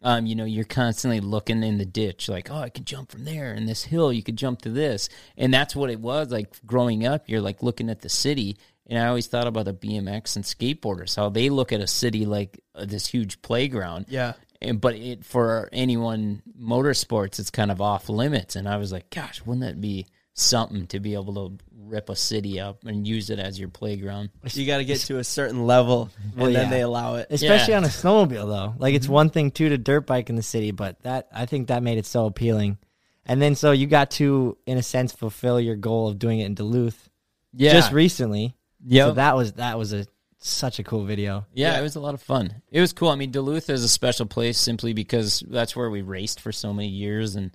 Um, 0.04 0.28
you 0.28 0.36
know, 0.36 0.46
you're 0.46 0.64
constantly 0.64 1.20
looking 1.22 1.64
in 1.64 1.80
the 1.80 1.86
ditch, 1.86 2.30
like, 2.30 2.52
oh, 2.52 2.56
I 2.60 2.70
could 2.70 2.86
jump 2.86 3.12
from 3.12 3.26
there, 3.26 3.52
and 3.52 3.68
this 3.68 3.84
hill, 3.84 4.14
you 4.14 4.22
could 4.22 4.38
jump 4.38 4.62
to 4.62 4.70
this, 4.70 5.10
and 5.36 5.52
that's 5.52 5.76
what 5.76 5.90
it 5.90 6.00
was 6.00 6.30
like 6.32 6.56
growing 6.68 7.06
up. 7.06 7.28
You're 7.28 7.42
like 7.42 7.64
looking 7.64 7.90
at 7.90 8.02
the 8.02 8.08
city, 8.08 8.58
and 8.90 8.98
I 9.00 9.08
always 9.08 9.28
thought 9.28 9.48
about 9.48 9.66
the 9.66 9.74
BMX 9.74 10.36
and 10.36 10.46
skateboarders, 10.46 11.16
how 11.16 11.30
they 11.30 11.50
look 11.50 11.72
at 11.72 11.82
a 11.82 11.88
city 11.88 12.26
like 12.26 12.60
uh, 12.74 12.86
this 12.86 13.06
huge 13.08 13.42
playground. 13.42 14.06
Yeah. 14.08 14.34
And, 14.62 14.80
but 14.82 14.96
it, 14.96 15.26
for 15.26 15.70
anyone 15.72 16.42
motorsports, 16.60 17.38
it's 17.38 17.52
kind 17.52 17.70
of 17.70 17.82
off 17.82 18.10
limits. 18.10 18.56
And 18.56 18.68
I 18.68 18.78
was 18.78 18.92
like, 18.92 19.10
gosh, 19.10 19.42
wouldn't 19.46 19.66
that 19.66 19.80
be 19.80 20.08
something 20.34 20.88
to 20.88 21.00
be 21.00 21.16
able 21.16 21.34
to 21.34 21.58
rip 21.78 22.10
a 22.10 22.16
city 22.16 22.60
up 22.60 22.86
and 22.86 23.06
use 23.06 23.30
it 23.30 23.40
as 23.40 23.60
your 23.60 23.68
playground? 23.70 24.30
You 24.46 24.66
got 24.66 24.78
to 24.78 24.86
get 24.86 25.00
to 25.02 25.20
a 25.20 25.24
certain 25.24 25.68
level, 25.68 26.10
well, 26.36 26.46
and 26.46 26.54
yeah. 26.54 26.62
then 26.62 26.70
they 26.72 26.82
allow 26.82 27.16
it. 27.16 27.28
Especially 27.30 27.72
yeah. 27.72 27.78
on 27.78 27.84
a 27.84 27.88
snowmobile, 27.90 28.48
though. 28.48 28.74
Like 28.78 28.96
it's 28.96 29.06
mm-hmm. 29.06 29.14
one 29.14 29.30
thing 29.30 29.52
too 29.52 29.68
to 29.70 29.78
dirt 29.78 30.08
bike 30.08 30.30
in 30.30 30.38
the 30.38 30.42
city, 30.42 30.72
but 30.72 31.00
that 31.02 31.28
I 31.34 31.46
think 31.46 31.68
that 31.68 31.84
made 31.84 31.98
it 31.98 32.06
so 32.06 32.26
appealing. 32.26 32.78
And 33.26 33.42
then 33.42 33.54
so 33.56 33.74
you 33.74 33.86
got 33.86 34.12
to, 34.12 34.58
in 34.66 34.78
a 34.78 34.84
sense, 34.84 35.12
fulfill 35.12 35.60
your 35.60 35.76
goal 35.76 36.08
of 36.08 36.18
doing 36.18 36.40
it 36.40 36.46
in 36.46 36.56
Duluth. 36.56 37.10
Yeah. 37.54 37.74
Just 37.74 37.92
recently. 37.92 38.57
Yeah. 38.88 39.08
So 39.08 39.12
that 39.14 39.36
was 39.36 39.54
that 39.54 39.78
was 39.78 39.94
a 39.94 40.06
such 40.40 40.80
a 40.80 40.84
cool 40.84 41.04
video. 41.04 41.46
Yeah, 41.54 41.74
yeah, 41.74 41.80
it 41.80 41.84
was 41.84 41.96
a 41.96 42.00
lot 42.00 42.14
of 42.14 42.22
fun. 42.22 42.62
It 42.72 42.80
was 42.80 42.94
cool. 42.94 43.10
I 43.10 43.16
mean, 43.16 43.32
Duluth 43.32 43.70
is 43.70 43.84
a 43.84 43.90
special 43.90 44.26
place 44.26 44.58
simply 44.58 44.94
because 44.94 45.44
that's 45.48 45.76
where 45.76 45.90
we 45.90 46.02
raced 46.02 46.40
for 46.40 46.52
so 46.54 46.74
many 46.74 46.88
years, 46.88 47.36
and 47.36 47.52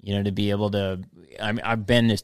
you 0.00 0.14
know, 0.14 0.22
to 0.22 0.30
be 0.32 0.50
able 0.50 0.70
to, 0.70 1.02
I 1.42 1.52
mean, 1.52 1.62
I've 1.64 1.86
been 1.86 2.16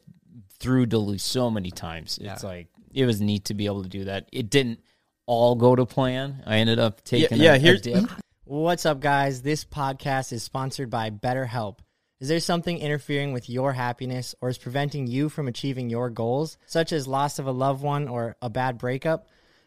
through 0.60 0.86
Duluth 0.86 1.20
so 1.22 1.50
many 1.50 1.70
times. 1.72 2.18
It's 2.22 2.42
yeah. 2.44 2.48
like 2.48 2.68
it 2.94 3.04
was 3.04 3.20
neat 3.20 3.46
to 3.46 3.54
be 3.54 3.66
able 3.66 3.82
to 3.82 3.88
do 3.88 4.04
that. 4.04 4.28
It 4.32 4.48
didn't 4.48 4.80
all 5.26 5.56
go 5.56 5.74
to 5.74 5.84
plan. 5.84 6.42
I 6.46 6.58
ended 6.58 6.78
up 6.78 7.02
taking 7.04 7.38
yeah, 7.38 7.54
yeah 7.54 7.54
a, 7.54 7.58
here's, 7.58 7.86
a 7.88 8.06
What's 8.44 8.86
up, 8.86 9.00
guys? 9.00 9.42
This 9.42 9.64
podcast 9.64 10.32
is 10.32 10.42
sponsored 10.44 10.90
by 10.90 11.10
BetterHelp. 11.10 11.78
Is 12.22 12.28
there 12.28 12.38
something 12.38 12.78
interfering 12.78 13.32
with 13.32 13.50
your 13.50 13.72
happiness 13.72 14.32
or 14.40 14.48
is 14.48 14.56
preventing 14.56 15.08
you 15.08 15.28
from 15.28 15.48
achieving 15.48 15.90
your 15.90 16.08
goals, 16.08 16.56
such 16.66 16.92
as 16.92 17.08
loss 17.08 17.40
of 17.40 17.48
a 17.48 17.50
loved 17.50 17.82
one 17.82 18.06
or 18.06 18.36
a 18.40 18.48
bad 18.48 18.78
breakup? 18.78 19.26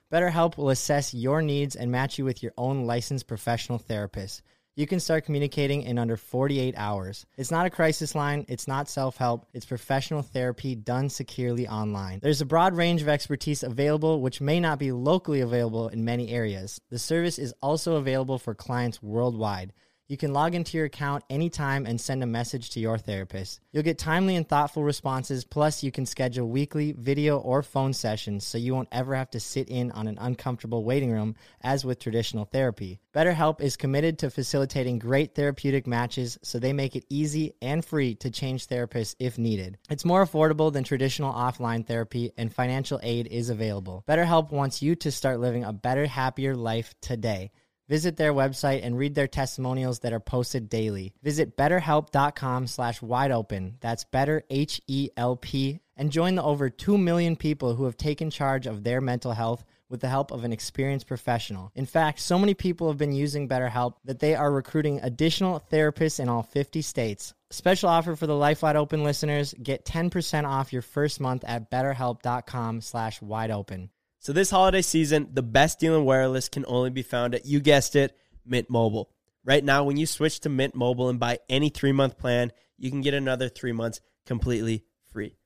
BetterHelp 0.09 0.55
will 0.55 0.69
assess 0.69 1.13
your 1.13 1.41
needs 1.41 1.75
and 1.75 1.91
match 1.91 2.17
you 2.17 2.23
with 2.23 2.41
your 2.41 2.53
own 2.57 2.87
licensed 2.87 3.27
professional 3.27 3.77
therapist. 3.77 4.41
You 4.77 4.87
can 4.87 5.01
start 5.01 5.25
communicating 5.25 5.81
in 5.81 5.97
under 5.99 6.15
48 6.15 6.75
hours. 6.77 7.25
It's 7.35 7.51
not 7.51 7.65
a 7.65 7.69
crisis 7.69 8.15
line, 8.15 8.45
it's 8.47 8.69
not 8.69 8.87
self 8.87 9.17
help, 9.17 9.47
it's 9.53 9.65
professional 9.65 10.21
therapy 10.21 10.75
done 10.75 11.09
securely 11.09 11.67
online. 11.67 12.19
There's 12.23 12.39
a 12.39 12.45
broad 12.45 12.73
range 12.73 13.01
of 13.01 13.09
expertise 13.09 13.63
available, 13.63 14.21
which 14.21 14.39
may 14.39 14.61
not 14.61 14.79
be 14.79 14.93
locally 14.93 15.41
available 15.41 15.89
in 15.89 16.05
many 16.05 16.29
areas. 16.29 16.79
The 16.89 16.99
service 16.99 17.37
is 17.37 17.53
also 17.61 17.95
available 17.97 18.39
for 18.39 18.55
clients 18.55 19.03
worldwide. 19.03 19.73
You 20.07 20.17
can 20.17 20.33
log 20.33 20.53
into 20.53 20.77
your 20.77 20.85
account 20.85 21.23
anytime 21.31 21.87
and 21.87 21.99
send 21.99 22.21
a 22.21 22.27
message 22.27 22.69
to 22.71 22.79
your 22.79 22.99
therapist. 22.99 23.59
You'll 23.71 23.81
get 23.81 23.97
timely 23.97 24.35
and 24.35 24.47
thoughtful 24.47 24.83
responses, 24.83 25.43
plus, 25.43 25.81
you 25.83 25.91
can 25.91 26.05
schedule 26.05 26.47
weekly 26.47 26.91
video 26.91 27.39
or 27.39 27.63
phone 27.63 27.91
sessions 27.91 28.45
so 28.45 28.59
you 28.59 28.75
won't 28.75 28.87
ever 28.91 29.15
have 29.15 29.31
to 29.31 29.39
sit 29.39 29.67
in 29.67 29.89
on 29.93 30.07
an 30.07 30.19
uncomfortable 30.21 30.83
waiting 30.83 31.09
room 31.11 31.35
as 31.61 31.83
with 31.83 31.97
traditional 31.99 32.45
therapy. 32.45 32.99
BetterHelp 33.15 33.61
is 33.61 33.75
committed 33.77 34.19
to 34.19 34.29
facilitating 34.29 34.99
great 34.99 35.33
therapeutic 35.33 35.87
matches 35.87 36.37
so 36.43 36.59
they 36.59 36.71
make 36.73 36.95
it 36.95 37.05
easy 37.09 37.53
and 37.63 37.83
free 37.83 38.13
to 38.15 38.29
change 38.29 38.67
therapists 38.67 39.15
if 39.17 39.39
needed. 39.39 39.75
It's 39.89 40.05
more 40.05 40.23
affordable 40.23 40.71
than 40.71 40.83
traditional 40.83 41.33
offline 41.33 41.83
therapy, 41.83 42.31
and 42.37 42.53
financial 42.53 42.99
aid 43.01 43.25
is 43.31 43.49
available. 43.49 44.03
BetterHelp 44.07 44.51
wants 44.51 44.83
you 44.83 44.95
to 44.97 45.11
start 45.11 45.39
living 45.39 45.63
a 45.63 45.73
better, 45.73 46.05
happier 46.05 46.55
life 46.55 46.93
today. 47.01 47.49
Visit 47.87 48.17
their 48.17 48.33
website 48.33 48.81
and 48.83 48.97
read 48.97 49.13
their 49.13 49.27
testimonials 49.27 49.99
that 49.99 50.13
are 50.13 50.19
posted 50.19 50.69
daily. 50.69 51.13
Visit 51.21 51.55
betterhelp.com 51.55 52.65
slash 52.67 52.99
wideopen. 52.99 53.73
That's 53.79 54.05
better, 54.05 54.43
H-E-L-P. 54.49 55.79
And 55.97 56.11
join 56.11 56.35
the 56.35 56.43
over 56.43 56.69
2 56.69 56.97
million 56.97 57.35
people 57.35 57.75
who 57.75 57.85
have 57.85 57.95
taken 57.95 58.29
charge 58.31 58.65
of 58.67 58.83
their 58.83 59.01
mental 59.01 59.33
health 59.33 59.63
with 59.87 59.99
the 60.01 60.09
help 60.09 60.31
of 60.31 60.43
an 60.43 60.51
experienced 60.51 61.05
professional. 61.07 61.71
In 61.75 61.85
fact, 61.85 62.19
so 62.19 62.39
many 62.39 62.55
people 62.55 62.87
have 62.87 62.97
been 62.97 63.13
using 63.13 63.47
BetterHelp 63.47 63.93
that 64.03 64.19
they 64.19 64.33
are 64.33 64.51
recruiting 64.51 64.99
additional 65.03 65.63
therapists 65.71 66.19
in 66.19 66.27
all 66.27 66.41
50 66.41 66.81
states. 66.81 67.35
Special 67.51 67.87
offer 67.87 68.15
for 68.15 68.25
the 68.25 68.35
Life 68.35 68.63
Wide 68.63 68.75
Open 68.75 69.03
listeners. 69.03 69.53
Get 69.61 69.85
10% 69.85 70.45
off 70.45 70.73
your 70.73 70.81
first 70.81 71.21
month 71.21 71.43
at 71.45 71.69
betterhelp.com 71.69 72.81
slash 72.81 73.19
wideopen. 73.19 73.89
So 74.25 74.33
this 74.33 74.49
holiday 74.49 74.81
season, 74.81 75.29
the 75.33 75.43
best 75.43 75.79
deal 75.79 75.95
in 75.95 76.03
wireless 76.03 76.49
can 76.49 76.65
only 76.67 76.89
be 76.89 77.03
found 77.03 77.35
at, 77.35 77.45
you 77.45 77.59
guessed 77.59 77.95
it, 77.95 78.17
Mint 78.43 78.71
Mobile. 78.71 79.11
Right 79.43 79.63
now, 79.63 79.83
when 79.83 79.97
you 79.97 80.07
switch 80.07 80.39
to 80.39 80.49
Mint 80.49 80.73
Mobile 80.73 81.09
and 81.09 81.19
buy 81.19 81.37
any 81.47 81.69
three 81.69 81.91
month 81.91 82.17
plan, 82.17 82.51
you 82.75 82.89
can 82.89 83.01
get 83.01 83.13
another 83.13 83.49
three 83.49 83.71
months 83.71 84.01
completely 84.25 84.83
free. 85.13 85.37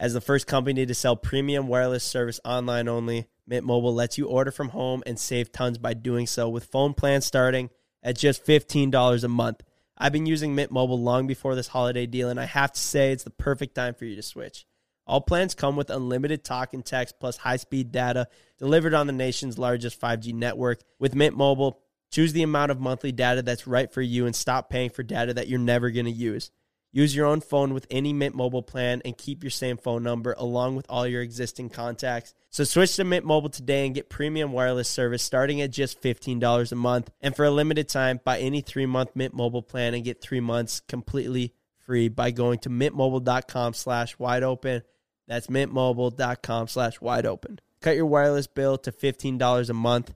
As 0.00 0.14
the 0.14 0.20
first 0.20 0.48
company 0.48 0.84
to 0.84 0.94
sell 0.96 1.14
premium 1.14 1.68
wireless 1.68 2.02
service 2.02 2.40
online 2.44 2.88
only, 2.88 3.26
Mint 3.46 3.64
Mobile 3.64 3.94
lets 3.94 4.18
you 4.18 4.26
order 4.26 4.50
from 4.50 4.70
home 4.70 5.00
and 5.06 5.16
save 5.16 5.52
tons 5.52 5.78
by 5.78 5.94
doing 5.94 6.26
so 6.26 6.48
with 6.48 6.64
phone 6.64 6.94
plans 6.94 7.24
starting 7.24 7.70
at 8.02 8.18
just 8.18 8.44
$15 8.44 9.22
a 9.22 9.28
month. 9.28 9.60
I've 9.96 10.10
been 10.12 10.26
using 10.26 10.56
Mint 10.56 10.72
Mobile 10.72 11.00
long 11.00 11.28
before 11.28 11.54
this 11.54 11.68
holiday 11.68 12.04
deal, 12.06 12.28
and 12.30 12.40
I 12.40 12.46
have 12.46 12.72
to 12.72 12.80
say 12.80 13.12
it's 13.12 13.22
the 13.22 13.30
perfect 13.30 13.76
time 13.76 13.94
for 13.94 14.06
you 14.06 14.16
to 14.16 14.22
switch. 14.22 14.66
All 15.08 15.22
plans 15.22 15.54
come 15.54 15.74
with 15.74 15.88
unlimited 15.88 16.44
talk 16.44 16.74
and 16.74 16.84
text 16.84 17.18
plus 17.18 17.38
high 17.38 17.56
speed 17.56 17.90
data 17.90 18.28
delivered 18.58 18.92
on 18.92 19.06
the 19.06 19.12
nation's 19.14 19.58
largest 19.58 19.98
5G 19.98 20.34
network. 20.34 20.80
With 20.98 21.14
Mint 21.14 21.34
Mobile, 21.34 21.80
choose 22.10 22.34
the 22.34 22.42
amount 22.42 22.70
of 22.70 22.78
monthly 22.78 23.10
data 23.10 23.40
that's 23.40 23.66
right 23.66 23.90
for 23.90 24.02
you 24.02 24.26
and 24.26 24.36
stop 24.36 24.68
paying 24.68 24.90
for 24.90 25.02
data 25.02 25.32
that 25.34 25.48
you're 25.48 25.58
never 25.60 25.90
going 25.90 26.04
to 26.04 26.12
use. 26.12 26.50
Use 26.92 27.16
your 27.16 27.24
own 27.26 27.40
phone 27.40 27.72
with 27.72 27.86
any 27.90 28.12
Mint 28.12 28.34
Mobile 28.34 28.62
plan 28.62 29.00
and 29.04 29.16
keep 29.16 29.42
your 29.42 29.50
same 29.50 29.78
phone 29.78 30.02
number 30.02 30.34
along 30.36 30.76
with 30.76 30.84
all 30.90 31.06
your 31.06 31.22
existing 31.22 31.70
contacts. 31.70 32.34
So 32.50 32.64
switch 32.64 32.96
to 32.96 33.04
Mint 33.04 33.24
Mobile 33.24 33.50
today 33.50 33.86
and 33.86 33.94
get 33.94 34.10
premium 34.10 34.52
wireless 34.52 34.88
service 34.90 35.22
starting 35.22 35.62
at 35.62 35.70
just 35.70 36.02
$15 36.02 36.70
a 36.70 36.74
month. 36.74 37.10
And 37.22 37.34
for 37.34 37.46
a 37.46 37.50
limited 37.50 37.88
time, 37.88 38.20
buy 38.24 38.40
any 38.40 38.60
three 38.60 38.86
month 38.86 39.10
Mint 39.16 39.32
Mobile 39.32 39.62
plan 39.62 39.94
and 39.94 40.04
get 40.04 40.20
three 40.20 40.40
months 40.40 40.80
completely 40.80 41.54
free 41.78 42.08
by 42.08 42.30
going 42.30 42.58
to 42.60 42.68
mintmobile.com 42.70 43.72
slash 43.72 44.18
wide 44.18 44.42
open. 44.42 44.82
That's 45.28 45.46
mintmobile.com 45.46 46.68
slash 46.68 47.00
wide 47.00 47.26
open. 47.26 47.60
Cut 47.82 47.94
your 47.94 48.06
wireless 48.06 48.46
bill 48.48 48.76
to 48.78 48.90
$15 48.90 49.70
a 49.70 49.72
month 49.74 50.14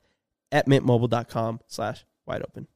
at 0.50 0.66
mintmobile.com 0.66 1.60
slash 1.68 2.04
wide 2.26 2.42
open. 2.42 2.66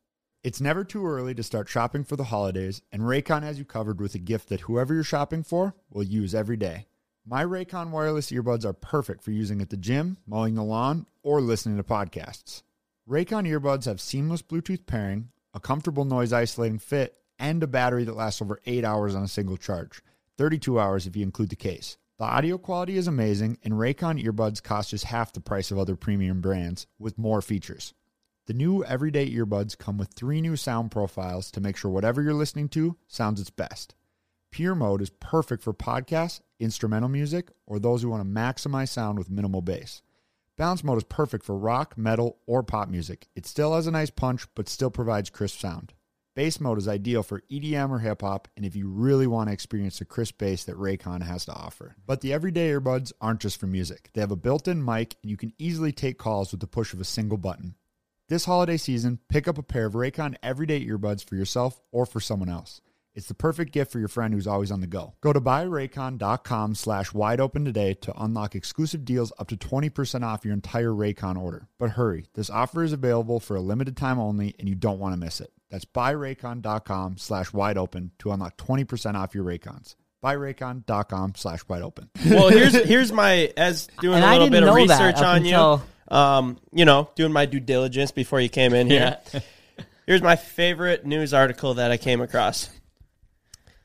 It's 0.45 0.61
never 0.61 0.85
too 0.85 1.05
early 1.05 1.35
to 1.35 1.43
start 1.43 1.69
shopping 1.69 2.05
for 2.05 2.15
the 2.15 2.25
holidays, 2.25 2.83
and 2.93 3.03
Raycon 3.03 3.43
has 3.43 3.59
you 3.59 3.65
covered 3.65 4.01
with 4.01 4.15
a 4.15 4.19
gift 4.21 4.49
that 4.51 4.61
whoever 4.61 4.95
you're 4.95 5.03
shopping 5.03 5.43
for 5.43 5.75
will 5.91 6.05
use 6.05 6.35
every 6.37 6.57
day. 6.57 6.87
My 7.27 7.43
Raycon 7.43 7.91
wireless 7.91 8.31
earbuds 8.31 8.65
are 8.65 8.73
perfect 8.73 9.25
for 9.25 9.33
using 9.33 9.61
at 9.61 9.71
the 9.71 9.77
gym, 9.77 10.19
mowing 10.27 10.55
the 10.55 10.63
lawn, 10.63 11.07
or 11.25 11.41
listening 11.41 11.79
to 11.79 11.83
podcasts. 11.83 12.63
Raycon 13.11 13.49
earbuds 13.49 13.87
have 13.87 14.01
seamless 14.01 14.43
Bluetooth 14.43 14.87
pairing, 14.87 15.31
a 15.53 15.59
comfortable 15.59 16.05
noise 16.05 16.33
isolating 16.33 16.79
fit, 16.79 17.17
and 17.41 17.61
a 17.63 17.67
battery 17.67 18.05
that 18.05 18.15
lasts 18.15 18.41
over 18.43 18.61
8 18.67 18.85
hours 18.85 19.15
on 19.17 19.25
a 19.25 19.29
single 19.29 19.57
charge, 19.57 20.01
32 20.39 20.79
hours 20.79 21.07
if 21.09 21.17
you 21.17 21.25
include 21.25 21.49
the 21.49 21.57
case. 21.57 21.97
The 22.18 22.24
audio 22.24 22.56
quality 22.56 22.97
is 22.97 23.06
amazing, 23.09 23.59
and 23.62 23.74
Raycon 23.74 24.22
earbuds 24.24 24.62
cost 24.62 24.88
just 24.90 25.05
half 25.05 25.34
the 25.34 25.40
price 25.40 25.70
of 25.70 25.78
other 25.78 25.97
premium 25.97 26.40
brands 26.40 26.86
with 26.98 27.18
more 27.18 27.43
features. 27.43 27.93
The 28.47 28.55
new 28.55 28.82
everyday 28.82 29.30
earbuds 29.30 29.76
come 29.76 29.98
with 29.98 30.14
three 30.14 30.40
new 30.40 30.56
sound 30.56 30.90
profiles 30.90 31.51
to 31.51 31.60
make 31.60 31.76
sure 31.76 31.90
whatever 31.90 32.22
you're 32.22 32.32
listening 32.32 32.70
to 32.70 32.97
sounds 33.06 33.38
its 33.38 33.51
best. 33.51 33.97
Pure 34.51 34.76
mode 34.76 35.02
is 35.02 35.10
perfect 35.10 35.62
for 35.62 35.74
podcasts, 35.74 36.40
instrumental 36.59 37.10
music, 37.10 37.51
or 37.66 37.78
those 37.78 38.01
who 38.01 38.09
want 38.09 38.22
to 38.22 38.28
maximize 38.40 38.88
sound 38.88 39.18
with 39.18 39.28
minimal 39.28 39.60
bass. 39.60 40.01
Balance 40.56 40.82
mode 40.84 40.97
is 40.97 41.05
perfect 41.05 41.44
for 41.44 41.59
rock, 41.59 41.98
metal, 41.98 42.38
or 42.47 42.62
pop 42.62 42.88
music. 42.88 43.26
It 43.36 43.44
still 43.44 43.74
has 43.74 43.86
a 43.86 43.90
nice 43.90 44.09
punch, 44.09 44.47
but 44.55 44.70
still 44.70 44.90
provides 44.90 45.28
crisp 45.28 45.60
sound. 45.60 45.93
Bass 46.37 46.61
mode 46.61 46.77
is 46.77 46.87
ideal 46.87 47.23
for 47.23 47.41
EDM 47.51 47.89
or 47.89 47.99
hip 48.01 48.21
hop, 48.21 48.47
and 48.59 48.67
if 48.67 48.77
you 48.77 48.91
really 48.91 49.27
want 49.27 49.49
to 49.49 49.55
experience 49.55 49.99
the 49.99 50.05
crisp 50.05 50.37
bass 50.37 50.65
that 50.65 50.77
Raycon 50.77 51.23
has 51.23 51.47
to 51.47 51.55
offer. 51.55 51.97
But 52.05 52.21
the 52.21 52.31
everyday 52.35 52.69
earbuds 52.69 53.11
aren't 53.23 53.41
just 53.41 53.59
for 53.59 53.67
music, 53.67 54.11
they 54.13 54.21
have 54.21 54.31
a 54.31 54.37
built 54.37 54.69
in 54.69 54.85
mic, 54.85 55.17
and 55.23 55.31
you 55.31 55.39
can 55.39 55.55
easily 55.59 55.93
take 55.93 56.19
calls 56.19 56.51
with 56.53 56.61
the 56.61 56.67
push 56.67 56.93
of 56.93 57.01
a 57.01 57.05
single 57.05 57.39
button. 57.39 57.75
This 58.29 58.45
holiday 58.45 58.77
season, 58.77 59.19
pick 59.31 59.49
up 59.49 59.57
a 59.57 59.63
pair 59.63 59.87
of 59.87 59.95
Raycon 59.95 60.35
everyday 60.43 60.85
earbuds 60.85 61.25
for 61.25 61.37
yourself 61.37 61.81
or 61.91 62.05
for 62.05 62.21
someone 62.21 62.51
else. 62.51 62.83
It's 63.16 63.28
the 63.28 63.34
perfect 63.34 63.72
gift 63.72 63.90
for 63.93 63.98
your 63.98 64.09
friend 64.09 64.34
who's 64.34 64.47
always 64.47 64.70
on 64.70 64.82
the 64.82 64.86
go. 64.86 65.14
Go 65.22 65.32
to 65.32 65.40
buyraycon.com 65.40 66.74
slash 66.74 67.14
wide 67.14 67.40
open 67.40 67.64
today 67.64 67.94
to 67.94 68.12
unlock 68.14 68.55
exclusive 68.55 69.06
deals 69.06 69.32
up 69.38 69.48
to 69.48 69.56
20% 69.56 70.22
off 70.22 70.44
your 70.44 70.52
entire 70.52 70.90
Raycon 70.90 71.40
order. 71.43 71.66
But 71.78 71.93
hurry, 71.93 72.26
this 72.34 72.51
offer 72.51 72.82
is 72.84 72.93
available 72.93 73.40
for 73.40 73.56
a 73.56 73.60
limited 73.62 73.97
time 73.97 74.18
only 74.20 74.55
and 74.59 74.68
you 74.68 74.74
don't 74.74 74.98
want 74.98 75.14
to 75.14 75.18
miss 75.18 75.40
it. 75.40 75.51
That's 75.70 75.86
buyraycon.com 75.86 77.16
slash 77.16 77.55
wide 77.55 77.78
open 77.78 78.10
to 78.18 78.32
unlock 78.32 78.59
20% 78.59 79.14
off 79.14 79.34
your 79.34 79.44
Raycons. 79.44 79.94
Buyraycon.com 80.22 81.32
slash 81.36 81.60
wide 81.68 81.82
open. 81.82 82.10
well, 82.28 82.48
here's 82.51 82.74
here's 82.84 83.12
my, 83.12 83.51
as 83.56 83.88
doing 84.01 84.16
and 84.16 84.24
a 84.26 84.32
little 84.32 84.51
bit 84.51 84.62
of 84.62 84.74
research 84.74 85.16
on 85.16 85.38
until... 85.38 85.82
you, 86.10 86.14
um, 86.16 86.59
you 86.74 86.84
know, 86.84 87.09
doing 87.14 87.32
my 87.32 87.47
due 87.47 87.60
diligence 87.60 88.10
before 88.12 88.43
you 88.43 88.51
came 88.51 88.74
in 88.74 88.90
here. 88.90 89.16
Yeah. 89.32 89.40
here's 90.06 90.20
my 90.22 90.36
favorite 90.36 91.06
news 91.06 91.32
article 91.32 91.74
that 91.74 91.90
I 91.90 91.97
came 91.97 92.20
across. 92.20 92.68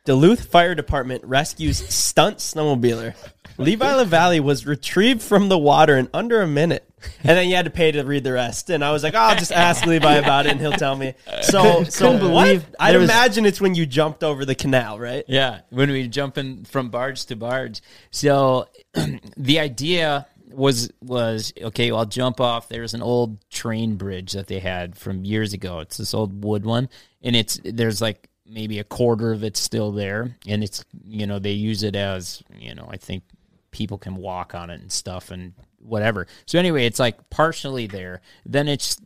Duluth 0.03 0.45
Fire 0.49 0.73
Department 0.73 1.23
rescues 1.26 1.78
stunt 1.78 2.38
snowmobiler. 2.38 3.14
Levi 3.60 3.94
LaValle 3.94 4.40
was 4.40 4.65
retrieved 4.65 5.22
from 5.22 5.48
the 5.49 5.57
water 5.60 5.95
in 5.95 6.10
under 6.11 6.41
a 6.41 6.48
minute. 6.48 6.88
And 7.23 7.38
then 7.38 7.49
you 7.49 7.56
had 7.56 7.65
to 7.65 7.72
pay 7.72 7.91
to 7.91 8.02
read 8.03 8.23
the 8.23 8.34
rest. 8.34 8.69
And 8.72 8.84
I 8.84 8.91
was 8.91 9.03
like, 9.03 9.14
oh, 9.14 9.19
I'll 9.19 9.36
just 9.38 9.52
ask 9.52 9.86
Levi 9.86 10.15
about 10.15 10.45
it 10.48 10.53
and 10.53 10.60
he'll 10.60 10.72
tell 10.72 10.95
me. 10.95 11.14
So, 11.41 11.84
so 11.84 12.30
what? 12.32 12.64
I'd 12.80 12.95
was... 12.98 13.03
imagine 13.10 13.45
it's 13.45 13.61
when 13.61 13.76
you 13.76 13.86
jumped 13.86 14.23
over 14.23 14.44
the 14.45 14.56
canal, 14.56 14.98
right? 14.99 15.23
Yeah, 15.28 15.61
when 15.69 15.90
we 15.91 16.07
jumping 16.07 16.64
from 16.64 16.90
barge 16.90 17.26
to 17.28 17.36
barge. 17.36 17.82
So 18.11 18.69
the 19.38 19.60
idea 19.60 20.28
was 20.48 20.91
was 21.02 21.53
okay. 21.61 21.91
Well, 21.91 21.99
I'll 22.02 22.06
jump 22.06 22.40
off. 22.41 22.69
There's 22.69 22.94
an 22.94 23.02
old 23.02 23.38
train 23.49 23.95
bridge 23.95 24.34
that 24.34 24.48
they 24.48 24.60
had 24.60 24.98
from 24.98 25.23
years 25.26 25.53
ago. 25.53 25.80
It's 25.80 25.98
this 25.98 26.14
old 26.14 26.44
wood 26.44 26.65
one, 26.65 26.90
and 27.23 27.36
it's 27.38 27.60
there's 27.64 28.02
like 28.02 28.30
maybe 28.52 28.80
a 28.80 28.84
quarter 28.84 29.32
of 29.32 29.44
it's 29.44 29.60
still 29.60 29.91
there 29.91 30.36
and 30.45 30.64
it's 30.64 30.84
you 31.06 31.26
know 31.26 31.40
they 31.40 31.52
use 31.52 31.84
it 31.84 31.95
as 31.95 32.44
you 32.57 32.76
know 32.76 32.88
i 32.91 32.98
think 32.98 33.23
people 33.72 33.98
can 33.98 34.15
walk 34.15 34.53
on 34.53 34.69
it 34.69 34.82
and 34.82 34.91
stuff 34.91 35.32
and 35.32 35.53
whatever 35.80 36.28
so 36.45 36.60
anyway 36.60 36.86
it's 36.86 36.99
like 36.99 37.30
partially 37.30 37.88
there 37.88 38.22
then 38.45 38.68
it's 38.68 38.98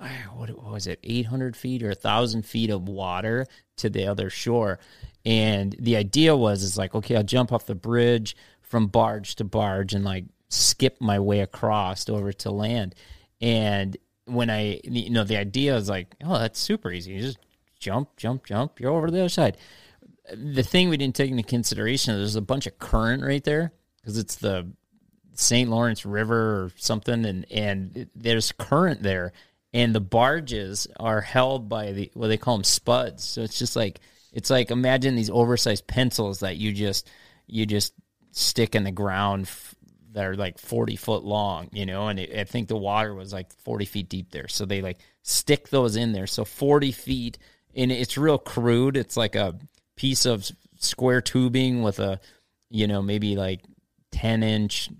ah, 0.00 0.08
what 0.34 0.50
was 0.62 0.86
it 0.86 1.00
800 1.02 1.56
feet 1.56 1.82
or 1.82 1.88
1000 1.88 2.44
feet 2.44 2.68
of 2.70 2.88
water 2.88 3.46
to 3.76 3.88
the 3.88 4.06
other 4.06 4.28
shore 4.28 4.78
and 5.24 5.74
the 5.78 5.96
idea 5.96 6.36
was 6.36 6.62
is 6.62 6.76
like 6.76 6.94
okay 6.94 7.16
i'll 7.16 7.22
jump 7.22 7.50
off 7.50 7.64
the 7.66 7.74
bridge 7.74 8.36
from 8.60 8.88
barge 8.88 9.36
to 9.36 9.44
barge 9.44 9.94
and 9.94 10.04
like 10.04 10.24
skip 10.50 10.98
my 11.00 11.18
way 11.18 11.40
across 11.40 12.08
over 12.10 12.30
to 12.30 12.50
land 12.50 12.94
and 13.40 13.96
when 14.26 14.50
i 14.50 14.78
you 14.84 15.08
know 15.08 15.24
the 15.24 15.38
idea 15.38 15.74
is 15.76 15.88
like 15.88 16.14
oh 16.24 16.38
that's 16.38 16.60
super 16.60 16.92
easy 16.92 17.12
you 17.12 17.20
just 17.22 17.38
jump, 17.82 18.16
jump, 18.16 18.46
jump, 18.46 18.78
you're 18.80 18.92
over 18.92 19.06
to 19.08 19.12
the 19.12 19.18
other 19.20 19.28
side. 19.28 19.56
The 20.34 20.62
thing 20.62 20.88
we 20.88 20.96
didn't 20.96 21.16
take 21.16 21.30
into 21.32 21.42
consideration 21.42 22.14
is 22.14 22.20
there's 22.20 22.36
a 22.36 22.40
bunch 22.40 22.66
of 22.68 22.78
current 22.78 23.24
right 23.24 23.42
there 23.42 23.72
because 24.00 24.16
it's 24.16 24.36
the 24.36 24.68
St. 25.34 25.68
Lawrence 25.68 26.06
River 26.06 26.62
or 26.64 26.70
something, 26.76 27.24
and 27.24 27.44
and 27.50 28.08
there's 28.14 28.52
current 28.52 29.02
there, 29.02 29.32
and 29.72 29.92
the 29.94 30.00
barges 30.00 30.86
are 31.00 31.20
held 31.20 31.68
by 31.68 31.90
the 31.92 32.12
well 32.14 32.28
they 32.28 32.36
call 32.36 32.56
them 32.56 32.62
spuds. 32.64 33.24
So 33.24 33.40
it's 33.42 33.58
just 33.58 33.74
like 33.74 33.98
it's 34.32 34.48
like 34.48 34.70
imagine 34.70 35.16
these 35.16 35.28
oversized 35.30 35.88
pencils 35.88 36.38
that 36.40 36.56
you 36.56 36.72
just 36.72 37.10
you 37.48 37.66
just 37.66 37.92
stick 38.30 38.76
in 38.76 38.84
the 38.84 38.92
ground 38.92 39.46
f- 39.46 39.74
that 40.12 40.24
are 40.24 40.36
like 40.36 40.56
40 40.58 40.96
foot 40.96 41.24
long, 41.24 41.68
you 41.72 41.84
know, 41.84 42.08
and 42.08 42.20
it, 42.20 42.38
I 42.38 42.44
think 42.44 42.68
the 42.68 42.76
water 42.76 43.12
was 43.14 43.32
like 43.32 43.52
40 43.64 43.84
feet 43.86 44.08
deep 44.08 44.30
there. 44.30 44.46
So 44.48 44.64
they 44.64 44.82
like 44.82 45.00
stick 45.22 45.68
those 45.68 45.96
in 45.96 46.12
there. 46.12 46.26
So 46.26 46.44
40 46.46 46.92
feet 46.92 47.38
and 47.74 47.90
it's 47.92 48.18
real 48.18 48.38
crude. 48.38 48.96
It's 48.96 49.16
like 49.16 49.34
a 49.34 49.56
piece 49.96 50.26
of 50.26 50.48
square 50.78 51.20
tubing 51.20 51.82
with 51.82 51.98
a, 51.98 52.20
you 52.70 52.86
know, 52.86 53.02
maybe 53.02 53.36
like 53.36 53.62
10 54.12 54.42
inch 54.42 54.90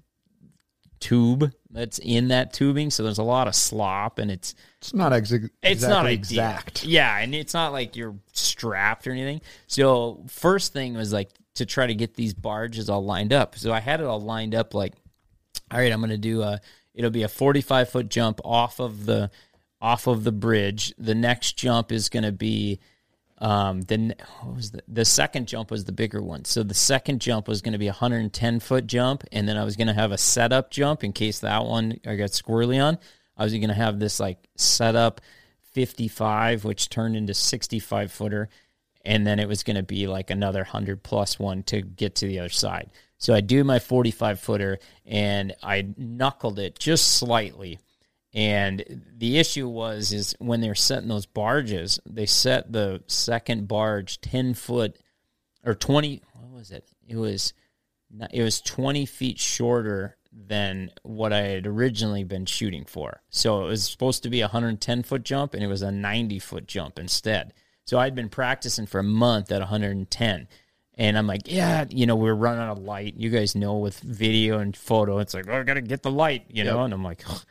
tube 1.00 1.52
that's 1.70 1.98
in 1.98 2.28
that 2.28 2.52
tubing. 2.52 2.90
So 2.90 3.02
there's 3.02 3.18
a 3.18 3.22
lot 3.22 3.48
of 3.48 3.54
slop 3.54 4.18
and 4.18 4.30
it's, 4.30 4.54
it's 4.78 4.94
not 4.94 5.12
ex- 5.12 5.30
exactly 5.32 5.50
it's 5.62 5.82
not 5.82 6.06
exact. 6.06 6.84
Yeah. 6.84 7.16
And 7.18 7.34
it's 7.34 7.54
not 7.54 7.72
like 7.72 7.96
you're 7.96 8.14
strapped 8.32 9.06
or 9.06 9.12
anything. 9.12 9.40
So 9.66 10.24
first 10.28 10.72
thing 10.72 10.94
was 10.94 11.12
like 11.12 11.30
to 11.54 11.66
try 11.66 11.86
to 11.86 11.94
get 11.94 12.14
these 12.14 12.34
barges 12.34 12.88
all 12.90 13.04
lined 13.04 13.32
up. 13.32 13.56
So 13.56 13.72
I 13.72 13.80
had 13.80 14.00
it 14.00 14.06
all 14.06 14.20
lined 14.20 14.54
up 14.54 14.74
like, 14.74 14.94
all 15.70 15.78
right, 15.78 15.92
I'm 15.92 16.00
going 16.00 16.10
to 16.10 16.18
do 16.18 16.42
a, 16.42 16.60
it'll 16.94 17.10
be 17.10 17.22
a 17.22 17.28
45 17.28 17.88
foot 17.90 18.08
jump 18.08 18.40
off 18.44 18.78
of 18.78 19.06
the, 19.06 19.30
off 19.82 20.06
of 20.06 20.22
the 20.24 20.32
bridge. 20.32 20.94
The 20.96 21.14
next 21.14 21.56
jump 21.58 21.90
is 21.92 22.08
going 22.08 22.22
to 22.22 22.32
be 22.32 22.78
um, 23.38 23.80
the, 23.82 24.14
the 24.42 24.80
the 24.86 25.04
second 25.04 25.48
jump 25.48 25.72
was 25.72 25.84
the 25.84 25.90
bigger 25.90 26.22
one. 26.22 26.44
So 26.44 26.62
the 26.62 26.74
second 26.74 27.20
jump 27.20 27.48
was 27.48 27.60
going 27.60 27.72
to 27.72 27.78
be 27.78 27.88
a 27.88 27.90
110 27.90 28.60
foot 28.60 28.86
jump, 28.86 29.24
and 29.32 29.48
then 29.48 29.56
I 29.58 29.64
was 29.64 29.74
going 29.74 29.88
to 29.88 29.92
have 29.92 30.12
a 30.12 30.16
setup 30.18 30.70
jump 30.70 31.02
in 31.02 31.12
case 31.12 31.40
that 31.40 31.64
one 31.64 31.98
I 32.06 32.14
got 32.14 32.30
squirrely 32.30 32.80
on. 32.82 32.98
I 33.36 33.42
was 33.42 33.52
going 33.52 33.66
to 33.68 33.74
have 33.74 33.98
this 33.98 34.20
like 34.20 34.46
setup 34.54 35.20
55, 35.72 36.64
which 36.64 36.88
turned 36.88 37.16
into 37.16 37.34
65 37.34 38.12
footer, 38.12 38.48
and 39.04 39.26
then 39.26 39.40
it 39.40 39.48
was 39.48 39.64
going 39.64 39.76
to 39.76 39.82
be 39.82 40.06
like 40.06 40.30
another 40.30 40.60
100 40.60 41.02
plus 41.02 41.40
one 41.40 41.64
to 41.64 41.80
get 41.82 42.14
to 42.16 42.28
the 42.28 42.38
other 42.38 42.48
side. 42.48 42.90
So 43.18 43.34
I 43.34 43.40
do 43.40 43.64
my 43.64 43.80
45 43.80 44.38
footer, 44.38 44.78
and 45.04 45.52
I 45.64 45.88
knuckled 45.96 46.60
it 46.60 46.78
just 46.78 47.14
slightly 47.14 47.80
and 48.34 49.02
the 49.18 49.38
issue 49.38 49.68
was 49.68 50.12
is 50.12 50.34
when 50.38 50.60
they're 50.60 50.74
setting 50.74 51.08
those 51.08 51.26
barges, 51.26 52.00
they 52.06 52.26
set 52.26 52.72
the 52.72 53.02
second 53.06 53.68
barge 53.68 54.20
ten 54.22 54.54
foot 54.54 54.98
or 55.64 55.74
twenty. 55.74 56.22
What 56.32 56.50
was 56.52 56.70
it? 56.70 56.88
It 57.06 57.16
was 57.16 57.52
it 58.32 58.42
was 58.42 58.62
twenty 58.62 59.04
feet 59.04 59.38
shorter 59.38 60.16
than 60.32 60.90
what 61.02 61.30
I 61.34 61.40
had 61.42 61.66
originally 61.66 62.24
been 62.24 62.46
shooting 62.46 62.86
for. 62.86 63.20
So 63.28 63.64
it 63.64 63.66
was 63.66 63.84
supposed 63.86 64.22
to 64.22 64.30
be 64.30 64.40
a 64.40 64.48
hundred 64.48 64.80
ten 64.80 65.02
foot 65.02 65.24
jump, 65.24 65.52
and 65.52 65.62
it 65.62 65.66
was 65.68 65.82
a 65.82 65.92
ninety 65.92 66.38
foot 66.38 66.66
jump 66.66 66.98
instead. 66.98 67.52
So 67.84 67.98
I'd 67.98 68.14
been 68.14 68.30
practicing 68.30 68.86
for 68.86 69.00
a 69.00 69.04
month 69.04 69.52
at 69.52 69.58
one 69.60 69.68
hundred 69.68 69.94
and 69.96 70.10
ten. 70.10 70.48
And 70.94 71.16
I'm 71.18 71.26
like, 71.26 71.42
yeah, 71.46 71.84
you 71.88 72.06
know, 72.06 72.16
we're 72.16 72.34
running 72.34 72.60
out 72.62 72.78
of 72.78 72.84
light. 72.84 73.14
You 73.16 73.28
guys 73.30 73.54
know 73.54 73.78
with 73.78 73.98
video 74.00 74.58
and 74.58 74.76
photo, 74.76 75.18
it's 75.18 75.32
like, 75.32 75.48
oh, 75.48 75.58
I 75.60 75.62
got 75.62 75.74
to 75.74 75.80
get 75.80 76.02
the 76.02 76.10
light, 76.10 76.44
you 76.50 76.64
know? 76.64 76.82
And 76.82 76.92
I'm 76.92 77.02
like, 77.02 77.22
oh 77.28 77.42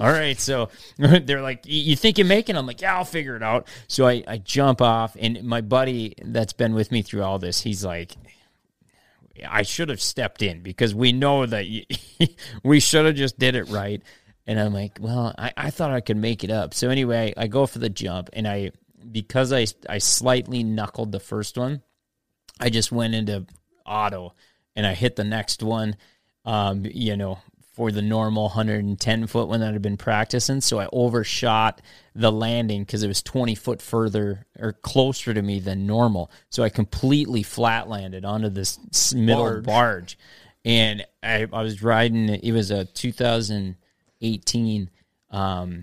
all 0.00 0.10
right. 0.12 0.38
So 0.38 0.70
they're 0.98 1.42
like, 1.42 1.62
you 1.66 1.96
think 1.96 2.18
you 2.18 2.24
are 2.24 2.28
making?" 2.28 2.56
I'm 2.56 2.66
like, 2.66 2.80
yeah, 2.80 2.96
I'll 2.96 3.04
figure 3.04 3.36
it 3.36 3.42
out. 3.42 3.68
So 3.88 4.06
I, 4.08 4.24
I 4.26 4.38
jump 4.38 4.80
off, 4.82 5.16
and 5.18 5.42
my 5.44 5.60
buddy 5.60 6.14
that's 6.22 6.52
been 6.52 6.74
with 6.74 6.90
me 6.92 7.02
through 7.02 7.22
all 7.22 7.38
this, 7.38 7.60
he's 7.62 7.84
like, 7.84 8.14
I 9.46 9.62
should 9.62 9.88
have 9.88 10.00
stepped 10.00 10.42
in 10.42 10.62
because 10.62 10.94
we 10.94 11.12
know 11.12 11.46
that 11.46 11.66
you, 11.66 11.84
we 12.62 12.80
should 12.80 13.06
have 13.06 13.16
just 13.16 13.38
did 13.38 13.54
it 13.56 13.68
right. 13.68 14.02
And 14.46 14.60
I'm 14.60 14.74
like, 14.74 14.98
well, 15.00 15.34
I, 15.38 15.52
I 15.56 15.70
thought 15.70 15.90
I 15.90 16.00
could 16.00 16.18
make 16.18 16.44
it 16.44 16.50
up. 16.50 16.74
So 16.74 16.90
anyway, 16.90 17.32
I 17.36 17.46
go 17.46 17.66
for 17.66 17.78
the 17.78 17.88
jump, 17.90 18.30
and 18.32 18.46
I 18.46 18.72
because 19.10 19.52
I 19.52 19.66
I 19.88 19.98
slightly 19.98 20.62
knuckled 20.62 21.12
the 21.12 21.20
first 21.20 21.56
one, 21.58 21.82
I 22.60 22.70
just 22.70 22.90
went 22.92 23.14
into 23.14 23.46
auto, 23.86 24.34
and 24.76 24.86
I 24.86 24.94
hit 24.94 25.16
the 25.16 25.24
next 25.24 25.62
one. 25.62 25.96
Um, 26.46 26.84
you 26.84 27.16
know, 27.16 27.38
for 27.74 27.90
the 27.90 28.00
normal 28.00 28.44
110 28.44 29.26
foot 29.26 29.48
one 29.48 29.58
that 29.60 29.74
I'd 29.74 29.82
been 29.82 29.96
practicing. 29.96 30.60
So 30.60 30.78
I 30.78 30.86
overshot 30.92 31.80
the 32.14 32.30
landing 32.30 32.82
because 32.82 33.02
it 33.02 33.08
was 33.08 33.20
20 33.24 33.56
foot 33.56 33.82
further 33.82 34.46
or 34.56 34.74
closer 34.74 35.34
to 35.34 35.42
me 35.42 35.58
than 35.58 35.84
normal. 35.88 36.30
So 36.50 36.62
I 36.62 36.68
completely 36.68 37.42
flat 37.42 37.88
landed 37.88 38.24
onto 38.24 38.48
this 38.50 39.12
middle 39.12 39.42
barge. 39.42 39.64
barge. 39.66 40.16
And 40.64 41.04
I, 41.20 41.48
I, 41.52 41.62
was 41.62 41.82
riding, 41.82 42.28
it 42.28 42.52
was 42.52 42.70
a 42.70 42.84
2018 42.84 44.90
um, 45.32 45.82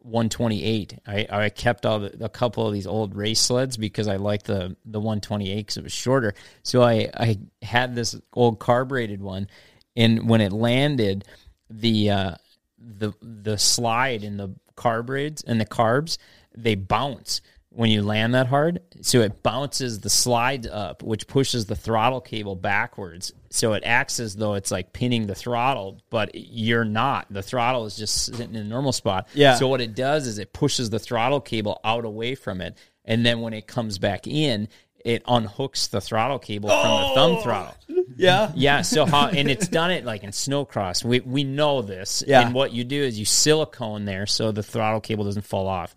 128. 0.00 0.98
I, 1.06 1.26
I 1.30 1.48
kept 1.48 1.86
all 1.86 2.00
the, 2.00 2.14
a 2.22 2.28
couple 2.28 2.66
of 2.66 2.74
these 2.74 2.86
old 2.86 3.14
race 3.14 3.40
sleds 3.40 3.78
because 3.78 4.06
I 4.06 4.16
liked 4.16 4.44
the, 4.44 4.76
the 4.84 5.00
128 5.00 5.56
because 5.56 5.76
it 5.78 5.84
was 5.84 5.92
shorter. 5.92 6.34
So 6.62 6.82
I, 6.82 7.08
I 7.16 7.38
had 7.62 7.94
this 7.94 8.14
old 8.34 8.58
carbureted 8.60 9.20
one 9.20 9.48
and 9.96 10.28
when 10.28 10.40
it 10.40 10.52
landed, 10.52 11.24
the 11.70 12.10
uh, 12.10 12.34
the 12.78 13.12
the 13.22 13.56
slide 13.58 14.22
in 14.22 14.36
the 14.36 14.54
carbrids 14.76 15.42
and 15.46 15.58
the 15.58 15.64
carbs 15.64 16.18
they 16.54 16.74
bounce 16.74 17.40
when 17.70 17.90
you 17.90 18.02
land 18.02 18.34
that 18.34 18.46
hard. 18.46 18.80
So 19.02 19.20
it 19.20 19.42
bounces 19.42 20.00
the 20.00 20.08
slide 20.08 20.66
up, 20.66 21.02
which 21.02 21.26
pushes 21.26 21.66
the 21.66 21.76
throttle 21.76 22.20
cable 22.22 22.56
backwards. 22.56 23.32
So 23.50 23.74
it 23.74 23.82
acts 23.84 24.20
as 24.20 24.34
though 24.36 24.54
it's 24.54 24.70
like 24.70 24.94
pinning 24.94 25.26
the 25.26 25.34
throttle, 25.34 26.00
but 26.08 26.30
you're 26.34 26.86
not. 26.86 27.26
The 27.30 27.42
throttle 27.42 27.84
is 27.84 27.94
just 27.96 28.14
sitting 28.24 28.50
in 28.54 28.62
a 28.62 28.64
normal 28.64 28.92
spot. 28.92 29.28
Yeah. 29.34 29.56
So 29.56 29.68
what 29.68 29.82
it 29.82 29.94
does 29.94 30.26
is 30.26 30.38
it 30.38 30.54
pushes 30.54 30.88
the 30.88 30.98
throttle 30.98 31.40
cable 31.40 31.78
out 31.84 32.06
away 32.06 32.34
from 32.34 32.62
it. 32.62 32.78
And 33.04 33.24
then 33.26 33.42
when 33.42 33.52
it 33.52 33.66
comes 33.66 33.98
back 33.98 34.26
in, 34.26 34.68
it 35.06 35.22
unhooks 35.26 35.88
the 35.90 36.00
throttle 36.00 36.38
cable 36.40 36.68
oh! 36.70 36.80
from 36.82 36.90
the 37.08 37.14
thumb 37.14 37.36
oh! 37.38 37.42
throttle. 37.42 37.76
Yeah. 38.16 38.50
Yeah. 38.56 38.82
So 38.82 39.06
how 39.06 39.28
and 39.28 39.48
it's 39.48 39.68
done 39.68 39.92
it 39.92 40.04
like 40.04 40.24
in 40.24 40.30
snowcross. 40.30 41.04
We 41.04 41.20
we 41.20 41.44
know 41.44 41.80
this. 41.80 42.24
Yeah. 42.26 42.44
And 42.44 42.52
what 42.52 42.72
you 42.72 42.82
do 42.82 43.00
is 43.00 43.16
you 43.16 43.24
silicone 43.24 44.04
there 44.04 44.26
so 44.26 44.50
the 44.50 44.64
throttle 44.64 45.00
cable 45.00 45.24
doesn't 45.24 45.46
fall 45.46 45.68
off. 45.68 45.94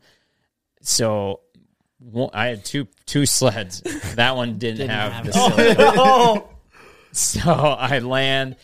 So 0.81 1.39
I 2.33 2.45
had 2.47 2.63
two 2.63 2.87
two 3.07 3.25
sleds. 3.25 3.81
That 4.15 4.35
one 4.35 4.59
didn't, 4.59 4.77
didn't 4.77 4.91
have, 4.91 5.11
have, 5.13 5.25
the 5.25 5.31
silicone. 5.33 5.75
Oh, 5.97 6.33
no. 6.35 6.49
so 7.11 7.49
I 7.51 7.97
land, 7.99 8.57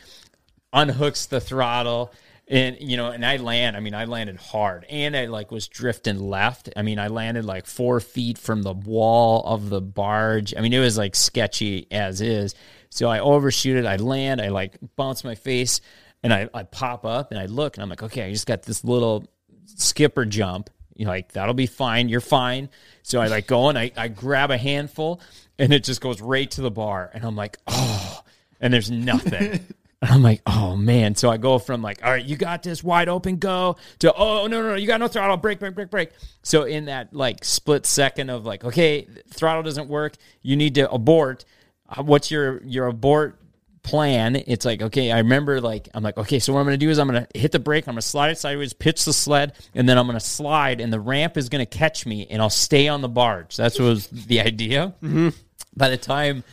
unhooks 0.72 1.28
the 1.28 1.42
throttle, 1.42 2.14
and 2.48 2.78
you 2.80 2.98
know, 2.98 3.08
and 3.12 3.26
I 3.26 3.38
land. 3.38 3.76
I 3.76 3.80
mean, 3.80 3.96
I 3.96 4.06
landed 4.06 4.36
hard, 4.38 4.86
and 4.90 5.16
I 5.18 5.26
like 5.26 5.52
was 5.52 5.68
drifting 5.68 6.20
left. 6.20 6.70
I 6.76 6.82
mean, 6.84 7.00
I 7.00 7.08
landed 7.08 7.44
like 7.46 7.66
four 7.66 8.00
feet 8.00 8.38
from 8.38 8.62
the 8.62 8.74
wall 8.74 9.44
of 9.46 9.70
the 9.70 9.82
barge. 9.82 10.54
I 10.56 10.62
mean, 10.62 10.74
it 10.74 10.80
was 10.80 10.98
like 10.98 11.16
sketchy 11.16 11.88
as 11.92 12.22
is. 12.22 12.54
So 12.90 13.08
I 13.10 13.20
overshoot 13.20 13.78
it. 13.78 13.86
I 13.86 13.98
land. 13.98 14.42
I 14.42 14.50
like 14.50 14.78
bounce 14.96 15.24
my 15.24 15.36
face, 15.36 15.82
and 16.22 16.34
I, 16.34 16.48
I 16.54 16.64
pop 16.64 17.04
up, 17.06 17.32
and 17.32 17.40
I 17.40 17.48
look, 17.48 17.78
and 17.78 17.84
I'm 17.84 17.90
like, 17.90 18.04
okay, 18.04 18.24
I 18.28 18.32
just 18.32 18.46
got 18.48 18.62
this 18.64 18.84
little 18.84 19.26
skipper 19.66 20.26
jump. 20.26 20.70
You're 20.96 21.10
like 21.10 21.32
that'll 21.34 21.56
be 21.56 21.68
fine. 21.68 22.10
You're 22.10 22.22
fine. 22.22 22.70
So 23.04 23.20
I 23.20 23.28
like 23.28 23.48
go 23.48 23.68
and 23.68 23.78
I, 23.78 23.92
I 23.98 24.08
grab 24.08 24.52
a 24.52 24.58
handful, 24.58 25.20
and 25.58 25.74
it 25.74 25.84
just 25.84 26.00
goes 26.00 26.22
right 26.22 26.50
to 26.52 26.62
the 26.62 26.72
bar, 26.72 27.10
and 27.14 27.26
I'm 27.26 27.36
like, 27.36 27.58
oh, 27.66 28.22
and 28.62 28.72
there's 28.72 28.92
nothing. 28.92 29.66
And 30.02 30.12
I'm 30.12 30.22
like, 30.24 30.42
oh 30.46 30.76
man. 30.76 31.16
So 31.16 31.30
I 31.30 31.38
go 31.38 31.58
from 31.58 31.82
like, 31.82 32.04
all 32.04 32.12
right, 32.12 32.24
you 32.24 32.36
got 32.36 32.64
this 32.64 32.84
wide 32.84 33.08
open 33.10 33.38
go 33.38 33.78
to, 34.00 34.14
oh, 34.14 34.48
no, 34.48 34.62
no, 34.62 34.70
no, 34.70 34.76
you 34.76 34.88
got 34.88 35.00
no 35.00 35.08
throttle, 35.08 35.38
brake, 35.38 35.60
brake, 35.60 35.76
brake, 35.76 35.90
brake. 35.90 36.12
So 36.44 36.64
in 36.64 36.86
that 36.86 37.14
like 37.14 37.44
split 37.44 37.86
second 37.86 38.30
of 38.30 38.46
like, 38.46 38.64
okay, 38.64 39.08
throttle 39.32 39.64
doesn't 39.64 39.88
work, 39.88 40.16
you 40.42 40.56
need 40.58 40.76
to 40.76 40.90
abort. 40.90 41.46
Uh, 41.88 42.04
what's 42.04 42.30
your, 42.32 42.62
your 42.64 42.88
abort 42.88 43.42
plan. 43.84 44.36
It's 44.36 44.66
like, 44.66 44.82
okay, 44.82 45.12
I 45.12 45.20
remember 45.20 45.62
like 45.62 45.90
I'm 45.94 46.02
like, 46.04 46.18
okay, 46.18 46.40
so 46.40 46.52
what 46.52 46.60
I'm 46.60 46.66
gonna 46.66 46.76
do 46.78 46.90
is 46.90 46.98
I'm 46.98 47.06
gonna 47.06 47.28
hit 47.36 47.52
the 47.52 47.60
brake, 47.60 47.88
I'm 47.88 47.94
gonna 47.94 48.02
slide 48.02 48.32
it 48.32 48.40
sideways, 48.40 48.74
pitch 48.74 49.06
the 49.06 49.14
sled, 49.14 49.54
and 49.76 49.88
then 49.88 50.00
I'm 50.00 50.08
gonna 50.08 50.20
slide 50.20 50.82
and 50.82 50.92
the 50.92 51.00
ramp 51.00 51.38
is 51.38 51.50
gonna 51.50 51.68
catch 51.68 52.04
me 52.04 52.26
and 52.32 52.42
I'll 52.42 52.50
stay 52.50 52.88
on 52.88 53.02
the 53.02 53.08
barge. 53.08 53.58
That 53.58 53.78
was 53.80 54.08
the 54.08 54.42
idea. 54.42 54.96
Mm-hmm. 55.04 55.30
By 55.78 55.90
the 55.92 55.98
time 55.98 56.44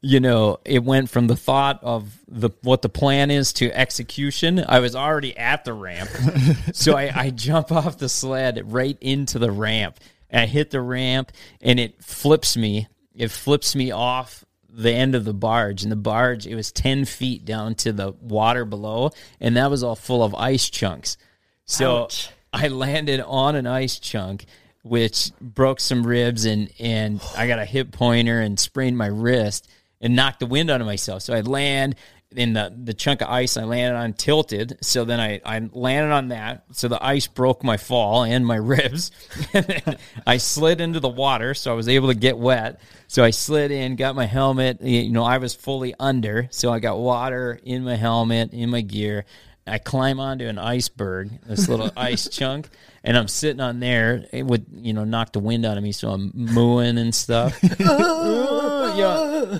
you 0.00 0.20
know 0.20 0.58
it 0.64 0.84
went 0.84 1.10
from 1.10 1.26
the 1.26 1.36
thought 1.36 1.80
of 1.82 2.16
the 2.28 2.50
what 2.62 2.82
the 2.82 2.88
plan 2.88 3.30
is 3.30 3.52
to 3.52 3.70
execution 3.72 4.64
i 4.68 4.78
was 4.80 4.94
already 4.96 5.36
at 5.36 5.64
the 5.64 5.72
ramp 5.72 6.08
so 6.72 6.96
I, 6.96 7.10
I 7.14 7.30
jump 7.30 7.70
off 7.72 7.98
the 7.98 8.08
sled 8.08 8.60
right 8.72 8.96
into 9.00 9.38
the 9.38 9.50
ramp 9.50 9.98
and 10.30 10.40
i 10.42 10.46
hit 10.46 10.70
the 10.70 10.80
ramp 10.80 11.32
and 11.60 11.78
it 11.80 12.02
flips 12.02 12.56
me 12.56 12.86
it 13.14 13.30
flips 13.30 13.74
me 13.74 13.90
off 13.90 14.44
the 14.70 14.92
end 14.92 15.14
of 15.16 15.24
the 15.24 15.34
barge 15.34 15.82
and 15.82 15.90
the 15.90 15.96
barge 15.96 16.46
it 16.46 16.54
was 16.54 16.70
10 16.70 17.04
feet 17.04 17.44
down 17.44 17.74
to 17.76 17.92
the 17.92 18.12
water 18.20 18.64
below 18.64 19.10
and 19.40 19.56
that 19.56 19.70
was 19.70 19.82
all 19.82 19.96
full 19.96 20.22
of 20.22 20.34
ice 20.36 20.68
chunks 20.70 21.16
so 21.64 22.04
Ouch. 22.04 22.30
i 22.52 22.68
landed 22.68 23.20
on 23.20 23.56
an 23.56 23.66
ice 23.66 23.98
chunk 23.98 24.44
which 24.84 25.32
broke 25.40 25.80
some 25.80 26.06
ribs 26.06 26.44
and 26.44 26.70
and 26.78 27.20
i 27.36 27.48
got 27.48 27.58
a 27.58 27.64
hip 27.64 27.90
pointer 27.90 28.40
and 28.40 28.60
sprained 28.60 28.96
my 28.96 29.06
wrist 29.08 29.68
and 30.00 30.14
knocked 30.16 30.40
the 30.40 30.46
wind 30.46 30.70
out 30.70 30.80
of 30.80 30.86
myself. 30.86 31.22
So 31.22 31.34
i 31.34 31.40
land 31.40 31.96
in 32.36 32.52
the, 32.52 32.72
the 32.84 32.92
chunk 32.92 33.22
of 33.22 33.28
ice 33.28 33.56
I 33.56 33.64
landed 33.64 33.96
on 33.96 34.12
tilted. 34.12 34.78
So 34.82 35.06
then 35.06 35.18
I, 35.18 35.40
I 35.46 35.66
landed 35.72 36.12
on 36.12 36.28
that. 36.28 36.64
So 36.72 36.88
the 36.88 37.02
ice 37.02 37.26
broke 37.26 37.64
my 37.64 37.78
fall 37.78 38.22
and 38.22 38.46
my 38.46 38.56
ribs. 38.56 39.10
and 39.54 39.96
I 40.26 40.36
slid 40.36 40.82
into 40.82 41.00
the 41.00 41.08
water. 41.08 41.54
So 41.54 41.72
I 41.72 41.74
was 41.74 41.88
able 41.88 42.08
to 42.08 42.14
get 42.14 42.36
wet. 42.36 42.80
So 43.06 43.24
I 43.24 43.30
slid 43.30 43.70
in, 43.70 43.96
got 43.96 44.14
my 44.14 44.26
helmet. 44.26 44.82
You 44.82 45.10
know, 45.10 45.24
I 45.24 45.38
was 45.38 45.54
fully 45.54 45.94
under. 45.98 46.48
So 46.50 46.70
I 46.70 46.80
got 46.80 46.98
water 46.98 47.58
in 47.62 47.84
my 47.84 47.96
helmet, 47.96 48.52
in 48.52 48.68
my 48.68 48.82
gear. 48.82 49.24
I 49.66 49.78
climb 49.78 50.18
onto 50.20 50.46
an 50.46 50.58
iceberg, 50.58 51.30
this 51.46 51.68
little 51.68 51.90
ice 51.96 52.28
chunk 52.28 52.68
and 53.04 53.16
I'm 53.16 53.28
sitting 53.28 53.60
on 53.60 53.80
there. 53.80 54.26
Eh, 54.32 54.38
it 54.38 54.42
would 54.46 54.66
you 54.72 54.92
know 54.92 55.04
knock 55.04 55.32
the 55.32 55.40
wind 55.40 55.64
out 55.64 55.76
of 55.76 55.82
me, 55.82 55.92
so 55.92 56.10
I'm 56.10 56.30
mooing 56.34 56.98
and 56.98 57.14
stuff. 57.14 57.58
yeah. 57.80 59.58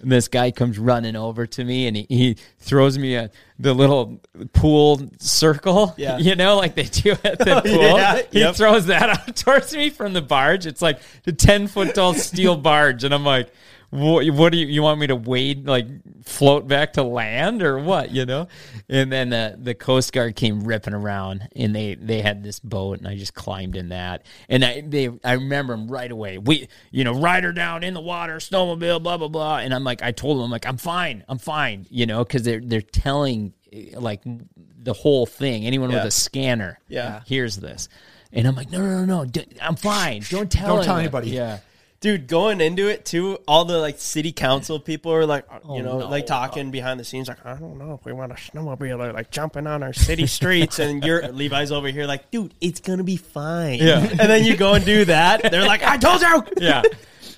And 0.00 0.10
this 0.10 0.26
guy 0.26 0.50
comes 0.50 0.80
running 0.80 1.14
over 1.14 1.46
to 1.46 1.64
me 1.64 1.86
and 1.86 1.96
he, 1.96 2.06
he 2.08 2.36
throws 2.58 2.98
me 2.98 3.14
a, 3.14 3.30
the 3.60 3.72
little 3.72 4.20
pool 4.52 5.00
circle, 5.20 5.94
yeah. 5.96 6.18
you 6.18 6.34
know, 6.34 6.56
like 6.56 6.74
they 6.74 6.82
do 6.82 7.12
at 7.12 7.38
the 7.38 7.62
pool. 7.64 7.82
yeah, 7.98 8.20
he 8.32 8.40
yep. 8.40 8.56
throws 8.56 8.86
that 8.86 9.10
out 9.10 9.36
towards 9.36 9.72
me 9.72 9.90
from 9.90 10.12
the 10.12 10.20
barge. 10.22 10.66
It's 10.66 10.82
like 10.82 10.98
a 11.28 11.30
10 11.30 11.68
foot 11.68 11.94
tall 11.94 12.14
steel 12.14 12.56
barge. 12.56 13.04
And 13.04 13.14
I'm 13.14 13.22
like, 13.24 13.52
what, 13.92 14.26
what 14.30 14.52
do 14.52 14.58
you, 14.58 14.66
you 14.68 14.82
want 14.82 14.98
me 15.00 15.06
to 15.08 15.16
wade, 15.16 15.66
like 15.66 15.86
float 16.24 16.66
back 16.66 16.94
to 16.94 17.02
land 17.02 17.62
or 17.62 17.78
what, 17.78 18.10
you 18.10 18.24
know? 18.24 18.48
And 18.88 19.12
then 19.12 19.28
the, 19.28 19.54
the 19.60 19.74
Coast 19.74 20.14
Guard 20.14 20.34
came 20.34 20.64
ripping 20.64 20.94
around 20.94 21.46
and 21.54 21.76
they, 21.76 21.96
they 21.96 22.22
had 22.22 22.42
this 22.42 22.58
boat 22.58 22.98
and 23.00 23.06
I 23.06 23.18
just 23.18 23.34
climbed 23.34 23.76
in 23.76 23.90
that. 23.90 24.24
And 24.48 24.64
I, 24.64 24.80
they, 24.80 25.10
I 25.22 25.34
remember 25.34 25.74
them 25.74 25.88
right 25.88 26.10
away. 26.10 26.38
We, 26.38 26.68
you 26.90 27.04
know, 27.04 27.12
rider 27.12 27.48
her 27.48 27.52
down 27.52 27.84
in 27.84 27.92
the 27.92 28.00
water, 28.00 28.36
snowmobile, 28.38 29.02
blah, 29.02 29.18
blah, 29.18 29.28
blah. 29.28 29.58
And 29.58 29.74
I'm 29.74 29.84
like, 29.84 30.02
I 30.02 30.10
told 30.12 30.38
them, 30.38 30.44
I'm 30.44 30.50
like, 30.50 30.66
I'm 30.66 30.78
fine, 30.78 31.22
I'm 31.28 31.38
fine, 31.38 31.86
you 31.90 32.06
know, 32.06 32.24
cause 32.24 32.44
they're, 32.44 32.62
they're 32.64 32.80
telling 32.80 33.52
eh, 33.74 33.90
like 33.94 34.22
the 34.56 34.94
whole 34.94 35.26
thing. 35.26 35.66
Anyone 35.66 35.90
yeah. 35.90 35.96
with 35.96 36.06
a 36.06 36.10
scanner 36.10 36.78
yeah. 36.88 37.20
hears 37.26 37.56
this. 37.58 37.90
And 38.32 38.48
I'm 38.48 38.54
like, 38.54 38.70
no, 38.70 38.78
no, 38.80 39.04
no, 39.04 39.24
no. 39.24 39.30
I'm 39.60 39.76
fine. 39.76 40.22
Don't 40.30 40.50
tell. 40.50 40.76
Don't 40.76 40.76
anybody. 40.78 40.86
tell 40.86 40.96
anybody. 40.98 41.30
Yeah 41.32 41.58
dude 42.02 42.26
going 42.26 42.60
into 42.60 42.88
it 42.88 43.04
too 43.06 43.38
all 43.48 43.64
the 43.64 43.78
like 43.78 43.98
city 43.98 44.32
council 44.32 44.78
people 44.78 45.12
are 45.12 45.24
like 45.24 45.46
oh, 45.64 45.76
you 45.76 45.82
know 45.82 46.00
no, 46.00 46.08
like 46.08 46.26
talking 46.26 46.68
oh. 46.68 46.70
behind 46.70 47.00
the 47.00 47.04
scenes 47.04 47.28
like 47.28 47.46
i 47.46 47.54
don't 47.54 47.78
know 47.78 47.94
if 47.94 48.04
we 48.04 48.12
want 48.12 48.30
a 48.30 48.34
snowmobile 48.34 49.14
like 49.14 49.30
jumping 49.30 49.66
on 49.66 49.82
our 49.82 49.92
city 49.92 50.26
streets 50.26 50.80
and 50.80 51.04
your 51.04 51.26
levi's 51.28 51.70
over 51.72 51.86
here 51.88 52.04
like 52.04 52.30
dude 52.30 52.52
it's 52.60 52.80
gonna 52.80 53.04
be 53.04 53.16
fine 53.16 53.78
yeah 53.78 54.00
and 54.00 54.18
then 54.18 54.44
you 54.44 54.56
go 54.56 54.74
and 54.74 54.84
do 54.84 55.04
that 55.04 55.48
they're 55.50 55.64
like 55.66 55.82
i 55.84 55.96
told 55.96 56.20
you 56.20 56.44
yeah 56.58 56.82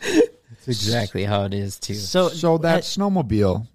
that's 0.03 0.67
exactly 0.67 1.25
how 1.25 1.45
it 1.45 1.53
is 1.55 1.79
too 1.79 1.95
so 1.95 2.29
so 2.29 2.57
that 2.59 2.77
I, 2.79 2.81
snowmobile 2.81 3.67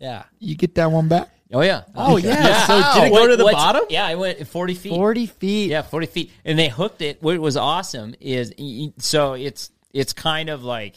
yeah 0.00 0.24
you 0.40 0.56
get 0.56 0.74
that 0.74 0.90
one 0.90 1.08
back 1.08 1.30
Oh 1.50 1.62
yeah! 1.62 1.84
Oh 1.94 2.18
yeah! 2.18 2.46
yeah. 2.46 2.66
So 2.66 3.00
did 3.00 3.06
it 3.10 3.14
go 3.14 3.26
to 3.28 3.34
the 3.34 3.44
bottom? 3.44 3.80
Yeah, 3.88 4.04
I 4.04 4.16
went 4.16 4.46
forty 4.48 4.74
feet. 4.74 4.90
Forty 4.90 5.24
feet. 5.24 5.70
Yeah, 5.70 5.80
forty 5.80 6.04
feet, 6.06 6.30
and 6.44 6.58
they 6.58 6.68
hooked 6.68 7.00
it. 7.00 7.22
What 7.22 7.38
was 7.38 7.56
awesome 7.56 8.14
is 8.20 8.52
so 8.98 9.32
it's 9.32 9.70
it's 9.92 10.12
kind 10.12 10.48
of 10.48 10.64
like 10.64 10.96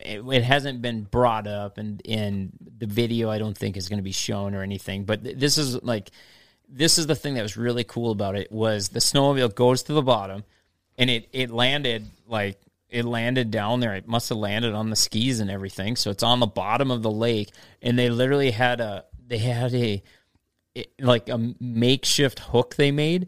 it, 0.00 0.22
it, 0.24 0.42
hasn't 0.44 0.80
been 0.82 1.02
brought 1.02 1.46
up 1.46 1.78
and 1.78 2.00
in 2.04 2.50
the 2.78 2.86
video 2.86 3.28
I 3.30 3.38
don't 3.38 3.56
think 3.56 3.76
is 3.76 3.88
going 3.88 3.98
to 3.98 4.02
be 4.04 4.12
shown 4.12 4.54
or 4.54 4.62
anything 4.62 5.04
but 5.04 5.22
th- 5.24 5.36
this 5.36 5.58
is 5.58 5.82
like 5.82 6.10
this 6.68 6.98
is 6.98 7.06
the 7.06 7.14
thing 7.14 7.34
that 7.34 7.42
was 7.42 7.56
really 7.56 7.84
cool 7.84 8.10
about 8.10 8.36
it 8.36 8.50
was 8.52 8.90
the 8.90 9.00
snowmobile 9.00 9.54
goes 9.54 9.82
to 9.84 9.92
the 9.92 10.02
bottom 10.02 10.44
and 10.96 11.10
it 11.10 11.28
it 11.32 11.50
landed 11.50 12.06
like 12.26 12.60
it 12.88 13.04
landed 13.04 13.50
down 13.50 13.80
there 13.80 13.94
it 13.94 14.06
must 14.08 14.28
have 14.28 14.38
landed 14.38 14.72
on 14.74 14.90
the 14.90 14.96
skis 14.96 15.40
and 15.40 15.50
everything 15.50 15.96
so 15.96 16.10
it's 16.10 16.22
on 16.22 16.40
the 16.40 16.46
bottom 16.46 16.90
of 16.90 17.02
the 17.02 17.10
lake 17.10 17.50
and 17.82 17.98
they 17.98 18.08
literally 18.10 18.50
had 18.52 18.80
a 18.80 19.04
they 19.26 19.38
had 19.38 19.74
a 19.74 20.02
it, 20.74 20.90
like 21.00 21.28
a 21.28 21.54
makeshift 21.60 22.38
hook 22.38 22.76
they 22.76 22.92
made 22.92 23.26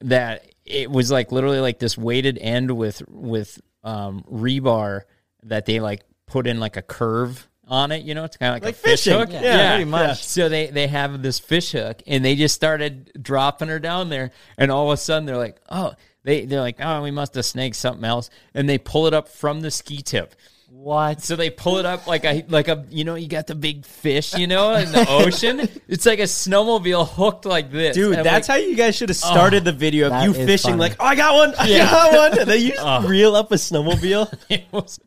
that 0.00 0.44
it 0.66 0.90
was 0.90 1.10
like 1.10 1.32
literally 1.32 1.60
like 1.60 1.78
this 1.78 1.96
weighted 1.96 2.36
end 2.38 2.70
with 2.72 3.02
with 3.08 3.58
um, 3.84 4.24
rebar 4.30 5.02
that 5.44 5.66
they 5.66 5.80
like 5.80 6.02
put 6.26 6.46
in 6.46 6.60
like 6.60 6.76
a 6.76 6.82
curve 6.82 7.48
on 7.66 7.92
it. 7.92 8.04
You 8.04 8.14
know, 8.14 8.24
it's 8.24 8.36
kind 8.36 8.50
of 8.52 8.56
like, 8.56 8.64
like, 8.64 8.74
a 8.74 8.78
fish 8.78 9.04
hook. 9.04 9.30
Yeah, 9.32 9.42
yeah. 9.42 9.70
pretty 9.76 9.90
much. 9.90 10.08
Yeah. 10.08 10.12
So 10.14 10.48
they 10.48 10.66
they 10.66 10.86
have 10.86 11.22
this 11.22 11.38
fish 11.38 11.72
hook, 11.72 12.02
and 12.06 12.24
they 12.24 12.36
just 12.36 12.54
started 12.54 13.12
dropping 13.20 13.68
her 13.68 13.78
down 13.78 14.08
there, 14.08 14.32
and 14.58 14.70
all 14.70 14.90
of 14.90 14.94
a 14.94 14.96
sudden 14.96 15.26
they're 15.26 15.36
like, 15.38 15.56
oh. 15.68 15.94
They, 16.22 16.44
they're 16.44 16.60
like, 16.60 16.76
oh, 16.82 17.00
we 17.02 17.12
must 17.12 17.34
have 17.36 17.46
snagged 17.46 17.76
something 17.76 18.04
else. 18.04 18.28
And 18.52 18.68
they 18.68 18.76
pull 18.76 19.06
it 19.06 19.14
up 19.14 19.28
from 19.30 19.62
the 19.62 19.70
ski 19.70 20.02
tip. 20.02 20.34
What? 20.70 21.20
So 21.20 21.34
they 21.34 21.50
pull 21.50 21.78
it 21.78 21.84
up 21.84 22.06
like 22.06 22.24
a 22.24 22.44
like 22.48 22.68
a 22.68 22.86
you 22.90 23.02
know 23.02 23.16
you 23.16 23.26
got 23.26 23.48
the 23.48 23.56
big 23.56 23.84
fish 23.84 24.34
you 24.36 24.46
know 24.46 24.72
in 24.76 24.92
the 24.92 25.04
ocean. 25.08 25.58
it's 25.88 26.06
like 26.06 26.20
a 26.20 26.24
snowmobile 26.24 27.08
hooked 27.08 27.44
like 27.44 27.72
this, 27.72 27.96
dude. 27.96 28.16
And 28.16 28.24
that's 28.24 28.48
like, 28.48 28.62
how 28.62 28.66
you 28.68 28.76
guys 28.76 28.94
should 28.94 29.08
have 29.08 29.16
started 29.18 29.62
oh, 29.62 29.70
the 29.70 29.72
video 29.72 30.06
of 30.06 30.12
oh, 30.12 30.22
you 30.22 30.32
fishing. 30.32 30.70
Funny. 30.72 30.80
Like, 30.80 30.96
oh, 31.00 31.04
I 31.06 31.16
got 31.16 31.34
one, 31.34 31.54
I 31.58 31.68
got 31.78 32.12
one, 32.12 32.38
and 32.42 32.48
then 32.50 32.62
you 32.62 32.74
oh. 32.78 33.08
reel 33.08 33.34
up 33.34 33.50
a 33.50 33.56
snowmobile. 33.56 34.32
it 34.48 34.66
was, 34.70 35.00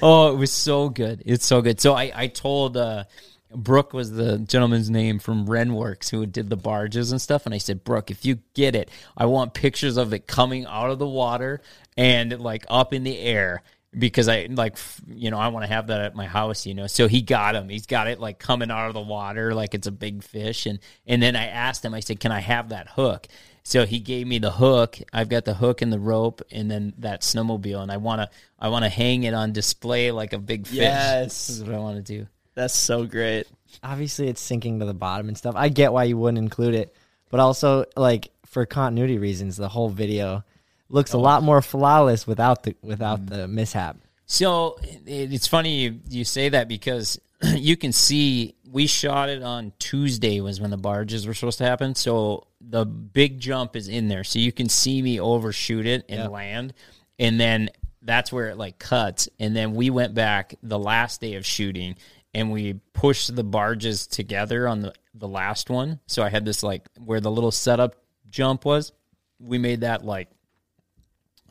oh, 0.00 0.32
it 0.32 0.36
was 0.36 0.52
so 0.52 0.88
good. 0.88 1.24
It's 1.26 1.44
so 1.44 1.60
good. 1.60 1.80
So 1.80 1.94
I 1.94 2.12
I 2.14 2.26
told. 2.28 2.76
uh 2.76 3.04
Brooke 3.52 3.92
was 3.92 4.12
the 4.12 4.38
gentleman's 4.38 4.90
name 4.90 5.18
from 5.18 5.44
Renworks 5.48 6.08
who 6.08 6.24
did 6.24 6.48
the 6.50 6.56
barges 6.56 7.10
and 7.10 7.20
stuff. 7.20 7.46
And 7.46 7.52
I 7.52 7.58
said, 7.58 7.82
Brooke, 7.82 8.12
if 8.12 8.24
you 8.24 8.38
get 8.54 8.76
it, 8.76 8.88
I 9.16 9.26
want 9.26 9.54
pictures 9.54 9.96
of 9.96 10.12
it 10.12 10.28
coming 10.28 10.66
out 10.66 10.90
of 10.90 11.00
the 11.00 11.08
water 11.08 11.60
and 11.96 12.38
like 12.38 12.64
up 12.68 12.94
in 12.94 13.02
the 13.02 13.18
air 13.18 13.60
because 13.98 14.28
I 14.28 14.46
like 14.50 14.76
you 15.08 15.30
know 15.30 15.38
I 15.38 15.48
want 15.48 15.64
to 15.66 15.72
have 15.72 15.88
that 15.88 16.00
at 16.00 16.14
my 16.14 16.26
house, 16.26 16.66
you 16.66 16.74
know. 16.74 16.86
So 16.86 17.08
he 17.08 17.22
got 17.22 17.56
him. 17.56 17.68
He's 17.68 17.86
got 17.86 18.06
it 18.06 18.20
like 18.20 18.38
coming 18.38 18.70
out 18.70 18.86
of 18.88 18.94
the 18.94 19.00
water 19.00 19.52
like 19.54 19.74
it's 19.74 19.86
a 19.86 19.90
big 19.92 20.22
fish 20.22 20.66
and 20.66 20.78
and 21.06 21.20
then 21.22 21.34
I 21.36 21.46
asked 21.46 21.84
him 21.84 21.94
I 21.94 22.00
said, 22.00 22.20
"Can 22.20 22.30
I 22.32 22.40
have 22.40 22.68
that 22.70 22.88
hook?" 22.90 23.26
So 23.64 23.84
he 23.84 23.98
gave 24.00 24.26
me 24.26 24.38
the 24.38 24.52
hook. 24.52 24.98
I've 25.12 25.28
got 25.28 25.44
the 25.44 25.54
hook 25.54 25.82
and 25.82 25.92
the 25.92 25.98
rope 25.98 26.40
and 26.52 26.70
then 26.70 26.94
that 26.98 27.22
snowmobile 27.22 27.82
and 27.82 27.90
I 27.90 27.96
want 27.96 28.20
to 28.22 28.30
I 28.58 28.68
want 28.68 28.84
to 28.84 28.88
hang 28.88 29.24
it 29.24 29.34
on 29.34 29.52
display 29.52 30.12
like 30.12 30.32
a 30.32 30.38
big 30.38 30.66
fish. 30.68 30.78
Yes. 30.78 31.50
is 31.50 31.62
what 31.64 31.74
I 31.74 31.78
want 31.78 31.96
to 31.96 32.02
do. 32.02 32.26
That's 32.54 32.76
so 32.76 33.04
great. 33.04 33.46
Obviously 33.82 34.28
it's 34.28 34.40
sinking 34.40 34.80
to 34.80 34.86
the 34.86 34.94
bottom 34.94 35.28
and 35.28 35.36
stuff. 35.36 35.54
I 35.56 35.68
get 35.68 35.92
why 35.92 36.04
you 36.04 36.16
wouldn't 36.16 36.38
include 36.38 36.74
it, 36.74 36.94
but 37.28 37.40
also 37.40 37.86
like 37.96 38.30
for 38.46 38.64
continuity 38.66 39.18
reasons 39.18 39.56
the 39.56 39.68
whole 39.68 39.88
video 39.88 40.44
looks 40.90 41.14
oh. 41.14 41.18
a 41.18 41.22
lot 41.22 41.42
more 41.42 41.62
flawless 41.62 42.26
without 42.26 42.64
the 42.64 42.76
without 42.82 43.24
mm 43.24 43.28
the 43.30 43.48
mishap. 43.48 43.96
So 44.26 44.78
it's 45.06 45.46
funny 45.48 45.78
you, 45.80 46.00
you 46.08 46.24
say 46.24 46.50
that 46.50 46.68
because 46.68 47.20
you 47.42 47.76
can 47.76 47.92
see 47.92 48.54
we 48.68 48.86
shot 48.86 49.28
it 49.28 49.42
on 49.42 49.72
Tuesday 49.80 50.40
was 50.40 50.60
when 50.60 50.70
the 50.70 50.76
barges 50.76 51.26
were 51.26 51.34
supposed 51.34 51.58
to 51.58 51.64
happen. 51.64 51.94
So 51.96 52.46
the 52.60 52.84
big 52.86 53.40
jump 53.40 53.74
is 53.76 53.88
in 53.88 54.06
there, 54.08 54.22
so 54.24 54.38
you 54.38 54.52
can 54.52 54.68
see 54.68 55.00
me 55.02 55.18
overshoot 55.20 55.86
it 55.86 56.04
and 56.08 56.30
land, 56.30 56.74
and 57.18 57.40
then 57.40 57.70
that's 58.02 58.32
where 58.32 58.48
it 58.48 58.56
like 58.56 58.78
cuts. 58.78 59.28
And 59.38 59.54
then 59.56 59.74
we 59.74 59.90
went 59.90 60.14
back 60.14 60.54
the 60.62 60.78
last 60.78 61.20
day 61.20 61.34
of 61.34 61.44
shooting 61.46 61.96
and 62.32 62.50
we 62.50 62.74
pushed 62.94 63.34
the 63.34 63.44
barges 63.44 64.06
together 64.06 64.66
on 64.68 64.80
the 64.80 64.92
the 65.14 65.28
last 65.28 65.70
one. 65.70 66.00
So 66.06 66.22
I 66.22 66.30
had 66.30 66.44
this 66.44 66.62
like 66.62 66.86
where 66.98 67.20
the 67.20 67.30
little 67.30 67.50
setup 67.50 67.96
jump 68.28 68.64
was. 68.64 68.92
We 69.40 69.58
made 69.58 69.80
that 69.80 70.04
like 70.04 70.28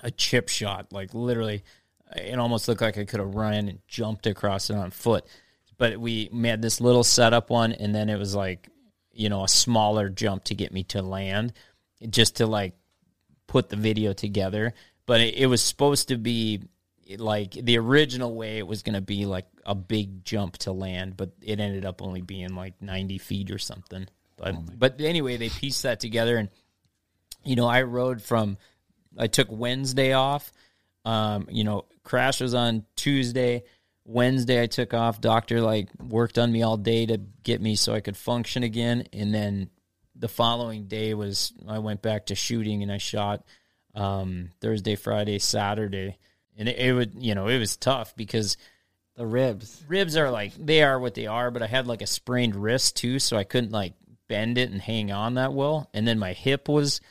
a 0.04 0.12
chip 0.12 0.50
shot, 0.50 0.92
like 0.92 1.14
literally, 1.14 1.64
it 2.16 2.38
almost 2.40 2.68
looked 2.68 2.82
like 2.82 2.98
I 2.98 3.06
could 3.06 3.20
have 3.20 3.36
run 3.36 3.54
and 3.54 3.80
jumped 3.88 4.26
across 4.28 4.70
it 4.70 4.76
on 4.76 4.92
foot. 4.92 5.26
But 5.78 5.98
we 5.98 6.30
made 6.32 6.62
this 6.62 6.82
little 6.82 7.04
setup 7.04 7.50
one, 7.50 7.72
and 7.72 7.94
then 7.94 8.10
it 8.10 8.18
was 8.18 8.36
like, 8.36 8.68
you 9.14 9.30
know, 9.30 9.44
a 9.44 9.48
smaller 9.48 10.10
jump 10.10 10.46
to 10.46 10.56
get 10.56 10.74
me 10.74 10.84
to 10.86 11.02
land, 11.02 11.54
just 12.10 12.38
to 12.38 12.48
like 12.48 12.74
put 13.48 13.70
the 13.70 13.76
video 13.76 14.14
together. 14.14 14.74
But 15.06 15.22
it, 15.22 15.36
it 15.36 15.46
was 15.46 15.62
supposed 15.62 16.10
to 16.10 16.18
be 16.18 16.64
like 17.18 17.52
the 17.52 17.78
original 17.78 18.36
way 18.36 18.58
it 18.60 18.68
was 18.68 18.84
going 18.84 18.94
to 18.94 19.02
be 19.02 19.26
like 19.26 19.46
a 19.66 19.74
big 19.76 20.24
jump 20.26 20.58
to 20.60 20.72
land, 20.72 21.18
but 21.18 21.32
it 21.42 21.60
ended 21.60 21.84
up 21.86 22.02
only 22.02 22.22
being 22.22 22.56
like 22.56 22.82
90 22.82 23.18
feet 23.18 23.50
or 23.52 23.58
something. 23.58 24.08
But, 24.38 24.56
oh 24.56 24.64
but 24.78 25.02
anyway, 25.02 25.38
they 25.38 25.50
pieced 25.50 25.84
that 25.84 26.00
together. 26.00 26.38
And, 26.38 26.50
you 27.44 27.56
know, 27.56 27.66
I 27.66 27.82
rode 27.82 28.22
from 28.22 28.58
I 29.20 29.28
took 29.28 29.50
Wednesday 29.52 30.14
off. 30.14 30.52
Um, 31.06 31.48
you 31.52 31.64
know, 31.64 31.86
crash 32.04 32.40
was 32.41 32.56
on 32.56 32.86
Tuesday. 32.96 33.64
Wednesday 34.06 34.64
I 34.64 34.68
took 34.68 34.94
off. 34.96 35.22
Doctor 35.22 35.62
like 35.62 35.90
worked 36.00 36.40
on 36.40 36.52
me 36.52 36.64
all 36.64 36.78
day 36.78 37.06
to 37.06 37.18
get 37.44 37.62
me 37.62 37.76
so 37.76 37.94
I 37.94 38.00
could 38.00 38.18
function 38.18 38.64
again. 38.64 39.06
And 39.14 39.34
then 39.34 39.70
the 40.16 40.30
following 40.30 40.88
day 40.88 41.14
was 41.14 41.54
I 41.68 41.80
went 41.80 42.02
back 42.02 42.28
to 42.28 42.36
shooting 42.36 42.82
and 42.82 42.91
I 42.91 42.98
shot 42.98 43.44
um, 43.94 44.50
Thursday, 44.62 44.96
Friday, 44.96 45.40
Saturday, 45.40 46.18
and 46.58 46.70
it, 46.70 46.78
it 46.80 46.94
would 46.94 47.16
you 47.20 47.34
know 47.36 47.48
it 47.48 47.58
was 47.60 47.76
tough 47.76 48.16
because 48.16 48.56
the 49.16 49.26
ribs 49.26 49.84
ribs 49.88 50.16
are 50.16 50.30
like 50.30 50.54
they 50.58 50.84
are 50.84 51.00
what 51.00 51.14
they 51.16 51.28
are. 51.28 51.52
But 51.52 51.62
I 51.64 51.68
had 51.68 51.88
like 51.88 52.02
a 52.02 52.08
sprained 52.08 52.56
wrist 52.56 52.98
too, 52.98 53.20
so 53.20 53.36
I 53.38 53.44
couldn't 53.44 53.72
like 53.72 53.94
bend 54.28 54.58
it 54.58 54.70
and 54.70 54.82
hang 54.82 55.12
on 55.12 55.36
that 55.36 55.54
well. 55.54 55.90
And 55.94 56.08
then 56.08 56.20
my 56.20 56.34
hip 56.34 56.70
was 56.70 57.02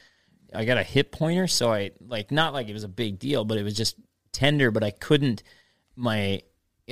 I 0.55 0.65
got 0.65 0.79
a 0.79 0.83
hip 0.83 1.13
pointer, 1.13 1.47
so 1.47 1.73
I 1.73 1.91
like 2.07 2.31
not 2.31 2.53
like 2.53 2.69
it 2.69 2.73
was 2.73 2.85
a 2.85 2.89
big 2.89 3.19
deal, 3.19 3.45
but 3.45 3.59
it 3.59 3.63
was 3.63 3.75
just 3.77 3.97
tender. 4.33 4.71
But 4.71 4.83
I 4.85 4.91
couldn't 4.91 5.43
my 5.97 6.43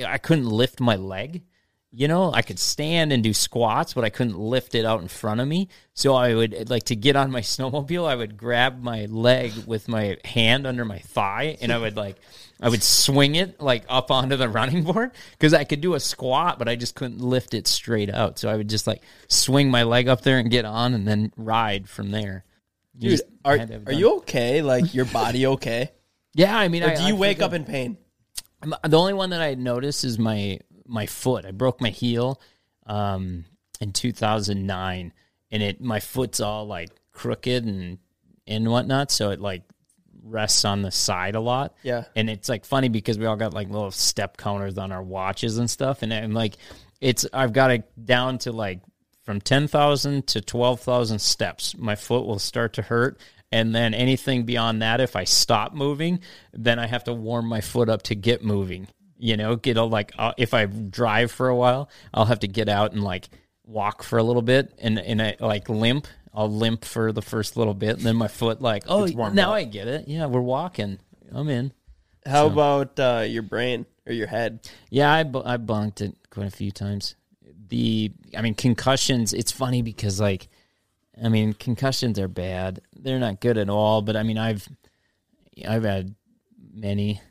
I 0.05 0.17
couldn't 0.17 0.45
lift 0.49 0.79
my 0.79 0.95
leg. 0.95 1.43
You 1.89 2.07
know, 2.09 2.31
I 2.33 2.41
could 2.41 2.59
stand 2.59 3.11
and 3.13 3.23
do 3.23 3.33
squats, 3.33 3.93
but 3.93 4.03
I 4.03 4.09
couldn't 4.09 4.37
lift 4.37 4.75
it 4.75 4.85
out 4.85 5.01
in 5.01 5.07
front 5.07 5.39
of 5.39 5.47
me. 5.47 5.69
So 5.93 6.13
I 6.13 6.35
would 6.35 6.69
like 6.69 6.83
to 6.85 6.95
get 6.95 7.15
on 7.15 7.31
my 7.31 7.39
snowmobile. 7.41 8.05
I 8.07 8.13
would 8.15 8.37
grab 8.37 8.83
my 8.83 9.05
leg 9.05 9.53
with 9.65 9.87
my 9.87 10.17
hand 10.25 10.67
under 10.67 10.85
my 10.85 10.99
thigh, 10.99 11.57
and 11.61 11.71
I 11.71 11.77
would 11.77 11.95
like 11.97 12.17
I 12.61 12.69
would 12.69 12.83
swing 12.83 13.35
it 13.35 13.59
like 13.61 13.85
up 13.89 14.11
onto 14.11 14.35
the 14.35 14.49
running 14.49 14.83
board 14.83 15.11
because 15.31 15.53
I 15.55 15.63
could 15.63 15.81
do 15.81 15.95
a 15.95 15.99
squat, 15.99 16.59
but 16.59 16.67
I 16.67 16.75
just 16.75 16.93
couldn't 16.93 17.21
lift 17.21 17.55
it 17.55 17.67
straight 17.67 18.11
out. 18.13 18.37
So 18.37 18.49
I 18.49 18.57
would 18.57 18.69
just 18.69 18.85
like 18.85 19.01
swing 19.27 19.71
my 19.71 19.81
leg 19.81 20.07
up 20.07 20.21
there 20.21 20.37
and 20.37 20.51
get 20.51 20.65
on, 20.65 20.93
and 20.93 21.07
then 21.07 21.31
ride 21.37 21.89
from 21.89 22.11
there. 22.11 22.43
Dude, 22.97 23.21
are, 23.45 23.59
are 23.85 23.91
you 23.93 24.17
okay? 24.17 24.61
Like 24.61 24.93
your 24.93 25.05
body 25.05 25.45
okay? 25.47 25.91
yeah, 26.33 26.55
I 26.55 26.67
mean, 26.67 26.83
or 26.83 26.89
I, 26.89 26.95
do 26.95 27.03
you 27.03 27.15
I 27.15 27.17
wake 27.17 27.41
up 27.41 27.53
in 27.53 27.63
pain? 27.63 27.97
I'm, 28.61 28.73
the 28.89 28.97
only 28.99 29.13
one 29.13 29.29
that 29.31 29.41
I 29.41 29.53
noticed 29.55 30.03
is 30.03 30.17
my 30.17 30.59
my 30.85 31.05
foot. 31.05 31.45
I 31.45 31.51
broke 31.51 31.79
my 31.81 31.89
heel 31.89 32.41
um, 32.87 33.45
in 33.79 33.91
2009, 33.91 35.13
and 35.51 35.63
it 35.63 35.79
my 35.79 35.99
foot's 35.99 36.39
all 36.39 36.65
like 36.65 36.89
crooked 37.11 37.65
and 37.65 37.99
and 38.47 38.69
whatnot, 38.69 39.11
so 39.11 39.29
it 39.29 39.39
like 39.39 39.61
rests 40.23 40.65
on 40.65 40.81
the 40.81 40.91
side 40.91 41.35
a 41.35 41.41
lot. 41.41 41.75
Yeah, 41.83 42.05
and 42.15 42.31
it's 42.31 42.49
like 42.49 42.65
funny 42.65 42.89
because 42.89 43.19
we 43.19 43.27
all 43.27 43.35
got 43.35 43.53
like 43.53 43.69
little 43.69 43.91
step 43.91 44.37
counters 44.37 44.77
on 44.79 44.91
our 44.91 45.03
watches 45.03 45.59
and 45.59 45.69
stuff, 45.69 46.01
and 46.01 46.11
I'm 46.11 46.31
like, 46.33 46.55
it's 46.99 47.27
I've 47.31 47.53
got 47.53 47.69
it 47.69 47.91
down 48.05 48.39
to 48.39 48.51
like 48.51 48.81
from 49.27 49.41
10,000 49.41 50.25
to 50.25 50.39
12,000 50.39 51.19
steps, 51.19 51.77
my 51.77 51.95
foot 51.95 52.25
will 52.25 52.39
start 52.39 52.71
to 52.71 52.81
hurt. 52.81 53.19
And 53.51 53.75
then 53.75 53.93
anything 53.93 54.43
beyond 54.43 54.81
that, 54.81 55.01
if 55.01 55.17
I 55.17 55.25
stop 55.25 55.73
moving, 55.73 56.21
then 56.53 56.79
I 56.79 56.87
have 56.87 57.03
to 57.03 57.13
warm 57.13 57.45
my 57.47 57.59
foot 57.59 57.89
up 57.89 58.03
to 58.03 58.15
get 58.15 58.41
moving. 58.41 58.87
You 59.17 59.35
know, 59.35 59.57
get 59.57 59.75
a, 59.75 59.83
like 59.83 60.13
uh, 60.17 60.31
if 60.37 60.53
I 60.53 60.65
drive 60.67 61.29
for 61.29 61.49
a 61.49 61.55
while, 61.57 61.89
I'll 62.13 62.23
have 62.23 62.39
to 62.39 62.47
get 62.47 62.69
out 62.69 62.93
and 62.93 63.03
like 63.03 63.27
walk 63.65 64.01
for 64.01 64.17
a 64.17 64.23
little 64.23 64.41
bit 64.41 64.73
and, 64.81 64.97
and 64.97 65.21
I 65.21 65.35
like 65.41 65.67
limp. 65.67 66.07
I'll 66.33 66.49
limp 66.49 66.85
for 66.85 67.11
the 67.11 67.21
first 67.21 67.57
little 67.57 67.73
bit. 67.73 67.97
And 67.97 68.05
then 68.05 68.15
my 68.15 68.27
foot, 68.29 68.61
like, 68.61 68.85
oh, 68.87 69.03
now 69.07 69.49
up. 69.49 69.55
I 69.55 69.65
get 69.65 69.89
it. 69.89 70.07
Yeah, 70.07 70.27
we're 70.27 70.39
walking. 70.39 70.99
I'm 71.33 71.49
in. 71.49 71.73
How 72.25 72.47
so. 72.47 72.53
about 72.53 72.97
uh, 72.99 73.25
your 73.27 73.43
brain 73.43 73.87
or 74.05 74.13
your 74.13 74.27
head? 74.27 74.69
Yeah, 74.89 75.11
I, 75.11 75.23
bu- 75.23 75.43
I 75.43 75.57
bonked 75.57 75.99
it 75.99 76.15
quite 76.29 76.47
a 76.47 76.51
few 76.51 76.71
times 76.71 77.15
the 77.69 78.11
I 78.35 78.41
mean 78.41 78.53
concussions. 78.53 79.33
It's 79.33 79.51
funny 79.51 79.81
because 79.81 80.19
like 80.19 80.47
I 81.21 81.29
mean 81.29 81.53
concussions 81.53 82.19
are 82.19 82.27
bad. 82.27 82.81
They're 82.95 83.19
not 83.19 83.39
good 83.41 83.57
at 83.57 83.69
all. 83.69 84.01
But 84.01 84.15
I 84.15 84.23
mean 84.23 84.37
I've 84.37 84.67
I've 85.67 85.83
had 85.83 86.15
many 86.73 87.21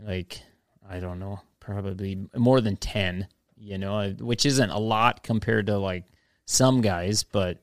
like 0.00 0.40
I 0.88 1.00
don't 1.00 1.18
know 1.18 1.40
probably 1.60 2.26
more 2.36 2.60
than 2.60 2.76
ten. 2.76 3.28
You 3.58 3.78
know, 3.78 4.10
which 4.10 4.44
isn't 4.44 4.68
a 4.70 4.78
lot 4.78 5.22
compared 5.22 5.66
to 5.66 5.78
like 5.78 6.04
some 6.44 6.82
guys, 6.82 7.22
but 7.22 7.58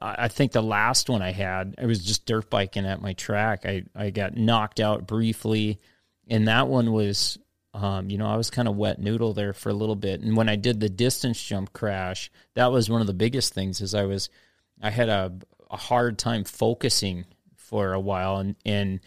I 0.00 0.28
think 0.28 0.52
the 0.52 0.62
last 0.62 1.10
one 1.10 1.20
I 1.20 1.32
had, 1.32 1.74
I 1.78 1.86
was 1.86 2.02
just 2.04 2.26
dirt 2.26 2.48
biking 2.48 2.86
at 2.86 3.02
my 3.02 3.12
track. 3.14 3.66
I, 3.66 3.82
I 3.94 4.10
got 4.10 4.36
knocked 4.36 4.78
out 4.78 5.06
briefly, 5.06 5.80
and 6.28 6.46
that 6.46 6.68
one 6.68 6.92
was 6.92 7.38
um, 7.76 8.08
you 8.08 8.16
know, 8.16 8.26
I 8.26 8.36
was 8.38 8.48
kind 8.48 8.68
of 8.68 8.76
wet 8.76 8.98
noodle 8.98 9.34
there 9.34 9.52
for 9.52 9.68
a 9.68 9.74
little 9.74 9.96
bit. 9.96 10.22
And 10.22 10.34
when 10.34 10.48
I 10.48 10.56
did 10.56 10.80
the 10.80 10.88
distance 10.88 11.42
jump 11.42 11.74
crash, 11.74 12.30
that 12.54 12.72
was 12.72 12.88
one 12.88 13.02
of 13.02 13.06
the 13.06 13.12
biggest 13.12 13.52
things 13.52 13.82
is 13.82 13.92
I 13.94 14.04
was, 14.04 14.30
I 14.80 14.88
had 14.88 15.10
a, 15.10 15.34
a 15.70 15.76
hard 15.76 16.16
time 16.18 16.44
focusing 16.44 17.26
for 17.56 17.92
a 17.92 18.00
while. 18.00 18.38
And, 18.38 18.56
and 18.64 19.00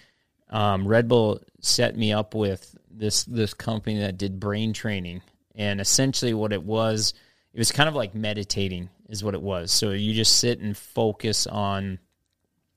um, 0.51 0.87
Red 0.87 1.07
Bull 1.07 1.39
set 1.61 1.97
me 1.97 2.13
up 2.13 2.35
with 2.35 2.75
this, 2.91 3.23
this 3.23 3.55
company 3.55 3.99
that 4.01 4.19
did 4.19 4.39
brain 4.39 4.71
training. 4.73 5.23
And 5.55 5.81
essentially 5.81 6.35
what 6.35 6.53
it 6.53 6.61
was, 6.61 7.15
it 7.53 7.57
was 7.59 7.71
kind 7.71 7.89
of 7.89 7.95
like 7.95 8.13
meditating 8.13 8.89
is 9.09 9.23
what 9.23 9.33
it 9.33 9.41
was. 9.41 9.71
So 9.71 9.89
you 9.91 10.13
just 10.13 10.37
sit 10.37 10.59
and 10.59 10.77
focus 10.77 11.47
on 11.47 11.97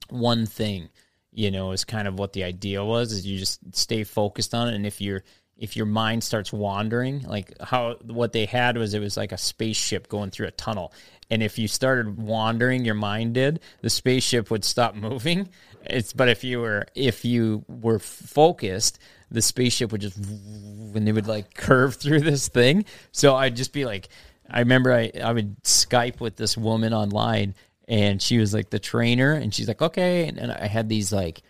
one 0.09 0.47
thing, 0.47 0.89
you 1.33 1.51
know, 1.51 1.73
is 1.73 1.85
kind 1.85 2.09
of 2.09 2.19
what 2.19 2.33
the 2.33 2.45
idea 2.45 2.83
was 2.83 3.13
is 3.13 3.27
you 3.27 3.39
just 3.39 3.61
stay 3.77 4.05
focused 4.05 4.55
on 4.55 4.69
it. 4.71 4.75
And 4.77 4.87
if 4.87 4.99
you're, 4.99 5.23
if 5.59 5.77
your 5.77 5.87
mind 5.87 6.25
starts 6.25 6.53
wandering, 6.53 7.23
like 7.23 7.53
how 7.61 7.95
what 8.05 8.33
they 8.33 8.47
had 8.47 8.77
was 8.77 8.95
it 8.95 9.01
was 9.01 9.17
like 9.17 9.33
a 9.33 9.39
spaceship 9.39 10.09
going 10.09 10.31
through 10.31 10.47
a 10.47 10.51
tunnel. 10.53 10.93
And 11.31 11.43
if 11.43 11.59
you 11.59 11.69
started 11.69 12.17
wandering, 12.19 12.85
your 12.85 12.95
mind 12.95 13.35
did, 13.35 13.61
the 13.81 13.91
spaceship 13.91 14.51
would 14.51 14.65
stop 14.65 14.95
moving. 14.95 15.49
It's 15.85 16.13
but 16.13 16.29
if 16.29 16.45
you 16.45 16.61
were 16.61 16.87
if 16.95 17.25
you 17.25 17.65
were 17.69 17.99
focused, 17.99 18.99
the 19.31 19.43
spaceship 19.43 19.93
would 19.93 20.01
just 20.01 20.17
and 20.17 21.07
they 21.07 21.13
would 21.13 21.27
like 21.29 21.55
curve 21.55 21.95
through 21.97 22.21
this 22.21 22.49
thing. 22.49 22.85
So 23.13 23.35
I'd 23.35 23.57
just 23.57 23.73
be 23.73 23.85
like 23.85 24.09
I 24.51 24.61
remember 24.61 24.93
I, 24.93 25.11
I 25.23 25.33
would 25.33 25.63
Skype 25.63 26.21
with 26.21 26.37
this 26.37 26.57
woman 26.57 26.93
online 26.93 27.55
and 27.89 28.21
she 28.23 28.39
was 28.39 28.55
like 28.55 28.71
the 28.71 28.79
trainer 28.79 29.33
and 29.33 29.53
she's 29.55 29.69
like, 29.69 29.83
Okay 29.83 30.29
and, 30.29 30.39
and 30.39 30.53
I 30.53 30.67
had 30.67 30.89
these 30.89 31.13
like 31.13 31.43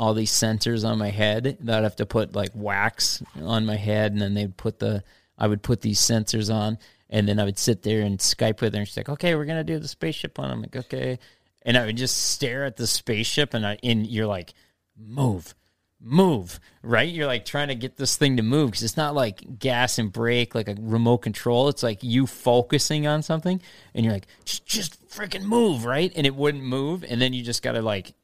all 0.00 0.14
these 0.14 0.32
sensors 0.32 0.88
on 0.88 0.96
my 0.96 1.10
head 1.10 1.58
that 1.60 1.78
I'd 1.78 1.82
have 1.84 1.96
to 1.96 2.06
put 2.06 2.34
like 2.34 2.48
wax 2.54 3.22
on 3.42 3.66
my 3.66 3.76
head, 3.76 4.12
and 4.12 4.20
then 4.22 4.32
they'd 4.32 4.56
put 4.56 4.78
the 4.78 5.04
I 5.38 5.46
would 5.46 5.62
put 5.62 5.82
these 5.82 6.00
sensors 6.00 6.52
on, 6.52 6.78
and 7.10 7.28
then 7.28 7.38
I 7.38 7.44
would 7.44 7.58
sit 7.58 7.82
there 7.82 8.00
and 8.00 8.18
Skype 8.18 8.62
with 8.62 8.72
her, 8.72 8.78
and 8.80 8.88
she's 8.88 8.96
like, 8.96 9.10
"Okay, 9.10 9.34
we're 9.34 9.44
gonna 9.44 9.62
do 9.62 9.78
the 9.78 9.86
spaceship 9.86 10.38
one." 10.38 10.50
I'm 10.50 10.62
like, 10.62 10.74
"Okay," 10.74 11.18
and 11.66 11.76
I 11.76 11.84
would 11.84 11.98
just 11.98 12.16
stare 12.16 12.64
at 12.64 12.78
the 12.78 12.86
spaceship, 12.86 13.52
and 13.52 13.66
I 13.66 13.78
and 13.84 14.06
you're 14.06 14.26
like, 14.26 14.54
"Move." 14.96 15.54
move, 16.02 16.58
right? 16.82 17.12
You're 17.12 17.26
like 17.26 17.44
trying 17.44 17.68
to 17.68 17.74
get 17.74 17.98
this 17.98 18.16
thing 18.16 18.38
to 18.38 18.42
move 18.42 18.70
because 18.70 18.84
it's 18.84 18.96
not 18.96 19.14
like 19.14 19.58
gas 19.58 19.98
and 19.98 20.10
brake, 20.10 20.54
like 20.54 20.66
a 20.66 20.74
remote 20.80 21.18
control. 21.18 21.68
It's 21.68 21.82
like 21.82 22.02
you 22.02 22.26
focusing 22.26 23.06
on 23.06 23.22
something 23.22 23.60
and 23.94 24.02
you're 24.02 24.14
like, 24.14 24.26
just 24.46 25.06
freaking 25.10 25.42
move, 25.42 25.84
right? 25.84 26.10
And 26.16 26.26
it 26.26 26.34
wouldn't 26.34 26.64
move. 26.64 27.04
And 27.06 27.20
then 27.20 27.34
you 27.34 27.42
just 27.42 27.62
got 27.62 27.72
to 27.72 27.82
like 27.82 28.14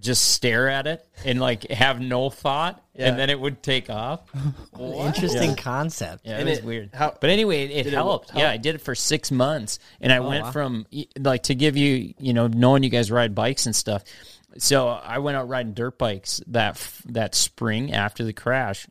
just 0.00 0.24
stare 0.32 0.68
at 0.68 0.86
it 0.86 1.06
and 1.24 1.40
like 1.40 1.64
have 1.70 2.00
no 2.00 2.30
thought, 2.30 2.82
yeah. 2.94 3.08
and 3.08 3.18
then 3.18 3.30
it 3.30 3.38
would 3.38 3.62
take 3.62 3.90
off. 3.90 4.20
Interesting 4.80 5.50
yeah. 5.50 5.56
concept. 5.56 6.26
Yeah, 6.26 6.40
it 6.40 6.44
was 6.48 6.58
it, 6.58 6.64
weird. 6.64 6.90
How, 6.94 7.16
but 7.20 7.30
anyway, 7.30 7.66
it, 7.66 7.86
it 7.86 7.92
helped. 7.92 8.32
yeah, 8.34 8.50
I 8.50 8.56
did 8.56 8.74
it 8.74 8.78
for 8.80 8.94
six 8.94 9.30
months, 9.30 9.78
and 10.00 10.12
I 10.12 10.18
oh, 10.18 10.28
went 10.28 10.44
wow. 10.44 10.52
from 10.52 10.86
like 11.18 11.44
to 11.44 11.54
give 11.54 11.76
you, 11.76 12.14
you 12.18 12.32
know, 12.32 12.46
knowing 12.46 12.82
you 12.82 12.90
guys 12.90 13.10
ride 13.10 13.34
bikes 13.34 13.66
and 13.66 13.76
stuff. 13.76 14.02
So 14.58 14.88
I 14.88 15.18
went 15.18 15.36
out 15.36 15.48
riding 15.48 15.74
dirt 15.74 15.98
bikes 15.98 16.40
that 16.48 16.80
that 17.06 17.34
spring 17.34 17.92
after 17.92 18.24
the 18.24 18.32
crash. 18.32 18.86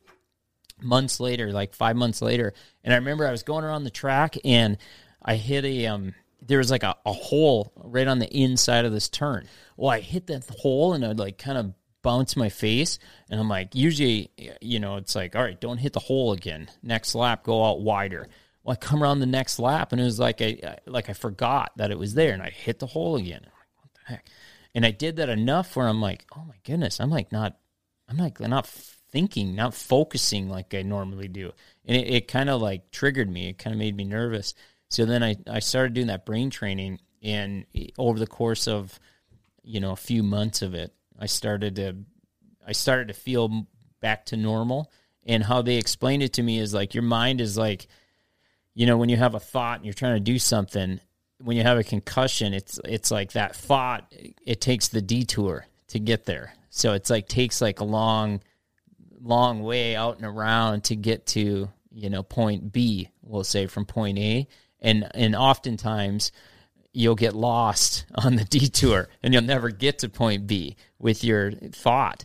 Months 0.82 1.20
later, 1.20 1.52
like 1.52 1.74
five 1.74 1.94
months 1.94 2.22
later, 2.22 2.54
and 2.82 2.94
I 2.94 2.96
remember 2.96 3.28
I 3.28 3.30
was 3.30 3.42
going 3.42 3.64
around 3.66 3.84
the 3.84 3.90
track 3.90 4.36
and 4.46 4.78
I 5.22 5.34
hit 5.36 5.62
a 5.66 5.86
um 5.88 6.14
there 6.50 6.58
was 6.58 6.70
like 6.72 6.82
a, 6.82 6.96
a 7.06 7.12
hole 7.12 7.72
right 7.76 8.08
on 8.08 8.18
the 8.18 8.26
inside 8.28 8.84
of 8.84 8.92
this 8.92 9.08
turn. 9.08 9.46
Well, 9.76 9.88
I 9.92 10.00
hit 10.00 10.26
that 10.26 10.46
hole 10.58 10.94
and 10.94 11.04
I'd 11.06 11.16
like 11.16 11.38
kind 11.38 11.56
of 11.56 11.74
bounce 12.02 12.36
my 12.36 12.48
face. 12.48 12.98
And 13.30 13.38
I'm 13.38 13.48
like, 13.48 13.72
usually, 13.76 14.32
you 14.60 14.80
know, 14.80 14.96
it's 14.96 15.14
like, 15.14 15.36
all 15.36 15.42
right, 15.44 15.60
don't 15.60 15.78
hit 15.78 15.92
the 15.92 16.00
hole 16.00 16.32
again. 16.32 16.68
Next 16.82 17.14
lap, 17.14 17.44
go 17.44 17.64
out 17.64 17.82
wider. 17.82 18.26
Well, 18.64 18.72
I 18.72 18.76
come 18.84 19.00
around 19.00 19.20
the 19.20 19.26
next 19.26 19.60
lap 19.60 19.92
and 19.92 20.00
it 20.00 20.04
was 20.04 20.18
like 20.18 20.42
I 20.42 20.78
like 20.86 21.08
I 21.08 21.12
forgot 21.12 21.70
that 21.76 21.92
it 21.92 21.98
was 22.00 22.14
there 22.14 22.32
and 22.32 22.42
I 22.42 22.50
hit 22.50 22.80
the 22.80 22.86
hole 22.88 23.14
again. 23.14 23.42
I'm 23.44 23.50
like, 23.52 23.80
what 23.80 23.90
the 23.94 24.00
heck? 24.12 24.26
And 24.74 24.84
I 24.84 24.90
did 24.90 25.16
that 25.16 25.28
enough 25.28 25.76
where 25.76 25.86
I'm 25.86 26.00
like, 26.00 26.24
oh 26.36 26.44
my 26.44 26.56
goodness, 26.64 26.98
I'm 27.00 27.10
like 27.10 27.30
not, 27.30 27.56
I'm 28.08 28.16
like 28.16 28.40
not 28.40 28.66
thinking, 28.66 29.54
not 29.54 29.72
focusing 29.72 30.48
like 30.48 30.74
I 30.74 30.82
normally 30.82 31.28
do. 31.28 31.52
And 31.84 31.96
it, 31.96 32.08
it 32.10 32.28
kind 32.28 32.50
of 32.50 32.60
like 32.60 32.90
triggered 32.90 33.30
me. 33.30 33.50
It 33.50 33.58
kind 33.58 33.72
of 33.72 33.78
made 33.78 33.96
me 33.96 34.02
nervous. 34.04 34.52
So 34.90 35.04
then 35.06 35.22
I, 35.22 35.36
I 35.48 35.60
started 35.60 35.94
doing 35.94 36.08
that 36.08 36.26
brain 36.26 36.50
training, 36.50 36.98
and 37.22 37.64
over 37.96 38.18
the 38.18 38.26
course 38.26 38.66
of 38.66 38.98
you 39.62 39.80
know 39.80 39.92
a 39.92 39.96
few 39.96 40.22
months 40.24 40.62
of 40.62 40.74
it, 40.74 40.92
I 41.18 41.26
started 41.26 41.76
to 41.76 41.96
I 42.66 42.72
started 42.72 43.08
to 43.08 43.14
feel 43.14 43.68
back 44.00 44.26
to 44.26 44.36
normal. 44.36 44.90
And 45.26 45.44
how 45.44 45.60
they 45.62 45.76
explained 45.76 46.22
it 46.22 46.32
to 46.34 46.42
me 46.42 46.58
is 46.58 46.74
like 46.74 46.94
your 46.94 47.04
mind 47.04 47.40
is 47.40 47.56
like, 47.56 47.86
you 48.74 48.84
know, 48.86 48.96
when 48.96 49.10
you 49.10 49.16
have 49.16 49.34
a 49.34 49.40
thought 49.40 49.76
and 49.76 49.84
you're 49.84 49.92
trying 49.92 50.14
to 50.16 50.20
do 50.20 50.38
something, 50.38 50.98
when 51.38 51.56
you 51.56 51.62
have 51.62 51.78
a 51.78 51.84
concussion, 51.84 52.52
it's 52.52 52.80
it's 52.84 53.10
like 53.12 53.32
that 53.32 53.54
thought 53.54 54.12
it 54.44 54.60
takes 54.60 54.88
the 54.88 55.02
detour 55.02 55.66
to 55.88 56.00
get 56.00 56.24
there. 56.26 56.54
So 56.70 56.94
it's 56.94 57.10
like 57.10 57.28
takes 57.28 57.60
like 57.60 57.78
a 57.78 57.84
long 57.84 58.40
long 59.22 59.62
way 59.62 59.94
out 59.94 60.16
and 60.16 60.24
around 60.26 60.84
to 60.84 60.96
get 60.96 61.26
to, 61.26 61.68
you 61.92 62.10
know, 62.10 62.22
point 62.24 62.72
B, 62.72 63.10
we'll 63.22 63.44
say 63.44 63.66
from 63.66 63.84
point 63.84 64.18
A 64.18 64.48
and 64.82 65.08
and 65.14 65.34
oftentimes 65.36 66.32
you'll 66.92 67.14
get 67.14 67.34
lost 67.34 68.06
on 68.14 68.36
the 68.36 68.44
detour 68.44 69.08
and 69.22 69.32
you'll 69.32 69.42
never 69.42 69.70
get 69.70 70.00
to 70.00 70.08
point 70.08 70.46
B 70.46 70.76
with 70.98 71.22
your 71.24 71.52
thought. 71.52 72.24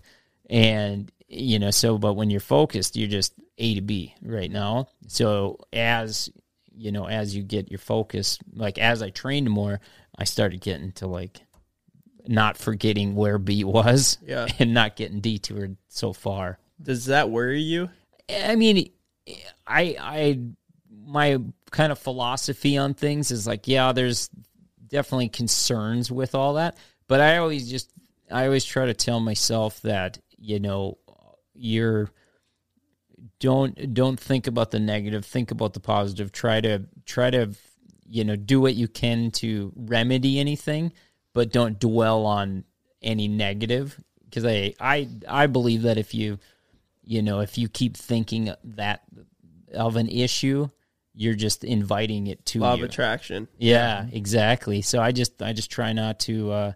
And 0.49 1.11
you 1.27 1.59
know, 1.59 1.71
so 1.71 1.97
but 1.97 2.13
when 2.13 2.29
you're 2.29 2.39
focused, 2.39 2.95
you're 2.95 3.09
just 3.09 3.33
A 3.57 3.75
to 3.75 3.81
B 3.81 4.15
right 4.21 4.51
now. 4.51 4.87
So 5.07 5.59
as 5.73 6.29
you 6.77 6.91
know, 6.91 7.07
as 7.07 7.35
you 7.35 7.43
get 7.43 7.69
your 7.71 7.79
focus, 7.79 8.37
like 8.53 8.77
as 8.77 9.01
I 9.01 9.09
trained 9.09 9.49
more, 9.49 9.79
I 10.17 10.23
started 10.25 10.61
getting 10.61 10.91
to 10.93 11.07
like 11.07 11.39
not 12.27 12.57
forgetting 12.57 13.15
where 13.15 13.37
B 13.37 13.63
was 13.63 14.17
yeah. 14.25 14.47
and 14.57 14.73
not 14.73 14.95
getting 14.95 15.19
detoured 15.19 15.77
so 15.89 16.11
far. 16.11 16.57
Does 16.81 17.05
that 17.05 17.29
worry 17.29 17.61
you? 17.61 17.89
I 18.29 18.55
mean, 18.55 18.89
I 19.67 19.95
I 19.99 20.39
my 20.91 21.37
kind 21.71 21.91
of 21.91 21.99
philosophy 21.99 22.77
on 22.77 22.93
things 22.93 23.31
is 23.31 23.47
like, 23.47 23.67
yeah, 23.67 23.91
there's 23.91 24.29
definitely 24.87 25.29
concerns 25.29 26.11
with 26.11 26.35
all 26.35 26.55
that, 26.55 26.77
but 27.07 27.21
I 27.21 27.37
always 27.37 27.69
just 27.69 27.91
I 28.31 28.45
always 28.45 28.65
try 28.65 28.85
to 28.87 28.93
tell 28.93 29.19
myself 29.19 29.81
that 29.81 30.17
you 30.37 30.59
know 30.59 30.97
you're 31.53 32.09
don't 33.39 33.93
don't 33.93 34.19
think 34.19 34.47
about 34.47 34.71
the 34.71 34.79
negative 34.79 35.25
think 35.25 35.51
about 35.51 35.73
the 35.73 35.79
positive 35.79 36.31
try 36.31 36.61
to 36.61 36.85
try 37.05 37.29
to 37.29 37.53
you 38.07 38.23
know 38.23 38.35
do 38.35 38.61
what 38.61 38.75
you 38.75 38.87
can 38.87 39.31
to 39.31 39.71
remedy 39.75 40.39
anything 40.39 40.91
but 41.33 41.51
don't 41.51 41.79
dwell 41.79 42.25
on 42.25 42.63
any 43.01 43.27
negative 43.27 43.99
because 44.25 44.45
I, 44.45 44.73
I 44.79 45.07
i 45.27 45.47
believe 45.47 45.83
that 45.83 45.97
if 45.97 46.13
you 46.13 46.39
you 47.03 47.21
know 47.21 47.39
if 47.41 47.57
you 47.57 47.67
keep 47.69 47.97
thinking 47.97 48.53
that 48.63 49.03
of 49.73 49.95
an 49.95 50.07
issue 50.09 50.69
you're 51.15 51.33
just 51.35 51.63
inviting 51.63 52.27
it 52.27 52.45
to 52.45 52.59
law 52.59 52.75
you. 52.75 52.83
of 52.83 52.89
attraction. 52.89 53.47
Yeah, 53.57 54.05
yeah, 54.05 54.15
exactly. 54.15 54.81
So 54.81 55.01
I 55.01 55.11
just 55.11 55.41
I 55.41 55.53
just 55.53 55.71
try 55.71 55.93
not 55.93 56.19
to 56.21 56.51
uh, 56.51 56.71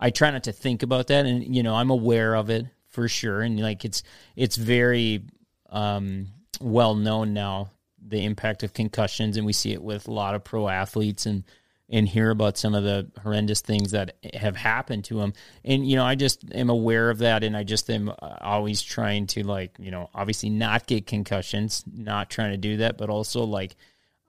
I 0.00 0.10
try 0.10 0.30
not 0.30 0.44
to 0.44 0.52
think 0.52 0.82
about 0.82 1.08
that, 1.08 1.26
and 1.26 1.54
you 1.54 1.62
know 1.62 1.74
I'm 1.74 1.90
aware 1.90 2.34
of 2.34 2.50
it 2.50 2.66
for 2.88 3.06
sure, 3.08 3.42
and 3.42 3.60
like 3.60 3.84
it's 3.84 4.02
it's 4.34 4.56
very 4.56 5.24
um, 5.70 6.28
well 6.60 6.94
known 6.94 7.34
now 7.34 7.70
the 8.04 8.24
impact 8.24 8.62
of 8.62 8.72
concussions, 8.72 9.36
and 9.36 9.44
we 9.46 9.52
see 9.52 9.72
it 9.72 9.82
with 9.82 10.08
a 10.08 10.12
lot 10.12 10.34
of 10.34 10.42
pro 10.42 10.68
athletes 10.68 11.26
and 11.26 11.44
and 11.92 12.08
hear 12.08 12.30
about 12.30 12.56
some 12.56 12.74
of 12.74 12.82
the 12.84 13.06
horrendous 13.22 13.60
things 13.60 13.90
that 13.90 14.16
have 14.32 14.56
happened 14.56 15.04
to 15.04 15.18
them. 15.18 15.34
And, 15.62 15.86
you 15.88 15.96
know, 15.96 16.04
I 16.06 16.14
just 16.14 16.42
am 16.52 16.70
aware 16.70 17.10
of 17.10 17.18
that. 17.18 17.44
And 17.44 17.54
I 17.54 17.64
just 17.64 17.88
am 17.90 18.08
uh, 18.08 18.14
always 18.40 18.80
trying 18.80 19.26
to, 19.28 19.46
like, 19.46 19.76
you 19.78 19.90
know, 19.90 20.08
obviously 20.14 20.48
not 20.48 20.86
get 20.86 21.06
concussions, 21.06 21.84
not 21.92 22.30
trying 22.30 22.52
to 22.52 22.56
do 22.56 22.78
that, 22.78 22.96
but 22.96 23.10
also, 23.10 23.44
like, 23.44 23.76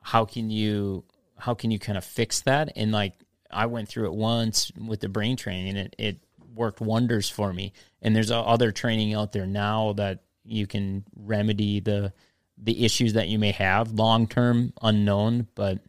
how 0.02 0.26
can 0.26 0.50
you, 0.50 1.06
how 1.38 1.54
can 1.54 1.72
you 1.72 1.80
kind 1.80 1.98
of 1.98 2.04
fix 2.04 2.42
that? 2.42 2.74
And, 2.76 2.92
like, 2.92 3.14
I 3.50 3.68
went 3.68 3.88
through 3.88 4.08
it 4.08 4.14
once 4.14 4.70
with 4.78 5.00
the 5.00 5.08
brain 5.10 5.38
training 5.38 5.70
and 5.70 5.78
it, 5.78 5.96
it 5.98 6.18
worked 6.54 6.82
wonders 6.82 7.30
for 7.30 7.54
me. 7.54 7.72
And 8.02 8.14
there's 8.14 8.30
other 8.32 8.74
training 8.74 9.14
out 9.14 9.32
there 9.32 9.48
now 9.48 9.94
that 9.94 10.24
you 10.44 10.68
can 10.68 11.06
remedy 11.16 11.80
the, 11.80 12.12
the 12.58 12.84
issues 12.84 13.14
that 13.14 13.30
you 13.30 13.40
may 13.40 13.52
have 13.52 13.92
long 13.92 14.28
term 14.28 14.74
unknown, 14.82 15.48
but 15.56 15.80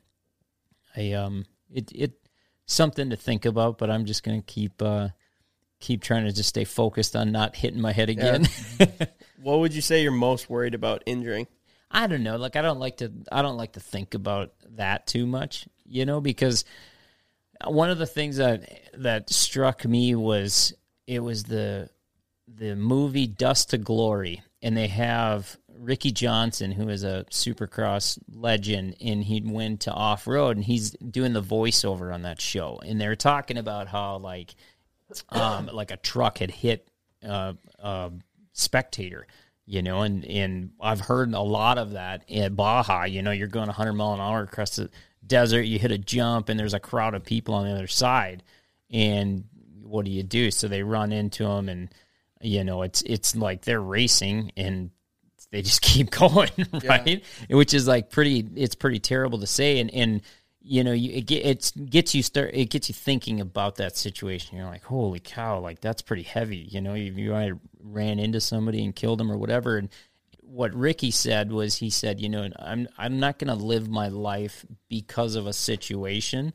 I, 0.96 1.12
um, 1.14 1.46
it 1.74 1.92
it 1.94 2.12
something 2.66 3.10
to 3.10 3.16
think 3.16 3.44
about, 3.44 3.76
but 3.76 3.90
I'm 3.90 4.06
just 4.06 4.22
gonna 4.22 4.40
keep 4.42 4.80
uh, 4.80 5.08
keep 5.80 6.02
trying 6.02 6.24
to 6.24 6.32
just 6.32 6.48
stay 6.48 6.64
focused 6.64 7.14
on 7.16 7.32
not 7.32 7.56
hitting 7.56 7.80
my 7.80 7.92
head 7.92 8.08
again. 8.08 8.48
Yeah. 8.80 8.86
what 9.42 9.58
would 9.58 9.74
you 9.74 9.82
say 9.82 10.02
you're 10.02 10.12
most 10.12 10.48
worried 10.48 10.74
about 10.74 11.02
injuring? 11.04 11.46
I 11.90 12.06
don't 12.06 12.22
know. 12.22 12.36
Like 12.36 12.56
I 12.56 12.62
don't 12.62 12.80
like 12.80 12.98
to 12.98 13.12
I 13.30 13.42
don't 13.42 13.56
like 13.58 13.72
to 13.72 13.80
think 13.80 14.14
about 14.14 14.52
that 14.76 15.06
too 15.06 15.26
much, 15.26 15.68
you 15.86 16.06
know, 16.06 16.20
because 16.20 16.64
one 17.66 17.90
of 17.90 17.98
the 17.98 18.06
things 18.06 18.38
that 18.38 18.62
that 18.94 19.30
struck 19.30 19.84
me 19.84 20.14
was 20.14 20.72
it 21.06 21.20
was 21.20 21.44
the 21.44 21.90
the 22.48 22.76
movie 22.76 23.26
Dust 23.26 23.70
to 23.70 23.78
Glory 23.78 24.42
and 24.62 24.76
they 24.76 24.86
have 24.86 25.56
Ricky 25.78 26.12
Johnson, 26.12 26.72
who 26.72 26.88
is 26.88 27.04
a 27.04 27.26
supercross 27.30 28.18
legend, 28.32 28.96
and 29.00 29.24
he 29.24 29.40
went 29.40 29.80
to 29.80 29.92
off 29.92 30.26
road 30.26 30.56
and 30.56 30.64
he's 30.64 30.90
doing 30.92 31.32
the 31.32 31.42
voiceover 31.42 32.12
on 32.12 32.22
that 32.22 32.40
show. 32.40 32.80
And 32.84 33.00
they're 33.00 33.16
talking 33.16 33.58
about 33.58 33.88
how 33.88 34.18
like 34.18 34.54
um 35.30 35.68
like 35.72 35.90
a 35.90 35.96
truck 35.96 36.38
had 36.38 36.50
hit 36.50 36.88
uh, 37.26 37.54
a 37.78 38.10
spectator, 38.52 39.26
you 39.66 39.82
know, 39.82 40.02
and 40.02 40.24
and 40.24 40.70
I've 40.80 41.00
heard 41.00 41.32
a 41.32 41.40
lot 41.40 41.78
of 41.78 41.92
that 41.92 42.30
at 42.30 42.54
Baja, 42.54 43.04
you 43.04 43.22
know, 43.22 43.32
you're 43.32 43.48
going 43.48 43.66
100 43.68 43.92
mile 43.92 44.14
an 44.14 44.20
hour 44.20 44.42
across 44.42 44.76
the 44.76 44.90
desert, 45.26 45.62
you 45.62 45.78
hit 45.78 45.90
a 45.90 45.98
jump 45.98 46.48
and 46.48 46.58
there's 46.60 46.74
a 46.74 46.80
crowd 46.80 47.14
of 47.14 47.24
people 47.24 47.54
on 47.54 47.64
the 47.66 47.72
other 47.72 47.86
side. 47.86 48.42
And 48.90 49.44
what 49.82 50.04
do 50.04 50.10
you 50.10 50.22
do? 50.22 50.50
So 50.50 50.68
they 50.68 50.82
run 50.82 51.12
into 51.12 51.44
them 51.44 51.68
and 51.68 51.88
you 52.40 52.62
know, 52.64 52.82
it's 52.82 53.00
it's 53.02 53.34
like 53.34 53.62
they're 53.62 53.80
racing 53.80 54.52
and 54.56 54.90
they 55.54 55.62
just 55.62 55.80
keep 55.82 56.10
going, 56.10 56.50
right? 56.86 57.24
Yeah. 57.48 57.56
Which 57.56 57.72
is 57.74 57.86
like 57.86 58.10
pretty. 58.10 58.44
It's 58.56 58.74
pretty 58.74 58.98
terrible 58.98 59.38
to 59.38 59.46
say, 59.46 59.78
and 59.78 59.88
and 59.94 60.20
you 60.60 60.82
know, 60.82 60.92
you, 60.92 61.12
it 61.16 61.30
it's, 61.30 61.70
gets 61.70 62.14
you 62.14 62.22
start. 62.24 62.50
It 62.54 62.70
gets 62.70 62.88
you 62.88 62.92
thinking 62.92 63.40
about 63.40 63.76
that 63.76 63.96
situation. 63.96 64.56
You're 64.58 64.66
like, 64.66 64.82
holy 64.82 65.20
cow, 65.20 65.60
like 65.60 65.80
that's 65.80 66.02
pretty 66.02 66.24
heavy. 66.24 66.56
You 66.58 66.80
know, 66.80 66.94
you, 66.94 67.12
you 67.12 67.60
ran 67.80 68.18
into 68.18 68.40
somebody 68.40 68.84
and 68.84 68.96
killed 68.96 69.20
them 69.20 69.30
or 69.30 69.36
whatever. 69.38 69.76
And 69.76 69.90
what 70.40 70.74
Ricky 70.74 71.12
said 71.12 71.52
was, 71.52 71.76
he 71.76 71.90
said, 71.90 72.20
you 72.20 72.28
know, 72.28 72.48
I'm 72.58 72.88
I'm 72.98 73.20
not 73.20 73.38
going 73.38 73.56
to 73.56 73.64
live 73.64 73.88
my 73.88 74.08
life 74.08 74.66
because 74.88 75.36
of 75.36 75.46
a 75.46 75.52
situation. 75.52 76.52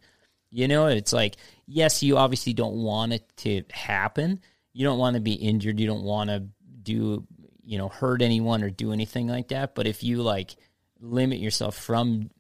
You 0.52 0.68
know, 0.68 0.88
it's 0.88 1.14
like, 1.14 1.36
yes, 1.68 2.04
you 2.04 2.18
obviously 2.18 2.52
don't 2.54 2.76
want 2.82 3.14
it 3.14 3.24
to 3.38 3.64
happen. 3.72 4.42
You 4.74 4.84
don't 4.86 4.98
want 5.00 5.14
to 5.14 5.22
be 5.22 5.34
injured. 5.36 5.80
You 5.80 5.86
don't 5.88 6.04
want 6.04 6.30
to 6.30 6.48
do 6.82 7.26
you 7.70 7.78
know 7.78 7.88
hurt 7.88 8.24
anyone 8.24 8.64
or 8.64 8.72
do 8.72 8.92
anything 8.92 9.28
like 9.28 9.50
that 9.50 9.76
but 9.76 9.86
if 9.86 10.04
you 10.04 10.24
like 10.24 10.56
limit 11.00 11.38
yourself 11.38 11.78
from 11.78 12.32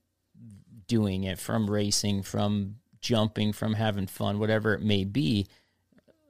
doing 0.87 1.23
it 1.23 1.37
from 1.37 1.69
racing 1.69 2.23
from 2.23 2.75
jumping 2.99 3.53
from 3.53 3.75
having 3.75 4.07
fun 4.07 4.39
whatever 4.39 4.73
it 4.73 4.81
may 4.81 5.03
be 5.03 5.45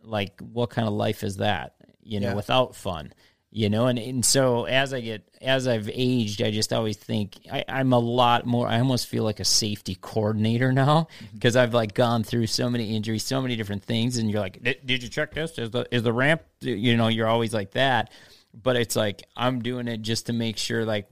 like 0.03 0.39
what 0.41 0.69
kind 0.69 0.85
of 0.87 0.93
life 0.93 1.23
is 1.23 1.37
that 1.37 1.75
you 2.03 2.19
know 2.19 2.27
yeah. 2.29 2.33
without 2.33 2.75
fun 2.75 3.11
you 3.51 3.69
know 3.69 3.87
and, 3.87 3.97
and 3.97 4.25
so 4.25 4.65
as 4.65 4.93
i 4.93 4.99
get 4.99 5.23
as 5.41 5.65
i've 5.65 5.89
aged 5.93 6.41
i 6.41 6.51
just 6.51 6.73
always 6.73 6.97
think 6.97 7.37
I, 7.49 7.63
am 7.69 7.93
a 7.93 7.99
lot 7.99 8.45
more 8.45 8.67
i 8.67 8.79
almost 8.79 9.07
feel 9.07 9.23
like 9.23 9.39
a 9.39 9.45
safety 9.45 9.95
coordinator 9.95 10.73
now 10.73 11.07
because 11.33 11.55
mm-hmm. 11.55 11.63
i've 11.63 11.73
like 11.73 11.93
gone 11.93 12.23
through 12.25 12.47
so 12.47 12.69
many 12.69 12.93
injuries 12.95 13.23
so 13.23 13.41
many 13.41 13.55
different 13.55 13.83
things 13.83 14.17
and 14.17 14.29
you're 14.29 14.41
like 14.41 14.61
did 14.61 15.01
you 15.03 15.07
check 15.09 15.33
this 15.33 15.57
is 15.57 15.71
the 15.71 15.87
is 15.89 16.03
the 16.03 16.11
ramp 16.13 16.41
you 16.59 16.97
know 16.97 17.07
you're 17.07 17.27
always 17.27 17.53
like 17.53 17.71
that 17.71 18.11
but 18.61 18.75
it's 18.75 18.95
like 18.95 19.23
I'm 19.35 19.61
doing 19.61 19.87
it 19.87 20.01
just 20.01 20.27
to 20.27 20.33
make 20.33 20.57
sure 20.57 20.85
like 20.85 21.07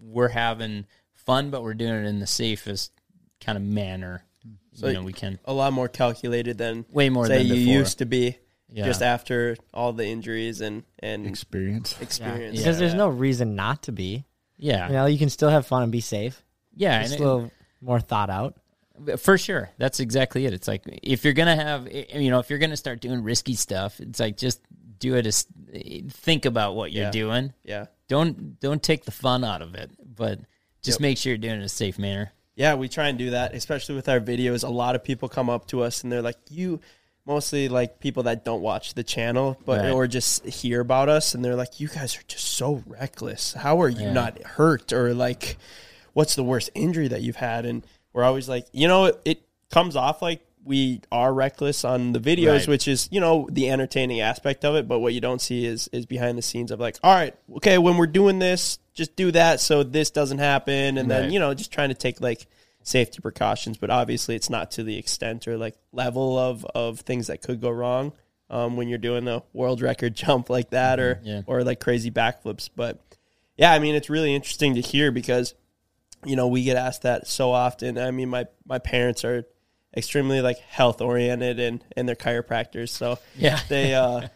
we're 0.00 0.28
having 0.28 0.86
fun, 1.14 1.50
but 1.50 1.62
we're 1.62 1.74
doing 1.74 1.94
it 1.94 2.06
in 2.06 2.18
the 2.18 2.26
safest 2.26 2.92
kind 3.40 3.56
of 3.56 3.62
manner. 3.62 4.24
So 4.72 4.86
you 4.88 4.94
know, 4.94 5.02
we 5.02 5.12
can 5.12 5.38
a 5.44 5.52
lot 5.52 5.72
more 5.72 5.88
calculated 5.88 6.56
than 6.56 6.86
way 6.90 7.08
more 7.10 7.26
say 7.26 7.38
than 7.38 7.48
you 7.48 7.54
before. 7.54 7.74
used 7.74 7.98
to 7.98 8.06
be. 8.06 8.38
Yeah. 8.72 8.84
Just 8.84 9.02
after 9.02 9.56
all 9.74 9.92
the 9.92 10.06
injuries 10.06 10.60
and 10.60 10.84
and 11.00 11.26
experience, 11.26 12.00
experience, 12.00 12.56
because 12.58 12.76
yeah. 12.76 12.80
there's 12.80 12.94
no 12.94 13.08
reason 13.08 13.56
not 13.56 13.82
to 13.84 13.92
be. 13.92 14.24
Yeah, 14.58 14.86
you 14.86 14.92
know, 14.92 15.06
you 15.06 15.18
can 15.18 15.28
still 15.28 15.50
have 15.50 15.66
fun 15.66 15.82
and 15.82 15.90
be 15.92 16.00
safe. 16.00 16.40
Yeah, 16.76 17.00
it's 17.00 17.10
a 17.14 17.18
little 17.18 17.50
more 17.80 17.98
thought 17.98 18.30
out. 18.30 18.54
For 19.18 19.36
sure, 19.38 19.70
that's 19.76 19.98
exactly 19.98 20.46
it. 20.46 20.52
It's 20.52 20.68
like 20.68 20.82
if 21.02 21.24
you're 21.24 21.32
gonna 21.34 21.56
have, 21.56 21.90
you 21.92 22.30
know, 22.30 22.38
if 22.38 22.48
you're 22.48 22.58
gonna 22.60 22.76
start 22.76 23.00
doing 23.00 23.24
risky 23.24 23.54
stuff, 23.54 23.98
it's 23.98 24.20
like 24.20 24.36
just 24.36 24.60
do 25.00 25.16
it 25.16 25.26
is 25.26 25.46
think 26.10 26.44
about 26.44 26.76
what 26.76 26.92
you're 26.92 27.04
yeah. 27.06 27.10
doing. 27.10 27.52
Yeah. 27.64 27.86
Don't 28.06 28.60
don't 28.60 28.82
take 28.82 29.04
the 29.04 29.10
fun 29.10 29.42
out 29.42 29.62
of 29.62 29.74
it, 29.74 29.90
but 30.00 30.38
just 30.82 31.00
yep. 31.00 31.00
make 31.00 31.18
sure 31.18 31.30
you're 31.32 31.38
doing 31.38 31.54
it 31.54 31.58
in 31.58 31.62
a 31.62 31.68
safe 31.68 31.98
manner. 31.98 32.32
Yeah, 32.54 32.74
we 32.74 32.88
try 32.88 33.08
and 33.08 33.18
do 33.18 33.30
that, 33.30 33.54
especially 33.54 33.94
with 33.94 34.08
our 34.08 34.20
videos. 34.20 34.64
A 34.64 34.70
lot 34.70 34.94
of 34.94 35.02
people 35.02 35.28
come 35.28 35.48
up 35.50 35.66
to 35.68 35.82
us 35.82 36.04
and 36.04 36.12
they're 36.12 36.22
like, 36.22 36.36
"You." 36.48 36.80
Mostly 37.26 37.68
like 37.68 38.00
people 38.00 38.24
that 38.24 38.46
don't 38.46 38.62
watch 38.62 38.94
the 38.94 39.04
channel, 39.04 39.60
but 39.66 39.82
right. 39.82 39.90
or 39.92 40.06
just 40.06 40.44
hear 40.46 40.80
about 40.80 41.10
us, 41.10 41.34
and 41.34 41.44
they're 41.44 41.54
like, 41.54 41.78
"You 41.78 41.86
guys 41.86 42.16
are 42.16 42.22
just 42.26 42.44
so 42.44 42.82
reckless. 42.86 43.52
How 43.52 43.82
are 43.82 43.88
you 43.90 44.04
yeah. 44.06 44.12
not 44.12 44.42
hurt?" 44.42 44.92
Or 44.92 45.12
like, 45.14 45.58
"What's 46.14 46.34
the 46.34 46.42
worst 46.42 46.70
injury 46.74 47.08
that 47.08 47.20
you've 47.20 47.36
had?" 47.36 47.66
And 47.66 47.86
we're 48.14 48.24
always 48.24 48.48
like, 48.48 48.66
you 48.72 48.88
know, 48.88 49.04
it, 49.04 49.20
it 49.26 49.42
comes 49.70 49.96
off 49.96 50.22
like 50.22 50.40
we 50.64 51.00
are 51.10 51.32
reckless 51.32 51.84
on 51.84 52.12
the 52.12 52.20
videos, 52.20 52.60
right. 52.60 52.68
which 52.68 52.86
is 52.88 53.08
you 53.10 53.20
know 53.20 53.48
the 53.50 53.70
entertaining 53.70 54.20
aspect 54.20 54.64
of 54.64 54.74
it. 54.74 54.86
But 54.86 54.98
what 55.00 55.14
you 55.14 55.20
don't 55.20 55.40
see 55.40 55.64
is 55.64 55.88
is 55.92 56.06
behind 56.06 56.36
the 56.36 56.42
scenes 56.42 56.70
of 56.70 56.80
like, 56.80 56.98
all 57.02 57.14
right, 57.14 57.34
okay, 57.56 57.78
when 57.78 57.96
we're 57.96 58.06
doing 58.06 58.38
this, 58.38 58.78
just 58.94 59.16
do 59.16 59.30
that 59.32 59.60
so 59.60 59.82
this 59.82 60.10
doesn't 60.10 60.38
happen, 60.38 60.98
and 60.98 61.08
right. 61.08 61.08
then 61.08 61.32
you 61.32 61.38
know 61.40 61.54
just 61.54 61.72
trying 61.72 61.88
to 61.88 61.94
take 61.94 62.20
like 62.20 62.46
safety 62.82 63.20
precautions. 63.20 63.78
But 63.78 63.90
obviously, 63.90 64.36
it's 64.36 64.50
not 64.50 64.72
to 64.72 64.82
the 64.82 64.98
extent 64.98 65.48
or 65.48 65.56
like 65.56 65.76
level 65.92 66.38
of 66.38 66.64
of 66.74 67.00
things 67.00 67.28
that 67.28 67.42
could 67.42 67.60
go 67.60 67.70
wrong 67.70 68.12
um, 68.50 68.76
when 68.76 68.88
you're 68.88 68.98
doing 68.98 69.24
the 69.24 69.42
world 69.52 69.80
record 69.80 70.14
jump 70.14 70.50
like 70.50 70.70
that 70.70 70.98
mm-hmm. 70.98 71.22
or 71.28 71.30
yeah. 71.30 71.42
or 71.46 71.64
like 71.64 71.80
crazy 71.80 72.10
backflips. 72.10 72.68
But 72.74 73.00
yeah, 73.56 73.72
I 73.72 73.78
mean, 73.78 73.94
it's 73.94 74.10
really 74.10 74.34
interesting 74.34 74.74
to 74.74 74.80
hear 74.82 75.10
because 75.10 75.54
you 76.26 76.36
know 76.36 76.48
we 76.48 76.64
get 76.64 76.76
asked 76.76 77.02
that 77.02 77.26
so 77.26 77.50
often. 77.50 77.96
I 77.96 78.10
mean, 78.10 78.28
my 78.28 78.46
my 78.66 78.78
parents 78.78 79.24
are 79.24 79.46
extremely 79.96 80.40
like 80.40 80.58
health 80.60 81.00
oriented 81.00 81.58
and 81.58 81.84
and 81.96 82.08
they're 82.08 82.14
chiropractors. 82.16 82.90
So 82.90 83.18
yeah, 83.36 83.60
they 83.68 83.94
uh, 83.94 84.28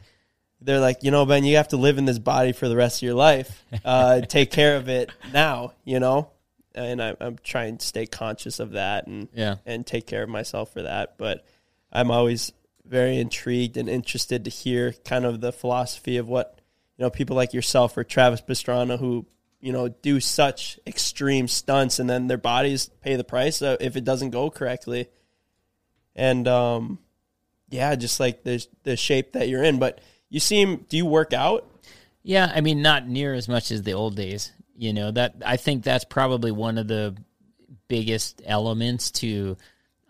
they're 0.61 0.81
like, 0.81 1.03
you 1.03 1.11
know, 1.11 1.27
Ben, 1.27 1.45
you 1.45 1.57
have 1.57 1.69
to 1.69 1.77
live 1.77 1.99
in 1.99 2.05
this 2.05 2.19
body 2.19 2.53
for 2.53 2.69
the 2.69 2.77
rest 2.77 2.99
of 2.99 3.03
your 3.07 3.15
life. 3.15 3.63
Uh, 3.85 4.21
take 4.23 4.51
care 4.51 4.77
of 4.77 4.89
it 4.89 5.11
now, 5.33 5.73
you 5.85 6.01
know. 6.01 6.31
And 6.77 7.01
I, 7.01 7.15
I'm 7.21 7.39
trying 7.45 7.79
to 7.79 7.87
stay 7.87 8.05
conscious 8.07 8.59
of 8.59 8.73
that 8.73 9.07
and 9.07 9.29
yeah. 9.33 9.57
and 9.65 9.87
take 9.87 10.07
care 10.07 10.25
of 10.25 10.29
myself 10.29 10.73
for 10.73 10.83
that. 10.83 11.17
But 11.19 11.45
I'm 11.93 12.11
always 12.11 12.53
very 12.85 13.19
intrigued 13.19 13.77
and 13.77 13.89
interested 13.89 14.45
to 14.45 14.51
hear 14.51 14.93
kind 15.05 15.25
of 15.25 15.41
the 15.41 15.53
philosophy 15.53 16.17
of 16.17 16.29
what 16.29 16.59
you 16.99 17.05
know 17.05 17.11
people 17.11 17.37
like 17.37 17.55
yourself 17.55 17.97
or 17.97 18.03
Travis 18.05 18.41
Pastrana 18.41 18.99
who 18.99 19.25
you 19.61 19.73
know 19.73 19.89
do 19.89 20.19
such 20.19 20.81
extreme 20.85 21.47
stunts 21.47 22.01
and 22.01 22.11
then 22.11 22.27
their 22.27 22.37
bodies 22.39 22.91
pay 23.03 23.15
the 23.15 23.25
price 23.25 23.63
if 23.63 23.95
it 23.97 24.05
doesn't 24.05 24.31
go 24.31 24.51
correctly 24.51 25.09
and 26.17 26.47
um, 26.49 26.99
yeah, 27.71 27.95
just 27.95 28.21
like 28.21 28.45
the 28.45 28.65
the 28.83 28.97
shape 28.97 29.33
that 29.33 29.49
you're 29.49 29.63
in. 29.63 29.79
But 29.79 30.01
you 30.29 30.41
seem, 30.41 30.87
do 30.89 30.97
you 30.97 31.07
work 31.07 31.33
out? 31.33 31.67
Yeah, 32.23 32.51
I 32.55 32.61
mean, 32.61 32.83
not 32.83 33.07
near 33.09 33.35
as 33.35 33.49
much 33.49 33.71
as 33.71 33.83
the 33.83 33.93
old 33.95 34.17
days. 34.17 34.53
You 34.77 34.93
know 34.93 35.11
that 35.13 35.37
I 35.45 35.57
think 35.57 35.85
that's 35.85 36.05
probably 36.05 36.51
one 36.51 36.79
of 36.79 36.89
the 36.89 37.17
biggest 37.89 38.43
elements 38.45 39.11
to 39.13 39.57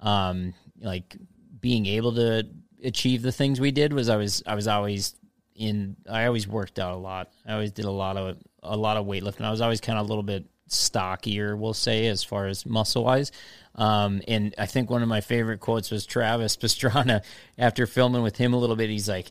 um, 0.01 0.55
like 0.81 1.17
being 1.61 1.87
able 1.87 2.15
to 2.15 2.47
achieve 2.83 3.23
the 3.23 3.33
things 3.33 3.59
we 3.61 3.73
did 3.73 3.93
was 3.93 4.09
I 4.09 4.17
was 4.17 4.43
I 4.47 4.55
was 4.55 4.69
always 4.69 5.15
in 5.55 5.97
I 6.09 6.27
always 6.27 6.49
worked 6.49 6.79
out 6.79 6.95
a 6.95 6.97
lot. 6.97 7.31
I 7.47 7.55
always 7.55 7.73
did 7.73 7.85
a 7.85 7.91
lot 7.91 8.17
of 8.17 8.39
a 8.63 8.77
lot 8.77 8.97
of 8.97 9.05
weightlifting. 9.07 9.43
I 9.43 9.51
was 9.51 9.61
always 9.61 9.81
kind 9.83 9.99
of 9.99 10.07
a 10.07 10.09
little 10.09 10.23
bit 10.23 10.45
stockier, 10.69 11.57
we'll 11.57 11.75
say, 11.75 12.07
as 12.07 12.25
far 12.25 12.47
as 12.47 12.67
muscle 12.67 13.05
wise. 13.05 13.33
Um, 13.75 14.23
and 14.29 14.55
I 14.57 14.67
think 14.67 14.91
one 14.91 15.03
of 15.03 15.09
my 15.09 15.21
favorite 15.21 15.61
quotes 15.61 15.91
was 15.91 16.07
Travis 16.07 16.57
Pastrana 16.57 17.23
after 17.59 17.87
filming 17.87 18.23
with 18.23 18.37
him 18.37 18.53
a 18.55 18.59
little 18.59 18.77
bit. 18.77 18.91
He's 18.91 19.09
like, 19.09 19.31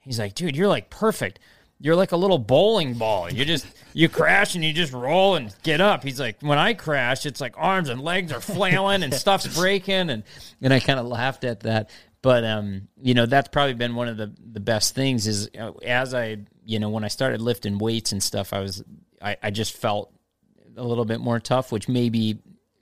he's 0.00 0.18
like, 0.18 0.34
dude, 0.34 0.56
you're 0.56 0.68
like 0.68 0.90
perfect. 0.90 1.38
You're 1.82 1.96
like 1.96 2.12
a 2.12 2.16
little 2.16 2.38
bowling 2.38 2.94
ball. 2.94 3.32
You 3.32 3.44
just 3.46 3.66
you 3.94 4.08
crash 4.10 4.54
and 4.54 4.62
you 4.62 4.74
just 4.74 4.92
roll 4.92 5.36
and 5.36 5.54
get 5.62 5.80
up. 5.80 6.02
He's 6.04 6.20
like, 6.20 6.36
when 6.42 6.58
I 6.58 6.74
crash, 6.74 7.24
it's 7.24 7.40
like 7.40 7.54
arms 7.56 7.88
and 7.88 8.02
legs 8.02 8.32
are 8.32 8.40
flailing 8.40 9.02
and 9.02 9.14
stuff's 9.14 9.56
breaking 9.58 10.10
and 10.10 10.22
and 10.60 10.74
I 10.74 10.80
kind 10.80 11.00
of 11.00 11.06
laughed 11.06 11.42
at 11.42 11.60
that. 11.60 11.88
But 12.20 12.44
um, 12.44 12.88
you 13.00 13.14
know, 13.14 13.24
that's 13.24 13.48
probably 13.48 13.72
been 13.72 13.94
one 13.94 14.08
of 14.08 14.18
the 14.18 14.30
the 14.52 14.60
best 14.60 14.94
things 14.94 15.26
is 15.26 15.48
uh, 15.58 15.70
as 15.82 16.12
I 16.12 16.36
you 16.66 16.80
know 16.80 16.90
when 16.90 17.02
I 17.02 17.08
started 17.08 17.40
lifting 17.40 17.78
weights 17.78 18.12
and 18.12 18.22
stuff, 18.22 18.52
I 18.52 18.60
was 18.60 18.84
I, 19.22 19.38
I 19.42 19.50
just 19.50 19.72
felt 19.74 20.12
a 20.76 20.82
little 20.84 21.04
bit 21.04 21.20
more 21.20 21.40
tough, 21.40 21.72
which 21.72 21.88
maybe 21.88 22.38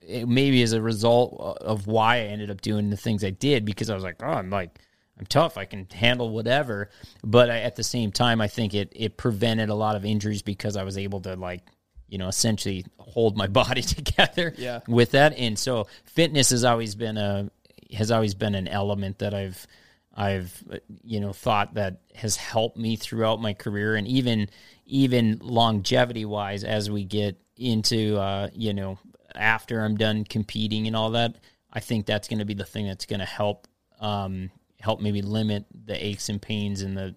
maybe 0.08 0.62
as 0.62 0.72
a 0.72 0.80
result 0.80 1.38
of 1.60 1.86
why 1.86 2.16
I 2.16 2.24
ended 2.26 2.50
up 2.50 2.62
doing 2.62 2.88
the 2.88 2.96
things 2.96 3.22
I 3.22 3.30
did 3.30 3.66
because 3.66 3.90
I 3.90 3.94
was 3.94 4.04
like, 4.04 4.16
oh, 4.22 4.26
I'm 4.26 4.50
like 4.50 4.78
I'm 5.18 5.26
tough. 5.26 5.58
I 5.58 5.64
can 5.64 5.86
handle 5.92 6.30
whatever. 6.30 6.90
But 7.24 7.50
I, 7.50 7.58
at 7.58 7.74
the 7.76 7.82
same 7.82 8.12
time, 8.12 8.40
I 8.40 8.48
think 8.48 8.74
it 8.74 8.92
it 8.94 9.16
prevented 9.16 9.68
a 9.68 9.74
lot 9.74 9.96
of 9.96 10.04
injuries 10.04 10.42
because 10.42 10.76
I 10.76 10.84
was 10.84 10.96
able 10.98 11.20
to 11.22 11.36
like 11.36 11.62
you 12.08 12.18
know 12.18 12.28
essentially 12.28 12.84
hold 12.98 13.36
my 13.36 13.46
body 13.46 13.82
together 13.82 14.54
yeah. 14.56 14.80
with 14.88 15.12
that. 15.12 15.34
And 15.36 15.58
so 15.58 15.88
fitness 16.04 16.50
has 16.50 16.64
always 16.64 16.94
been 16.94 17.16
a 17.16 17.50
has 17.94 18.10
always 18.10 18.34
been 18.34 18.54
an 18.54 18.68
element 18.68 19.18
that 19.18 19.34
I've 19.34 19.66
I've 20.14 20.62
you 21.02 21.20
know 21.20 21.32
thought 21.32 21.74
that 21.74 22.00
has 22.14 22.36
helped 22.36 22.76
me 22.76 22.96
throughout 22.96 23.40
my 23.42 23.54
career 23.54 23.94
and 23.96 24.06
even 24.06 24.48
even 24.86 25.38
longevity 25.42 26.24
wise 26.24 26.64
as 26.64 26.90
we 26.90 27.04
get 27.04 27.38
into 27.58 28.16
uh, 28.16 28.48
you 28.54 28.72
know 28.72 28.98
after 29.34 29.80
I'm 29.82 29.96
done 29.96 30.24
competing 30.24 30.86
and 30.86 30.96
all 30.96 31.10
that, 31.10 31.36
I 31.72 31.80
think 31.80 32.06
that's 32.06 32.28
going 32.28 32.38
to 32.38 32.44
be 32.44 32.54
the 32.54 32.64
thing 32.64 32.86
that's 32.86 33.06
going 33.06 33.20
to 33.20 33.26
help 33.26 33.66
um, 34.00 34.50
help 34.80 35.00
maybe 35.00 35.22
limit 35.22 35.64
the 35.84 36.02
aches 36.04 36.28
and 36.28 36.40
pains 36.40 36.82
and 36.82 36.96
the 36.96 37.14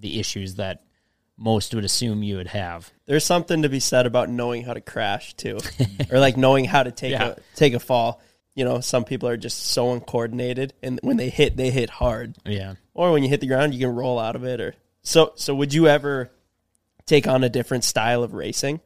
the 0.00 0.20
issues 0.20 0.56
that 0.56 0.84
most 1.36 1.74
would 1.74 1.84
assume 1.84 2.22
you 2.22 2.36
would 2.36 2.48
have. 2.48 2.90
There's 3.06 3.24
something 3.24 3.62
to 3.62 3.68
be 3.68 3.80
said 3.80 4.06
about 4.06 4.28
knowing 4.28 4.62
how 4.64 4.74
to 4.74 4.80
crash 4.80 5.34
too, 5.34 5.58
or 6.12 6.18
like 6.18 6.36
knowing 6.36 6.64
how 6.66 6.82
to 6.82 6.90
take 6.92 7.12
yeah. 7.12 7.28
a 7.30 7.36
take 7.56 7.74
a 7.74 7.80
fall. 7.80 8.20
You 8.54 8.64
know, 8.64 8.80
some 8.80 9.04
people 9.04 9.28
are 9.28 9.36
just 9.36 9.58
so 9.66 9.92
uncoordinated, 9.92 10.74
and 10.82 10.98
when 11.02 11.16
they 11.16 11.28
hit, 11.28 11.56
they 11.56 11.70
hit 11.70 11.90
hard. 11.90 12.36
Yeah. 12.44 12.74
Or 12.92 13.12
when 13.12 13.22
you 13.22 13.28
hit 13.28 13.40
the 13.40 13.46
ground, 13.46 13.72
you 13.72 13.78
can 13.86 13.94
roll 13.94 14.18
out 14.18 14.34
of 14.34 14.42
it. 14.42 14.60
Or 14.60 14.74
so. 15.04 15.32
So, 15.36 15.54
would 15.54 15.72
you 15.72 15.86
ever 15.86 16.32
take 17.06 17.28
on 17.28 17.44
a 17.44 17.48
different 17.48 17.84
style 17.84 18.24
of 18.24 18.34
racing? 18.34 18.80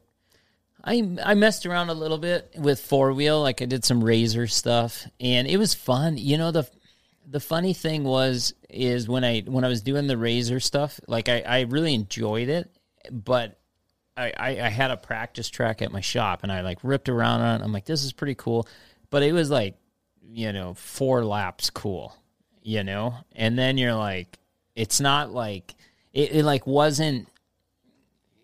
I 0.85 1.17
I 1.25 1.35
messed 1.35 1.65
around 1.67 1.91
a 1.91 1.95
little 1.95 2.19
bit 2.19 2.51
with 2.59 2.81
four 2.81 3.13
wheel, 3.13 3.41
like 3.41 3.63
I 3.63 3.67
did 3.67 3.85
some 3.85 4.03
RZR 4.03 4.51
stuff, 4.51 5.07
and 5.21 5.47
it 5.47 5.57
was 5.57 5.75
fun. 5.75 6.17
You 6.19 6.39
know 6.39 6.51
the 6.51 6.69
the 7.27 7.41
funny 7.41 7.73
thing 7.73 8.03
was 8.05 8.55
is 8.69 9.09
when 9.09 9.23
I 9.25 9.41
when 9.43 9.65
I 9.65 9.69
was 9.69 9.83
doing 9.83 10.07
the 10.07 10.15
RZR 10.15 10.61
stuff, 10.63 10.99
like 11.07 11.29
I 11.29 11.41
I 11.41 11.61
really 11.63 11.95
enjoyed 11.95 12.49
it, 12.49 12.69
but 13.11 13.59
I, 14.17 14.33
I, 14.37 14.49
I 14.61 14.69
had 14.69 14.91
a 14.91 14.97
practice 14.97 15.49
track 15.49 15.81
at 15.83 15.91
my 15.93 16.03
shop 16.03 16.43
and 16.43 16.53
I 16.53 16.61
like 16.61 16.79
ripped 16.83 17.09
around 17.09 17.41
on 17.41 17.61
it. 17.61 17.65
I'm 17.65 17.73
like, 17.73 17.87
this 17.87 18.05
is 18.05 18.13
pretty 18.13 18.35
cool. 18.35 18.69
But 19.09 19.23
it 19.23 19.33
was 19.33 19.49
like, 19.51 19.77
you 20.29 20.53
know, 20.53 20.75
four 20.75 21.25
laps 21.25 21.71
cool, 21.71 22.15
you 22.63 22.85
know? 22.85 23.15
And 23.35 23.59
then 23.59 23.79
you're 23.79 23.95
like, 23.95 24.39
it's 24.77 25.01
not 25.01 25.33
like, 25.33 25.75
it, 26.13 26.31
it 26.33 26.45
like 26.45 26.67
wasn't 26.67 27.27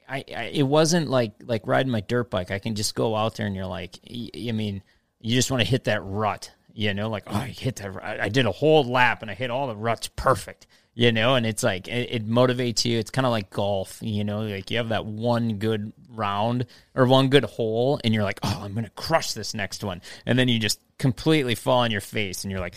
I, 0.09 0.25
I, 0.35 0.45
it 0.47 0.63
wasn't 0.63 1.09
like 1.11 1.33
like 1.43 1.63
riding 1.67 1.93
my 1.93 2.01
dirt 2.01 2.31
bike. 2.31 2.51
I 2.51 2.59
can 2.59 2.75
just 2.75 2.95
go 2.95 3.15
out 3.15 3.35
there 3.37 3.47
and 3.47 3.55
you're 3.55 3.67
like, 3.67 3.99
I 4.09 4.53
mean, 4.53 4.83
you 5.21 5.35
just 5.35 5.51
want 5.51 5.63
to 5.63 5.69
hit 5.69 5.85
that 5.85 6.01
rut, 6.03 6.51
you 6.73 6.95
know? 6.95 7.11
Like, 7.11 7.25
oh, 7.27 7.35
I 7.37 7.49
hit 7.49 7.77
that. 7.77 7.95
I, 8.03 8.29
did 8.31 8.47
a 8.47 8.53
whole 8.53 8.85
lap 8.85 9.21
and 9.21 9.31
I 9.31 9.35
hit 9.35 9.51
all 9.51 9.67
the 9.67 9.77
ruts 9.77 10.09
perfect, 10.09 10.67
you 10.95 11.13
know. 11.13 11.35
And 11.35 11.45
it's 11.45 11.63
like 11.63 11.89
it, 11.89 12.09
it 12.11 12.27
motivates 12.29 12.87
you. 12.87 12.99
It's 12.99 13.11
kind 13.11 13.27
of 13.27 13.33
like 13.33 13.51
golf, 13.51 13.99
you 14.01 14.25
know. 14.25 14.43
Like 14.45 14.71
you 14.71 14.79
have 14.79 14.89
that 14.89 15.05
one 15.05 15.55
good 15.59 15.93
round 16.09 16.67
or 16.95 17.05
one 17.05 17.29
good 17.29 17.45
hole, 17.45 18.01
and 18.03 18.15
you're 18.15 18.25
like, 18.25 18.41
oh, 18.43 18.61
I'm 18.65 18.75
gonna 18.75 18.89
crush 18.91 19.35
this 19.35 19.53
next 19.53 19.85
one, 19.85 20.01
and 20.25 20.39
then 20.39 20.49
you 20.49 20.59
just 20.59 20.81
completely 20.97 21.55
fall 21.55 21.81
on 21.81 21.91
your 21.91 22.01
face, 22.01 22.45
and 22.45 22.51
you're 22.51 22.61
like 22.61 22.77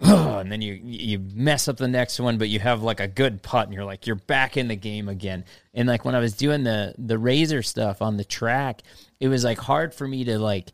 and 0.02 0.50
then 0.50 0.60
you 0.60 0.80
you 0.82 1.20
mess 1.34 1.68
up 1.68 1.76
the 1.76 1.86
next 1.88 2.18
one, 2.18 2.36
but 2.36 2.48
you 2.48 2.58
have 2.58 2.82
like 2.82 2.98
a 3.00 3.06
good 3.08 3.42
putt, 3.42 3.66
and 3.66 3.74
you're 3.74 3.84
like 3.84 4.06
you're 4.08 4.16
back 4.16 4.56
in 4.56 4.66
the 4.66 4.74
game 4.76 5.08
again. 5.08 5.44
And 5.72 5.88
like 5.88 6.04
when 6.04 6.16
I 6.16 6.18
was 6.18 6.34
doing 6.34 6.64
the 6.64 6.94
the 6.98 7.14
RZR 7.16 7.64
stuff 7.64 8.02
on 8.02 8.16
the 8.16 8.24
track, 8.24 8.82
it 9.20 9.28
was 9.28 9.44
like 9.44 9.58
hard 9.58 9.94
for 9.94 10.08
me 10.08 10.24
to 10.24 10.38
like 10.40 10.72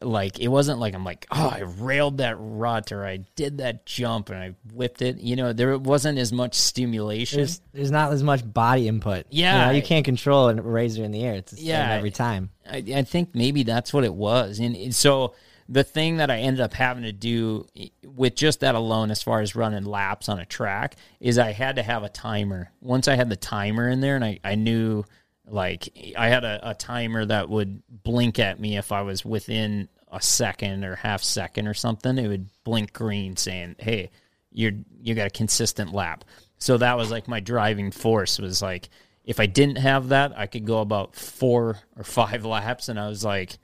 like 0.00 0.40
it 0.40 0.48
wasn't 0.48 0.78
like 0.80 0.94
I'm 0.94 1.04
like 1.04 1.26
oh 1.30 1.48
I 1.54 1.60
railed 1.80 2.16
that 2.18 2.36
rut 2.38 2.90
or 2.92 3.04
I 3.04 3.18
did 3.36 3.58
that 3.58 3.84
jump 3.84 4.30
and 4.30 4.38
I 4.38 4.54
whipped 4.72 5.02
it. 5.02 5.20
You 5.20 5.36
know 5.36 5.52
there 5.52 5.76
wasn't 5.76 6.16
as 6.16 6.32
much 6.32 6.54
stimulation. 6.54 7.40
There's, 7.40 7.60
there's 7.74 7.90
not 7.90 8.10
as 8.10 8.22
much 8.22 8.40
body 8.50 8.88
input. 8.88 9.26
Yeah, 9.28 9.66
you, 9.66 9.66
know, 9.66 9.72
you 9.72 9.82
can't 9.82 10.04
control 10.06 10.48
a 10.48 10.54
RZR 10.54 11.04
in 11.04 11.10
the 11.12 11.22
air. 11.22 11.34
It's 11.34 11.52
the 11.52 11.60
yeah, 11.60 11.90
every 11.92 12.10
time. 12.10 12.48
I, 12.66 12.82
I 12.94 13.02
think 13.02 13.34
maybe 13.34 13.64
that's 13.64 13.92
what 13.92 14.04
it 14.04 14.14
was, 14.14 14.60
and 14.60 14.94
so 14.94 15.34
the 15.72 15.82
thing 15.84 16.18
that 16.18 16.30
I 16.30 16.40
ended 16.40 16.60
up 16.60 16.74
having 16.74 17.04
to 17.04 17.12
do 17.12 17.66
eh, 17.74 17.88
with 18.04 18.34
just 18.36 18.60
that 18.60 18.74
alone, 18.74 19.10
as 19.10 19.22
far 19.22 19.40
as 19.40 19.56
running 19.56 19.84
laps 19.84 20.28
on 20.28 20.38
a 20.38 20.44
track, 20.44 20.96
is 21.18 21.38
I 21.38 21.52
had 21.52 21.76
to 21.76 21.82
have 21.82 22.02
a 22.04 22.10
timer. 22.10 22.70
Once 22.82 23.08
I 23.08 23.16
had 23.16 23.30
the 23.30 23.36
timer 23.36 23.88
in 23.88 24.00
there 24.02 24.14
and 24.14 24.22
I, 24.24 24.38
I 24.44 24.54
knew, 24.54 25.04
like, 25.48 25.88
I 26.14 26.28
had 26.28 26.44
a, 26.44 26.70
a 26.70 26.74
timer 26.74 27.24
that 27.24 27.48
would 27.48 27.82
blink 27.88 28.38
at 28.38 28.60
me 28.60 28.76
if 28.76 28.92
I 28.92 29.00
was 29.00 29.24
within 29.24 29.88
a 30.10 30.20
second 30.20 30.84
or 30.84 30.94
half 30.94 31.22
second 31.22 31.66
or 31.66 31.72
something, 31.74 32.18
it 32.18 32.28
would 32.28 32.50
blink 32.64 32.92
green 32.92 33.36
saying, 33.38 33.76
Hey, 33.78 34.10
you're, 34.50 34.72
you 35.00 35.14
got 35.14 35.26
a 35.26 35.30
consistent 35.30 35.94
lap. 35.94 36.24
So 36.58 36.76
that 36.76 36.98
was 36.98 37.10
like 37.10 37.28
my 37.28 37.40
driving 37.40 37.90
force 37.90 38.38
was 38.38 38.60
like, 38.60 38.90
if 39.24 39.40
I 39.40 39.46
didn't 39.46 39.76
have 39.76 40.08
that, 40.10 40.36
I 40.36 40.48
could 40.48 40.66
go 40.66 40.82
about 40.82 41.14
four 41.16 41.78
or 41.96 42.04
five 42.04 42.44
laps. 42.44 42.90
And 42.90 43.00
I 43.00 43.08
was 43.08 43.24
like, 43.24 43.56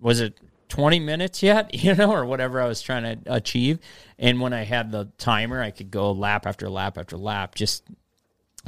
was 0.00 0.18
it 0.18 0.34
20 0.68 1.00
minutes 1.00 1.42
yet, 1.42 1.74
you 1.74 1.94
know, 1.94 2.12
or 2.12 2.24
whatever 2.24 2.60
I 2.60 2.68
was 2.68 2.82
trying 2.82 3.22
to 3.24 3.34
achieve. 3.34 3.78
And 4.18 4.40
when 4.40 4.52
I 4.52 4.62
had 4.64 4.90
the 4.92 5.10
timer, 5.18 5.62
I 5.62 5.70
could 5.70 5.90
go 5.90 6.12
lap 6.12 6.46
after 6.46 6.68
lap 6.68 6.98
after 6.98 7.16
lap 7.16 7.54
just 7.54 7.84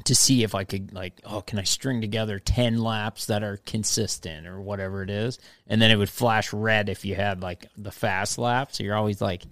to 0.05 0.15
see 0.15 0.43
if 0.43 0.55
I 0.55 0.65
could, 0.65 0.93
like, 0.95 1.21
oh, 1.25 1.43
can 1.43 1.59
I 1.59 1.65
string 1.65 2.01
together 2.01 2.39
10 2.39 2.79
laps 2.79 3.27
that 3.27 3.43
are 3.43 3.59
consistent 3.59 4.47
or 4.47 4.61
whatever 4.61 5.03
it 5.03 5.11
is? 5.11 5.39
And 5.67 5.81
then 5.83 5.91
it 5.91 5.97
would 5.97 6.09
flash 6.09 6.53
red 6.53 6.89
if 6.89 7.05
you 7.05 7.15
had 7.15 7.43
like 7.43 7.67
the 7.77 7.91
fast 7.93 8.39
lap. 8.39 8.73
So 8.73 8.83
you're 8.83 8.95
always 8.97 9.21
like 9.21 9.43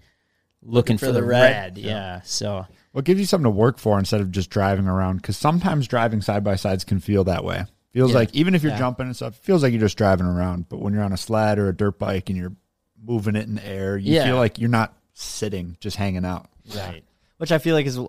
looking, 0.63 0.75
looking 0.75 0.99
for, 0.99 1.07
for, 1.07 1.13
the, 1.13 1.21
the 1.21 1.27
red. 1.27 1.51
red. 1.53 1.79
Yeah. 1.79 1.87
yeah. 1.91 2.21
So. 2.25 2.67
Well, 2.95 3.01
it 3.01 3.05
gives 3.05 3.21
you 3.21 3.27
something 3.27 3.45
to 3.45 3.51
work 3.51 3.79
for 3.79 3.99
instead 3.99 4.21
of 4.23 4.31
just 4.31 4.49
driving 4.49 4.87
around 4.87 5.17
because 5.17 5.37
sometimes 5.37 5.87
driving 5.87 6.23
side 6.23 6.43
by 6.43 6.57
sides 6.57 6.85
can 6.85 7.01
feel 7.01 7.25
that 7.25 7.45
way. 7.45 7.65
Feels 7.93 8.13
yeah. 8.13 8.19
like 8.19 8.35
even 8.35 8.55
if 8.55 8.63
you're 8.63 8.73
yeah. 8.73 8.79
jumping 8.79 9.07
and 9.07 9.17
stuff, 9.17 9.35
feels 9.37 9.63
like 9.63 9.73
you're 9.73 9.81
just 9.81 9.97
driving 9.97 10.27
around. 10.27 10.69
But 10.69 10.79
when 10.79 10.93
you're 10.93 11.03
on 11.03 11.13
a 11.13 11.17
sled 11.17 11.59
or 11.59 11.69
a 11.69 11.75
dirt 11.77 11.99
bike 11.99 12.29
and 12.29 12.37
you're 12.39 12.53
moving 13.03 13.35
it 13.35 13.47
in 13.47 13.55
the 13.55 13.67
air, 13.67 13.97
you 13.97 14.15
yeah. 14.15 14.27
feel 14.27 14.37
like 14.37 14.59
you're 14.59 14.69
not 14.69 14.95
sitting, 15.15 15.77
just 15.81 15.97
hanging 15.97 16.25
out. 16.27 16.47
Right. 16.77 17.03
Which 17.39 17.51
I 17.51 17.59
feel 17.59 17.75
like 17.75 17.87
is 17.87 17.97
a, 17.97 18.03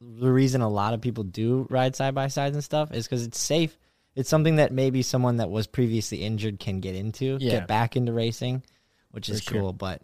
the 0.00 0.30
reason 0.32 0.62
a 0.62 0.68
lot 0.68 0.94
of 0.94 1.02
people 1.02 1.24
do 1.24 1.66
ride 1.68 1.94
side 1.94 2.14
by 2.14 2.28
sides 2.28 2.56
and 2.56 2.64
stuff 2.64 2.92
is 2.94 3.04
because 3.06 3.26
it's 3.26 3.38
safe. 3.38 3.76
It's 4.14 4.30
something 4.30 4.56
that 4.56 4.72
maybe 4.72 5.02
someone 5.02 5.36
that 5.38 5.50
was 5.50 5.66
previously 5.66 6.22
injured 6.22 6.58
can 6.58 6.80
get 6.80 6.94
into, 6.94 7.38
get 7.38 7.66
back 7.68 7.96
into 7.96 8.14
racing, 8.14 8.62
which 9.10 9.26
For 9.26 9.32
is 9.34 9.42
sure. 9.42 9.60
cool. 9.60 9.72
But 9.74 10.00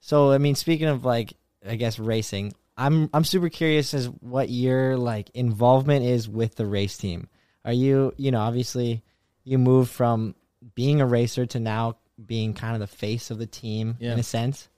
so 0.00 0.32
I 0.32 0.38
mean, 0.38 0.56
speaking 0.56 0.88
of 0.88 1.04
like, 1.04 1.34
I 1.64 1.76
guess 1.76 2.00
racing, 2.00 2.54
I'm 2.76 3.08
I'm 3.14 3.22
super 3.22 3.48
curious 3.48 3.94
as 3.94 4.06
what 4.06 4.48
your 4.48 4.96
like 4.96 5.30
involvement 5.34 6.04
is 6.04 6.28
with 6.28 6.56
the 6.56 6.66
race 6.66 6.96
team. 6.96 7.28
Are 7.64 7.72
you, 7.72 8.12
you 8.16 8.30
know, 8.30 8.40
obviously 8.40 9.02
you 9.44 9.58
move 9.58 9.88
from 9.88 10.34
being 10.74 11.00
a 11.00 11.06
racer 11.06 11.46
to 11.46 11.60
now 11.60 11.96
being 12.24 12.54
kind 12.54 12.74
of 12.74 12.80
the 12.80 12.86
face 12.96 13.30
of 13.30 13.38
the 13.38 13.46
team 13.46 13.96
yeah. 14.00 14.12
in 14.12 14.18
a 14.18 14.22
sense. 14.22 14.68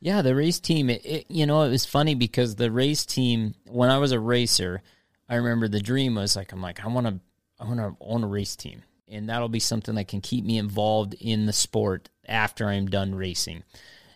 Yeah, 0.00 0.22
the 0.22 0.34
race 0.34 0.60
team, 0.60 0.90
it, 0.90 1.04
it, 1.04 1.24
you 1.28 1.44
know, 1.46 1.62
it 1.62 1.70
was 1.70 1.84
funny 1.84 2.14
because 2.14 2.54
the 2.54 2.70
race 2.70 3.04
team, 3.04 3.54
when 3.66 3.90
I 3.90 3.98
was 3.98 4.12
a 4.12 4.20
racer, 4.20 4.80
I 5.28 5.34
remember 5.36 5.66
the 5.68 5.80
dream 5.80 6.14
was 6.14 6.36
like, 6.36 6.52
I'm 6.52 6.62
like, 6.62 6.84
I 6.84 6.88
want 6.88 7.06
to, 7.08 7.20
I 7.60 7.64
want 7.64 7.80
to 7.80 7.96
own 8.00 8.22
a 8.22 8.28
race 8.28 8.54
team. 8.56 8.82
And 9.08 9.28
that'll 9.28 9.48
be 9.48 9.58
something 9.58 9.96
that 9.96 10.06
can 10.08 10.20
keep 10.20 10.44
me 10.44 10.56
involved 10.58 11.14
in 11.18 11.46
the 11.46 11.52
sport 11.52 12.10
after 12.28 12.66
I'm 12.66 12.86
done 12.86 13.14
racing. 13.14 13.64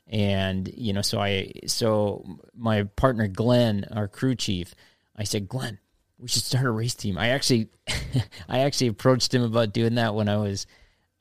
And, 0.07 0.69
you 0.73 0.93
know, 0.93 1.01
so 1.03 1.19
I, 1.19 1.53
so 1.67 2.25
my 2.55 2.85
partner, 2.85 3.27
Glenn, 3.27 3.87
our 3.91 4.07
crew 4.07 4.35
chief, 4.35 4.75
I 5.17 5.25
said, 5.25 5.49
Glenn, 5.49 5.79
we 6.23 6.29
should 6.29 6.45
start 6.45 6.65
a 6.65 6.71
race 6.71 6.95
team. 6.95 7.19
I 7.19 7.31
actually, 7.31 7.69
I 8.49 8.61
actually 8.61 8.87
approached 8.87 9.35
him 9.35 9.43
about 9.43 9.73
doing 9.73 9.97
that 9.97 10.15
when 10.15 10.29
I 10.29 10.37
was, 10.37 10.67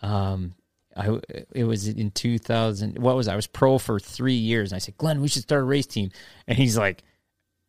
um, 0.03 0.53
I 0.95 1.17
it 1.53 1.63
was 1.63 1.87
in 1.87 2.11
2000. 2.11 2.99
What 2.99 3.15
was 3.15 3.27
I? 3.27 3.33
I 3.33 3.35
was 3.35 3.47
pro 3.47 3.79
for 3.79 3.99
three 3.99 4.35
years, 4.35 4.71
and 4.71 4.75
I 4.75 4.79
said, 4.79 4.97
Glenn, 4.97 5.19
we 5.19 5.27
should 5.27 5.41
start 5.41 5.63
a 5.63 5.65
race 5.65 5.87
team, 5.87 6.11
and 6.47 6.57
he's 6.57 6.77
like, 6.77 7.03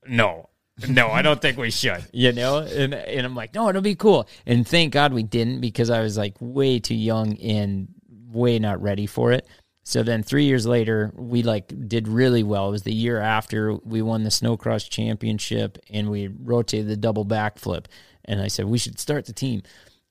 No, 0.07 0.51
no, 0.89 1.09
I 1.09 1.23
don't 1.23 1.41
think 1.41 1.57
we 1.57 1.71
should. 1.71 2.05
You 2.13 2.33
know, 2.33 2.59
and 2.59 2.93
and 2.95 3.25
I'm 3.27 3.35
like, 3.35 3.55
No, 3.55 3.69
it'll 3.71 3.81
be 3.81 3.95
cool, 3.95 4.29
and 4.45 4.69
thank 4.69 4.93
God 4.93 5.13
we 5.15 5.23
didn't 5.23 5.61
because 5.61 5.89
I 5.89 6.01
was 6.03 6.19
like 6.19 6.35
way 6.41 6.81
too 6.81 6.95
young 6.95 7.39
and 7.39 7.89
way 8.31 8.59
not 8.59 8.83
ready 8.83 9.07
for 9.07 9.33
it. 9.33 9.47
So 9.85 10.03
then 10.03 10.23
three 10.23 10.45
years 10.45 10.65
later, 10.67 11.13
we 11.17 11.43
like 11.43 11.73
did 11.89 12.07
really 12.07 12.43
well. 12.43 12.69
It 12.69 12.73
was 12.73 12.83
the 12.83 12.95
year 12.95 13.19
after 13.19 13.75
we 13.75 14.01
won 14.01 14.23
the 14.23 14.31
snowcross 14.31 14.89
championship 14.89 15.79
and 15.91 16.09
we 16.09 16.29
rotated 16.29 16.87
the 16.89 16.97
double 16.97 17.27
backflip. 17.27 17.87
And 18.25 18.41
I 18.41 18.47
said, 18.49 18.67
we 18.67 18.79
should 18.79 19.01
start 19.01 19.25
the 19.27 19.33
team. 19.33 19.63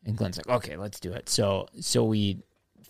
And 0.06 0.18
Glenn's 0.18 0.38
like, 0.38 0.50
okay, 0.56 0.76
let's 0.76 1.00
do 1.00 1.14
it. 1.14 1.30
So, 1.30 1.68
so 1.80 2.04
we 2.04 2.40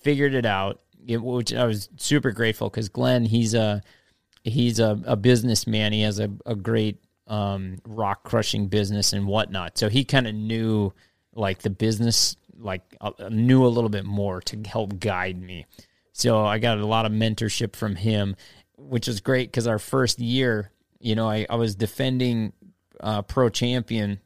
figured 0.01 0.33
it 0.33 0.45
out, 0.45 0.79
it, 1.05 1.17
which 1.21 1.53
I 1.53 1.65
was 1.65 1.89
super 1.97 2.31
grateful 2.31 2.69
because 2.69 2.89
Glenn, 2.89 3.25
he's 3.25 3.53
a, 3.53 3.83
he's 4.43 4.79
a, 4.79 4.99
a 5.05 5.15
businessman. 5.15 5.93
He 5.93 6.01
has 6.01 6.19
a, 6.19 6.31
a 6.47 6.55
great 6.55 6.97
um, 7.27 7.77
rock 7.85 8.23
crushing 8.23 8.67
business 8.67 9.13
and 9.13 9.27
whatnot. 9.27 9.77
So 9.77 9.87
he 9.87 10.03
kind 10.03 10.27
of 10.27 10.33
knew 10.33 10.93
like 11.35 11.59
the 11.59 11.69
business, 11.69 12.35
like 12.57 12.81
uh, 12.99 13.11
knew 13.29 13.65
a 13.67 13.69
little 13.69 13.89
bit 13.89 14.03
more 14.05 14.41
to 14.41 14.57
help 14.67 14.99
guide 14.99 15.39
me. 15.39 15.67
So 16.13 16.45
I 16.45 16.59
got 16.59 16.77
a 16.77 16.85
lot 16.85 17.05
of 17.05 17.11
mentorship 17.11 17.75
from 17.75 17.95
him, 17.95 18.35
which 18.77 19.07
was 19.07 19.21
great 19.21 19.49
because 19.49 19.67
our 19.67 19.79
first 19.79 20.19
year, 20.19 20.71
you 20.99 21.15
know, 21.15 21.29
I, 21.29 21.45
I 21.49 21.55
was 21.55 21.75
defending 21.75 22.53
uh, 22.99 23.21
pro 23.21 23.49
champion 23.49 24.19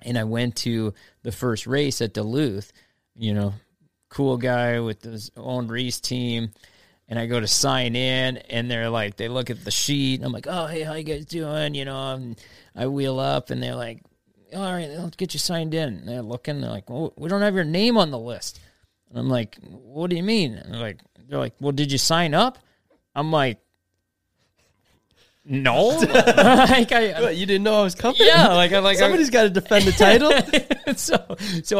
and 0.00 0.16
I 0.18 0.24
went 0.24 0.56
to 0.56 0.94
the 1.22 1.30
first 1.32 1.66
race 1.66 2.00
at 2.00 2.14
Duluth, 2.14 2.72
you 3.14 3.34
know, 3.34 3.54
cool 4.08 4.36
guy 4.36 4.80
with 4.80 5.02
his 5.02 5.30
own 5.36 5.68
Reese 5.68 6.00
team. 6.00 6.50
And 7.08 7.18
I 7.18 7.26
go 7.26 7.38
to 7.38 7.48
sign 7.48 7.94
in, 7.94 8.38
and 8.38 8.70
they're 8.70 8.88
like, 8.88 9.16
they 9.16 9.28
look 9.28 9.50
at 9.50 9.64
the 9.64 9.70
sheet. 9.70 10.22
I'm 10.22 10.32
like, 10.32 10.46
oh, 10.48 10.66
hey, 10.66 10.80
how 10.80 10.94
you 10.94 11.02
guys 11.02 11.26
doing? 11.26 11.74
You 11.74 11.84
know, 11.84 11.96
i 11.96 12.12
um, 12.12 12.36
i 12.74 12.86
wheel 12.86 13.18
up, 13.20 13.50
and 13.50 13.62
they're 13.62 13.74
like, 13.74 14.00
all 14.54 14.62
right, 14.72 14.86
let's 14.88 15.16
get 15.16 15.34
you 15.34 15.38
signed 15.40 15.74
in. 15.74 15.94
And 15.98 16.08
they're 16.08 16.22
looking, 16.22 16.62
they're 16.62 16.70
like, 16.70 16.88
well, 16.88 17.12
we 17.18 17.28
don't 17.28 17.42
have 17.42 17.54
your 17.56 17.64
name 17.64 17.98
on 17.98 18.12
the 18.12 18.18
list. 18.18 18.60
And 19.12 19.18
I'm 19.20 19.28
like, 19.28 19.56
what 19.60 20.08
do 20.08 20.16
you 20.16 20.22
mean? 20.22 20.54
And 20.54 20.72
they're 20.72 20.80
like, 20.80 21.00
they're 21.28 21.38
like, 21.38 21.54
well, 21.60 21.72
did 21.72 21.92
you 21.92 21.98
sign 21.98 22.32
up? 22.32 22.56
I'm 23.14 23.30
like, 23.30 23.58
no. 25.44 25.88
like 25.88 26.90
I, 26.92 27.20
what, 27.20 27.36
you 27.36 27.44
didn't 27.44 27.64
know 27.64 27.78
I 27.78 27.82
was 27.82 27.94
coming. 27.94 28.16
Yeah, 28.20 28.48
like 28.48 28.72
I 28.72 28.76
am 28.78 28.84
like 28.84 28.96
somebody's 28.96 29.28
got 29.28 29.42
to 29.42 29.50
defend 29.50 29.84
the 29.84 29.92
title. 29.92 30.94
so, 30.96 31.36
so 31.62 31.78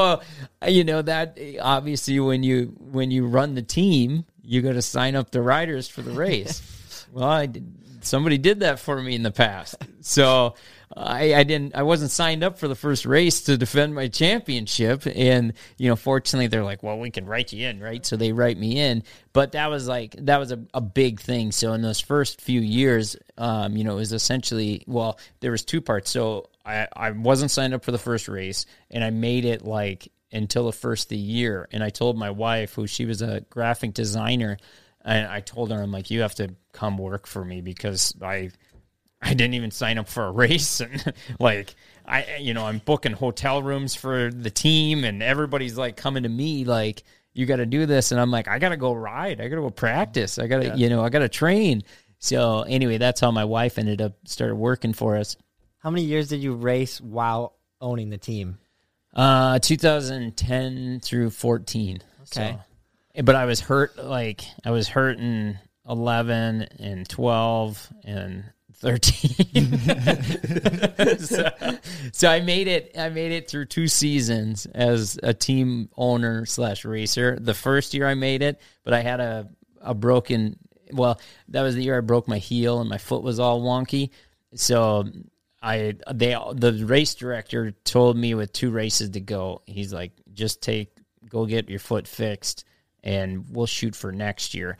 uh, 0.61 0.67
you 0.69 0.85
know 0.85 1.01
that 1.01 1.39
obviously 1.61 2.19
when 2.21 2.43
you 2.43 2.75
when 2.79 3.11
you 3.13 3.27
run 3.27 3.55
the 3.55 3.63
team, 3.63 4.27
you 4.43 4.61
got 4.63 4.73
to 4.73 4.83
sign 4.83 5.15
up 5.17 5.31
the 5.31 5.41
riders 5.41 5.89
for 5.89 6.03
the 6.03 6.11
race. 6.11 7.07
well, 7.13 7.25
I 7.29 7.47
did, 7.47 7.73
somebody 8.05 8.37
did 8.37 8.61
that 8.61 8.79
for 8.81 9.01
me 9.01 9.15
in 9.15 9.23
the 9.23 9.31
past, 9.31 9.77
so 10.01 10.55
I, 10.97 11.35
I 11.35 11.45
didn't 11.45 11.75
I 11.75 11.83
wasn't 11.85 12.11
signed 12.11 12.45
up 12.45 12.59
for 12.59 12.69
the 12.69 12.75
first 12.75 13.07
race 13.07 13.43
to 13.43 13.57
defend 13.57 13.95
my 13.95 14.09
championship. 14.09 15.07
And, 15.07 15.55
you 15.79 15.89
know, 15.89 15.97
fortunately 15.97 16.49
they're 16.49 16.65
like, 16.65 16.83
Well, 16.83 16.99
we 16.99 17.11
can 17.11 17.25
write 17.27 17.53
you 17.53 17.67
in, 17.67 17.81
right? 17.81 18.05
So 18.05 18.17
they 18.17 18.33
write 18.33 18.59
me 18.59 18.79
in. 18.79 19.03
But 19.33 19.53
that 19.53 19.69
was 19.71 19.89
like 19.89 20.15
that 20.21 20.39
was 20.39 20.53
a, 20.53 20.63
a 20.75 20.81
big 20.81 21.21
thing. 21.21 21.53
So 21.53 21.73
in 21.73 21.83
those 21.83 22.01
first 22.01 22.41
few 22.41 22.61
years, 22.61 23.17
um, 23.39 23.77
you 23.77 23.85
know, 23.85 23.93
it 23.93 23.97
was 24.01 24.13
essentially 24.13 24.85
well, 24.87 25.19
there 25.41 25.51
was 25.53 25.65
two 25.65 25.81
parts. 25.81 26.11
So 26.11 26.51
I, 26.65 26.89
I 26.95 27.11
wasn't 27.13 27.51
signed 27.51 27.75
up 27.75 27.85
for 27.85 27.93
the 27.93 27.99
first 27.99 28.29
race 28.29 28.67
and 28.91 29.03
I 29.03 29.11
made 29.11 29.45
it 29.45 29.65
like 29.65 30.09
until 30.31 30.67
the 30.67 30.73
first 30.73 31.07
of 31.07 31.11
the 31.11 31.17
year. 31.17 31.69
And 31.73 31.83
I 31.83 31.91
told 31.91 32.19
my 32.19 32.31
wife, 32.31 32.75
who 32.75 32.87
she 32.87 33.05
was 33.05 33.21
a 33.23 33.41
graphic 33.51 33.93
designer, 33.93 34.57
and 35.05 35.27
I 35.27 35.41
told 35.41 35.71
her, 35.71 35.83
I'm 35.83 35.93
like, 35.93 36.11
you 36.11 36.23
have 36.23 36.35
to 36.37 36.55
come 36.73 36.97
work 36.97 37.27
for 37.27 37.45
me 37.45 37.61
because 37.61 38.15
I 38.23 38.51
I 39.23 39.35
didn't 39.35 39.55
even 39.55 39.71
sign 39.71 39.99
up 39.99 40.09
for 40.09 40.25
a 40.25 40.33
race, 40.33 40.81
and 40.81 41.13
like 41.39 41.75
I, 42.07 42.37
you 42.41 42.55
know, 42.55 42.67
I'm 42.67 42.79
booking 42.85 43.13
hotel 43.13 43.63
rooms 43.63 43.95
for 43.95 44.31
the 44.31 44.51
team, 44.51 45.05
and 45.05 45.23
everybody's 45.23 45.79
like 45.79 45.97
coming 45.97 46.25
to 46.25 46.29
me 46.29 46.65
like, 46.65 47.05
you 47.33 47.47
got 47.47 47.57
to 47.57 47.67
do 47.67 47.87
this, 47.87 48.11
and 48.13 48.21
I'm 48.21 48.31
like, 48.31 48.49
I 48.49 48.59
gotta 48.59 48.77
go 48.77 48.93
ride, 48.93 49.41
I 49.41 49.49
gotta 49.49 49.63
go 49.63 49.71
practice, 49.71 50.39
I 50.39 50.47
gotta, 50.49 50.67
yeah. 50.67 50.75
you 50.75 50.89
know, 50.89 51.03
I 51.05 51.09
gotta 51.09 51.29
train. 51.29 51.83
So 52.19 52.63
anyway, 52.63 52.99
that's 52.99 53.21
how 53.21 53.31
my 53.33 53.45
wife 53.45 53.79
ended 53.79 54.01
up 54.01 54.13
started 54.27 54.57
working 54.57 54.93
for 54.93 55.17
us. 55.17 55.37
How 55.79 55.91
many 55.91 56.05
years 56.05 56.29
did 56.29 56.41
you 56.43 56.55
race 56.55 57.01
while 57.01 57.55
owning 57.81 58.11
the 58.11 58.19
team? 58.19 58.59
Uh, 59.15 59.59
2010 59.59 61.01
through 61.01 61.31
14. 61.31 62.03
Okay. 62.23 62.57
So, 63.17 63.23
but 63.25 63.35
I 63.35 63.45
was 63.47 63.59
hurt, 63.61 63.97
like 63.99 64.43
I 64.65 64.71
was 64.71 64.87
hurt 64.89 65.19
in 65.19 65.59
11 65.89 66.63
and 66.79 67.09
12 67.09 67.93
and 68.05 68.45
13. 68.83 69.79
so, 71.21 71.49
so, 72.13 72.29
I 72.29 72.41
made 72.41 72.67
it. 72.67 72.97
I 72.99 73.09
made 73.11 73.31
it 73.31 73.49
through 73.49 73.67
two 73.67 73.87
seasons 73.87 74.67
as 74.67 75.19
a 75.23 75.33
team 75.33 75.89
owner 75.97 76.45
slash 76.47 76.85
racer. 76.85 77.39
The 77.41 77.55
first 77.55 77.95
year 77.95 78.09
I 78.09 78.15
made 78.15 78.43
it, 78.43 78.61
but 78.85 78.93
I 78.93 79.01
had 79.03 79.21
a 79.21 79.49
a 79.81 79.95
broken. 79.95 80.59
Well, 80.93 81.21
that 81.49 81.63
was 81.63 81.77
the 81.77 81.85
year 81.85 81.97
I 81.97 82.01
broke 82.01 82.27
my 82.29 82.39
heel 82.39 82.81
and 82.81 82.91
my 82.91 82.99
foot 82.99 83.23
was 83.23 83.39
all 83.39 83.63
wonky. 83.63 84.11
So 84.57 85.05
I 85.63 85.95
they 86.13 86.37
the 86.55 86.85
race 86.85 87.15
director 87.15 87.71
told 87.85 88.17
me 88.17 88.35
with 88.35 88.53
two 88.53 88.71
races 88.73 89.11
to 89.11 89.21
go, 89.21 89.63
he's 89.65 89.93
like, 89.93 90.11
just 90.33 90.61
take 90.61 90.91
go 91.29 91.47
get 91.47 91.71
your 91.71 91.79
foot 91.79 92.09
fixed 92.09 92.65
and 93.05 93.47
we'll 93.51 93.67
shoot 93.67 93.95
for 93.95 94.11
next 94.13 94.55
year. 94.55 94.77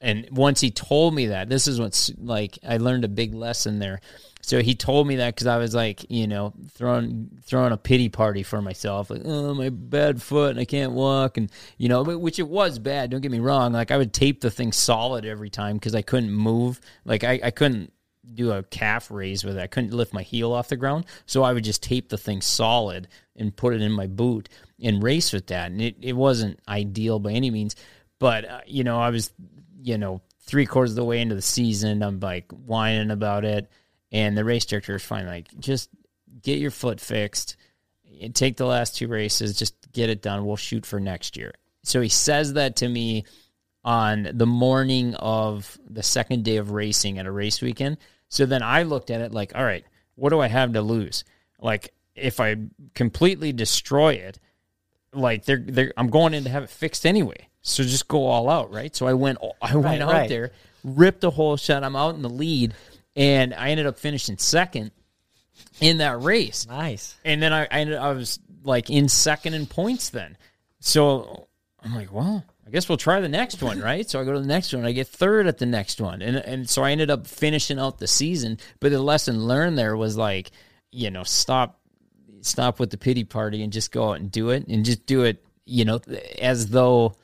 And 0.00 0.28
once 0.30 0.60
he 0.60 0.70
told 0.70 1.14
me 1.14 1.26
that, 1.26 1.48
this 1.48 1.66
is 1.66 1.80
what's 1.80 2.10
like 2.18 2.58
I 2.66 2.76
learned 2.76 3.04
a 3.04 3.08
big 3.08 3.34
lesson 3.34 3.78
there. 3.80 4.00
So 4.42 4.62
he 4.62 4.74
told 4.74 5.06
me 5.06 5.16
that 5.16 5.34
because 5.34 5.48
I 5.48 5.58
was 5.58 5.74
like, 5.74 6.06
you 6.08 6.28
know, 6.28 6.52
throwing 6.72 7.30
throwing 7.44 7.72
a 7.72 7.76
pity 7.76 8.08
party 8.08 8.44
for 8.44 8.62
myself, 8.62 9.10
like, 9.10 9.22
oh 9.24 9.54
my 9.54 9.70
bad 9.70 10.22
foot 10.22 10.52
and 10.52 10.60
I 10.60 10.64
can't 10.66 10.92
walk, 10.92 11.36
and 11.36 11.50
you 11.78 11.88
know, 11.88 12.04
which 12.04 12.38
it 12.38 12.48
was 12.48 12.78
bad. 12.78 13.10
Don't 13.10 13.20
get 13.22 13.32
me 13.32 13.40
wrong. 13.40 13.72
Like 13.72 13.90
I 13.90 13.96
would 13.96 14.12
tape 14.12 14.40
the 14.40 14.50
thing 14.52 14.70
solid 14.70 15.24
every 15.24 15.50
time 15.50 15.76
because 15.76 15.96
I 15.96 16.02
couldn't 16.02 16.32
move. 16.32 16.80
Like 17.04 17.24
I, 17.24 17.40
I 17.42 17.50
couldn't 17.50 17.92
do 18.34 18.52
a 18.52 18.62
calf 18.62 19.10
raise 19.10 19.42
with 19.42 19.56
it. 19.58 19.62
I 19.62 19.66
couldn't 19.66 19.92
lift 19.94 20.12
my 20.12 20.22
heel 20.22 20.52
off 20.52 20.68
the 20.68 20.76
ground, 20.76 21.06
so 21.26 21.42
I 21.42 21.52
would 21.52 21.64
just 21.64 21.82
tape 21.82 22.08
the 22.08 22.18
thing 22.18 22.40
solid 22.40 23.08
and 23.34 23.54
put 23.54 23.74
it 23.74 23.82
in 23.82 23.90
my 23.90 24.06
boot 24.06 24.48
and 24.80 25.02
race 25.02 25.32
with 25.32 25.48
that. 25.48 25.72
And 25.72 25.82
it, 25.82 25.96
it 26.00 26.14
wasn't 26.16 26.60
ideal 26.68 27.18
by 27.18 27.32
any 27.32 27.50
means, 27.50 27.74
but 28.20 28.44
uh, 28.48 28.60
you 28.66 28.84
know, 28.84 29.00
I 29.00 29.10
was 29.10 29.32
you 29.82 29.98
know, 29.98 30.20
three 30.42 30.66
quarters 30.66 30.90
of 30.92 30.96
the 30.96 31.04
way 31.04 31.20
into 31.20 31.34
the 31.34 31.42
season, 31.42 32.02
I'm 32.02 32.20
like 32.20 32.50
whining 32.52 33.10
about 33.10 33.44
it. 33.44 33.70
And 34.10 34.36
the 34.36 34.44
race 34.44 34.64
director 34.64 34.96
is 34.96 35.02
fine. 35.04 35.26
like, 35.26 35.48
just 35.58 35.90
get 36.42 36.58
your 36.58 36.70
foot 36.70 37.00
fixed 37.00 37.56
and 38.20 38.34
take 38.34 38.56
the 38.56 38.66
last 38.66 38.96
two 38.96 39.08
races, 39.08 39.58
just 39.58 39.74
get 39.92 40.10
it 40.10 40.22
done. 40.22 40.44
We'll 40.44 40.56
shoot 40.56 40.86
for 40.86 40.98
next 40.98 41.36
year. 41.36 41.52
So 41.84 42.00
he 42.00 42.08
says 42.08 42.54
that 42.54 42.76
to 42.76 42.88
me 42.88 43.24
on 43.84 44.28
the 44.34 44.46
morning 44.46 45.14
of 45.14 45.78
the 45.88 46.02
second 46.02 46.44
day 46.44 46.56
of 46.56 46.70
racing 46.70 47.18
at 47.18 47.26
a 47.26 47.32
race 47.32 47.62
weekend. 47.62 47.98
So 48.28 48.46
then 48.46 48.62
I 48.62 48.82
looked 48.82 49.10
at 49.10 49.20
it 49.20 49.32
like, 49.32 49.52
all 49.54 49.64
right, 49.64 49.84
what 50.14 50.30
do 50.30 50.40
I 50.40 50.48
have 50.48 50.72
to 50.72 50.82
lose? 50.82 51.24
Like, 51.60 51.94
if 52.14 52.40
I 52.40 52.56
completely 52.94 53.52
destroy 53.52 54.14
it, 54.14 54.40
like 55.12 55.44
they're, 55.44 55.62
they're 55.64 55.92
I'm 55.96 56.08
going 56.10 56.34
in 56.34 56.44
to 56.44 56.50
have 56.50 56.64
it 56.64 56.70
fixed 56.70 57.06
anyway. 57.06 57.47
So 57.62 57.82
just 57.82 58.08
go 58.08 58.26
all 58.26 58.48
out, 58.48 58.72
right? 58.72 58.94
So 58.94 59.06
I 59.06 59.14
went, 59.14 59.38
I 59.60 59.74
went 59.74 59.84
right, 59.86 60.00
out 60.00 60.12
right. 60.12 60.28
there, 60.28 60.52
ripped 60.84 61.24
a 61.24 61.30
whole 61.30 61.56
shot. 61.56 61.82
I'm 61.82 61.96
out 61.96 62.14
in 62.14 62.22
the 62.22 62.28
lead, 62.30 62.74
and 63.16 63.52
I 63.54 63.70
ended 63.70 63.86
up 63.86 63.98
finishing 63.98 64.38
second 64.38 64.90
in 65.80 65.98
that 65.98 66.20
race. 66.22 66.66
Nice. 66.68 67.16
And 67.24 67.42
then 67.42 67.52
I, 67.52 67.64
I 67.64 67.80
ended, 67.80 67.96
I 67.98 68.12
was 68.12 68.38
like 68.62 68.90
in 68.90 69.08
second 69.08 69.54
in 69.54 69.66
points 69.66 70.10
then. 70.10 70.36
So 70.80 71.48
I'm 71.82 71.94
like, 71.94 72.12
well, 72.12 72.44
I 72.66 72.70
guess 72.70 72.88
we'll 72.88 72.98
try 72.98 73.20
the 73.20 73.28
next 73.28 73.60
one, 73.62 73.80
right? 73.80 74.08
so 74.08 74.20
I 74.20 74.24
go 74.24 74.32
to 74.34 74.40
the 74.40 74.46
next 74.46 74.72
one. 74.72 74.84
I 74.84 74.92
get 74.92 75.08
third 75.08 75.46
at 75.46 75.58
the 75.58 75.66
next 75.66 76.00
one, 76.00 76.22
and 76.22 76.36
and 76.36 76.68
so 76.68 76.84
I 76.84 76.92
ended 76.92 77.10
up 77.10 77.26
finishing 77.26 77.78
out 77.78 77.98
the 77.98 78.06
season. 78.06 78.58
But 78.78 78.92
the 78.92 79.00
lesson 79.00 79.46
learned 79.46 79.78
there 79.78 79.96
was 79.96 80.16
like, 80.16 80.52
you 80.92 81.10
know, 81.10 81.24
stop, 81.24 81.80
stop 82.42 82.78
with 82.78 82.90
the 82.90 82.98
pity 82.98 83.24
party 83.24 83.62
and 83.62 83.72
just 83.72 83.90
go 83.90 84.10
out 84.10 84.20
and 84.20 84.30
do 84.30 84.50
it, 84.50 84.68
and 84.68 84.84
just 84.84 85.06
do 85.06 85.22
it, 85.22 85.42
you 85.64 85.86
know, 85.86 85.98
as 86.40 86.68
though 86.68 87.16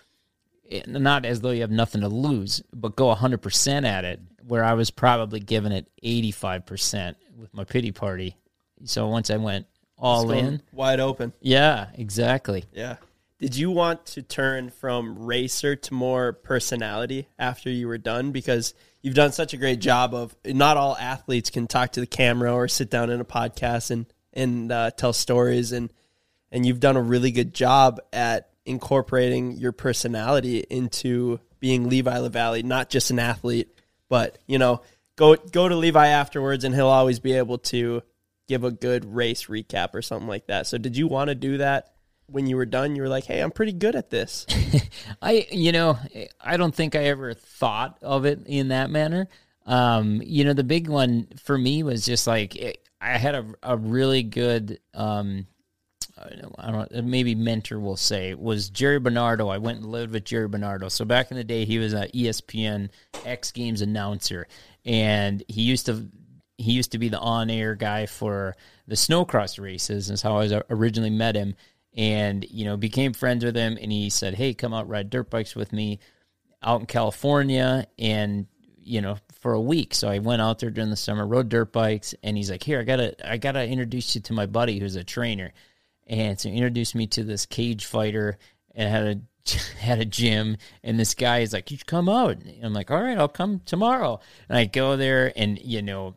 not 0.87 1.25
as 1.25 1.41
though 1.41 1.51
you 1.51 1.61
have 1.63 1.71
nothing 1.71 2.01
to 2.01 2.09
lose, 2.09 2.63
but 2.73 2.97
go 2.97 3.15
100% 3.15 3.87
at 3.87 4.05
it, 4.05 4.21
where 4.47 4.65
I 4.65 4.75
was 4.75 4.91
probably 4.91 5.41
giving 5.41 5.73
it 5.73 5.87
85% 6.03 7.15
with 7.39 7.53
my 7.55 7.65
pity 7.65 7.93
party. 7.93 8.37
So 8.85 9.07
once 9.09 9.31
I 9.31 9.37
went 9.37 9.67
all 9.97 10.31
in, 10.33 10.61
wide 10.73 11.01
open. 11.01 11.33
Yeah, 11.41 11.87
exactly. 11.95 12.65
Yeah. 12.73 12.97
Did 13.39 13.57
you 13.57 13.71
want 13.71 14.07
to 14.07 14.23
turn 14.23 14.71
from 14.71 15.19
racer 15.19 15.77
to 15.77 15.95
more 15.95 16.33
personality 16.33 17.29
after 17.39 17.69
you 17.71 17.89
were 17.89 17.99
done? 17.99 18.33
Because 18.33 18.75
you've 19.03 19.15
done 19.15 19.33
such 19.33 19.53
a 19.53 19.57
great 19.57 19.81
job 19.81 20.15
of 20.15 20.35
not 20.47 20.77
all 20.77 20.97
athletes 20.97 21.51
can 21.51 21.67
talk 21.67 21.93
to 21.93 22.01
the 22.01 22.07
camera 22.07 22.53
or 22.55 22.69
sit 22.69 22.91
down 22.91 23.11
in 23.11 23.21
a 23.21 23.25
podcast 23.25 23.91
and 23.91 24.07
and 24.37 24.73
uh, 24.73 24.91
tell 24.93 25.13
stories 25.13 25.71
and 25.73 25.93
and 26.51 26.67
you've 26.67 26.81
done 26.81 26.97
a 26.97 27.03
really 27.03 27.31
good 27.31 27.55
job 27.55 28.01
at 28.13 28.51
incorporating 28.67 29.53
your 29.53 29.73
personality 29.73 30.59
into 30.71 31.41
being 31.61 31.89
Levi 31.89 32.15
LaVallee, 32.17 32.65
not 32.65 32.91
just 32.91 33.11
an 33.11 33.19
athlete, 33.19 33.69
but 34.09 34.39
you 34.47 34.59
know, 34.59 34.83
go 35.17 35.37
go 35.37 35.69
to 35.69 35.75
Levi 35.77 36.07
afterwards 36.09 36.65
and 36.65 36.75
he'll 36.75 36.89
always 36.89 37.21
be 37.21 37.33
able 37.33 37.59
to 37.59 38.03
give 38.49 38.65
a 38.65 38.71
good 38.71 39.05
race 39.05 39.47
recap 39.47 39.95
or 39.95 40.03
something 40.03 40.29
like 40.29 40.47
that. 40.47 40.67
So 40.67 40.77
did 40.79 40.97
you 40.97 41.07
want 41.07 41.29
to 41.29 41.35
do 41.35 41.59
that 41.59 41.93
when 42.27 42.47
you 42.47 42.57
were 42.57 42.67
done? 42.67 42.97
You 42.97 43.03
were 43.03 43.09
like, 43.09 43.25
"Hey, 43.25 43.41
I'm 43.41 43.51
pretty 43.51 43.73
good 43.73 43.97
at 43.97 44.11
this." 44.11 44.47
I 45.23 45.47
you 45.51 45.73
know, 45.73 45.99
I 46.41 46.57
don't 46.57 46.75
think 46.75 46.95
I 46.95 47.05
ever 47.05 47.35
thought 47.35 47.99
of 48.03 48.25
it 48.25 48.41
in 48.47 48.69
that 48.69 48.91
manner. 48.91 49.29
Um, 49.67 50.21
you 50.25 50.45
know, 50.45 50.53
the 50.53 50.65
big 50.65 50.89
one 50.89 51.29
for 51.43 51.57
me 51.57 51.83
was 51.83 52.05
just 52.05 52.27
like 52.27 52.55
it, 52.57 52.87
I 53.01 53.17
had 53.19 53.35
a 53.35 53.47
a 53.63 53.77
really 53.77 54.23
good 54.23 54.79
um 54.93 55.47
I 56.17 56.29
don't 56.37 56.43
know, 56.59 56.87
uh, 56.93 57.03
maybe 57.03 57.35
mentor 57.35 57.81
will 57.81 57.97
say 57.97 58.35
was 58.35 58.71
Jerry 58.71 59.01
Bernardo. 59.01 59.49
I 59.49 59.59
went 59.59 59.79
and 59.79 59.91
lived 59.91 60.13
with 60.13 60.25
Jerry 60.25 60.47
Bernardo. 60.47 60.89
So 60.89 61.05
back 61.05 61.31
in 61.33 61.37
the 61.37 61.43
day, 61.45 61.65
he 61.65 61.79
was 61.79 61.93
an 61.93 62.09
ESPN 62.15 62.91
X 63.25 63.51
Games 63.51 63.83
announcer, 63.83 64.47
and 64.85 65.43
he 65.49 65.63
used 65.63 65.87
to 65.87 66.09
he 66.57 66.71
used 66.73 66.93
to 66.93 66.99
be 66.99 67.09
the 67.09 67.19
on 67.19 67.51
air 67.51 67.75
guy 67.75 68.07
for 68.07 68.55
the 68.87 68.95
snowcross 68.95 69.59
races. 69.61 70.09
Is 70.09 70.23
how 70.23 70.37
I 70.39 70.47
uh, 70.47 70.63
originally 70.71 71.11
met 71.11 71.35
him, 71.35 71.57
and 71.97 72.47
you 72.49 72.65
know 72.65 72.77
became 72.77 73.13
friends 73.13 73.45
with 73.45 73.57
him. 73.57 73.77
And 73.81 73.91
he 73.91 74.09
said, 74.09 74.35
"Hey, 74.35 74.55
come 74.55 74.73
out 74.73 74.89
ride 74.89 75.11
dirt 75.11 75.31
bikes 75.31 75.57
with 75.57 75.73
me 75.73 75.99
out 76.63 76.79
in 76.79 76.87
California," 76.87 77.89
and 77.99 78.47
you 78.79 79.01
know 79.01 79.17
for 79.41 79.53
a 79.53 79.61
week. 79.61 79.95
So 79.97 80.09
I 80.09 80.21
went 80.21 80.43
out 80.43 80.61
there 80.61 80.71
during 80.71 80.91
the 80.91 80.97
summer, 80.97 81.27
rode 81.27 81.49
dirt 81.49 81.73
bikes, 81.73 82.15
and 82.23 82.37
he's 82.37 82.53
like, 82.53 82.63
"Here, 82.63 82.79
I 82.79 82.85
gotta 82.85 83.31
I 83.33 83.37
gotta 83.37 83.67
introduce 83.67 84.15
you 84.15 84.21
to 84.21 84.33
my 84.33 84.47
buddy 84.47 84.79
who's 84.79 84.95
a 84.95 85.03
trainer." 85.03 85.53
and 86.07 86.39
so 86.39 86.49
introduced 86.49 86.95
me 86.95 87.07
to 87.07 87.25
this 87.25 87.47
cage 87.47 87.85
fighter 87.87 88.39
and 88.75 88.91
had 88.91 89.17
a 89.17 89.21
had 89.79 90.01
a 90.01 90.07
gym 90.07 90.57
and 90.83 90.99
this 90.99 91.13
guy 91.15 91.41
is 91.41 91.53
like 91.53 91.71
you 91.71 91.77
should 91.77 91.87
come 91.87 92.09
out 92.09 92.31
and 92.39 92.53
i'm 92.65 92.73
like 92.73 92.91
all 92.91 93.03
right 93.03 93.19
i'll 93.19 93.29
come 93.29 93.61
tomorrow 93.67 94.19
and 94.49 94.57
i 94.57 94.65
go 94.65 94.97
there 94.97 95.31
and 95.37 95.59
you 95.61 95.83
know 95.83 96.15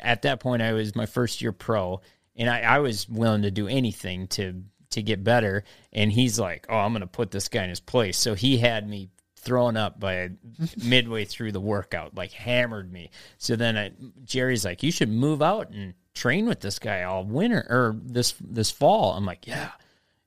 at 0.00 0.22
that 0.22 0.40
point 0.40 0.60
i 0.60 0.74
was 0.74 0.94
my 0.94 1.06
first 1.06 1.40
year 1.40 1.52
pro 1.52 2.02
and 2.36 2.50
i, 2.50 2.60
I 2.60 2.78
was 2.80 3.08
willing 3.08 3.42
to 3.42 3.50
do 3.50 3.66
anything 3.66 4.26
to 4.28 4.62
to 4.90 5.02
get 5.02 5.24
better 5.24 5.64
and 5.90 6.12
he's 6.12 6.38
like 6.38 6.66
oh 6.68 6.76
i'm 6.76 6.92
gonna 6.92 7.06
put 7.06 7.30
this 7.30 7.48
guy 7.48 7.62
in 7.62 7.70
his 7.70 7.80
place 7.80 8.18
so 8.18 8.34
he 8.34 8.58
had 8.58 8.86
me 8.86 9.08
thrown 9.36 9.78
up 9.78 9.98
by 9.98 10.28
midway 10.84 11.24
through 11.24 11.52
the 11.52 11.60
workout 11.60 12.14
like 12.14 12.32
hammered 12.32 12.92
me 12.92 13.10
so 13.38 13.56
then 13.56 13.76
I, 13.78 13.90
jerry's 14.22 14.66
like 14.66 14.82
you 14.82 14.92
should 14.92 15.08
move 15.08 15.40
out 15.40 15.70
and 15.70 15.94
train 16.14 16.46
with 16.46 16.60
this 16.60 16.78
guy 16.78 17.02
all 17.02 17.24
winter 17.24 17.66
or 17.68 17.96
this 18.02 18.34
this 18.40 18.70
fall. 18.70 19.12
I'm 19.14 19.26
like, 19.26 19.46
yeah, 19.46 19.70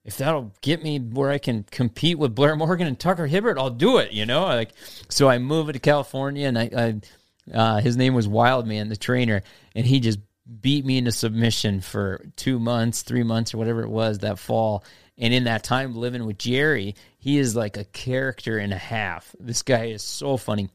if 0.04 0.18
that'll 0.18 0.54
get 0.62 0.84
me 0.84 1.00
where 1.00 1.32
I 1.32 1.38
can 1.38 1.64
compete 1.72 2.20
with 2.20 2.36
Blair 2.36 2.56
Morgan 2.56 2.88
and 2.88 3.00
Tucker 3.00 3.28
Hibbert, 3.28 3.58
I'll 3.58 3.70
do 3.70 3.98
it. 3.98 4.12
You 4.12 4.26
know, 4.26 4.44
like 4.44 4.72
so 5.10 5.30
I 5.30 5.38
moved 5.40 5.74
to 5.74 5.80
California 5.80 6.48
and 6.48 6.58
I, 6.60 6.70
I 6.78 7.56
uh, 7.58 7.80
his 7.82 7.96
name 7.98 8.14
was 8.14 8.28
Wildman, 8.28 8.90
the 8.90 8.98
trainer, 8.98 9.42
and 9.76 9.86
he 9.86 10.00
just 10.00 10.20
beat 10.62 10.86
me 10.86 10.98
into 10.98 11.12
submission 11.12 11.82
for 11.82 12.26
two 12.36 12.60
months, 12.60 13.02
three 13.02 13.24
months, 13.24 13.54
or 13.54 13.58
whatever 13.58 13.84
it 13.84 13.90
was 13.90 14.20
that 14.20 14.40
fall. 14.40 14.84
And 15.18 15.34
in 15.34 15.46
that 15.46 15.64
time 15.64 15.96
living 15.96 16.26
with 16.26 16.38
Jerry, 16.38 16.96
he 17.18 17.40
is 17.40 17.56
like 17.56 17.76
a 17.76 17.86
character 17.86 18.58
and 18.58 18.72
a 18.72 18.78
half. 18.78 19.36
This 19.40 19.64
guy 19.64 19.86
is 19.86 20.04
so 20.04 20.38
funny. 20.38 20.70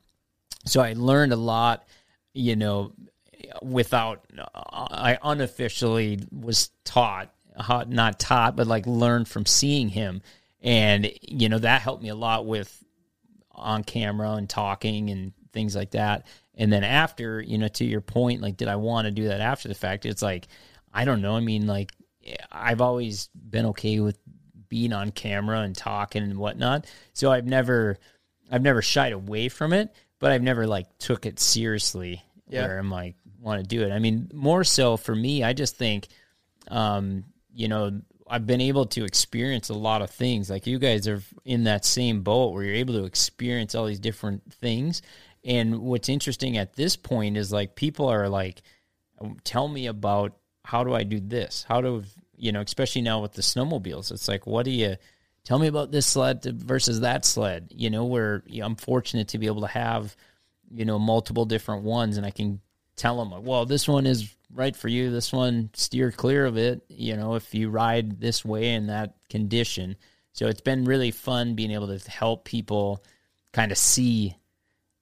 So 0.66 0.80
I 0.80 0.94
learned 0.94 1.32
a 1.32 1.36
lot, 1.36 1.84
you 2.34 2.56
know, 2.56 2.93
without 3.60 4.24
I 4.56 5.18
unofficially 5.22 6.20
was 6.32 6.70
taught 6.84 7.30
not 7.86 8.18
taught 8.18 8.56
but 8.56 8.66
like 8.66 8.86
learned 8.86 9.28
from 9.28 9.44
seeing 9.44 9.88
him 9.88 10.22
and 10.62 11.10
you 11.20 11.48
know 11.48 11.58
that 11.58 11.82
helped 11.82 12.02
me 12.02 12.08
a 12.08 12.14
lot 12.14 12.46
with 12.46 12.82
on 13.50 13.84
camera 13.84 14.32
and 14.32 14.48
talking 14.48 15.10
and 15.10 15.32
things 15.52 15.76
like 15.76 15.90
that 15.90 16.26
and 16.54 16.72
then 16.72 16.82
after 16.84 17.40
you 17.42 17.58
know 17.58 17.68
to 17.68 17.84
your 17.84 18.00
point 18.00 18.40
like 18.40 18.56
did 18.56 18.68
I 18.68 18.76
want 18.76 19.04
to 19.04 19.10
do 19.10 19.28
that 19.28 19.40
after 19.40 19.68
the 19.68 19.74
fact 19.74 20.06
it's 20.06 20.22
like 20.22 20.48
I 20.94 21.04
don't 21.04 21.20
know 21.20 21.36
I 21.36 21.40
mean 21.40 21.66
like 21.66 21.92
I've 22.50 22.80
always 22.80 23.28
been 23.34 23.66
okay 23.66 24.00
with 24.00 24.18
being 24.68 24.92
on 24.94 25.10
camera 25.10 25.60
and 25.60 25.76
talking 25.76 26.22
and 26.22 26.38
whatnot 26.38 26.86
so 27.12 27.30
I've 27.30 27.46
never 27.46 27.98
I've 28.50 28.62
never 28.62 28.80
shied 28.80 29.12
away 29.12 29.48
from 29.50 29.74
it 29.74 29.92
but 30.18 30.30
I've 30.32 30.42
never 30.42 30.66
like 30.66 30.86
took 30.98 31.26
it 31.26 31.38
seriously 31.40 32.22
yeah. 32.48 32.62
where 32.66 32.78
I'm 32.78 32.90
like, 32.92 33.16
want 33.43 33.60
to 33.60 33.66
do 33.66 33.82
it. 33.82 33.93
I 33.93 33.98
mean, 33.98 34.31
more 34.32 34.64
so 34.64 34.97
for 34.97 35.14
me, 35.14 35.43
I 35.43 35.52
just 35.52 35.77
think, 35.77 36.09
um, 36.69 37.24
you 37.52 37.69
know, 37.69 38.01
I've 38.31 38.47
been 38.47 38.60
able 38.60 38.86
to 38.86 39.05
experience 39.05 39.69
a 39.69 39.74
lot 39.74 40.01
of 40.01 40.09
things. 40.10 40.48
Like 40.48 40.66
you 40.66 40.78
guys 40.78 41.06
are 41.09 41.23
in 41.44 41.64
that 41.64 41.85
same 41.85 42.23
boat 42.23 42.55
where 42.55 42.64
you're 42.64 42.77
able 42.77 42.94
to 42.94 43.05
experience 43.05 43.74
all 43.74 43.85
these 43.85 43.98
different 44.01 44.52
things. 44.55 45.02
And 45.44 45.81
what's 45.81 46.09
interesting 46.09 46.56
at 46.56 46.74
this 46.74 46.97
point 46.97 47.36
is 47.36 47.52
like 47.52 47.74
people 47.74 48.09
are 48.09 48.28
like, 48.28 48.62
oh, 49.20 49.35
tell 49.44 49.69
me 49.69 49.86
about 49.86 50.35
how 50.64 50.85
do 50.85 50.94
I 50.94 51.02
do 51.02 51.20
this? 51.20 51.66
How 51.69 51.81
do 51.81 52.05
you 52.36 52.52
know, 52.52 52.60
especially 52.60 53.02
now 53.02 53.20
with 53.20 53.32
the 53.32 53.43
snowmobiles, 53.43 54.10
it's 54.12 54.27
like, 54.28 54.47
what 54.47 54.64
do 54.64 54.70
you 54.70 54.97
tell 55.44 55.59
me 55.59 55.66
about 55.66 55.90
this 55.93 56.06
sled 56.06 56.43
versus 56.44 57.01
that 57.01 57.24
sled? 57.24 57.70
You 57.74 57.90
know, 57.90 58.05
where 58.06 58.43
I'm 58.60 58.74
fortunate 58.77 59.28
to 59.28 59.39
be 59.39 59.47
able 59.47 59.60
to 59.62 59.66
have, 59.69 60.16
you 60.70 60.85
know, 60.85 60.98
multiple 60.98 61.44
different 61.44 61.82
ones 61.85 62.16
and 62.16 62.24
I 62.27 62.31
can 62.32 62.60
tell 62.97 63.19
them, 63.24 63.44
well, 63.44 63.64
this 63.66 63.89
one 63.89 64.06
is 64.06 64.32
right 64.52 64.77
for 64.77 64.89
you. 64.89 65.10
This 65.10 65.32
one, 65.32 65.70
steer 65.74 66.10
clear 66.12 66.47
of 66.47 66.56
it. 66.56 66.82
You 66.89 67.16
know, 67.16 67.35
if 67.35 67.55
you 67.55 67.70
ride 67.70 68.20
this 68.20 68.44
way 68.44 68.70
in 68.74 68.89
that 68.89 69.14
condition. 69.31 69.97
So 70.32 70.47
it's 70.47 70.60
been 70.60 70.85
really 70.85 71.10
fun 71.10 71.55
being 71.55 71.70
able 71.70 71.97
to 71.98 72.10
help 72.10 72.44
people 72.44 73.02
kind 73.52 73.73
of 73.73 73.78
see 73.78 74.36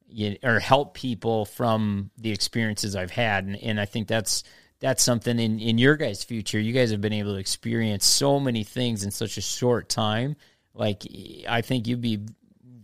you, 0.09 0.37
or 0.43 0.59
help 0.59 0.95
people 0.95 1.45
from 1.45 2.11
the 2.19 2.31
experiences 2.33 2.97
I've 2.97 3.13
had. 3.13 3.45
And, 3.45 3.57
and 3.57 3.81
I 3.81 3.85
think 3.85 4.09
that's 4.09 4.43
that's 4.81 5.03
something 5.03 5.39
in, 5.39 5.61
in 5.61 5.77
your 5.77 5.95
guys' 5.97 6.25
future. 6.25 6.59
You 6.59 6.73
guys 6.73 6.91
have 6.91 7.03
been 7.03 7.13
able 7.13 7.35
to 7.35 7.39
experience 7.39 8.07
so 8.07 8.41
many 8.41 8.65
things 8.65 9.05
in 9.05 9.11
such 9.11 9.37
a 9.37 9.43
short 9.43 9.91
time. 9.91 10.37
Like, 10.73 11.03
I 11.47 11.61
think 11.61 11.87
you'd 11.87 12.01
be 12.01 12.27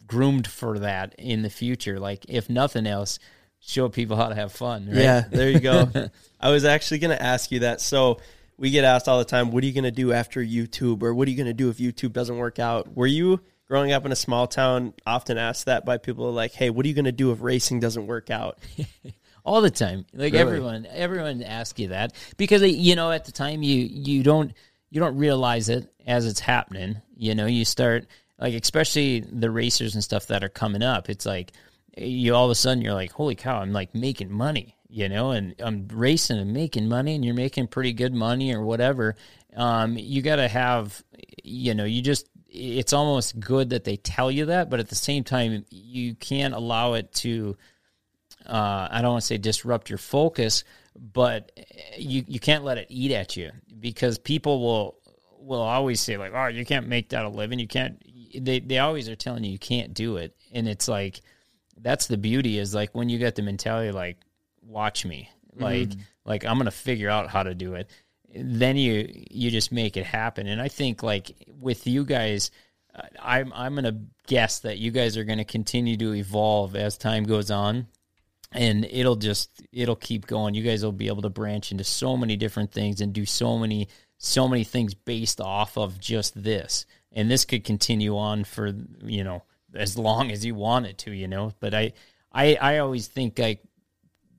groomed 0.06 0.46
for 0.46 0.78
that 0.80 1.14
in 1.18 1.40
the 1.40 1.48
future. 1.48 1.98
Like, 1.98 2.26
if 2.28 2.50
nothing 2.50 2.86
else, 2.86 3.18
show 3.66 3.88
people 3.88 4.16
how 4.16 4.28
to 4.28 4.34
have 4.34 4.52
fun. 4.52 4.86
Right? 4.86 4.96
Yeah, 4.98 5.24
there 5.28 5.50
you 5.50 5.60
go. 5.60 5.90
I 6.40 6.50
was 6.50 6.64
actually 6.64 7.00
going 7.00 7.16
to 7.16 7.22
ask 7.22 7.50
you 7.50 7.60
that. 7.60 7.80
So 7.80 8.20
we 8.56 8.70
get 8.70 8.84
asked 8.84 9.08
all 9.08 9.18
the 9.18 9.24
time, 9.24 9.50
what 9.50 9.62
are 9.62 9.66
you 9.66 9.72
going 9.72 9.84
to 9.84 9.90
do 9.90 10.12
after 10.12 10.40
YouTube 10.42 11.02
or 11.02 11.12
what 11.12 11.26
are 11.28 11.30
you 11.30 11.36
going 11.36 11.48
to 11.48 11.52
do 11.54 11.68
if 11.68 11.78
YouTube 11.78 12.12
doesn't 12.12 12.38
work 12.38 12.58
out? 12.60 12.96
Were 12.96 13.06
you 13.08 13.40
growing 13.66 13.90
up 13.92 14.06
in 14.06 14.12
a 14.12 14.16
small 14.16 14.46
town 14.46 14.94
often 15.06 15.36
asked 15.36 15.66
that 15.66 15.84
by 15.84 15.98
people 15.98 16.32
like, 16.32 16.52
hey, 16.52 16.70
what 16.70 16.86
are 16.86 16.88
you 16.88 16.94
going 16.94 17.06
to 17.06 17.12
do 17.12 17.32
if 17.32 17.40
racing 17.42 17.80
doesn't 17.80 18.06
work 18.06 18.30
out? 18.30 18.58
all 19.44 19.60
the 19.60 19.70
time. 19.70 20.06
Like 20.14 20.32
really? 20.32 20.38
everyone, 20.38 20.86
everyone 20.88 21.42
asks 21.42 21.78
you 21.80 21.88
that 21.88 22.12
because 22.36 22.62
uh, 22.62 22.66
you 22.66 22.94
know 22.96 23.10
at 23.12 23.24
the 23.26 23.32
time 23.32 23.62
you 23.62 23.78
you 23.80 24.22
don't 24.22 24.52
you 24.90 25.00
don't 25.00 25.16
realize 25.18 25.68
it 25.68 25.92
as 26.06 26.24
it's 26.26 26.40
happening. 26.40 26.96
You 27.16 27.34
know, 27.34 27.46
you 27.46 27.64
start 27.64 28.06
like 28.38 28.54
especially 28.54 29.20
the 29.20 29.50
racers 29.50 29.94
and 29.94 30.04
stuff 30.04 30.28
that 30.28 30.44
are 30.44 30.48
coming 30.48 30.82
up. 30.82 31.08
It's 31.10 31.26
like 31.26 31.52
you 31.96 32.34
all 32.34 32.44
of 32.44 32.50
a 32.50 32.54
sudden 32.54 32.82
you're 32.82 32.94
like, 32.94 33.12
holy 33.12 33.34
cow, 33.34 33.60
I'm 33.60 33.72
like 33.72 33.94
making 33.94 34.30
money, 34.30 34.76
you 34.88 35.08
know, 35.08 35.30
and 35.30 35.54
I'm 35.58 35.88
racing 35.90 36.38
and 36.38 36.52
making 36.52 36.88
money, 36.88 37.14
and 37.14 37.24
you're 37.24 37.34
making 37.34 37.68
pretty 37.68 37.92
good 37.92 38.12
money 38.14 38.54
or 38.54 38.62
whatever. 38.62 39.16
Um, 39.56 39.96
you 39.96 40.20
got 40.22 40.36
to 40.36 40.48
have, 40.48 41.02
you 41.42 41.74
know, 41.74 41.84
you 41.84 42.02
just 42.02 42.28
it's 42.48 42.92
almost 42.94 43.38
good 43.38 43.70
that 43.70 43.84
they 43.84 43.96
tell 43.96 44.30
you 44.30 44.46
that, 44.46 44.70
but 44.70 44.80
at 44.80 44.88
the 44.88 44.94
same 44.94 45.24
time, 45.24 45.64
you 45.70 46.14
can't 46.14 46.54
allow 46.54 46.94
it 46.94 47.12
to. 47.14 47.56
Uh, 48.46 48.86
I 48.90 49.02
don't 49.02 49.10
want 49.12 49.22
to 49.22 49.26
say 49.26 49.38
disrupt 49.38 49.90
your 49.90 49.98
focus, 49.98 50.62
but 50.94 51.50
eh, 51.56 51.62
you 51.98 52.22
you 52.28 52.38
can't 52.38 52.62
let 52.62 52.78
it 52.78 52.86
eat 52.90 53.10
at 53.10 53.36
you 53.36 53.50
because 53.78 54.18
people 54.18 54.62
will 54.62 54.98
will 55.40 55.62
always 55.62 56.00
say 56.00 56.16
like, 56.16 56.32
"Oh, 56.34 56.46
you 56.46 56.64
can't 56.64 56.86
make 56.86 57.08
that 57.08 57.24
a 57.24 57.28
living. 57.28 57.58
You 57.58 57.66
can't." 57.66 58.00
They 58.38 58.60
they 58.60 58.78
always 58.78 59.08
are 59.08 59.16
telling 59.16 59.42
you 59.42 59.50
you 59.50 59.58
can't 59.58 59.92
do 59.94 60.18
it, 60.18 60.36
and 60.52 60.68
it's 60.68 60.86
like 60.86 61.20
that's 61.80 62.06
the 62.06 62.16
beauty 62.16 62.58
is 62.58 62.74
like 62.74 62.94
when 62.94 63.08
you 63.08 63.18
get 63.18 63.34
the 63.34 63.42
mentality 63.42 63.92
like 63.92 64.18
watch 64.62 65.04
me 65.04 65.28
like 65.56 65.88
mm. 65.90 65.98
like 66.24 66.44
i'm 66.44 66.58
gonna 66.58 66.70
figure 66.70 67.08
out 67.10 67.28
how 67.28 67.42
to 67.42 67.54
do 67.54 67.74
it 67.74 67.88
then 68.34 68.76
you 68.76 69.08
you 69.30 69.50
just 69.50 69.72
make 69.72 69.96
it 69.96 70.04
happen 70.04 70.46
and 70.46 70.60
i 70.60 70.68
think 70.68 71.02
like 71.02 71.32
with 71.60 71.86
you 71.86 72.04
guys 72.04 72.50
uh, 72.94 73.02
i'm 73.22 73.52
i'm 73.54 73.74
gonna 73.74 73.98
guess 74.26 74.60
that 74.60 74.78
you 74.78 74.90
guys 74.90 75.16
are 75.16 75.24
gonna 75.24 75.44
continue 75.44 75.96
to 75.96 76.12
evolve 76.14 76.74
as 76.74 76.98
time 76.98 77.24
goes 77.24 77.50
on 77.50 77.86
and 78.52 78.84
it'll 78.90 79.16
just 79.16 79.62
it'll 79.72 79.96
keep 79.96 80.26
going 80.26 80.54
you 80.54 80.62
guys 80.62 80.84
will 80.84 80.92
be 80.92 81.08
able 81.08 81.22
to 81.22 81.30
branch 81.30 81.70
into 81.70 81.84
so 81.84 82.16
many 82.16 82.36
different 82.36 82.72
things 82.72 83.00
and 83.00 83.12
do 83.12 83.24
so 83.24 83.58
many 83.58 83.88
so 84.18 84.48
many 84.48 84.64
things 84.64 84.94
based 84.94 85.40
off 85.40 85.76
of 85.78 86.00
just 86.00 86.40
this 86.42 86.86
and 87.12 87.30
this 87.30 87.44
could 87.44 87.64
continue 87.64 88.16
on 88.16 88.44
for 88.44 88.72
you 89.04 89.22
know 89.22 89.42
as 89.76 89.96
long 89.96 90.30
as 90.32 90.44
you 90.44 90.54
wanted 90.54 90.98
to, 90.98 91.12
you 91.12 91.28
know. 91.28 91.52
But 91.60 91.74
I, 91.74 91.92
I, 92.32 92.54
I 92.56 92.78
always 92.78 93.06
think 93.06 93.38
like 93.38 93.62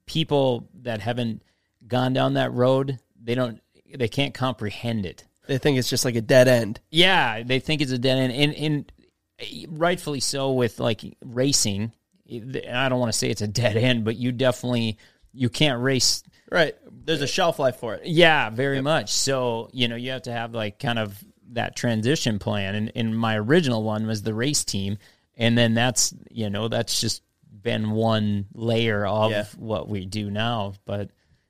people 0.05 0.69
that 0.81 0.99
haven't 0.99 1.43
gone 1.87 2.13
down 2.13 2.33
that 2.33 2.51
road, 2.51 2.99
they 3.21 3.35
don't, 3.35 3.61
they 3.95 4.07
can't 4.07 4.33
comprehend 4.33 5.05
it. 5.05 5.23
They 5.47 5.57
think 5.57 5.77
it's 5.77 5.89
just 5.89 6.03
like 6.03 6.15
a 6.15 6.21
dead 6.21 6.49
end. 6.49 6.81
Yeah, 6.91 7.43
they 7.43 7.59
think 7.59 7.81
it's 7.81 7.93
a 7.93 7.97
dead 7.97 8.17
end, 8.17 8.33
and 8.33 8.53
and 8.53 9.65
rightfully 9.69 10.19
so. 10.19 10.51
With 10.51 10.77
like 10.81 11.05
racing, 11.23 11.93
I 12.29 12.89
don't 12.89 12.99
want 12.99 13.13
to 13.13 13.17
say 13.17 13.29
it's 13.29 13.41
a 13.41 13.47
dead 13.47 13.77
end, 13.77 14.03
but 14.03 14.17
you 14.17 14.33
definitely 14.33 14.97
you 15.33 15.47
can't 15.49 15.81
race 15.81 16.21
Right. 16.51 16.75
There's 16.91 17.21
a 17.21 17.27
shelf 17.27 17.59
life 17.59 17.77
for 17.77 17.93
it. 17.95 18.03
Yeah, 18.05 18.49
very 18.49 18.75
yep. 18.77 18.83
much. 18.85 19.13
So, 19.13 19.69
you 19.73 19.89
know, 19.89 19.97
you 19.97 20.11
have 20.11 20.21
to 20.23 20.31
have 20.31 20.55
like 20.55 20.79
kind 20.79 20.97
of 20.97 21.21
that 21.49 21.75
transition 21.75 22.39
plan. 22.39 22.73
And, 22.73 22.91
and 22.95 23.17
my 23.19 23.37
original 23.37 23.83
one 23.83 24.07
was 24.07 24.23
the 24.23 24.33
race 24.33 24.63
team 24.63 24.97
and 25.37 25.57
then 25.57 25.73
that's 25.73 26.13
you 26.31 26.49
know 26.49 26.67
that's 26.67 26.99
just 26.99 27.21
been 27.61 27.91
one 27.91 28.45
layer 28.53 29.05
of 29.05 29.31
yeah. 29.31 29.45
what 29.57 29.87
we 29.87 30.05
do 30.05 30.29
now 30.29 30.73
but 30.85 31.09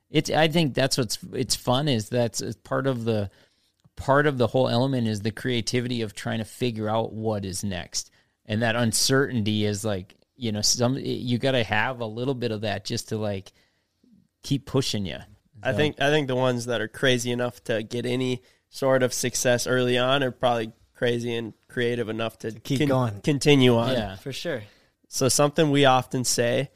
it's 0.09 0.30
i 0.30 0.47
think 0.47 0.73
that's 0.73 0.97
what's 0.97 1.18
it's 1.34 1.55
fun 1.55 1.88
is 1.88 2.09
that's 2.09 2.41
part 2.64 2.85
of 2.88 3.05
the 3.05 3.30
part 3.95 4.27
of 4.27 4.38
the 4.38 4.47
whole 4.47 4.69
element 4.69 5.07
is 5.07 5.22
the 5.22 5.31
creativity 5.31 6.01
of 6.01 6.14
trying 6.14 6.38
to 6.38 6.45
figure 6.45 6.88
out 6.88 7.14
what 7.14 7.45
is 7.45 7.64
next 7.64 8.11
and 8.45 8.61
that 8.61 8.76
uncertainty 8.76 9.65
is 9.65 9.84
like 9.84 10.15
you 10.35 10.51
know 10.51 10.61
some 10.61 10.97
you 10.97 11.38
got 11.38 11.51
to 11.53 11.64
have 11.64 11.99
a 11.99 12.05
little 12.05 12.35
bit 12.35 12.51
of 12.51 12.61
that 12.61 12.85
just 12.85 13.09
to 13.09 13.18
like 13.18 13.51
keep 14.43 14.65
pushing 14.65 15.05
you 15.05 15.18
so. 15.18 15.23
i 15.64 15.73
think 15.73 15.99
i 15.99 16.09
think 16.09 16.27
the 16.27 16.35
ones 16.35 16.68
that 16.68 16.80
are 16.80 16.88
crazy 16.88 17.31
enough 17.31 17.64
to 17.64 17.84
get 17.84 18.05
any 18.05 18.41
sort 18.69 19.03
of 19.03 19.14
success 19.14 19.68
early 19.68 19.97
on 19.97 20.23
are 20.23 20.31
probably 20.31 20.72
crazy 20.95 21.35
and 21.35 21.53
creative 21.77 22.09
enough 22.09 22.39
to, 22.39 22.51
to 22.51 22.59
keep 22.59 22.79
con- 22.79 22.87
going, 22.87 23.21
continue 23.21 23.75
on. 23.77 23.91
Yeah, 23.93 24.15
for 24.15 24.33
sure. 24.33 24.63
So 25.09 25.29
something 25.29 25.69
we 25.69 25.85
often 25.85 26.23
say 26.23 26.71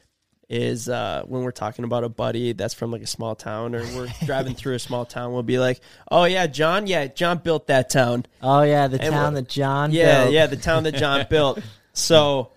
is 0.48 0.88
uh, 0.88 1.24
when 1.26 1.42
we're 1.42 1.50
talking 1.50 1.84
about 1.84 2.04
a 2.04 2.08
buddy 2.08 2.52
that's 2.52 2.72
from 2.72 2.92
like 2.92 3.02
a 3.02 3.06
small 3.08 3.34
town 3.34 3.74
or 3.74 3.80
we're 3.96 4.06
driving 4.26 4.54
through 4.54 4.74
a 4.74 4.78
small 4.78 5.04
town, 5.04 5.32
we'll 5.32 5.42
be 5.42 5.58
like, 5.58 5.80
"Oh 6.08 6.22
yeah, 6.22 6.46
John, 6.46 6.86
yeah, 6.86 7.08
John 7.08 7.38
built 7.38 7.66
that 7.66 7.90
town." 7.90 8.26
Oh 8.42 8.62
yeah, 8.62 8.86
the 8.86 9.00
and 9.02 9.10
town 9.12 9.34
that 9.34 9.48
John. 9.48 9.90
Yeah, 9.90 10.22
built. 10.22 10.34
yeah, 10.34 10.46
the 10.46 10.56
town 10.56 10.84
that 10.84 10.94
John 10.94 11.26
built. 11.28 11.58
So 11.94 12.52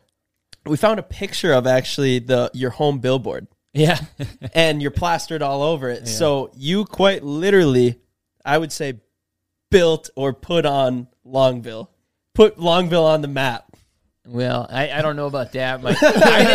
we 0.67 0.77
found 0.77 0.99
a 0.99 1.03
picture 1.03 1.51
of 1.51 1.65
actually 1.65 2.19
the 2.19 2.51
your 2.53 2.69
home 2.69 2.99
billboard. 2.99 3.47
Yeah, 3.73 3.99
and 4.53 4.83
you're 4.83 4.91
plastered 4.91 5.41
all 5.41 5.63
over 5.63 5.89
it. 5.89 6.01
Yeah. 6.01 6.09
So 6.11 6.51
you 6.55 6.85
quite 6.85 7.23
literally, 7.23 7.97
I 8.45 8.55
would 8.55 8.71
say, 8.71 8.99
built 9.71 10.11
or 10.15 10.31
put 10.31 10.67
on 10.67 11.07
Longville 11.23 11.89
put 12.35 12.59
Longville 12.59 13.05
on 13.07 13.23
the 13.23 13.27
map. 13.27 13.63
Well, 14.27 14.65
I, 14.67 14.89
I 14.91 15.03
don't 15.03 15.15
know 15.17 15.27
about 15.27 15.51
that. 15.51 15.85
I 15.85 15.91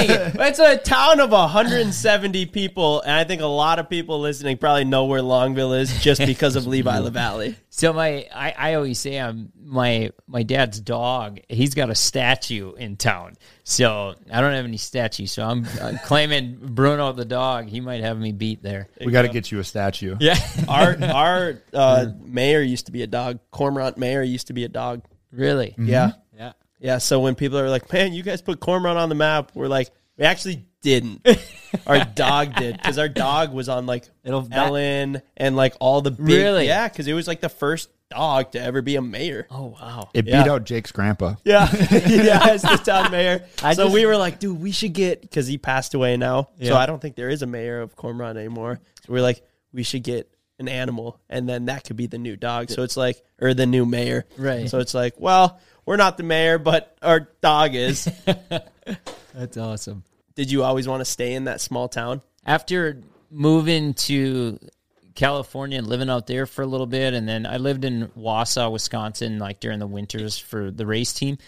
think 0.07 0.37
it's 0.41 0.59
a 0.59 0.77
town 0.79 1.21
of 1.21 1.31
170 1.31 2.47
people, 2.47 3.01
and 3.01 3.13
I 3.13 3.23
think 3.23 3.43
a 3.43 3.47
lot 3.47 3.79
of 3.79 3.89
people 3.89 4.19
listening 4.19 4.59
probably 4.59 4.85
know 4.85 5.05
where 5.05 5.23
Longville 5.23 5.75
is 5.75 6.03
just 6.03 6.27
because 6.27 6.57
of 6.57 6.67
Levi 6.67 6.97
LaVallee. 7.01 7.55
So 7.69 7.93
my, 7.93 8.27
I, 8.35 8.53
I 8.59 8.75
always 8.75 8.99
say 8.99 9.21
I'm 9.21 9.53
my 9.57 10.11
my 10.27 10.43
dad's 10.43 10.81
dog. 10.81 11.39
He's 11.49 11.77
got 11.77 11.91
a 11.91 11.95
statue 11.95 12.73
in 12.75 12.97
town, 12.97 13.37
so 13.63 14.17
I 14.33 14.41
don't 14.41 14.53
have 14.55 14.65
any 14.65 14.77
statue. 14.77 15.27
So 15.27 15.47
I'm, 15.47 15.65
claiming 16.07 16.57
Bruno 16.61 17.13
the 17.13 17.25
dog. 17.25 17.69
He 17.69 17.81
might 17.81 18.01
have 18.01 18.19
me 18.19 18.33
beat 18.33 18.65
there. 18.65 18.89
We 19.01 19.13
got 19.13 19.23
to 19.23 19.29
get 19.29 19.53
you 19.53 19.61
a 19.61 19.65
statue. 19.65 20.17
Yeah, 20.19 20.35
our 20.67 20.97
our 21.05 21.63
uh, 21.73 22.07
mayor 22.21 22.63
used 22.63 22.87
to 22.87 22.93
be 22.93 23.03
a 23.03 23.07
dog. 23.07 23.39
Cormorant 23.53 23.97
mayor 23.97 24.25
used 24.25 24.49
to 24.49 24.55
be 24.55 24.65
a 24.65 24.69
dog. 24.69 25.03
Really? 25.33 25.69
Mm-hmm. 25.71 25.87
Yeah. 25.87 26.13
Yeah. 26.37 26.53
Yeah. 26.79 26.99
So 26.99 27.21
when 27.21 27.35
people 27.35 27.59
are 27.59 27.71
like, 27.71 27.93
man, 27.93 28.13
you 28.13 28.23
guys 28.23 28.43
put 28.43 28.61
cormorant 28.61 28.99
on 28.99 29.09
the 29.09 29.15
map, 29.15 29.53
we're 29.55 29.69
like, 29.69 29.89
we 30.17 30.25
actually 30.25 30.65
didn't. 30.83 31.27
our 31.87 32.05
dog 32.05 32.57
did 32.57 32.77
because 32.77 32.99
our 32.99 33.09
dog 33.09 33.53
was 33.53 33.69
on 33.69 33.87
like 33.87 34.07
It'll 34.25 34.47
Ellen 34.51 35.13
that- 35.15 35.25
and 35.37 35.57
like 35.57 35.75
all 35.81 36.01
the 36.03 36.11
big, 36.11 36.27
really 36.27 36.67
yeah 36.67 36.89
because 36.89 37.07
it 37.07 37.13
was 37.13 37.29
like 37.29 37.41
the 37.41 37.49
first 37.49 37.91
dog 38.11 38.51
to 38.53 38.61
ever 38.61 38.83
be 38.83 38.97
a 38.97 39.03
mayor. 39.03 39.47
Oh 39.51 39.77
wow! 39.81 40.11
It 40.13 40.27
yeah. 40.27 40.43
beat 40.43 40.51
out 40.51 40.65
Jake's 40.65 40.91
grandpa. 40.93 41.35
Yeah, 41.45 41.69
yeah, 42.07 42.45
as 42.49 42.63
the 42.63 42.81
town 42.85 43.11
mayor. 43.13 43.45
I 43.63 43.75
so 43.75 43.85
just, 43.85 43.95
we 43.95 44.05
were 44.05 44.17
like, 44.17 44.39
dude, 44.41 44.61
we 44.61 44.73
should 44.73 44.93
get 44.93 45.23
because 45.23 45.47
he 45.47 45.59
passed 45.59 45.95
away 45.95 46.17
now. 46.17 46.49
Yeah. 46.59 46.71
So 46.73 46.77
I 46.77 46.87
don't 46.87 47.01
think 47.01 47.15
there 47.15 47.31
is 47.31 47.43
a 47.43 47.47
mayor 47.47 47.81
of 47.81 47.95
Cormorant 47.97 48.37
anymore. 48.37 48.81
So 49.07 49.13
we're 49.13 49.23
like, 49.23 49.43
we 49.73 49.85
should 49.85 50.03
get 50.03 50.29
an 50.61 50.69
animal, 50.69 51.19
and 51.29 51.49
then 51.49 51.65
that 51.67 51.85
could 51.85 51.97
be 51.97 52.07
the 52.07 52.19
new 52.19 52.37
dog. 52.37 52.71
So 52.71 52.83
it's 52.83 52.97
like, 52.97 53.21
or 53.41 53.55
the 53.55 53.67
new 53.67 53.85
mayor. 53.85 54.27
Right. 54.37 54.69
So 54.69 54.79
it's 54.79 54.95
like, 54.95 55.15
well, 55.19 55.59
we're 55.87 55.97
not 55.97 56.19
the 56.19 56.23
mayor, 56.23 56.59
but 56.59 56.97
our 57.03 57.29
dog 57.41 57.75
is. 57.75 58.07
That's 59.35 59.57
awesome. 59.57 60.05
Did 60.37 60.53
you 60.53 60.63
always 60.63 60.87
want 60.87 61.01
to 61.01 61.05
stay 61.05 61.33
in 61.33 61.45
that 61.45 61.61
small 61.61 61.89
town? 61.89 62.23
After 62.45 63.03
moving 63.31 63.95
to 63.95 64.59
California 65.15 65.79
and 65.79 65.87
living 65.87 66.11
out 66.11 66.27
there 66.27 66.47
for 66.47 66.63
a 66.63 66.67
little 66.67 66.87
bit, 66.87 67.15
and 67.15 67.27
then 67.27 67.47
I 67.47 67.57
lived 67.57 67.85
in 67.85 68.09
Wausau, 68.09 68.71
Wisconsin, 68.71 69.39
like 69.39 69.61
during 69.61 69.79
the 69.79 69.87
winters 69.87 70.39
for 70.39 70.71
the 70.71 70.87
race 70.87 71.15
team. 71.15 71.39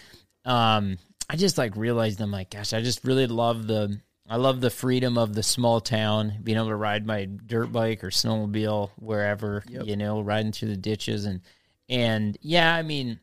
Um, 0.45 0.99
I 1.31 1.37
just 1.37 1.59
like 1.59 1.77
realized 1.77 2.21
I'm 2.21 2.33
like, 2.33 2.51
gosh, 2.51 2.73
I 2.73 2.81
just 2.81 3.05
really 3.05 3.27
love 3.27 3.67
the 3.67 4.01
I 4.33 4.37
love 4.37 4.63
the 4.63 4.71
freedom 4.71 5.19
of 5.19 5.35
the 5.35 5.43
small 5.43 5.83
town, 5.83 6.33
being 6.43 6.57
able 6.57 6.69
to 6.69 6.75
ride 6.75 7.05
my 7.07 7.27
dirt 7.27 7.71
bike 7.71 8.03
or 8.03 8.09
snowmobile 8.09 8.89
wherever, 8.99 9.63
yep. 9.69 9.85
you 9.85 9.95
know, 9.99 10.23
riding 10.23 10.53
through 10.53 10.69
the 10.71 10.77
ditches 10.79 11.27
and 11.27 11.43
and 11.91 12.39
yeah, 12.41 12.75
I 12.75 12.81
mean 12.81 13.21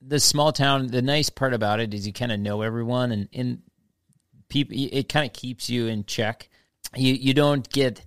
the 0.00 0.18
small 0.20 0.52
town, 0.52 0.86
the 0.86 1.02
nice 1.02 1.28
part 1.28 1.52
about 1.52 1.80
it 1.80 1.92
is 1.92 2.06
you 2.06 2.14
kind 2.14 2.32
of 2.32 2.40
know 2.40 2.62
everyone 2.62 3.12
and 3.12 3.28
and 3.34 3.58
people 4.48 4.74
it 4.74 5.10
kind 5.10 5.26
of 5.26 5.34
keeps 5.34 5.68
you 5.68 5.86
in 5.88 6.06
check. 6.06 6.48
You 6.96 7.12
you 7.12 7.34
don't 7.34 7.68
get 7.68 8.02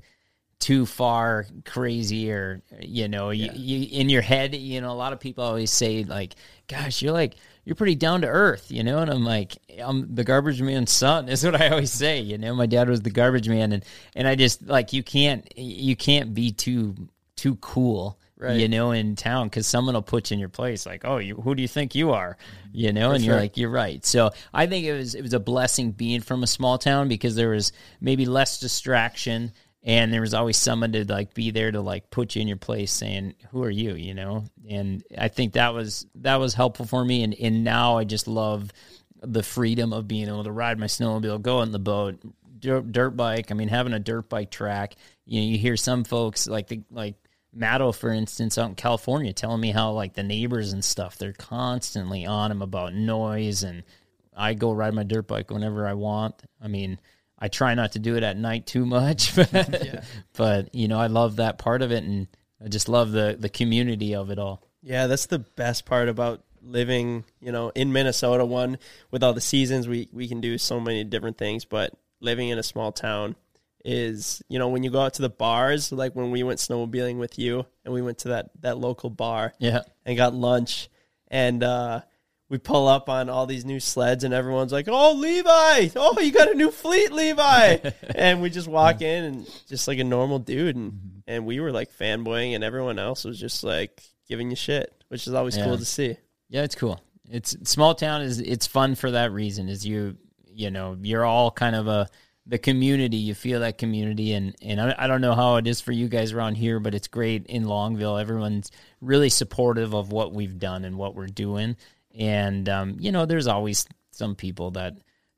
too 0.59 0.87
far 0.87 1.45
crazy 1.63 2.31
or 2.31 2.63
you 2.81 3.07
know 3.07 3.29
yeah. 3.29 3.51
you, 3.53 3.77
you 3.81 3.99
in 4.01 4.09
your 4.09 4.23
head 4.23 4.55
you 4.55 4.81
know 4.81 4.89
a 4.89 4.97
lot 4.97 5.13
of 5.13 5.19
people 5.19 5.43
always 5.43 5.69
say 5.71 6.03
like 6.03 6.33
gosh 6.67 7.03
you're 7.03 7.11
like 7.13 7.35
you're 7.67 7.75
pretty 7.75 7.95
down 7.95 8.21
to 8.21 8.27
earth, 8.27 8.71
you 8.71 8.81
know? 8.81 8.99
And 8.99 9.11
I'm 9.11 9.25
like, 9.25 9.57
I'm 9.77 10.15
the 10.15 10.23
garbage 10.23 10.61
man's 10.61 10.89
son 10.89 11.27
is 11.29 11.43
what 11.43 11.59
I 11.61 11.67
always 11.67 11.91
say, 11.91 12.21
you 12.21 12.37
know? 12.37 12.55
My 12.55 12.65
dad 12.65 12.87
was 12.89 13.01
the 13.01 13.09
garbage 13.09 13.49
man. 13.49 13.73
And, 13.73 13.83
and 14.15 14.25
I 14.25 14.35
just 14.35 14.65
like, 14.65 14.93
you 14.93 15.03
can't, 15.03 15.45
you 15.57 15.97
can't 15.97 16.33
be 16.33 16.53
too, 16.53 16.95
too 17.35 17.57
cool. 17.57 18.17
Right. 18.39 18.57
You 18.59 18.67
know, 18.69 18.91
in 18.91 19.15
town, 19.15 19.47
because 19.47 19.65
someone 19.65 19.95
will 19.95 20.03
put 20.03 20.29
you 20.29 20.35
in 20.35 20.39
your 20.39 20.47
place, 20.47 20.85
like, 20.85 21.03
"Oh, 21.05 21.17
you, 21.17 21.37
who 21.37 21.55
do 21.55 21.63
you 21.63 21.67
think 21.67 21.95
you 21.95 22.11
are?" 22.11 22.37
Mm-hmm. 22.37 22.69
You 22.71 22.93
know, 22.93 23.09
For 23.09 23.15
and 23.15 23.23
sure. 23.23 23.33
you're 23.33 23.41
like, 23.41 23.57
"You're 23.57 23.71
right." 23.71 24.05
So 24.05 24.29
I 24.53 24.67
think 24.67 24.85
it 24.85 24.93
was 24.93 25.15
it 25.15 25.23
was 25.23 25.33
a 25.33 25.39
blessing 25.39 25.89
being 25.89 26.21
from 26.21 26.43
a 26.43 26.47
small 26.47 26.77
town 26.77 27.07
because 27.09 27.33
there 27.35 27.49
was 27.49 27.71
maybe 27.99 28.27
less 28.27 28.59
distraction 28.59 29.53
and 29.87 30.11
there 30.11 30.19
was 30.21 30.33
always 30.33 30.57
someone 30.57 30.91
to 30.91 31.05
like 31.05 31.33
be 31.33 31.49
there 31.51 31.71
to 31.71 31.79
like 31.79 32.09
put 32.11 32.35
you 32.35 32.41
in 32.41 32.47
your 32.47 32.57
place 32.57 32.91
saying 32.91 33.33
who 33.49 33.63
are 33.63 33.69
you 33.69 33.95
you 33.95 34.13
know 34.13 34.43
and 34.69 35.03
i 35.17 35.27
think 35.29 35.53
that 35.53 35.73
was 35.73 36.05
that 36.15 36.35
was 36.35 36.53
helpful 36.53 36.85
for 36.85 37.03
me 37.03 37.23
and 37.23 37.33
and 37.33 37.63
now 37.63 37.97
i 37.97 38.03
just 38.03 38.27
love 38.27 38.69
the 39.23 39.41
freedom 39.41 39.93
of 39.93 40.05
being 40.07 40.27
able 40.27 40.43
to 40.43 40.51
ride 40.51 40.77
my 40.77 40.85
snowmobile 40.87 41.41
go 41.41 41.57
on 41.59 41.71
the 41.71 41.79
boat 41.79 42.19
dirt, 42.59 42.91
dirt 42.91 43.11
bike 43.11 43.49
i 43.49 43.55
mean 43.55 43.69
having 43.69 43.93
a 43.93 43.99
dirt 43.99 44.27
bike 44.29 44.51
track 44.51 44.95
you 45.25 45.39
know 45.41 45.47
you 45.47 45.57
hear 45.57 45.77
some 45.77 46.03
folks 46.03 46.45
like 46.47 46.67
the 46.67 46.81
like 46.91 47.15
Maddo, 47.57 47.95
for 47.95 48.11
instance, 48.11 48.59
out 48.59 48.69
in 48.69 48.75
California, 48.75 49.33
telling 49.33 49.59
me 49.61 49.71
how 49.71 49.91
like 49.93 50.13
the 50.13 50.21
neighbors 50.21 50.73
and 50.73 50.85
stuff, 50.85 51.17
they're 51.17 51.33
constantly 51.33 52.23
on 52.27 52.51
him 52.51 52.61
about 52.61 52.93
noise, 52.93 53.63
and 53.63 53.81
I 54.35 54.53
go 54.53 54.71
ride 54.73 54.93
my 54.93 55.01
dirt 55.01 55.27
bike 55.27 55.49
whenever 55.49 55.87
I 55.87 55.93
want. 55.93 56.35
I 56.61 56.67
mean, 56.67 56.99
I 57.39 57.47
try 57.49 57.75
not 57.75 57.91
to 57.93 57.99
do 57.99 58.15
it 58.17 58.23
at 58.23 58.37
night 58.37 58.65
too 58.65 58.85
much, 58.85 59.35
but, 59.35 59.53
yeah. 59.85 60.01
but 60.33 60.73
you 60.73 60.87
know, 60.87 60.99
I 60.99 61.07
love 61.07 61.37
that 61.37 61.57
part 61.57 61.81
of 61.81 61.91
it, 61.91 62.03
and 62.03 62.27
I 62.63 62.67
just 62.67 62.89
love 62.89 63.11
the 63.11 63.35
the 63.39 63.49
community 63.49 64.15
of 64.15 64.29
it 64.31 64.39
all. 64.39 64.63
Yeah, 64.81 65.07
that's 65.07 65.25
the 65.27 65.39
best 65.39 65.85
part 65.85 66.09
about 66.09 66.43
living, 66.61 67.25
you 67.39 67.51
know, 67.51 67.69
in 67.75 67.91
Minnesota. 67.93 68.43
One 68.45 68.77
with 69.11 69.23
all 69.23 69.33
the 69.33 69.41
seasons, 69.41 69.87
we 69.87 70.09
we 70.11 70.27
can 70.27 70.41
do 70.41 70.57
so 70.57 70.79
many 70.79 71.03
different 71.03 71.37
things, 71.37 71.65
but 71.65 71.93
living 72.19 72.49
in 72.49 72.57
a 72.57 72.63
small 72.63 72.91
town 72.91 73.35
is, 73.85 74.41
you 74.49 74.57
know, 74.59 74.69
when 74.69 74.83
you 74.83 74.89
go 74.89 74.99
out 75.01 75.13
to 75.13 75.21
the 75.21 75.29
bars, 75.29 75.91
like 75.91 76.15
when 76.15 76.31
we 76.31 76.41
went 76.43 76.59
snowmobiling 76.59 77.19
with 77.19 77.37
you, 77.37 77.65
and 77.85 77.93
we 77.93 78.01
went 78.01 78.19
to 78.19 78.29
that 78.29 78.49
that 78.61 78.77
local 78.79 79.09
bar, 79.09 79.53
yeah, 79.59 79.81
and 80.05 80.17
got 80.17 80.33
lunch, 80.33 80.89
and 81.27 81.63
uh, 81.63 82.01
we 82.49 82.57
pull 82.57 82.87
up 82.87 83.09
on 83.09 83.29
all 83.29 83.45
these 83.45 83.65
new 83.65 83.79
sleds 83.79 84.23
and 84.23 84.33
everyone's 84.33 84.71
like, 84.71 84.87
"Oh, 84.87 85.13
Levi! 85.13 85.89
Oh, 85.95 86.17
you 86.21 86.31
got 86.31 86.49
a 86.49 86.53
new 86.55 86.71
fleet, 86.71 87.11
Levi!" 87.11 87.77
and 88.15 88.41
we 88.41 88.49
just 88.49 88.67
walk 88.67 89.01
in 89.01 89.23
and 89.25 89.61
just 89.67 89.87
like 89.87 89.99
a 89.99 90.03
normal 90.03 90.39
dude, 90.39 90.75
and 90.77 90.91
mm-hmm. 90.93 91.17
and 91.27 91.45
we 91.45 91.59
were 91.59 91.71
like 91.71 91.91
fanboying, 91.97 92.55
and 92.55 92.63
everyone 92.63 92.99
else 92.99 93.25
was 93.25 93.39
just 93.39 93.63
like 93.63 94.01
giving 94.29 94.49
you 94.49 94.55
shit, 94.55 94.93
which 95.09 95.27
is 95.27 95.33
always 95.33 95.57
yeah. 95.57 95.65
cool 95.65 95.77
to 95.77 95.85
see. 95.85 96.15
Yeah, 96.49 96.63
it's 96.63 96.75
cool. 96.75 97.01
It's 97.29 97.55
small 97.69 97.93
town 97.95 98.21
is 98.21 98.39
it's 98.39 98.65
fun 98.67 98.95
for 98.95 99.11
that 99.11 99.31
reason. 99.33 99.67
Is 99.67 99.85
you 99.85 100.15
you 100.49 100.71
know 100.71 100.97
you're 101.01 101.25
all 101.25 101.51
kind 101.51 101.75
of 101.75 101.87
a 101.89 102.07
the 102.45 102.57
community. 102.57 103.17
You 103.17 103.35
feel 103.35 103.59
that 103.59 103.77
community, 103.77 104.31
and 104.31 104.55
and 104.61 104.79
I, 104.79 104.95
I 104.97 105.07
don't 105.07 105.19
know 105.19 105.35
how 105.35 105.57
it 105.57 105.67
is 105.67 105.81
for 105.81 105.91
you 105.91 106.07
guys 106.07 106.31
around 106.31 106.55
here, 106.55 106.79
but 106.79 106.95
it's 106.95 107.09
great 107.09 107.47
in 107.47 107.65
Longville. 107.65 108.15
Everyone's 108.15 108.71
really 109.01 109.27
supportive 109.27 109.93
of 109.93 110.13
what 110.13 110.31
we've 110.31 110.57
done 110.57 110.85
and 110.85 110.95
what 110.97 111.13
we're 111.13 111.27
doing 111.27 111.75
and 112.17 112.67
um, 112.67 112.97
you 112.99 113.11
know, 113.11 113.25
there's 113.25 113.47
always 113.47 113.87
some 114.11 114.35
people 114.35 114.71
that 114.71 114.97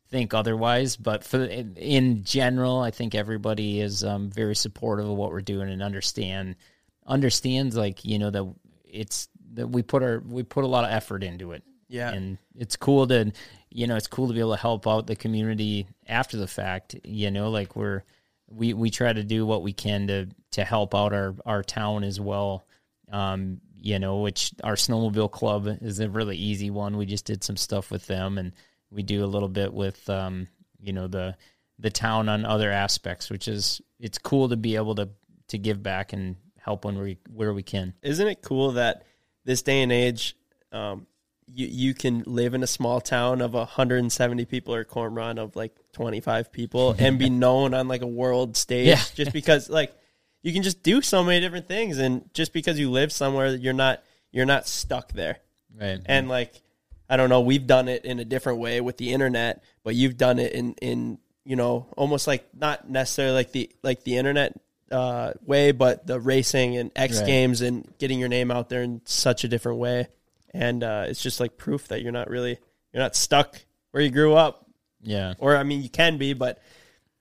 think 0.10 0.34
otherwise, 0.34 0.95
but 0.95 1.23
for 1.23 1.43
in 1.43 2.23
general, 2.23 2.80
I 2.80 2.91
think 2.91 3.14
everybody 3.15 3.81
is 3.81 4.03
um, 4.03 4.30
very 4.30 4.56
supportive 4.56 5.07
of 5.07 5.15
what 5.18 5.31
we're 5.31 5.41
doing 5.41 5.69
and 5.69 5.84
understand 5.84 6.56
understands 7.06 7.76
like 7.76 8.06
you 8.06 8.19
know 8.19 8.30
that 8.30 8.53
it's 8.85 9.30
that 9.56 9.65
we 9.68 9.81
put 9.81 10.03
our 10.03 10.19
we 10.19 10.43
put 10.43 10.64
a 10.64 10.68
lot 10.68 10.84
of 10.85 10.91
effort 10.91 11.23
into 11.23 11.51
it. 11.51 11.64
Yeah, 11.89 12.14
and 12.14 12.38
it's 12.56 12.77
cool 12.77 13.06
to 13.07 13.34
you 13.69 13.88
know 13.88 13.97
it's 13.97 14.07
cool 14.07 14.27
to 14.27 14.34
be 14.34 14.39
able 14.39 14.53
to 14.56 14.61
help 14.61 14.88
out 14.88 15.06
the 15.07 15.18
community 15.18 15.85
after 16.07 16.38
the 16.38 16.47
fact. 16.47 16.95
You 17.03 17.30
know, 17.30 17.49
like 17.51 17.76
we're 17.76 18.03
we 18.47 18.73
we 18.73 18.89
try 18.89 19.11
to 19.11 19.23
do 19.23 19.45
what 19.45 19.64
we 19.64 19.73
can 19.73 20.07
to 20.07 20.30
to 20.51 20.64
help 20.64 20.95
out 20.95 21.11
our 21.11 21.35
our 21.45 21.61
town 21.61 22.06
as 22.06 22.22
well. 22.22 22.64
Um, 23.11 23.60
you 23.81 23.99
know, 23.99 24.19
which 24.22 24.51
our 24.64 24.76
snowmobile 24.76 25.31
club 25.31 25.68
is 25.81 25.99
a 25.99 26.10
really 26.10 26.38
easy 26.38 26.69
one. 26.69 26.97
We 26.97 27.06
just 27.06 27.26
did 27.26 27.43
some 27.43 27.57
stuff 27.57 27.91
with 27.91 28.06
them, 28.07 28.38
and 28.38 28.51
we 28.91 29.03
do 29.03 29.23
a 29.23 29.27
little 29.27 29.47
bit 29.49 29.73
with, 29.73 30.07
um, 30.10 30.47
you 30.81 30.93
know, 30.93 31.07
the 31.07 31.35
the 31.81 31.89
town 31.89 32.27
on 32.27 32.43
other 32.45 32.72
aspects, 32.72 33.30
which 33.30 33.47
is 33.47 33.81
it's 33.99 34.18
cool 34.18 34.49
to 34.49 34.57
be 34.57 34.76
able 34.76 34.95
to 34.95 35.10
to 35.49 35.57
give 35.57 35.81
back 35.81 36.14
and 36.14 36.35
help 36.60 36.84
when 36.84 36.99
we 36.99 37.18
where 37.31 37.53
we 37.53 37.64
can. 37.64 37.93
Isn't 38.01 38.27
it 38.27 38.41
cool 38.41 38.72
that 38.73 39.03
this 39.45 39.61
day 39.61 39.81
and 39.81 39.91
age, 39.91 40.35
um, 40.73 41.07
you 41.47 41.68
you 41.68 41.93
can 41.93 42.23
live 42.26 42.53
in 42.53 42.64
a 42.64 42.68
small 42.68 42.99
town 42.99 43.39
of 43.41 43.53
170 43.53 44.43
people 44.45 44.76
or 44.76 44.81
a 44.81 44.85
corn 44.85 45.15
run 45.15 45.38
of 45.38 45.56
like 45.56 45.73
25 45.93 46.51
people 46.51 46.95
and 46.99 47.18
be 47.18 47.30
known 47.30 47.73
on 47.73 47.88
like 47.88 48.01
a 48.01 48.07
world 48.07 48.57
stage 48.57 48.88
yeah. 48.88 49.01
just 49.15 49.31
because 49.31 49.69
like 49.69 49.93
you 50.41 50.53
can 50.53 50.64
just 50.64 50.84
do 50.84 51.02
so 51.02 51.24
many 51.24 51.40
different 51.40 51.68
things 51.68 51.98
and 51.98 52.30
just 52.34 52.53
because 52.53 52.80
you 52.80 52.90
live 52.90 53.11
somewhere 53.11 53.56
you're 53.56 53.74
not 53.74 54.02
you're 54.32 54.45
not 54.45 54.68
stuck 54.68 55.11
there 55.14 55.38
right 55.80 55.99
and 56.06 56.30
like 56.30 56.53
i 57.10 57.18
don't 57.18 57.30
know 57.30 57.41
we've 57.41 57.68
done 57.68 57.88
it 57.88 58.06
in 58.06 58.20
a 58.20 58.26
different 58.26 58.60
way 58.60 58.80
with 58.82 58.98
the 58.98 59.11
internet 59.14 59.64
but 59.84 59.95
you've 59.95 60.18
done 60.18 60.40
it 60.40 60.53
in 60.53 60.74
in 60.82 61.18
you 61.44 61.56
know 61.56 61.88
almost 61.98 62.28
like 62.28 62.48
not 62.57 62.90
necessarily 62.90 63.34
like 63.36 63.52
the 63.52 63.70
like 63.84 64.03
the 64.03 64.18
internet 64.18 64.57
uh, 64.91 65.34
way 65.45 65.72
but 65.72 66.07
the 66.07 66.20
racing 66.20 66.76
and 66.78 66.91
x 66.95 67.20
right. 67.20 67.28
games 67.28 67.61
and 67.61 67.94
getting 67.99 68.18
your 68.20 68.28
name 68.30 68.49
out 68.49 68.70
there 68.70 68.82
in 68.82 69.02
such 69.06 69.44
a 69.44 69.48
different 69.48 69.78
way 69.78 70.07
and 70.52 70.84
uh, 70.84 71.06
it's 71.07 71.22
just 71.22 71.40
like 71.40 71.57
proof 71.57 71.88
that 71.90 72.02
you're 72.02 72.11
not 72.11 72.28
really 72.28 72.57
you're 72.91 73.03
not 73.03 73.16
stuck 73.16 73.56
where 73.91 74.02
you 74.02 74.10
grew 74.10 74.34
up 74.34 74.68
yeah 75.03 75.36
or 75.38 75.56
i 75.56 75.61
mean 75.61 75.84
you 75.84 75.90
can 75.90 76.18
be 76.18 76.34
but 76.34 76.60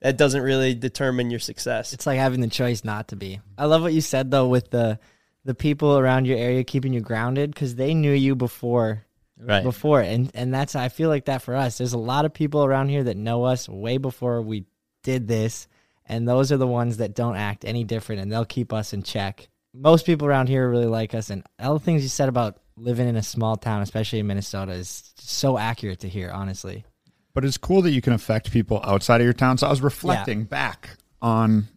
that 0.01 0.17
doesn't 0.17 0.41
really 0.41 0.73
determine 0.75 1.29
your 1.29 1.39
success. 1.39 1.93
It's 1.93 2.05
like 2.07 2.19
having 2.19 2.41
the 2.41 2.47
choice 2.47 2.83
not 2.83 3.09
to 3.09 3.15
be. 3.15 3.39
I 3.57 3.65
love 3.65 3.81
what 3.81 3.93
you 3.93 4.01
said 4.01 4.31
though 4.31 4.47
with 4.47 4.69
the 4.69 4.99
the 5.45 5.55
people 5.55 5.97
around 5.97 6.25
your 6.25 6.37
area 6.37 6.63
keeping 6.63 6.93
you 6.93 7.01
grounded 7.01 7.51
because 7.53 7.75
they 7.75 7.93
knew 7.93 8.11
you 8.11 8.35
before 8.35 9.05
right. 9.39 9.63
before 9.63 10.01
and 10.01 10.31
and 10.33 10.53
that's 10.53 10.75
I 10.75 10.89
feel 10.89 11.09
like 11.09 11.25
that 11.25 11.41
for 11.41 11.55
us. 11.55 11.77
There's 11.77 11.93
a 11.93 11.97
lot 11.97 12.25
of 12.25 12.33
people 12.33 12.63
around 12.63 12.89
here 12.89 13.03
that 13.05 13.17
know 13.17 13.43
us 13.43 13.67
way 13.67 13.97
before 13.97 14.41
we 14.41 14.65
did 15.03 15.27
this, 15.27 15.67
and 16.05 16.27
those 16.27 16.51
are 16.51 16.57
the 16.57 16.67
ones 16.67 16.97
that 16.97 17.13
don't 17.15 17.35
act 17.35 17.63
any 17.65 17.83
different, 17.85 18.21
and 18.21 18.31
they'll 18.31 18.45
keep 18.45 18.73
us 18.73 18.91
in 18.93 19.01
check. 19.03 19.47
Most 19.73 20.05
people 20.05 20.27
around 20.27 20.49
here 20.49 20.67
really 20.69 20.87
like 20.87 21.13
us, 21.15 21.29
and 21.29 21.43
all 21.59 21.73
the 21.75 21.79
things 21.79 22.03
you 22.03 22.09
said 22.09 22.27
about 22.29 22.59
living 22.75 23.07
in 23.07 23.15
a 23.17 23.23
small 23.23 23.55
town, 23.55 23.81
especially 23.81 24.19
in 24.19 24.27
Minnesota, 24.27 24.71
is 24.73 25.13
so 25.17 25.57
accurate 25.57 25.99
to 26.01 26.09
hear. 26.09 26.31
Honestly, 26.31 26.83
but 27.33 27.45
it's 27.45 27.57
cool 27.57 27.81
that 27.83 27.91
you 27.91 28.01
can 28.01 28.13
affect 28.13 28.51
people 28.51 28.79
outside 28.83 29.21
of 29.21 29.25
your 29.25 29.33
town. 29.33 29.57
So 29.57 29.67
I 29.67 29.69
was 29.69 29.81
reflecting 29.81 30.39
yeah. 30.39 30.45
back 30.45 30.89
on, 31.21 31.67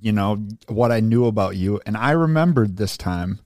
you 0.00 0.12
know, 0.12 0.46
what 0.68 0.92
I 0.92 1.00
knew 1.00 1.26
about 1.26 1.56
you. 1.56 1.80
And 1.84 1.96
I 1.96 2.12
remembered 2.12 2.76
this 2.76 2.96
time, 2.96 3.40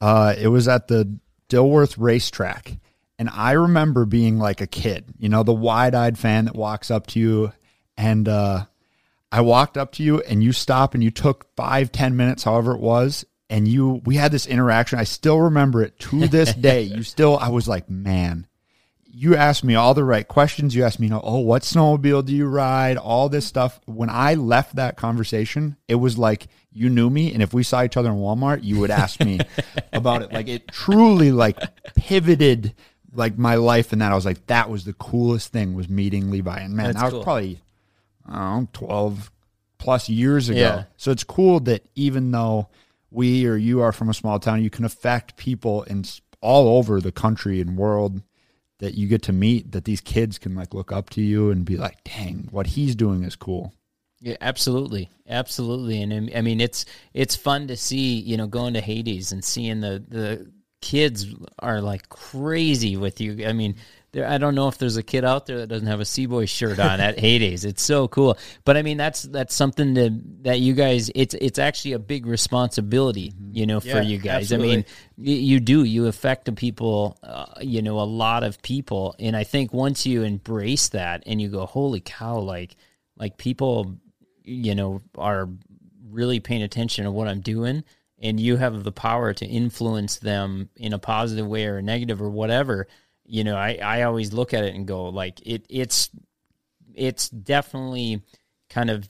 uh, 0.00 0.34
it 0.38 0.48
was 0.48 0.66
at 0.66 0.88
the 0.88 1.18
Dilworth 1.48 1.96
racetrack. 1.98 2.78
And 3.18 3.28
I 3.30 3.52
remember 3.52 4.06
being 4.06 4.38
like 4.38 4.60
a 4.60 4.66
kid, 4.66 5.04
you 5.18 5.28
know, 5.28 5.42
the 5.42 5.52
wide 5.52 5.94
eyed 5.94 6.18
fan 6.18 6.46
that 6.46 6.54
walks 6.56 6.90
up 6.90 7.06
to 7.08 7.20
you 7.20 7.52
and, 7.96 8.28
uh, 8.28 8.64
I 9.30 9.40
walked 9.40 9.76
up 9.76 9.92
to 9.92 10.02
you 10.02 10.20
and 10.20 10.42
you 10.44 10.52
stopped 10.52 10.94
and 10.94 11.02
you 11.02 11.10
took 11.10 11.46
five 11.56 11.90
ten 11.90 12.14
minutes, 12.16 12.44
however 12.44 12.70
it 12.72 12.80
was, 12.80 13.24
and 13.50 13.66
you 13.66 14.00
we 14.04 14.14
had 14.14 14.30
this 14.30 14.46
interaction. 14.46 15.00
I 15.00 15.04
still 15.04 15.40
remember 15.40 15.82
it 15.82 15.98
to 16.00 16.28
this 16.28 16.54
day. 16.54 16.82
you 16.82 17.02
still 17.02 17.36
I 17.36 17.48
was 17.48 17.66
like, 17.66 17.90
man, 17.90 18.46
you 19.14 19.36
asked 19.36 19.62
me 19.62 19.76
all 19.76 19.94
the 19.94 20.04
right 20.04 20.26
questions. 20.26 20.74
You 20.74 20.84
asked 20.84 20.98
me, 20.98 21.06
you 21.06 21.10
know, 21.12 21.20
oh, 21.22 21.38
what 21.38 21.62
snowmobile 21.62 22.24
do 22.24 22.34
you 22.34 22.46
ride? 22.46 22.96
All 22.96 23.28
this 23.28 23.46
stuff. 23.46 23.80
When 23.86 24.10
I 24.10 24.34
left 24.34 24.74
that 24.76 24.96
conversation, 24.96 25.76
it 25.86 25.94
was 25.94 26.18
like 26.18 26.48
you 26.72 26.88
knew 26.88 27.08
me, 27.08 27.32
and 27.32 27.40
if 27.42 27.54
we 27.54 27.62
saw 27.62 27.84
each 27.84 27.96
other 27.96 28.10
in 28.10 28.16
Walmart, 28.16 28.64
you 28.64 28.80
would 28.80 28.90
ask 28.90 29.20
me 29.20 29.38
about 29.92 30.22
it. 30.22 30.32
Like 30.32 30.48
it 30.48 30.68
truly 30.68 31.30
like 31.30 31.58
pivoted 31.94 32.74
like 33.12 33.38
my 33.38 33.54
life 33.54 33.92
in 33.92 34.00
that. 34.00 34.10
I 34.10 34.16
was 34.16 34.26
like, 34.26 34.44
that 34.48 34.68
was 34.68 34.84
the 34.84 34.94
coolest 34.94 35.52
thing 35.52 35.74
was 35.74 35.88
meeting 35.88 36.30
Levi. 36.32 36.58
And 36.58 36.74
man, 36.74 36.86
That's 36.94 36.98
that 37.02 37.12
was 37.12 37.22
probably 37.24 37.60
I 38.26 38.58
know, 38.60 38.68
12 38.72 39.30
plus 39.78 40.08
years 40.08 40.48
ago. 40.48 40.58
Yeah. 40.58 40.84
So 40.96 41.12
it's 41.12 41.22
cool 41.24 41.60
that 41.60 41.86
even 41.94 42.32
though 42.32 42.68
we 43.12 43.46
or 43.46 43.54
you 43.54 43.80
are 43.80 43.92
from 43.92 44.08
a 44.08 44.14
small 44.14 44.40
town, 44.40 44.64
you 44.64 44.70
can 44.70 44.84
affect 44.84 45.36
people 45.36 45.84
in 45.84 46.04
all 46.40 46.76
over 46.78 47.00
the 47.00 47.12
country 47.12 47.60
and 47.60 47.76
world 47.76 48.20
that 48.78 48.94
you 48.94 49.06
get 49.06 49.22
to 49.22 49.32
meet 49.32 49.72
that 49.72 49.84
these 49.84 50.00
kids 50.00 50.38
can 50.38 50.54
like 50.54 50.74
look 50.74 50.92
up 50.92 51.10
to 51.10 51.20
you 51.22 51.50
and 51.50 51.64
be 51.64 51.76
like, 51.76 52.02
dang, 52.04 52.48
what 52.50 52.66
he's 52.66 52.94
doing 52.94 53.22
is 53.24 53.36
cool. 53.36 53.72
Yeah, 54.20 54.36
absolutely, 54.40 55.10
absolutely, 55.28 56.00
and 56.00 56.10
um, 56.12 56.28
I 56.34 56.40
mean 56.40 56.60
it's 56.60 56.86
it's 57.12 57.36
fun 57.36 57.66
to 57.68 57.76
see 57.76 58.14
you 58.20 58.38
know 58.38 58.46
going 58.46 58.72
to 58.74 58.80
Heydays 58.80 59.32
and 59.32 59.44
seeing 59.44 59.80
the 59.80 60.02
the 60.08 60.50
kids 60.80 61.26
are 61.58 61.80
like 61.82 62.08
crazy 62.08 62.96
with 62.96 63.20
you. 63.20 63.46
I 63.46 63.52
mean, 63.52 63.74
there, 64.14 64.28
I 64.28 64.38
don't 64.38 64.54
know 64.54 64.68
if 64.68 64.78
there's 64.78 64.96
a 64.96 65.02
kid 65.02 65.24
out 65.24 65.46
there 65.46 65.58
that 65.58 65.66
doesn't 65.66 65.88
have 65.88 65.98
a 66.00 66.04
Seaboy 66.04 66.48
shirt 66.48 66.78
on 66.78 67.00
at 67.00 67.16
Heydays. 67.16 67.64
It's 67.64 67.82
so 67.82 68.06
cool. 68.06 68.38
But 68.64 68.76
I 68.76 68.82
mean, 68.82 68.96
that's 68.96 69.22
that's 69.24 69.52
something 69.52 69.94
to, 69.96 70.10
that 70.42 70.60
you 70.60 70.72
guys. 70.74 71.10
It's 71.16 71.34
it's 71.34 71.58
actually 71.58 71.94
a 71.94 71.98
big 71.98 72.24
responsibility, 72.24 73.32
mm-hmm. 73.32 73.50
you 73.56 73.66
know, 73.66 73.80
yeah, 73.82 73.92
for 73.92 74.02
you 74.02 74.18
guys. 74.18 74.44
Absolutely. 74.52 74.72
I 74.72 74.76
mean, 74.76 74.84
you, 75.18 75.34
you, 75.36 75.60
do 75.60 75.82
you 75.84 76.06
affect 76.06 76.44
the 76.44 76.52
people, 76.52 77.18
uh, 77.24 77.46
you 77.60 77.82
know, 77.82 77.98
a 77.98 78.02
lot 78.02 78.44
of 78.44 78.62
people. 78.62 79.16
And 79.18 79.36
I 79.36 79.42
think 79.42 79.72
once 79.74 80.06
you 80.06 80.22
embrace 80.22 80.88
that 80.90 81.24
and 81.26 81.42
you 81.42 81.48
go, 81.48 81.66
holy 81.66 82.00
cow, 82.00 82.38
like 82.38 82.76
like 83.16 83.36
people, 83.36 83.96
you 84.44 84.76
know, 84.76 85.02
are 85.18 85.48
really 86.08 86.38
paying 86.38 86.62
attention 86.62 87.04
to 87.04 87.10
what 87.10 87.26
I'm 87.26 87.40
doing 87.40 87.82
and 88.20 88.38
you 88.38 88.56
have 88.58 88.84
the 88.84 88.92
power 88.92 89.34
to 89.34 89.44
influence 89.44 90.20
them 90.20 90.68
in 90.76 90.92
a 90.92 90.98
positive 91.00 91.48
way 91.48 91.66
or 91.66 91.78
a 91.78 91.82
negative 91.82 92.22
or 92.22 92.30
whatever 92.30 92.86
you 93.26 93.44
know, 93.44 93.56
I, 93.56 93.78
I 93.82 94.02
always 94.02 94.32
look 94.32 94.54
at 94.54 94.64
it 94.64 94.74
and 94.74 94.86
go 94.86 95.06
like 95.08 95.40
it 95.46 95.64
it's 95.68 96.10
it's 96.94 97.28
definitely 97.30 98.22
kind 98.68 98.90
of 98.90 99.08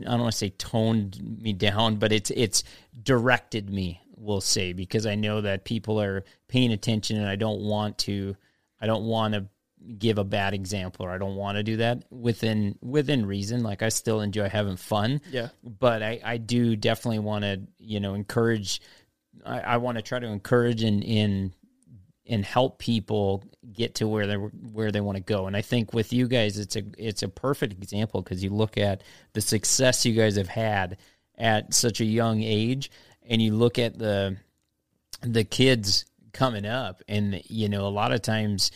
I 0.00 0.02
don't 0.02 0.20
want 0.22 0.32
to 0.32 0.38
say 0.38 0.50
toned 0.50 1.18
me 1.40 1.52
down, 1.52 1.96
but 1.96 2.12
it's 2.12 2.30
it's 2.30 2.64
directed 3.00 3.70
me, 3.70 4.00
we'll 4.16 4.40
say, 4.40 4.72
because 4.72 5.06
I 5.06 5.14
know 5.14 5.40
that 5.42 5.64
people 5.64 6.00
are 6.00 6.24
paying 6.48 6.72
attention 6.72 7.16
and 7.16 7.26
I 7.28 7.36
don't 7.36 7.60
want 7.60 7.98
to 7.98 8.36
I 8.80 8.86
don't 8.86 9.04
want 9.04 9.34
to 9.34 9.46
give 9.98 10.18
a 10.18 10.24
bad 10.24 10.52
example 10.52 11.06
or 11.06 11.10
I 11.12 11.18
don't 11.18 11.36
want 11.36 11.56
to 11.56 11.62
do 11.62 11.76
that 11.76 12.04
within 12.10 12.76
within 12.82 13.24
reason. 13.24 13.62
Like 13.62 13.82
I 13.82 13.88
still 13.90 14.20
enjoy 14.20 14.48
having 14.48 14.76
fun. 14.76 15.20
Yeah. 15.30 15.48
But 15.62 16.02
I, 16.02 16.20
I 16.24 16.36
do 16.38 16.74
definitely 16.74 17.20
want 17.20 17.44
to, 17.44 17.60
you 17.78 18.00
know, 18.00 18.14
encourage 18.14 18.80
I, 19.44 19.60
I 19.60 19.76
want 19.76 19.96
to 19.98 20.02
try 20.02 20.18
to 20.18 20.26
encourage 20.26 20.82
and 20.82 21.04
in 21.04 21.52
and 22.28 22.44
help 22.44 22.78
people 22.78 23.44
get 23.72 23.94
to 23.96 24.08
where 24.08 24.26
they 24.26 24.34
where 24.34 24.90
they 24.90 25.00
want 25.00 25.16
to 25.16 25.22
go. 25.22 25.46
And 25.46 25.56
I 25.56 25.62
think 25.62 25.92
with 25.92 26.12
you 26.12 26.28
guys, 26.28 26.58
it's 26.58 26.76
a 26.76 26.82
it's 26.98 27.22
a 27.22 27.28
perfect 27.28 27.72
example 27.72 28.22
because 28.22 28.42
you 28.42 28.50
look 28.50 28.76
at 28.78 29.02
the 29.32 29.40
success 29.40 30.04
you 30.04 30.14
guys 30.14 30.36
have 30.36 30.48
had 30.48 30.96
at 31.38 31.72
such 31.74 32.00
a 32.00 32.04
young 32.04 32.42
age, 32.42 32.90
and 33.28 33.40
you 33.40 33.54
look 33.54 33.78
at 33.78 33.98
the 33.98 34.36
the 35.22 35.44
kids 35.44 36.04
coming 36.32 36.66
up, 36.66 37.02
and 37.08 37.40
you 37.46 37.68
know 37.68 37.86
a 37.86 37.88
lot 37.90 38.12
of 38.12 38.22
times. 38.22 38.70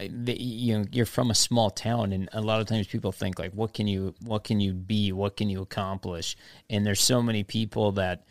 Uh, 0.00 0.06
the, 0.10 0.40
you 0.40 0.78
know 0.78 0.84
you're 0.92 1.04
from 1.04 1.28
a 1.28 1.34
small 1.34 1.70
town 1.70 2.12
and 2.12 2.28
a 2.32 2.40
lot 2.40 2.60
of 2.60 2.68
times 2.68 2.86
people 2.86 3.10
think 3.10 3.36
like 3.36 3.50
what 3.52 3.74
can 3.74 3.88
you 3.88 4.14
what 4.20 4.44
can 4.44 4.60
you 4.60 4.72
be 4.72 5.10
what 5.10 5.36
can 5.36 5.50
you 5.50 5.60
accomplish 5.60 6.36
and 6.70 6.86
there's 6.86 7.00
so 7.02 7.20
many 7.20 7.42
people 7.42 7.90
that 7.90 8.24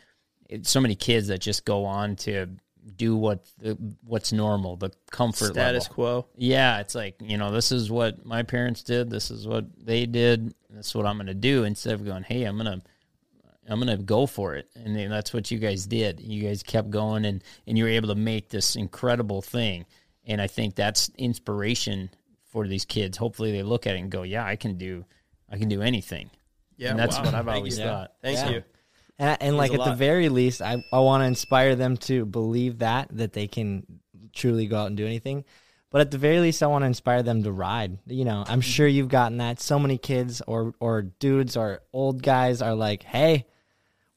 so 0.62 0.80
many 0.80 0.94
kids 0.94 1.26
that 1.28 1.42
just 1.42 1.66
go 1.66 1.84
on 1.84 2.16
to 2.16 2.46
do 2.96 3.16
what 3.16 3.44
uh, 3.64 3.74
what's 4.04 4.32
normal, 4.32 4.76
the 4.76 4.90
comfort 5.10 5.52
status 5.52 5.84
level. 5.84 5.94
quo. 5.94 6.26
Yeah, 6.36 6.80
it's 6.80 6.94
like 6.94 7.16
you 7.20 7.36
know, 7.36 7.50
this 7.50 7.72
is 7.72 7.90
what 7.90 8.24
my 8.24 8.42
parents 8.42 8.82
did. 8.82 9.10
This 9.10 9.30
is 9.30 9.46
what 9.46 9.64
they 9.84 10.06
did. 10.06 10.54
This 10.70 10.88
is 10.88 10.94
what 10.94 11.06
I'm 11.06 11.16
going 11.16 11.26
to 11.26 11.34
do. 11.34 11.64
Instead 11.64 11.94
of 11.94 12.04
going, 12.04 12.22
hey, 12.22 12.44
I'm 12.44 12.56
going 12.56 12.80
to 12.80 12.88
I'm 13.68 13.80
going 13.80 13.96
to 13.96 14.02
go 14.02 14.26
for 14.26 14.54
it. 14.56 14.68
And 14.74 14.96
that's 15.12 15.32
what 15.32 15.50
you 15.50 15.58
guys 15.58 15.86
did. 15.86 16.20
You 16.20 16.42
guys 16.42 16.62
kept 16.62 16.90
going 16.90 17.24
and, 17.26 17.44
and 17.66 17.76
you 17.76 17.84
were 17.84 17.90
able 17.90 18.08
to 18.08 18.14
make 18.14 18.48
this 18.48 18.76
incredible 18.76 19.42
thing. 19.42 19.84
And 20.26 20.40
I 20.40 20.46
think 20.46 20.74
that's 20.74 21.10
inspiration 21.18 22.08
for 22.50 22.66
these 22.66 22.86
kids. 22.86 23.18
Hopefully 23.18 23.52
they 23.52 23.62
look 23.62 23.86
at 23.86 23.94
it 23.94 23.98
and 23.98 24.08
go, 24.10 24.22
yeah, 24.22 24.42
I 24.46 24.56
can 24.56 24.78
do, 24.78 25.04
I 25.50 25.58
can 25.58 25.68
do 25.68 25.82
anything. 25.82 26.30
Yeah. 26.78 26.90
And 26.90 26.98
that's 26.98 27.16
wow. 27.18 27.26
what 27.26 27.34
I've 27.34 27.48
always 27.48 27.78
thought. 27.78 28.14
Thank 28.22 28.50
you. 28.50 28.62
And, 29.18 29.36
and 29.40 29.56
like 29.56 29.72
at 29.72 29.78
lot. 29.78 29.86
the 29.90 29.94
very 29.96 30.28
least, 30.28 30.62
I, 30.62 30.82
I 30.92 31.00
want 31.00 31.22
to 31.22 31.26
inspire 31.26 31.74
them 31.76 31.96
to 31.98 32.24
believe 32.24 32.78
that, 32.78 33.08
that 33.12 33.32
they 33.32 33.46
can 33.48 34.00
truly 34.32 34.66
go 34.66 34.76
out 34.78 34.86
and 34.86 34.96
do 34.96 35.04
anything. 35.06 35.44
But 35.90 36.02
at 36.02 36.10
the 36.10 36.18
very 36.18 36.38
least, 36.40 36.62
I 36.62 36.66
want 36.66 36.82
to 36.82 36.86
inspire 36.86 37.22
them 37.22 37.42
to 37.42 37.50
ride. 37.50 37.98
You 38.06 38.24
know, 38.24 38.40
I'm 38.46 38.60
mm-hmm. 38.60 38.60
sure 38.60 38.86
you've 38.86 39.08
gotten 39.08 39.38
that. 39.38 39.60
So 39.60 39.78
many 39.78 39.98
kids 39.98 40.40
or, 40.46 40.74
or 40.80 41.02
dudes 41.02 41.56
or 41.56 41.80
old 41.92 42.22
guys 42.22 42.62
are 42.62 42.74
like, 42.74 43.02
hey, 43.02 43.46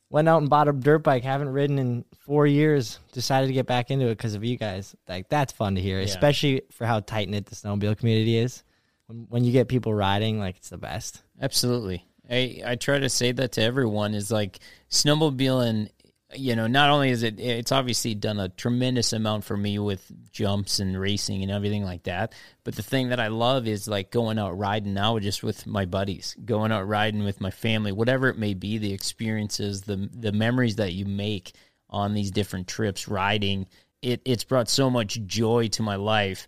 went 0.10 0.28
out 0.28 0.42
and 0.42 0.50
bought 0.50 0.68
a 0.68 0.74
dirt 0.74 1.00
bike, 1.04 1.24
haven't 1.24 1.50
ridden 1.50 1.80
in 1.80 2.06
four 2.20 2.46
years, 2.46 3.00
decided 3.14 3.48
to 3.48 3.54
get 3.54 3.66
back 3.66 3.90
into 3.90 4.08
it 4.08 4.18
because 4.18 4.36
of 4.36 4.44
you 4.44 4.58
guys. 4.58 4.94
Like, 5.08 5.30
that's 5.30 5.54
fun 5.54 5.76
to 5.76 5.82
hear, 5.82 5.98
yeah. 5.98 6.06
especially 6.06 6.62
for 6.74 6.86
how 6.86 7.00
tight 7.00 7.30
knit 7.30 7.46
the 7.46 7.56
snowmobile 7.56 7.98
community 7.98 8.38
is. 8.38 8.64
When, 9.08 9.26
when 9.30 9.44
you 9.46 9.54
get 9.54 9.70
people 9.70 9.94
riding, 9.94 10.40
like, 10.40 10.58
it's 10.58 10.70
the 10.70 10.78
best. 10.78 11.22
Absolutely. 11.42 12.06
I, 12.30 12.62
I 12.66 12.76
try 12.76 13.00
to 13.00 13.10
say 13.10 13.32
that 13.32 13.54
to 13.54 13.62
everyone 13.62 14.14
is 14.14 14.30
like 14.32 14.60
snowmobiling 14.92 15.90
you 16.34 16.56
know 16.56 16.68
not 16.68 16.90
only 16.90 17.10
is 17.10 17.24
it 17.24 17.40
it's 17.40 17.72
obviously 17.72 18.14
done 18.16 18.40
a 18.40 18.48
tremendous 18.50 19.12
amount 19.12 19.44
for 19.44 19.56
me 19.58 19.80
with 19.80 20.10
jumps 20.32 20.80
and 20.80 21.00
racing 21.00 21.44
and 21.44 21.52
everything 21.52 21.84
like 21.84 22.04
that 22.04 22.34
but 22.64 22.76
the 22.76 22.82
thing 22.84 23.10
that 23.10 23.20
i 23.20 23.28
love 23.28 23.68
is 23.68 23.88
like 23.88 24.12
going 24.12 24.40
out 24.40 24.58
riding 24.58 24.94
now 24.94 25.18
just 25.20 25.44
with 25.44 25.66
my 25.66 25.86
buddies 25.86 26.36
going 26.46 26.72
out 26.72 26.88
riding 26.88 27.24
with 27.24 27.42
my 27.42 27.52
family 27.52 27.92
whatever 27.92 28.28
it 28.30 28.38
may 28.38 28.54
be 28.54 28.78
the 28.78 28.94
experiences 28.94 29.82
the 29.82 30.10
the 30.14 30.32
memories 30.32 30.78
that 30.78 30.94
you 30.94 31.06
make 31.06 31.54
on 31.90 32.14
these 32.14 32.32
different 32.32 32.68
trips 32.68 33.10
riding 33.10 33.66
it 34.02 34.22
it's 34.24 34.46
brought 34.46 34.70
so 34.70 34.90
much 34.90 35.22
joy 35.26 35.68
to 35.68 35.82
my 35.82 35.96
life 35.96 36.48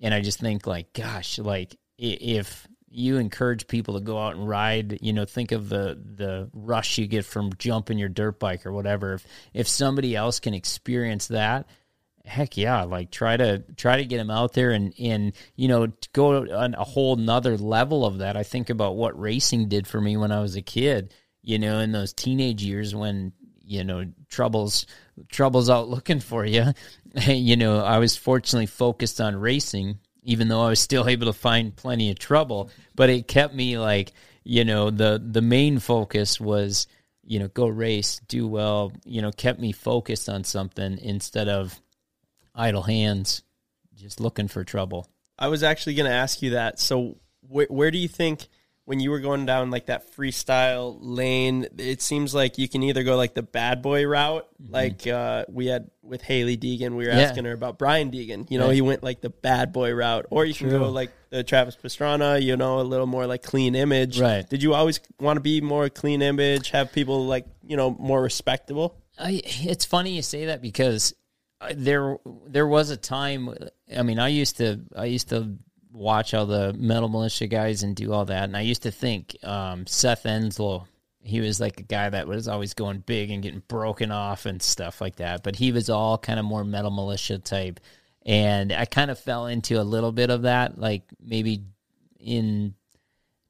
and 0.00 0.14
i 0.14 0.20
just 0.20 0.38
think 0.38 0.64
like 0.66 0.92
gosh 0.92 1.38
like 1.38 1.74
if 1.98 2.68
you 2.94 3.16
encourage 3.18 3.66
people 3.66 3.94
to 3.94 4.00
go 4.00 4.16
out 4.18 4.36
and 4.36 4.48
ride 4.48 4.98
you 5.02 5.12
know 5.12 5.24
think 5.24 5.50
of 5.52 5.68
the 5.68 5.98
the 6.16 6.48
rush 6.52 6.96
you 6.96 7.06
get 7.06 7.24
from 7.24 7.50
jumping 7.58 7.98
your 7.98 8.08
dirt 8.08 8.38
bike 8.38 8.64
or 8.64 8.72
whatever 8.72 9.14
if 9.14 9.26
if 9.52 9.68
somebody 9.68 10.14
else 10.14 10.38
can 10.38 10.54
experience 10.54 11.26
that 11.28 11.66
heck 12.24 12.56
yeah 12.56 12.82
like 12.84 13.10
try 13.10 13.36
to 13.36 13.58
try 13.76 13.96
to 13.96 14.04
get 14.04 14.18
them 14.18 14.30
out 14.30 14.52
there 14.52 14.70
and 14.70 14.94
and 14.98 15.32
you 15.56 15.66
know 15.66 15.88
go 16.12 16.36
on 16.56 16.74
a 16.74 16.84
whole 16.84 17.16
nother 17.16 17.58
level 17.58 18.06
of 18.06 18.18
that 18.18 18.36
i 18.36 18.42
think 18.44 18.70
about 18.70 18.94
what 18.96 19.18
racing 19.18 19.68
did 19.68 19.86
for 19.88 20.00
me 20.00 20.16
when 20.16 20.30
i 20.30 20.40
was 20.40 20.54
a 20.56 20.62
kid 20.62 21.12
you 21.42 21.58
know 21.58 21.80
in 21.80 21.90
those 21.92 22.12
teenage 22.12 22.62
years 22.62 22.94
when 22.94 23.32
you 23.60 23.82
know 23.82 24.04
troubles 24.28 24.86
troubles 25.28 25.68
out 25.68 25.88
looking 25.88 26.20
for 26.20 26.44
you 26.46 26.64
you 27.26 27.56
know 27.56 27.84
i 27.84 27.98
was 27.98 28.16
fortunately 28.16 28.66
focused 28.66 29.20
on 29.20 29.36
racing 29.36 29.98
even 30.24 30.48
though 30.48 30.62
I 30.62 30.70
was 30.70 30.80
still 30.80 31.06
able 31.08 31.26
to 31.26 31.32
find 31.32 31.74
plenty 31.76 32.10
of 32.10 32.18
trouble, 32.18 32.70
but 32.94 33.10
it 33.10 33.28
kept 33.28 33.54
me 33.54 33.78
like, 33.78 34.12
you 34.42 34.64
know, 34.64 34.90
the 34.90 35.22
the 35.24 35.42
main 35.42 35.78
focus 35.78 36.40
was, 36.40 36.86
you 37.22 37.38
know, 37.38 37.48
go 37.48 37.68
race, 37.68 38.20
do 38.26 38.48
well, 38.48 38.92
you 39.04 39.22
know, 39.22 39.30
kept 39.30 39.60
me 39.60 39.72
focused 39.72 40.28
on 40.28 40.42
something 40.44 40.98
instead 40.98 41.48
of 41.48 41.78
idle 42.54 42.82
hands 42.82 43.42
just 43.94 44.18
looking 44.20 44.48
for 44.48 44.64
trouble. 44.64 45.06
I 45.38 45.48
was 45.48 45.62
actually 45.62 45.94
going 45.94 46.08
to 46.10 46.16
ask 46.16 46.42
you 46.42 46.50
that. 46.50 46.78
So 46.80 47.16
wh- 47.42 47.70
where 47.70 47.90
do 47.90 47.98
you 47.98 48.08
think 48.08 48.48
when 48.86 49.00
you 49.00 49.10
were 49.10 49.20
going 49.20 49.46
down 49.46 49.70
like 49.70 49.86
that 49.86 50.12
freestyle 50.14 50.96
lane, 51.00 51.66
it 51.78 52.02
seems 52.02 52.34
like 52.34 52.58
you 52.58 52.68
can 52.68 52.82
either 52.82 53.02
go 53.02 53.16
like 53.16 53.32
the 53.34 53.42
bad 53.42 53.80
boy 53.80 54.06
route, 54.06 54.46
mm-hmm. 54.62 54.72
like 54.74 55.06
uh, 55.06 55.44
we 55.48 55.66
had 55.66 55.90
with 56.02 56.20
Hailie 56.22 56.58
Deegan. 56.58 56.90
We 56.94 57.06
were 57.06 57.08
yeah. 57.12 57.20
asking 57.20 57.46
her 57.46 57.52
about 57.52 57.78
Brian 57.78 58.10
Deegan. 58.10 58.50
You 58.50 58.58
know, 58.58 58.68
he 58.68 58.82
went 58.82 59.02
like 59.02 59.22
the 59.22 59.30
bad 59.30 59.72
boy 59.72 59.92
route, 59.94 60.26
or 60.30 60.44
you 60.44 60.52
True. 60.52 60.68
can 60.68 60.78
go 60.78 60.88
like 60.90 61.12
the 61.30 61.42
Travis 61.42 61.76
Pastrana. 61.76 62.42
You 62.42 62.56
know, 62.58 62.78
a 62.80 62.82
little 62.82 63.06
more 63.06 63.26
like 63.26 63.42
clean 63.42 63.74
image. 63.74 64.20
Right? 64.20 64.46
Did 64.48 64.62
you 64.62 64.74
always 64.74 65.00
want 65.18 65.38
to 65.38 65.40
be 65.40 65.60
more 65.62 65.88
clean 65.88 66.20
image? 66.20 66.68
Have 66.70 66.92
people 66.92 67.24
like 67.26 67.46
you 67.66 67.76
know 67.78 67.90
more 67.98 68.22
respectable? 68.22 68.98
I, 69.18 69.40
it's 69.44 69.84
funny 69.86 70.10
you 70.12 70.22
say 70.22 70.46
that 70.46 70.60
because 70.60 71.14
uh, 71.62 71.72
there 71.74 72.18
there 72.46 72.66
was 72.66 72.90
a 72.90 72.98
time. 72.98 73.48
I 73.96 74.02
mean, 74.02 74.18
I 74.18 74.28
used 74.28 74.58
to 74.58 74.80
I 74.94 75.06
used 75.06 75.30
to 75.30 75.56
watch 75.94 76.34
all 76.34 76.44
the 76.46 76.72
Metal 76.74 77.08
Mulisha 77.08 77.48
guys 77.48 77.82
and 77.82 77.94
do 77.96 78.12
all 78.12 78.24
that. 78.26 78.44
And 78.44 78.56
I 78.56 78.62
used 78.62 78.82
to 78.82 78.90
think 78.90 79.36
um, 79.44 79.86
Seth 79.86 80.24
Enslow, 80.26 80.86
he 81.22 81.40
was 81.40 81.60
like 81.60 81.80
a 81.80 81.84
guy 81.84 82.10
that 82.10 82.26
was 82.26 82.48
always 82.48 82.74
going 82.74 82.98
big 82.98 83.30
and 83.30 83.42
getting 83.42 83.62
broken 83.68 84.10
off 84.10 84.44
and 84.44 84.60
stuff 84.60 85.00
like 85.00 85.16
that. 85.16 85.42
But 85.44 85.56
he 85.56 85.72
was 85.72 85.88
all 85.88 86.18
kind 86.18 86.38
of 86.38 86.44
more 86.44 86.64
Metal 86.64 86.90
Mulisha 86.90 87.42
type. 87.42 87.80
And 88.26 88.72
I 88.72 88.84
kind 88.86 89.10
of 89.10 89.18
fell 89.18 89.46
into 89.46 89.80
a 89.80 89.84
little 89.84 90.12
bit 90.12 90.30
of 90.30 90.42
that, 90.42 90.76
like 90.78 91.04
maybe 91.24 91.62
in 92.18 92.74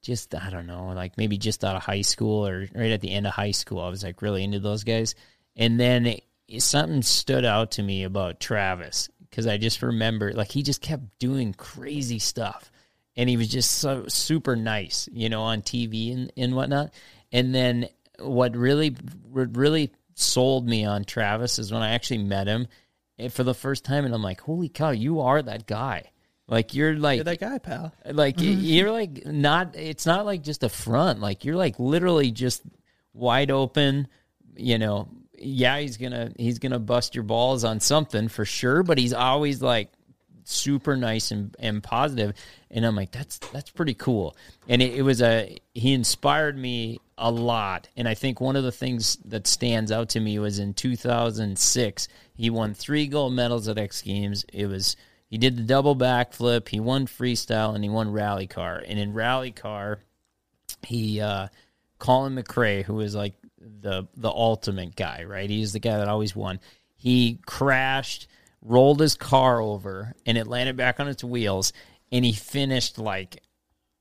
just, 0.02 0.34
I 0.34 0.50
don't 0.50 0.66
know, 0.66 0.86
like 0.88 1.16
maybe 1.16 1.38
just 1.38 1.64
out 1.64 1.76
of 1.76 1.82
high 1.82 2.02
school 2.02 2.46
or 2.46 2.60
right 2.74 2.90
at 2.90 3.00
the 3.00 3.10
end 3.10 3.26
of 3.26 3.32
high 3.32 3.52
school. 3.52 3.80
I 3.80 3.88
was 3.88 4.04
like 4.04 4.20
really 4.20 4.44
into 4.44 4.60
those 4.60 4.84
guys. 4.84 5.14
And 5.56 5.80
then 5.80 6.06
it, 6.48 6.62
something 6.62 7.00
stood 7.02 7.44
out 7.44 7.72
to 7.72 7.82
me 7.82 8.04
about 8.04 8.40
Travis 8.40 9.08
because 9.34 9.48
I 9.48 9.56
just 9.58 9.82
remember 9.82 10.32
like 10.32 10.52
he 10.52 10.62
just 10.62 10.80
kept 10.80 11.18
doing 11.18 11.54
crazy 11.54 12.20
stuff, 12.20 12.70
and 13.16 13.28
he 13.28 13.36
was 13.36 13.48
just 13.48 13.72
so 13.72 14.06
super 14.06 14.54
nice, 14.54 15.08
you 15.12 15.28
know, 15.28 15.42
on 15.42 15.60
TV 15.60 16.12
and 16.12 16.32
and 16.36 16.54
whatnot. 16.54 16.92
And 17.32 17.52
then 17.52 17.88
what 18.20 18.56
really 18.56 18.88
what 19.28 19.56
really 19.56 19.90
sold 20.14 20.68
me 20.68 20.84
on 20.84 21.02
Travis 21.04 21.58
is 21.58 21.72
when 21.72 21.82
I 21.82 21.90
actually 21.90 22.18
met 22.18 22.46
him 22.46 22.68
for 23.30 23.42
the 23.42 23.54
first 23.54 23.84
time, 23.84 24.04
and 24.04 24.14
I'm 24.14 24.22
like, 24.22 24.40
holy 24.40 24.68
cow, 24.68 24.90
you 24.90 25.22
are 25.22 25.42
that 25.42 25.66
guy. 25.66 26.12
Like 26.46 26.72
you're 26.74 26.94
like 26.94 27.16
you're 27.16 27.24
that 27.24 27.40
guy, 27.40 27.58
pal. 27.58 27.92
Like 28.04 28.36
you're 28.38 28.92
like 28.92 29.26
not. 29.26 29.74
It's 29.74 30.06
not 30.06 30.26
like 30.26 30.44
just 30.44 30.62
a 30.62 30.68
front. 30.68 31.18
Like 31.18 31.44
you're 31.44 31.56
like 31.56 31.80
literally 31.80 32.30
just 32.30 32.62
wide 33.12 33.50
open. 33.50 34.06
You 34.56 34.78
know, 34.78 35.08
yeah, 35.44 35.78
he's 35.78 35.98
gonna 35.98 36.32
he's 36.38 36.58
gonna 36.58 36.78
bust 36.78 37.14
your 37.14 37.24
balls 37.24 37.64
on 37.64 37.80
something 37.80 38.28
for 38.28 38.44
sure, 38.44 38.82
but 38.82 38.96
he's 38.98 39.12
always 39.12 39.60
like 39.60 39.92
super 40.44 40.96
nice 40.96 41.30
and, 41.32 41.54
and 41.58 41.82
positive. 41.82 42.32
And 42.70 42.84
I'm 42.86 42.96
like, 42.96 43.12
that's 43.12 43.38
that's 43.52 43.68
pretty 43.70 43.94
cool. 43.94 44.36
And 44.68 44.80
it, 44.82 44.94
it 44.94 45.02
was 45.02 45.20
a 45.20 45.56
he 45.74 45.92
inspired 45.92 46.56
me 46.56 46.98
a 47.18 47.30
lot. 47.30 47.88
And 47.96 48.08
I 48.08 48.14
think 48.14 48.40
one 48.40 48.56
of 48.56 48.64
the 48.64 48.72
things 48.72 49.16
that 49.26 49.46
stands 49.46 49.92
out 49.92 50.10
to 50.10 50.20
me 50.20 50.38
was 50.38 50.58
in 50.58 50.72
2006, 50.74 52.08
he 52.32 52.48
won 52.50 52.72
three 52.74 53.06
gold 53.06 53.34
medals 53.34 53.68
at 53.68 53.76
X 53.78 54.00
Games. 54.00 54.44
It 54.52 54.66
was 54.66 54.96
he 55.28 55.36
did 55.36 55.56
the 55.58 55.62
double 55.62 55.94
backflip, 55.96 56.68
he 56.68 56.80
won 56.80 57.06
freestyle, 57.06 57.74
and 57.74 57.84
he 57.84 57.90
won 57.90 58.10
rally 58.10 58.46
car. 58.46 58.82
And 58.86 58.98
in 58.98 59.12
rally 59.12 59.52
car, 59.52 59.98
he 60.82 61.20
uh, 61.20 61.48
Colin 61.98 62.34
McRae, 62.34 62.82
who 62.82 62.94
was 62.94 63.14
like 63.14 63.34
the 63.80 64.06
the 64.16 64.28
ultimate 64.28 64.96
guy, 64.96 65.24
right? 65.24 65.48
He's 65.48 65.72
the 65.72 65.80
guy 65.80 65.98
that 65.98 66.08
always 66.08 66.34
won. 66.36 66.60
He 66.96 67.38
crashed, 67.46 68.28
rolled 68.62 69.00
his 69.00 69.14
car 69.14 69.60
over, 69.60 70.14
and 70.26 70.36
it 70.38 70.46
landed 70.46 70.76
back 70.76 71.00
on 71.00 71.08
its 71.08 71.24
wheels, 71.24 71.72
and 72.12 72.24
he 72.24 72.32
finished 72.32 72.98
like 72.98 73.42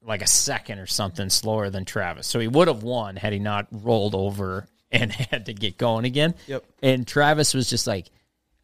like 0.06 0.22
a 0.22 0.28
second 0.28 0.80
or 0.80 0.86
something 0.88 1.30
slower 1.30 1.70
than 1.70 1.86
Travis. 1.86 2.28
So 2.28 2.40
he 2.40 2.48
would 2.48 2.68
have 2.68 2.84
won 2.84 3.16
had 3.16 3.34
he 3.34 3.40
not 3.40 3.68
rolled 3.72 4.16
over 4.16 4.68
and 4.92 5.12
had 5.12 5.46
to 5.48 5.54
get 5.54 5.78
going 5.78 6.06
again. 6.06 6.36
Yep. 6.48 6.66
And 6.82 7.08
Travis 7.08 7.54
was 7.54 7.70
just 7.70 7.88
like 7.88 8.08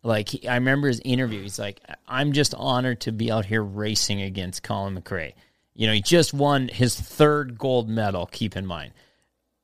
like 0.04 0.30
he, 0.30 0.48
I 0.48 0.56
remember 0.56 0.88
his 0.88 1.02
interview. 1.04 1.42
He's 1.42 1.60
like, 1.60 1.82
"I'm 2.08 2.34
just 2.34 2.54
honored 2.54 3.02
to 3.02 3.12
be 3.12 3.32
out 3.32 3.46
here 3.46 3.64
racing 3.64 4.22
against 4.22 4.64
Colin 4.64 5.00
McRae." 5.00 5.34
You 5.76 5.88
know, 5.88 5.94
he 5.94 6.02
just 6.02 6.34
won 6.34 6.68
his 6.68 6.94
third 7.00 7.58
gold 7.58 7.88
medal. 7.88 8.26
Keep 8.30 8.58
in 8.58 8.66
mind, 8.66 8.92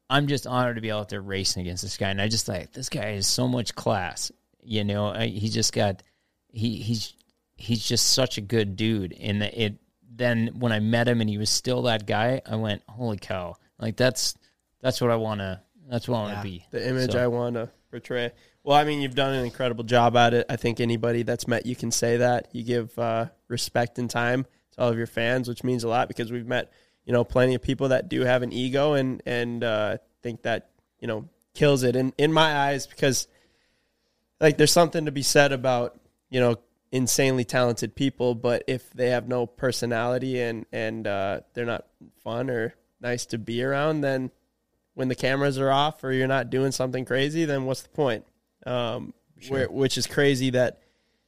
I'm 0.09 0.27
just 0.27 0.45
honored 0.45 0.75
to 0.75 0.81
be 0.81 0.91
out 0.91 1.09
there 1.09 1.21
racing 1.21 1.61
against 1.61 1.81
this 1.83 1.97
guy. 1.97 2.09
And 2.09 2.21
I 2.21 2.27
just 2.27 2.47
like, 2.47 2.71
this 2.73 2.89
guy 2.89 3.13
has 3.13 3.27
so 3.27 3.47
much 3.47 3.73
class. 3.73 4.31
You 4.63 4.83
know, 4.83 5.07
I, 5.13 5.27
he 5.27 5.49
just 5.49 5.73
got, 5.73 6.03
he 6.49 6.75
he's, 6.81 7.13
he's 7.55 7.83
just 7.83 8.07
such 8.07 8.37
a 8.37 8.41
good 8.41 8.75
dude. 8.75 9.13
And 9.19 9.41
it, 9.41 9.79
then 10.09 10.51
when 10.59 10.71
I 10.71 10.79
met 10.79 11.07
him 11.07 11.21
and 11.21 11.29
he 11.29 11.37
was 11.37 11.49
still 11.49 11.83
that 11.83 12.05
guy, 12.05 12.41
I 12.45 12.55
went, 12.55 12.83
holy 12.87 13.17
cow. 13.17 13.55
Like 13.79 13.97
that's, 13.97 14.35
that's 14.81 15.01
what 15.01 15.09
I 15.09 15.15
want 15.15 15.39
to, 15.41 15.59
that's 15.89 16.07
what 16.07 16.17
I 16.17 16.21
want 16.21 16.31
to 16.31 16.37
yeah, 16.37 16.43
be. 16.43 16.65
The 16.71 16.87
image 16.87 17.11
so. 17.13 17.23
I 17.23 17.27
want 17.27 17.55
to 17.55 17.69
portray. 17.89 18.31
Well, 18.63 18.77
I 18.77 18.83
mean, 18.83 19.01
you've 19.01 19.15
done 19.15 19.33
an 19.33 19.45
incredible 19.45 19.83
job 19.83 20.15
at 20.17 20.33
it. 20.33 20.45
I 20.49 20.55
think 20.55 20.79
anybody 20.79 21.23
that's 21.23 21.47
met 21.47 21.65
you 21.65 21.75
can 21.75 21.91
say 21.91 22.17
that. 22.17 22.47
You 22.51 22.63
give 22.63 22.97
uh, 22.97 23.27
respect 23.47 23.99
and 23.99 24.09
time 24.09 24.43
to 24.71 24.81
all 24.81 24.89
of 24.89 24.97
your 24.97 25.05
fans, 25.07 25.47
which 25.47 25.63
means 25.63 25.83
a 25.83 25.87
lot 25.87 26.07
because 26.07 26.31
we've 26.31 26.47
met– 26.47 26.71
you 27.05 27.13
know 27.13 27.23
plenty 27.23 27.55
of 27.55 27.61
people 27.61 27.89
that 27.89 28.09
do 28.09 28.21
have 28.21 28.41
an 28.41 28.51
ego 28.51 28.93
and 28.93 29.21
and 29.25 29.63
uh, 29.63 29.97
think 30.21 30.41
that 30.41 30.69
you 30.99 31.07
know 31.07 31.27
kills 31.53 31.83
it 31.83 31.95
in 31.95 32.13
in 32.17 32.33
my 32.33 32.55
eyes 32.55 32.87
because 32.87 33.27
like 34.41 34.57
there's 34.57 34.71
something 34.71 35.05
to 35.05 35.11
be 35.11 35.21
said 35.21 35.51
about 35.51 35.97
you 36.29 36.39
know 36.39 36.57
insanely 36.91 37.43
talented 37.43 37.93
people, 37.95 38.35
but 38.35 38.63
if 38.67 38.89
they 38.91 39.09
have 39.09 39.27
no 39.27 39.45
personality 39.45 40.39
and 40.41 40.65
and 40.71 41.07
uh, 41.07 41.39
they're 41.53 41.65
not 41.65 41.85
fun 42.23 42.49
or 42.49 42.73
nice 42.99 43.25
to 43.27 43.37
be 43.37 43.63
around, 43.63 44.01
then 44.01 44.31
when 44.93 45.07
the 45.07 45.15
cameras 45.15 45.57
are 45.59 45.71
off 45.71 46.03
or 46.03 46.11
you're 46.11 46.27
not 46.27 46.49
doing 46.49 46.71
something 46.71 47.05
crazy, 47.05 47.45
then 47.45 47.65
what's 47.65 47.81
the 47.81 47.89
point? 47.89 48.25
Um, 48.65 49.13
sure. 49.39 49.57
where, 49.57 49.69
which 49.69 49.97
is 49.97 50.07
crazy 50.07 50.51
that 50.51 50.81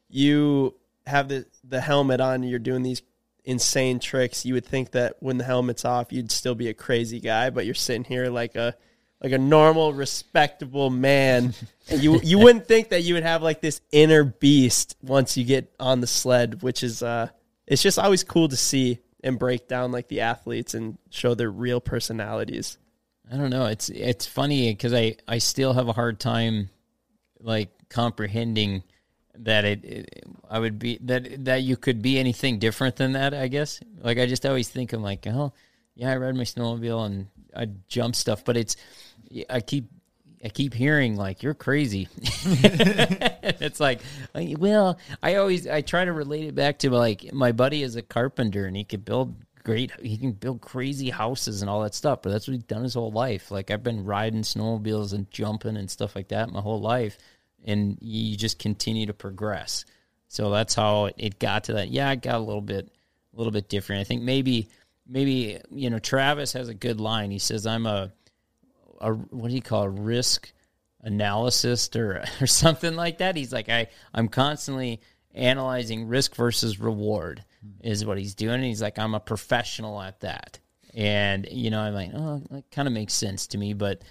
you 0.10 0.76
have 1.06 1.28
the 1.28 1.45
the 1.64 1.82
helmet 1.82 2.20
on, 2.20 2.44
you're 2.44 2.60
doing 2.60 2.82
these 2.84 3.02
insane 3.45 3.99
tricks. 3.99 4.45
You 4.45 4.53
would 4.55 4.65
think 4.65 4.91
that 4.91 5.18
when 5.19 5.38
the 5.38 5.43
helmet's 5.43 5.85
off, 5.85 6.11
you'd 6.11 6.31
still 6.31 6.55
be 6.55 6.69
a 6.69 6.73
crazy 6.73 7.19
guy, 7.19 7.49
but 7.49 7.65
you're 7.65 7.76
sitting 7.76 8.03
here 8.03 8.27
like 8.30 8.55
a 8.55 8.76
like 9.22 9.31
a 9.31 9.38
normal, 9.38 9.93
respectable 9.93 10.89
man. 10.89 11.53
And 11.89 12.03
you 12.03 12.19
you 12.22 12.38
wouldn't 12.38 12.68
think 12.68 12.89
that 12.89 13.03
you 13.03 13.14
would 13.14 13.23
have 13.23 13.41
like 13.41 13.61
this 13.61 13.80
inner 13.93 14.26
beast 14.26 14.97
once 15.01 15.38
you 15.38 15.45
get 15.45 15.73
on 15.80 16.01
the 16.01 16.07
sled, 16.07 16.61
which 16.61 16.84
is 16.84 17.01
uh 17.01 17.30
it's 17.65 17.81
just 17.81 17.97
always 17.97 18.26
cool 18.26 18.49
to 18.49 18.57
see 18.57 18.99
and 19.23 19.39
break 19.39 19.69
down 19.69 19.93
like 19.93 20.09
the 20.09 20.19
athletes 20.19 20.73
and 20.73 20.97
show 21.11 21.34
their 21.34 21.49
real 21.49 21.80
personalities. 21.80 22.77
I 23.31 23.38
don't 23.38 23.49
know. 23.51 23.68
It's 23.68 23.88
it's 23.88 24.26
funny 24.27 24.73
because 24.73 24.93
I 24.93 25.15
I 25.30 25.38
still 25.38 25.72
have 25.73 25.88
a 25.88 25.93
hard 25.93 26.19
time 26.19 26.69
like 27.39 27.69
comprehending 27.88 28.84
that 29.43 29.65
it, 29.65 29.84
it, 29.84 30.23
I 30.49 30.59
would 30.59 30.80
be 30.80 30.97
that 31.03 31.45
that 31.45 31.64
you 31.64 31.77
could 31.77 32.01
be 32.01 32.19
anything 32.19 32.59
different 32.59 32.95
than 32.95 33.14
that. 33.14 33.34
I 33.34 33.47
guess. 33.47 33.80
Like 34.01 34.18
I 34.18 34.26
just 34.26 34.45
always 34.45 34.69
think 34.69 34.93
I'm 34.93 35.01
like, 35.03 35.26
oh, 35.27 35.53
yeah, 35.95 36.11
I 36.11 36.18
ride 36.18 36.35
my 36.35 36.43
snowmobile 36.43 37.05
and 37.05 37.27
I 37.55 37.68
jump 37.88 38.15
stuff, 38.15 38.43
but 38.45 38.57
it's 38.57 38.76
I 39.49 39.59
keep 39.61 39.85
I 40.43 40.49
keep 40.49 40.73
hearing 40.73 41.15
like 41.15 41.43
you're 41.43 41.53
crazy. 41.55 42.07
it's 42.22 43.80
like, 43.80 44.01
well, 44.35 44.97
I 45.23 45.35
always 45.35 45.68
I 45.68 45.81
try 45.81 46.05
to 46.05 46.14
relate 46.14 46.45
it 46.45 46.55
back 46.55 46.80
to 46.80 46.91
like 46.91 47.34
my 47.34 47.51
buddy 47.51 47.84
is 47.84 47.95
a 47.95 48.01
carpenter 48.01 48.65
and 48.65 48.76
he 48.76 48.84
could 48.84 49.05
build 49.05 49.35
great 49.64 49.91
he 50.01 50.15
can 50.18 50.31
build 50.31 50.61
crazy 50.61 51.09
houses 51.09 51.61
and 51.61 51.69
all 51.69 51.81
that 51.81 51.93
stuff 51.93 52.22
but 52.22 52.30
that's 52.30 52.47
what 52.47 52.53
he's 52.53 52.64
done 52.64 52.84
his 52.84 52.93
whole 52.93 53.11
life 53.11 53.51
like 53.51 53.69
i've 53.69 53.84
been 53.84 54.05
riding 54.05 54.41
snowmobiles 54.41 55.11
and 55.14 55.30
jumping 55.30 55.76
and 55.76 55.91
stuff 55.91 56.15
like 56.15 56.30
that 56.30 56.49
my 56.53 56.61
whole 56.61 56.80
life 56.80 57.18
and 57.68 57.98
you 58.02 58.35
just 58.38 58.57
continue 58.57 59.06
to 59.06 59.14
progress. 59.14 59.84
So 60.30 60.49
that's 60.49 60.73
how 60.73 61.11
it 61.18 61.38
got 61.38 61.65
to 61.65 61.73
that. 61.73 61.89
Yeah, 61.89 62.10
it 62.11 62.22
got 62.22 62.35
a 62.35 62.39
little 62.39 62.61
bit, 62.61 62.88
a 62.88 63.38
little 63.38 63.52
bit 63.52 63.68
different. 63.69 64.02
I 64.02 64.06
think 64.06 64.23
maybe, 64.23 64.69
maybe 65.06 65.60
you 65.69 65.89
know, 65.89 65.99
Travis 65.99 66.53
has 66.53 66.69
a 66.69 66.73
good 66.73 66.99
line. 66.99 67.30
He 67.30 67.39
says, 67.39 67.68
"I'm 67.68 67.85
a, 67.85 68.11
a 68.99 69.11
what 69.11 69.49
do 69.49 69.53
you 69.53 69.61
call 69.61 69.84
a 69.84 69.89
risk 69.89 70.52
analysis 71.02 71.94
or 71.95 72.23
or 72.41 72.48
something 72.48 72.95
like 72.95 73.19
that." 73.19 73.35
He's 73.35 73.53
like, 73.53 73.69
"I 73.69 73.88
I'm 74.14 74.30
constantly 74.30 75.02
analyzing 75.35 76.07
risk 76.07 76.35
versus 76.35 76.80
reward," 76.80 77.44
is 77.81 78.06
what 78.06 78.18
he's 78.18 78.35
doing. 78.35 78.56
And 78.56 78.64
he's 78.65 78.81
like, 78.81 78.98
"I'm 78.98 79.14
a 79.14 79.19
professional 79.19 80.02
at 80.02 80.22
that," 80.22 80.60
and 80.94 81.48
you 81.52 81.69
know, 81.69 81.81
I'm 81.81 81.94
like, 81.94 82.11
"Oh, 82.14 82.41
that 82.52 82.72
kind 82.72 82.88
of 82.88 82.94
makes 82.94 83.14
sense 83.14 83.48
to 83.48 83.57
me," 83.57 83.73
but 83.73 84.02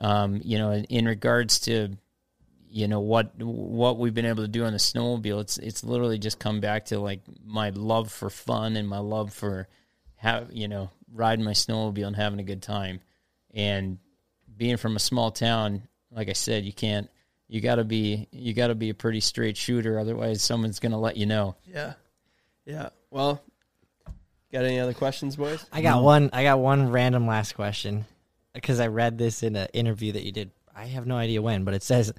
um, 0.00 0.40
you 0.44 0.58
know, 0.58 0.72
in, 0.72 0.84
in 0.84 1.06
regards 1.06 1.60
to 1.60 1.96
you 2.74 2.88
know 2.88 2.98
what 2.98 3.30
what 3.38 3.98
we've 4.00 4.14
been 4.14 4.26
able 4.26 4.42
to 4.42 4.48
do 4.48 4.64
on 4.64 4.72
the 4.72 4.78
snowmobile 4.80 5.40
it's 5.40 5.58
it's 5.58 5.84
literally 5.84 6.18
just 6.18 6.40
come 6.40 6.58
back 6.58 6.86
to 6.86 6.98
like 6.98 7.20
my 7.46 7.70
love 7.70 8.10
for 8.10 8.28
fun 8.28 8.74
and 8.76 8.88
my 8.88 8.98
love 8.98 9.32
for 9.32 9.68
have 10.16 10.48
you 10.52 10.66
know 10.66 10.90
riding 11.12 11.44
my 11.44 11.52
snowmobile 11.52 12.08
and 12.08 12.16
having 12.16 12.40
a 12.40 12.44
good 12.44 12.60
time 12.62 12.98
and 13.54 13.98
being 14.56 14.76
from 14.76 14.96
a 14.96 14.98
small 14.98 15.30
town 15.30 15.82
like 16.10 16.28
i 16.28 16.32
said 16.32 16.64
you 16.64 16.72
can't 16.72 17.08
you 17.46 17.60
got 17.60 17.76
to 17.76 17.84
be 17.84 18.26
you 18.32 18.52
got 18.52 18.66
to 18.66 18.74
be 18.74 18.90
a 18.90 18.94
pretty 18.94 19.20
straight 19.20 19.56
shooter 19.56 19.96
otherwise 19.96 20.42
someone's 20.42 20.80
going 20.80 20.92
to 20.92 20.98
let 20.98 21.16
you 21.16 21.26
know 21.26 21.54
yeah 21.64 21.92
yeah 22.66 22.88
well 23.08 23.40
got 24.52 24.64
any 24.64 24.80
other 24.80 24.94
questions 24.94 25.36
boys 25.36 25.64
i 25.72 25.80
got 25.80 25.98
no. 25.98 26.02
one 26.02 26.28
i 26.32 26.42
got 26.42 26.58
one 26.58 26.90
random 26.90 27.28
last 27.28 27.54
question 27.54 28.04
because 28.52 28.80
i 28.80 28.88
read 28.88 29.16
this 29.16 29.44
in 29.44 29.54
an 29.54 29.68
interview 29.72 30.10
that 30.10 30.24
you 30.24 30.32
did 30.32 30.50
i 30.74 30.86
have 30.86 31.06
no 31.06 31.14
idea 31.16 31.40
when 31.40 31.62
but 31.62 31.72
it 31.72 31.82
says 31.84 32.12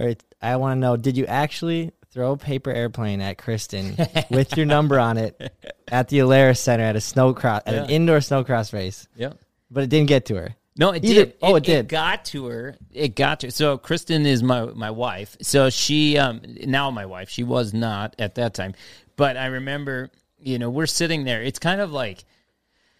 all 0.00 0.06
right, 0.06 0.24
I 0.40 0.56
want 0.56 0.76
to 0.76 0.80
know: 0.80 0.96
Did 0.96 1.16
you 1.18 1.26
actually 1.26 1.92
throw 2.10 2.32
a 2.32 2.36
paper 2.36 2.70
airplane 2.70 3.20
at 3.20 3.36
Kristen 3.38 3.96
with 4.30 4.56
your 4.56 4.64
number 4.66 4.98
on 4.98 5.18
it 5.18 5.54
at 5.88 6.08
the 6.08 6.18
Alerus 6.20 6.58
Center 6.58 6.84
at 6.84 6.96
a 6.96 7.00
snow 7.02 7.34
cross 7.34 7.62
at 7.66 7.74
an 7.74 7.90
indoor 7.90 8.20
snow 8.22 8.42
cross 8.44 8.72
race? 8.72 9.06
Yeah, 9.14 9.32
but 9.70 9.84
it 9.84 9.90
didn't 9.90 10.08
get 10.08 10.26
to 10.26 10.36
her. 10.36 10.54
No, 10.76 10.90
it 10.92 11.04
Either, 11.04 11.26
did. 11.26 11.34
Oh, 11.42 11.54
it, 11.56 11.58
it, 11.58 11.64
did. 11.66 11.78
It 11.80 11.88
got 11.88 12.24
to 12.26 12.46
her. 12.46 12.76
It 12.90 13.08
got 13.14 13.40
to 13.40 13.48
her. 13.48 13.50
So 13.50 13.76
Kristen 13.76 14.24
is 14.24 14.42
my 14.42 14.66
my 14.66 14.90
wife. 14.90 15.36
So 15.42 15.68
she 15.68 16.16
um 16.16 16.40
now 16.64 16.90
my 16.90 17.04
wife. 17.04 17.28
She 17.28 17.42
was 17.44 17.74
not 17.74 18.16
at 18.18 18.36
that 18.36 18.54
time, 18.54 18.74
but 19.16 19.36
I 19.36 19.46
remember. 19.46 20.10
You 20.42 20.58
know, 20.58 20.70
we're 20.70 20.86
sitting 20.86 21.24
there. 21.24 21.42
It's 21.42 21.58
kind 21.58 21.82
of 21.82 21.92
like 21.92 22.24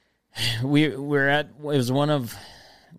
we 0.62 0.88
we're 0.94 1.28
at. 1.28 1.46
It 1.46 1.60
was 1.64 1.90
one 1.90 2.10
of 2.10 2.34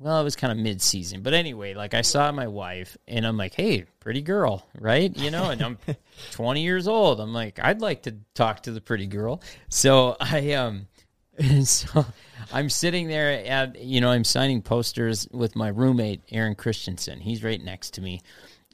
well, 0.02 0.20
it 0.20 0.24
was 0.24 0.36
kind 0.36 0.52
of 0.52 0.58
mid 0.58 0.82
season. 0.82 1.22
But 1.22 1.34
anyway, 1.34 1.76
like 1.76 1.94
I 1.94 2.02
saw 2.02 2.32
my 2.32 2.48
wife 2.48 2.98
and 3.08 3.26
I'm 3.26 3.38
like, 3.38 3.54
hey, 3.54 3.86
pretty 4.00 4.22
girl, 4.24 4.66
right? 4.80 5.16
You 5.16 5.30
know, 5.30 5.50
and 5.52 5.62
I'm 5.62 5.78
20 6.32 6.64
years 6.64 6.88
old. 6.88 7.20
I'm 7.20 7.34
like, 7.34 7.60
I'd 7.64 7.82
like 7.82 8.04
to 8.04 8.16
talk 8.34 8.64
to 8.64 8.72
the 8.72 8.82
pretty 8.82 9.06
girl. 9.06 9.42
So 9.70 10.18
I, 10.20 10.54
um, 10.54 10.88
so 11.64 12.04
I'm 12.52 12.70
sitting 12.70 13.08
there 13.08 13.46
at, 13.46 13.80
you 13.80 14.02
know, 14.02 14.10
I'm 14.10 14.24
signing 14.24 14.64
posters 14.64 15.28
with 15.32 15.56
my 15.56 15.68
roommate, 15.68 16.22
Aaron 16.32 16.56
Christensen. 16.56 17.20
He's 17.20 17.44
right 17.44 17.62
next 17.64 17.92
to 17.96 18.02
me. 18.02 18.22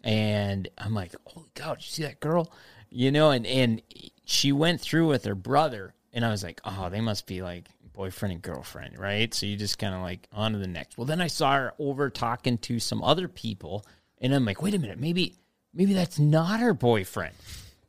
And 0.05 0.69
I'm 0.77 0.93
like, 0.93 1.13
holy 1.25 1.49
cow, 1.55 1.73
did 1.75 1.83
you 1.83 1.89
see 1.91 2.03
that 2.03 2.21
girl? 2.21 2.49
You 2.89 3.11
know, 3.11 3.31
and, 3.31 3.45
and 3.45 3.81
she 4.23 4.53
went 4.53 4.79
through 4.79 5.07
with 5.07 5.25
her 5.25 5.35
brother. 5.35 5.93
And 6.13 6.23
I 6.23 6.29
was 6.31 6.41
like, 6.41 6.61
oh, 6.63 6.87
they 6.89 7.01
must 7.01 7.27
be 7.27 7.41
like, 7.41 7.67
boyfriend 7.97 8.31
and 8.31 8.41
girlfriend, 8.41 8.97
right? 8.97 9.33
So 9.33 9.45
you 9.47 9.57
just 9.57 9.77
kind 9.79 9.93
of 9.93 10.01
like 10.01 10.25
on 10.31 10.53
to 10.53 10.59
the 10.59 10.67
next. 10.67 10.97
Well, 10.97 11.05
then 11.05 11.19
I 11.19 11.27
saw 11.27 11.55
her 11.57 11.73
over 11.79 12.09
talking 12.09 12.57
to 12.59 12.79
some 12.79 13.03
other 13.03 13.27
people, 13.27 13.85
and 14.21 14.33
I'm 14.33 14.45
like, 14.45 14.61
wait 14.61 14.75
a 14.75 14.79
minute, 14.79 14.99
maybe 14.99 15.35
maybe 15.73 15.93
that's 15.93 16.17
not 16.17 16.59
her 16.61 16.73
boyfriend, 16.73 17.35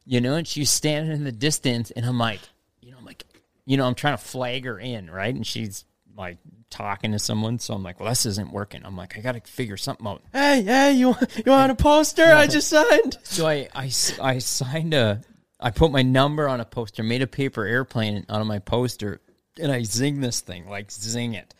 you 0.04 0.20
know? 0.20 0.34
And 0.34 0.46
she's 0.48 0.70
standing 0.72 1.12
in 1.12 1.24
the 1.24 1.32
distance, 1.32 1.90
and 1.92 2.04
I'm 2.04 2.18
like, 2.18 2.40
you 2.80 2.90
know, 2.90 2.98
I'm 2.98 3.04
like, 3.04 3.22
you 3.66 3.76
know, 3.76 3.86
I'm 3.86 3.94
trying 3.94 4.16
to 4.16 4.22
flag 4.24 4.64
her 4.64 4.80
in, 4.80 5.10
right? 5.10 5.32
And 5.32 5.46
she's 5.46 5.84
like 6.16 6.38
talking 6.70 7.12
to 7.12 7.18
someone, 7.18 7.58
so 7.58 7.74
I'm 7.74 7.82
like, 7.82 8.00
well, 8.00 8.08
this 8.08 8.24
isn't 8.26 8.50
working. 8.50 8.80
I'm 8.84 8.96
like, 8.96 9.16
I 9.16 9.20
got 9.20 9.32
to 9.32 9.40
figure 9.42 9.76
something 9.76 10.06
out. 10.06 10.22
Hey, 10.32 10.62
hey, 10.62 10.92
you 10.94 11.14
you 11.44 11.52
want 11.52 11.70
a 11.70 11.74
poster? 11.76 12.24
I 12.24 12.46
just 12.46 12.68
signed. 12.68 13.18
So 13.24 13.46
I 13.46 13.68
I 13.74 13.90
I 14.20 14.38
signed 14.38 14.94
a 14.94 15.20
I 15.60 15.70
put 15.70 15.92
my 15.92 16.02
number 16.02 16.48
on 16.48 16.60
a 16.62 16.64
poster, 16.64 17.02
made 17.02 17.20
a 17.20 17.26
paper 17.26 17.64
airplane 17.64 18.24
out 18.28 18.40
of 18.40 18.46
my 18.46 18.60
poster, 18.60 19.20
and 19.58 19.72
I 19.72 19.82
zing 19.82 20.20
this 20.20 20.40
thing, 20.40 20.68
like 20.68 20.90
zing 20.90 21.34
it, 21.34 21.54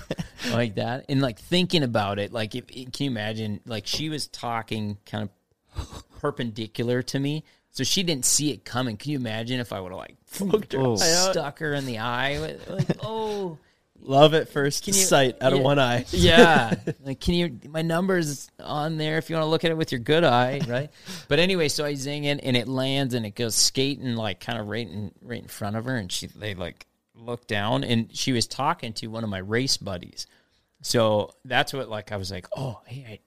like 0.52 0.74
that, 0.76 1.06
and 1.08 1.20
like 1.20 1.38
thinking 1.38 1.82
about 1.82 2.18
it, 2.18 2.32
like 2.32 2.54
if, 2.54 2.66
can 2.66 2.84
you 2.98 3.06
imagine? 3.10 3.60
Like 3.66 3.86
she 3.86 4.08
was 4.08 4.26
talking 4.28 4.98
kind 5.06 5.28
of 5.28 6.10
perpendicular 6.20 7.02
to 7.02 7.18
me, 7.18 7.44
so 7.70 7.84
she 7.84 8.02
didn't 8.02 8.24
see 8.26 8.52
it 8.52 8.64
coming. 8.64 8.96
Can 8.96 9.12
you 9.12 9.18
imagine 9.18 9.60
if 9.60 9.72
I 9.72 9.80
would 9.80 9.92
have 9.92 9.98
like 9.98 10.16
fucked 10.26 10.72
her, 10.72 10.80
oh. 10.80 10.96
stuck 10.96 11.60
her 11.60 11.72
in 11.74 11.86
the 11.86 11.98
eye, 11.98 12.38
like 12.38 12.86
oh. 13.04 13.58
Love 14.06 14.34
at 14.34 14.50
first 14.50 14.86
you, 14.86 14.92
sight 14.92 15.36
out 15.40 15.52
yeah, 15.52 15.58
of 15.58 15.64
one 15.64 15.78
eye. 15.78 16.04
yeah. 16.10 16.74
like, 17.04 17.18
can 17.20 17.32
you, 17.32 17.58
my 17.70 17.80
number's 17.80 18.50
on 18.60 18.98
there 18.98 19.16
if 19.16 19.30
you 19.30 19.34
want 19.36 19.44
to 19.44 19.48
look 19.48 19.64
at 19.64 19.70
it 19.70 19.78
with 19.78 19.92
your 19.92 19.98
good 19.98 20.24
eye, 20.24 20.60
right? 20.68 20.90
but 21.28 21.38
anyway, 21.38 21.68
so 21.68 21.86
I 21.86 21.94
zing 21.94 22.24
it 22.24 22.38
and 22.42 22.54
it 22.54 22.68
lands 22.68 23.14
and 23.14 23.24
it 23.24 23.34
goes 23.34 23.54
skating, 23.54 24.14
like 24.14 24.40
kind 24.40 24.58
of 24.58 24.68
right 24.68 24.86
in, 24.86 25.10
right 25.22 25.40
in 25.40 25.48
front 25.48 25.76
of 25.76 25.86
her. 25.86 25.96
And 25.96 26.12
she, 26.12 26.26
they 26.26 26.54
like, 26.54 26.86
looked 27.14 27.48
down 27.48 27.84
and 27.84 28.14
she 28.16 28.32
was 28.32 28.46
talking 28.46 28.92
to 28.94 29.06
one 29.08 29.24
of 29.24 29.30
my 29.30 29.38
race 29.38 29.76
buddies. 29.76 30.26
So 30.82 31.34
that's 31.44 31.72
what 31.72 31.88
like 31.88 32.12
I 32.12 32.16
was 32.16 32.30
like, 32.30 32.46
oh, 32.56 32.80
hey, 32.86 33.04
I, 33.08 33.18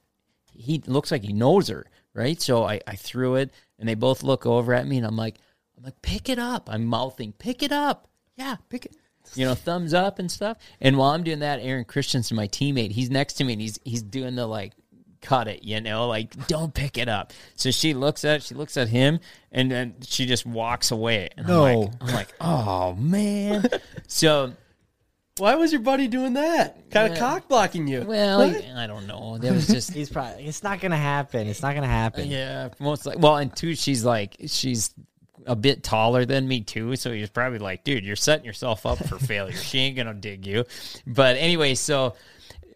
he 0.51 0.83
looks 0.85 1.11
like 1.11 1.23
he 1.23 1.33
knows 1.33 1.67
her, 1.69 1.85
right? 2.13 2.39
So 2.41 2.63
I, 2.63 2.81
I 2.85 2.95
threw 2.95 3.35
it 3.35 3.51
and 3.79 3.87
they 3.87 3.95
both 3.95 4.23
look 4.23 4.45
over 4.45 4.73
at 4.73 4.87
me 4.87 4.97
and 4.97 5.05
I'm 5.05 5.15
like, 5.15 5.37
I'm 5.77 5.83
like, 5.83 6.01
pick 6.01 6.29
it 6.29 6.39
up. 6.39 6.69
I'm 6.71 6.85
mouthing, 6.85 7.33
pick 7.33 7.63
it 7.63 7.71
up. 7.71 8.07
Yeah, 8.35 8.57
pick 8.69 8.85
it. 8.85 8.95
You 9.35 9.45
know, 9.45 9.55
thumbs 9.55 9.93
up 9.93 10.19
and 10.19 10.31
stuff. 10.31 10.57
And 10.79 10.97
while 10.97 11.11
I'm 11.11 11.23
doing 11.23 11.39
that, 11.39 11.59
Aaron 11.61 11.83
Christensen, 11.85 12.37
my 12.37 12.47
teammate, 12.47 12.91
he's 12.91 13.09
next 13.09 13.33
to 13.35 13.43
me 13.43 13.53
and 13.53 13.61
he's 13.61 13.79
he's 13.83 14.01
doing 14.01 14.35
the 14.35 14.47
like 14.47 14.73
cut 15.21 15.47
it, 15.47 15.63
you 15.63 15.81
know, 15.81 16.07
like 16.07 16.47
don't 16.47 16.73
pick 16.73 16.97
it 16.97 17.09
up. 17.09 17.33
So 17.55 17.71
she 17.71 17.93
looks 17.93 18.23
at 18.25 18.43
she 18.43 18.55
looks 18.55 18.77
at 18.77 18.87
him 18.87 19.19
and 19.51 19.71
then 19.71 19.95
she 20.01 20.25
just 20.25 20.45
walks 20.45 20.91
away. 20.91 21.29
And 21.37 21.47
no. 21.47 21.63
I'm 21.65 21.79
like, 21.79 21.91
I'm 22.09 22.13
like 22.13 22.33
oh 22.41 22.93
man. 22.95 23.65
so 24.07 24.53
why 25.37 25.53
was 25.55 25.71
your 25.71 25.81
buddy 25.81 26.07
doing 26.07 26.33
that? 26.33 26.89
Kind 26.89 27.13
of 27.13 27.19
cock 27.19 27.47
blocking 27.47 27.87
you. 27.87 28.01
Well, 28.01 28.51
what? 28.51 28.65
I 28.75 28.87
don't 28.87 29.05
know. 29.05 29.37
That 29.37 29.53
was 29.53 29.67
just 29.67 29.93
he's 29.93 30.09
probably 30.09 30.45
it's 30.45 30.63
not 30.63 30.79
gonna 30.79 30.95
happen. 30.97 31.47
It's 31.47 31.61
not 31.61 31.75
gonna 31.75 31.87
happen. 31.87 32.29
Yeah, 32.29 32.69
most 32.79 33.05
like 33.05 33.19
well, 33.19 33.37
and 33.37 33.55
two, 33.55 33.75
she's 33.75 34.03
like 34.03 34.35
she's 34.47 34.93
a 35.45 35.55
bit 35.55 35.81
taller 35.83 36.25
than 36.25 36.45
me 36.47 36.61
too, 36.61 36.97
so 36.97 37.11
he's 37.11 37.29
probably 37.29 37.59
like, 37.59 37.83
dude, 37.83 38.03
you're 38.03 38.17
setting 38.17 38.45
yourself 38.45 38.85
up 38.85 38.97
for 39.07 39.17
failure. 39.17 39.55
She 39.55 39.79
ain't 39.79 39.95
gonna 39.95 40.13
dig 40.13 40.45
you. 40.45 40.65
But 41.05 41.37
anyway, 41.37 41.75
so 41.75 42.15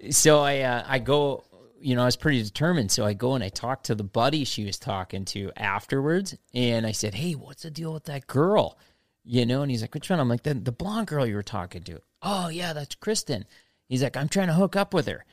so 0.10 0.40
I 0.40 0.60
uh, 0.62 0.84
I 0.88 1.00
go 1.00 1.44
you 1.82 1.96
know, 1.96 2.04
I 2.04 2.06
was 2.06 2.16
pretty 2.16 2.42
determined. 2.44 2.92
So 2.92 3.04
I 3.06 3.14
go 3.14 3.34
and 3.34 3.44
I 3.44 3.50
talk 3.50 3.82
to 3.84 3.96
the 3.96 4.04
buddy 4.04 4.44
she 4.46 4.66
was 4.66 4.78
talking 4.78 5.26
to 5.26 5.52
afterwards. 5.58 6.36
And 6.54 6.86
I 6.86 6.92
said, 6.92 7.16
Hey, 7.16 7.34
what's 7.34 7.64
the 7.64 7.72
deal 7.72 7.92
with 7.94 8.04
that 8.06 8.28
girl? 8.28 8.78
You 9.24 9.46
know, 9.46 9.62
and 9.62 9.70
he's 9.72 9.82
like, 9.82 9.94
Which 9.94 10.10
one? 10.10 10.20
I'm 10.20 10.30
like, 10.30 10.42
The, 10.44 10.54
the 10.56 10.72
blonde 10.72 11.08
girl 11.08 11.26
you 11.26 11.36
were 11.36 11.44
talking 11.44 11.84
to. 11.84 12.00
Oh, 12.24 12.48
yeah, 12.50 12.74
that's 12.74 12.96
Kristen. 12.96 13.46
He's 13.90 14.02
like, 14.04 14.16
I'm 14.18 14.30
trying 14.30 14.48
to 14.48 14.54
hook 14.54 14.76
up 14.78 14.94
with 14.96 15.08
her. 15.08 15.26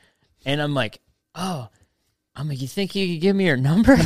And 0.45 0.61
I'm 0.61 0.73
like, 0.73 0.99
Oh, 1.35 1.69
I'm 2.35 2.49
like, 2.49 2.61
You 2.61 2.67
think 2.67 2.95
you 2.95 3.15
could 3.15 3.21
give 3.21 3.35
me 3.35 3.45
her 3.45 3.57
number? 3.57 3.95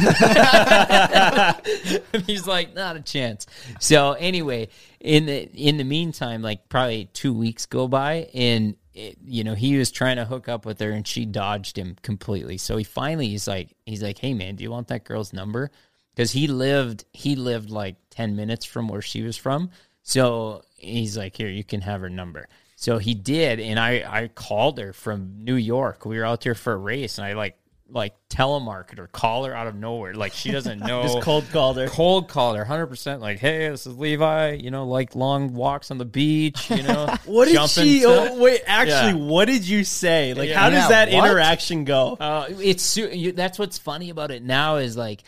he's 2.27 2.45
like, 2.47 2.73
Not 2.75 2.97
a 2.97 3.01
chance. 3.01 3.47
So 3.79 4.13
anyway, 4.13 4.67
in 4.99 5.25
the 5.25 5.49
in 5.53 5.77
the 5.77 5.83
meantime, 5.83 6.41
like 6.41 6.67
probably 6.69 7.05
two 7.13 7.33
weeks 7.33 7.65
go 7.65 7.87
by 7.87 8.29
and 8.33 8.75
it, 8.93 9.17
you 9.25 9.43
know, 9.43 9.55
he 9.55 9.77
was 9.77 9.91
trying 9.91 10.17
to 10.17 10.25
hook 10.25 10.47
up 10.47 10.65
with 10.65 10.79
her 10.79 10.91
and 10.91 11.07
she 11.07 11.25
dodged 11.25 11.77
him 11.77 11.95
completely. 12.01 12.57
So 12.57 12.77
he 12.77 12.83
finally 12.83 13.27
he's 13.29 13.47
like 13.47 13.75
he's 13.85 14.03
like, 14.03 14.19
"Hey 14.19 14.33
man, 14.33 14.55
do 14.55 14.63
you 14.63 14.71
want 14.71 14.87
that 14.89 15.03
girl's 15.03 15.33
number?" 15.33 15.71
Cuz 16.15 16.31
he 16.31 16.47
lived 16.47 17.05
he 17.11 17.35
lived 17.35 17.69
like 17.71 17.95
10 18.11 18.35
minutes 18.35 18.65
from 18.65 18.87
where 18.87 19.01
she 19.01 19.23
was 19.23 19.35
from. 19.35 19.71
So 20.03 20.63
he's 20.77 21.17
like, 21.17 21.35
"Here, 21.35 21.49
you 21.49 21.63
can 21.63 21.81
have 21.81 22.01
her 22.01 22.09
number." 22.09 22.47
So 22.75 22.97
he 22.99 23.13
did 23.15 23.59
and 23.59 23.79
I 23.79 24.03
I 24.23 24.27
called 24.27 24.77
her 24.77 24.93
from 24.93 25.43
New 25.43 25.55
York. 25.55 26.05
We 26.05 26.17
were 26.17 26.25
out 26.25 26.41
there 26.41 26.55
for 26.55 26.73
a 26.73 26.77
race 26.77 27.17
and 27.17 27.25
I 27.25 27.33
like 27.33 27.57
like 27.93 28.13
telemarketer 28.27 29.09
call 29.11 29.45
her 29.45 29.53
out 29.53 29.67
of 29.67 29.75
nowhere. 29.75 30.13
Like 30.15 30.33
she 30.33 30.51
doesn't 30.51 30.79
know. 30.79 31.03
Just 31.03 31.21
cold 31.21 31.45
called 31.51 31.77
her. 31.77 31.87
Cold 31.87 32.27
called 32.27 32.57
her, 32.57 32.65
hundred 32.65 32.87
percent. 32.87 33.21
Like, 33.21 33.39
hey, 33.39 33.69
this 33.69 33.85
is 33.85 33.95
Levi. 33.97 34.53
You 34.53 34.71
know, 34.71 34.85
like 34.87 35.15
long 35.15 35.53
walks 35.53 35.91
on 35.91 35.97
the 35.99 36.05
beach. 36.05 36.69
You 36.71 36.83
know, 36.83 37.13
what 37.25 37.47
did 37.47 37.69
she? 37.69 37.99
To, 38.01 38.05
oh, 38.07 38.39
wait, 38.39 38.61
actually, 38.65 39.21
yeah. 39.21 39.27
what 39.29 39.45
did 39.45 39.67
you 39.67 39.83
say? 39.83 40.33
Like, 40.33 40.49
yeah, 40.49 40.59
how 40.59 40.67
yeah, 40.67 40.75
does 40.81 40.89
that 40.89 41.11
what? 41.11 41.25
interaction 41.29 41.83
go? 41.85 42.17
Uh, 42.19 42.47
it's 42.59 42.97
you, 42.97 43.31
that's 43.31 43.59
what's 43.59 43.77
funny 43.77 44.09
about 44.09 44.31
it 44.31 44.43
now 44.43 44.77
is 44.77 44.97
like, 44.97 45.23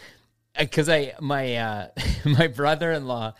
because 0.58 0.90
uh, 0.90 0.94
I 0.94 1.14
my 1.22 1.56
uh, 1.56 1.88
my 2.26 2.48
brother 2.48 2.92
in 2.92 3.06
law, 3.08 3.34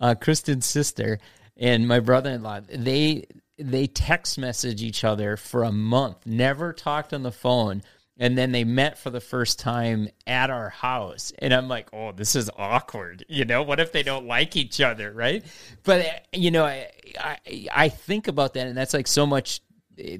uh, 0.00 0.14
Kristen's 0.14 0.66
sister, 0.66 1.18
and 1.56 1.86
my 1.88 1.98
brother 2.00 2.30
in 2.30 2.42
law 2.44 2.60
they 2.60 3.26
they 3.60 3.88
text 3.88 4.38
message 4.38 4.84
each 4.84 5.02
other 5.02 5.36
for 5.36 5.64
a 5.64 5.72
month, 5.72 6.18
never 6.24 6.72
talked 6.72 7.12
on 7.12 7.24
the 7.24 7.32
phone 7.32 7.82
and 8.18 8.36
then 8.36 8.50
they 8.52 8.64
met 8.64 8.98
for 8.98 9.10
the 9.10 9.20
first 9.20 9.58
time 9.60 10.08
at 10.26 10.50
our 10.50 10.68
house 10.70 11.32
and 11.38 11.54
i'm 11.54 11.68
like 11.68 11.88
oh 11.92 12.12
this 12.12 12.34
is 12.34 12.50
awkward 12.56 13.24
you 13.28 13.44
know 13.44 13.62
what 13.62 13.80
if 13.80 13.92
they 13.92 14.02
don't 14.02 14.26
like 14.26 14.56
each 14.56 14.80
other 14.80 15.12
right 15.12 15.44
but 15.84 16.26
you 16.32 16.50
know 16.50 16.64
i 16.64 16.88
i, 17.20 17.66
I 17.74 17.88
think 17.88 18.28
about 18.28 18.54
that 18.54 18.66
and 18.66 18.76
that's 18.76 18.94
like 18.94 19.06
so 19.06 19.24
much 19.26 19.60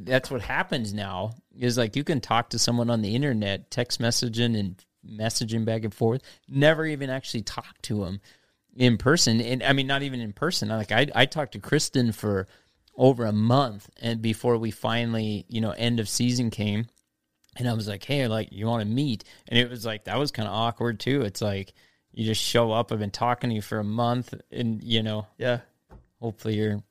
that's 0.00 0.30
what 0.30 0.42
happens 0.42 0.92
now 0.94 1.32
is 1.56 1.78
like 1.78 1.96
you 1.96 2.04
can 2.04 2.20
talk 2.20 2.50
to 2.50 2.58
someone 2.58 2.90
on 2.90 3.02
the 3.02 3.14
internet 3.14 3.70
text 3.70 4.00
messaging 4.00 4.58
and 4.58 4.84
messaging 5.08 5.64
back 5.64 5.84
and 5.84 5.94
forth 5.94 6.22
never 6.48 6.84
even 6.86 7.10
actually 7.10 7.42
talk 7.42 7.80
to 7.82 8.04
them 8.04 8.20
in 8.76 8.96
person 8.98 9.40
and 9.40 9.62
i 9.62 9.72
mean 9.72 9.86
not 9.86 10.02
even 10.02 10.20
in 10.20 10.32
person 10.32 10.68
like 10.68 10.92
i, 10.92 11.06
I 11.14 11.26
talked 11.26 11.52
to 11.52 11.58
kristen 11.60 12.12
for 12.12 12.46
over 12.96 13.24
a 13.26 13.32
month 13.32 13.88
and 14.02 14.20
before 14.20 14.56
we 14.56 14.72
finally 14.72 15.46
you 15.48 15.60
know 15.60 15.70
end 15.70 16.00
of 16.00 16.08
season 16.08 16.50
came 16.50 16.86
and 17.58 17.68
I 17.68 17.74
was 17.74 17.88
like, 17.88 18.04
hey, 18.04 18.26
like, 18.28 18.48
you 18.52 18.66
want 18.66 18.82
to 18.82 18.86
meet? 18.88 19.24
And 19.48 19.58
it 19.58 19.68
was 19.68 19.84
like, 19.84 20.04
that 20.04 20.18
was 20.18 20.30
kind 20.30 20.48
of 20.48 20.54
awkward 20.54 21.00
too. 21.00 21.22
It's 21.22 21.42
like, 21.42 21.74
you 22.12 22.24
just 22.24 22.40
show 22.40 22.72
up. 22.72 22.92
I've 22.92 22.98
been 22.98 23.10
talking 23.10 23.50
to 23.50 23.56
you 23.56 23.62
for 23.62 23.78
a 23.78 23.84
month, 23.84 24.32
and 24.50 24.82
you 24.82 25.02
know, 25.02 25.26
yeah. 25.36 25.60
Hopefully 26.20 26.56
you're, 26.56 26.82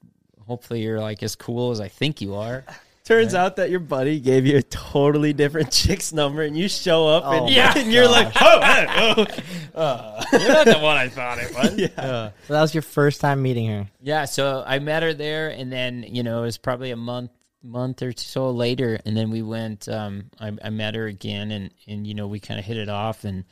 hopefully 0.46 0.82
you're 0.84 1.02
like 1.02 1.22
as 1.22 1.36
cool 1.36 1.72
as 1.72 1.82
I 1.82 1.90
think 1.90 2.22
you 2.22 2.36
are. 2.36 2.64
Turns 3.04 3.36
out 3.36 3.58
that 3.58 3.70
your 3.70 3.82
buddy 3.82 4.22
gave 4.22 4.46
you 4.46 4.58
a 4.58 4.62
totally 4.64 5.34
different 5.34 5.72
chick's 5.72 6.14
number, 6.14 6.44
and 6.44 6.58
you 6.58 6.70
show 6.70 7.08
up, 7.08 7.24
oh 7.26 7.32
and, 7.46 7.50
yeah, 7.50 7.74
and 7.76 7.92
you're 7.92 8.08
like, 8.08 8.32
oh, 8.40 9.26
oh. 9.74 9.76
Uh, 9.82 10.24
you're 10.32 10.48
not 10.48 10.66
the 10.66 10.80
one 10.80 10.98
I 10.98 11.08
thought 11.10 11.40
it 11.40 11.54
was. 11.54 11.76
Yeah. 11.78 11.88
Uh, 12.02 12.30
so 12.48 12.54
that 12.54 12.62
was 12.62 12.74
your 12.74 12.82
first 12.82 13.20
time 13.22 13.42
meeting 13.42 13.68
her. 13.70 13.88
Yeah, 14.02 14.26
so 14.26 14.64
I 14.66 14.80
met 14.80 15.04
her 15.04 15.14
there, 15.14 15.50
and 15.50 15.70
then 15.72 16.06
you 16.08 16.24
know 16.24 16.40
it 16.44 16.46
was 16.46 16.58
probably 16.58 16.92
a 16.92 16.98
month 16.98 17.32
month 17.64 18.02
or 18.02 18.14
so 18.16 18.50
later, 18.52 19.00
and 19.06 19.16
then 19.16 19.30
we 19.30 19.42
went. 19.42 19.88
Um, 19.88 20.30
I, 20.40 20.52
I, 20.64 20.70
met 20.70 20.96
her 20.96 21.08
again, 21.08 21.52
and 21.52 21.72
and 21.88 22.06
you 22.06 22.14
know 22.14 22.28
we 22.28 22.40
kind 22.40 22.60
of 22.60 22.66
hit 22.66 22.78
it 22.78 22.90
off, 22.90 23.24
and 23.24 23.46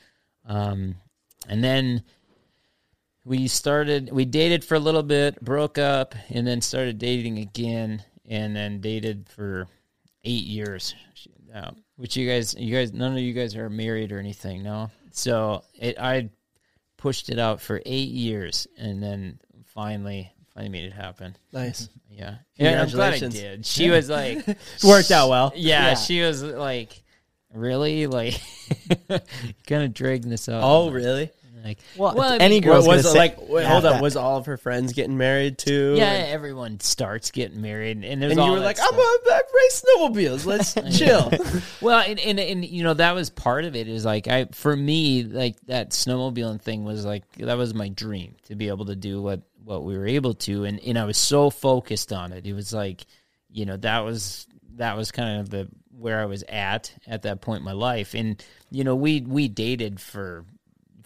um, 0.45 0.95
and 1.47 1.63
then 1.63 2.03
we 3.23 3.47
started. 3.47 4.09
We 4.11 4.25
dated 4.25 4.63
for 4.63 4.75
a 4.75 4.79
little 4.79 5.03
bit, 5.03 5.43
broke 5.43 5.77
up, 5.77 6.15
and 6.29 6.45
then 6.45 6.61
started 6.61 6.97
dating 6.99 7.39
again, 7.39 8.03
and 8.27 8.55
then 8.55 8.81
dated 8.81 9.29
for 9.33 9.67
eight 10.23 10.45
years. 10.45 10.95
Uh, 11.53 11.71
which 11.95 12.17
you 12.17 12.27
guys, 12.27 12.53
you 12.57 12.75
guys, 12.75 12.91
none 12.91 13.13
of 13.13 13.19
you 13.19 13.31
guys 13.33 13.55
are 13.55 13.69
married 13.69 14.11
or 14.11 14.19
anything, 14.19 14.61
no. 14.61 14.91
So 15.11 15.63
it, 15.73 15.97
I 15.97 16.29
pushed 16.97 17.29
it 17.29 17.39
out 17.39 17.61
for 17.61 17.81
eight 17.85 18.09
years, 18.09 18.67
and 18.77 19.01
then 19.01 19.39
finally 19.67 20.34
I 20.57 20.69
made 20.69 20.85
it 20.85 20.93
happen. 20.93 21.35
Nice. 21.51 21.89
Yeah. 22.17 22.35
Yeah, 22.55 22.81
I'm 22.81 22.87
glad 22.87 23.13
I 23.15 23.19
Congratulations. 23.19 23.33
did. 23.33 23.65
She 23.65 23.89
was 23.89 24.09
like, 24.09 24.47
It 24.47 24.57
worked 24.85 25.11
out 25.11 25.27
well. 25.27 25.51
yeah, 25.53 25.89
Yeah. 25.89 25.93
she 25.95 26.21
was 26.21 26.41
like, 26.41 27.03
really? 27.51 28.07
Like, 28.07 28.39
kind 29.67 29.83
of 29.83 29.93
dragging 29.93 30.29
this 30.29 30.47
out. 30.47 30.61
Oh, 30.63 30.91
really? 30.91 31.29
Like, 31.65 31.79
Well, 31.97 32.37
any 32.39 32.61
girl- 32.61 32.75
I 32.83 32.87
was 32.87 33.05
it 33.05 33.09
say- 33.09 33.17
like? 33.17 33.49
Wait, 33.49 33.65
hold 33.67 33.83
up, 33.83 34.01
Was 34.01 34.15
all 34.15 34.37
of 34.37 34.45
her 34.45 34.55
friends 34.55 34.93
getting 34.93 35.17
married 35.17 35.57
too? 35.57 35.95
yeah, 35.97 36.05
And, 36.09 36.29
everyone 36.31 36.79
starts 36.79 37.31
getting 37.31 37.59
married, 37.61 38.05
and 38.05 38.21
there's 38.21 38.31
and 38.31 38.39
all 38.39 38.47
you 38.47 38.53
were 38.53 38.59
like, 38.59 38.77
stuff. 38.77 38.91
I'm 38.93 39.19
gonna 39.27 39.41
race 39.57 39.85
snowmobiles. 39.97 40.45
Let's 40.45 40.97
chill. 40.97 41.33
Well, 41.81 42.01
and, 42.07 42.17
and 42.19 42.39
and 42.39 42.63
you 42.63 42.83
know 42.83 42.93
that 42.93 43.11
was 43.13 43.29
part 43.31 43.65
of 43.65 43.75
it. 43.75 43.87
Is 43.89 44.05
like 44.05 44.27
I 44.27 44.45
for 44.53 44.75
me 44.75 45.23
like 45.23 45.59
that 45.61 45.89
snowmobiling 45.89 46.61
thing 46.61 46.83
was 46.85 47.03
like 47.03 47.29
that 47.39 47.57
was 47.57 47.73
my 47.73 47.89
dream 47.89 48.35
to 48.43 48.55
be 48.55 48.67
able 48.67 48.85
to 48.85 48.95
do 48.95 49.23
what 49.23 49.41
what 49.65 49.83
we 49.83 49.97
were 49.97 50.05
able 50.07 50.35
to 50.35 50.63
and 50.63 50.79
and 50.79 50.97
I 50.97 51.03
was 51.05 51.17
so 51.17 51.49
focused 51.49 52.13
on 52.13 52.31
it. 52.31 52.45
It 52.45 52.53
was 52.53 52.71
like, 52.71 53.05
you 53.49 53.65
know, 53.65 53.77
that 53.77 53.99
was 53.99 54.47
that 54.75 54.95
was 54.95 55.11
kind 55.11 55.39
of 55.41 55.49
the 55.49 55.67
where 55.91 56.19
I 56.21 56.25
was 56.25 56.43
at 56.47 56.93
at 57.07 57.23
that 57.23 57.41
point 57.41 57.59
in 57.59 57.65
my 57.65 57.71
life. 57.71 58.13
And 58.13 58.41
you 58.69 58.83
know, 58.83 58.95
we 58.95 59.21
we 59.21 59.47
dated 59.47 59.99
for 59.99 60.45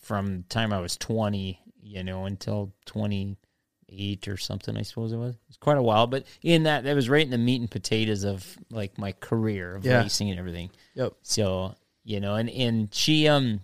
from 0.01 0.43
time 0.49 0.73
I 0.73 0.81
was 0.81 0.97
20, 0.97 1.59
you 1.81 2.03
know, 2.03 2.25
until 2.25 2.73
28 2.85 4.27
or 4.27 4.37
something 4.37 4.75
I 4.75 4.81
suppose 4.81 5.13
it 5.13 5.17
was. 5.17 5.35
it's 5.47 5.47
was 5.49 5.57
quite 5.57 5.77
a 5.77 5.83
while, 5.83 6.05
but 6.07 6.25
in 6.41 6.63
that 6.63 6.83
that 6.83 6.95
was 6.95 7.09
right 7.09 7.23
in 7.23 7.31
the 7.31 7.37
meat 7.37 7.61
and 7.61 7.71
potatoes 7.71 8.25
of 8.25 8.45
like 8.69 8.97
my 8.97 9.13
career 9.13 9.73
of 9.75 9.85
yeah. 9.85 10.01
racing 10.01 10.29
and 10.31 10.39
everything. 10.39 10.69
Yep. 10.95 11.13
So, 11.21 11.75
you 12.03 12.19
know, 12.19 12.35
and 12.35 12.49
and 12.49 12.93
she 12.93 13.27
um 13.29 13.61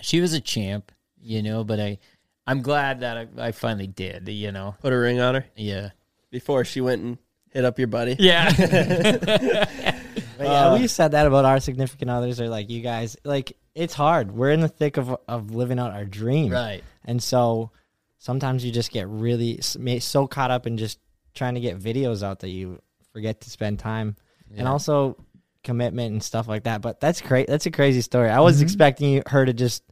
she 0.00 0.20
was 0.20 0.32
a 0.32 0.40
champ, 0.40 0.90
you 1.22 1.44
know, 1.44 1.62
but 1.62 1.78
I 1.78 1.98
I'm 2.46 2.62
glad 2.62 3.00
that 3.00 3.16
I, 3.16 3.46
I 3.48 3.52
finally 3.52 3.86
did. 3.86 4.28
You 4.28 4.52
know, 4.52 4.74
Put 4.80 4.92
a 4.92 4.98
ring 4.98 5.20
on 5.20 5.36
her 5.36 5.46
yeah, 5.56 5.90
before 6.30 6.64
she 6.64 6.80
went 6.80 7.02
and 7.02 7.18
hit 7.52 7.64
up 7.64 7.78
your 7.78 7.88
buddy. 7.88 8.16
yeah. 8.18 8.52
yeah, 10.38 10.44
Uh, 10.72 10.78
we 10.78 10.86
said 10.86 11.12
that 11.12 11.26
about 11.26 11.44
our 11.44 11.60
significant 11.60 12.10
others 12.10 12.40
or 12.40 12.48
like 12.48 12.70
you 12.70 12.82
guys. 12.82 13.16
Like 13.24 13.56
it's 13.74 13.94
hard. 13.94 14.32
We're 14.32 14.50
in 14.50 14.60
the 14.60 14.68
thick 14.68 14.96
of 14.96 15.16
of 15.28 15.52
living 15.54 15.78
out 15.78 15.92
our 15.92 16.04
dream, 16.04 16.52
right. 16.52 16.82
and 17.04 17.22
so 17.22 17.70
sometimes 18.18 18.64
you 18.64 18.72
just 18.72 18.90
get 18.90 19.08
really 19.08 19.60
so 19.62 20.26
caught 20.26 20.50
up 20.50 20.66
in 20.66 20.76
just 20.78 20.98
trying 21.34 21.54
to 21.54 21.60
get 21.60 21.78
videos 21.78 22.22
out 22.22 22.40
that 22.40 22.48
you 22.50 22.80
forget 23.12 23.40
to 23.42 23.50
spend 23.50 23.78
time, 23.78 24.16
and 24.54 24.68
also 24.68 25.16
commitment 25.64 26.12
and 26.12 26.22
stuff 26.22 26.46
like 26.46 26.64
that. 26.64 26.82
But 26.82 27.00
that's 27.00 27.20
great. 27.22 27.46
That's 27.48 27.64
a 27.66 27.70
crazy 27.70 28.02
story. 28.02 28.28
I 28.28 28.40
was 28.40 28.56
mm-hmm. 28.56 28.64
expecting 28.64 29.22
her 29.28 29.44
to 29.46 29.52
just 29.54 29.82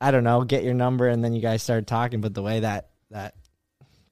I 0.00 0.10
don't 0.10 0.24
know, 0.24 0.44
get 0.44 0.62
your 0.62 0.74
number, 0.74 1.08
and 1.08 1.24
then 1.24 1.32
you 1.34 1.40
guys 1.40 1.62
started 1.62 1.86
talking. 1.86 2.20
But 2.20 2.34
the 2.34 2.42
way 2.42 2.60
that 2.60 2.88
that 3.10 3.34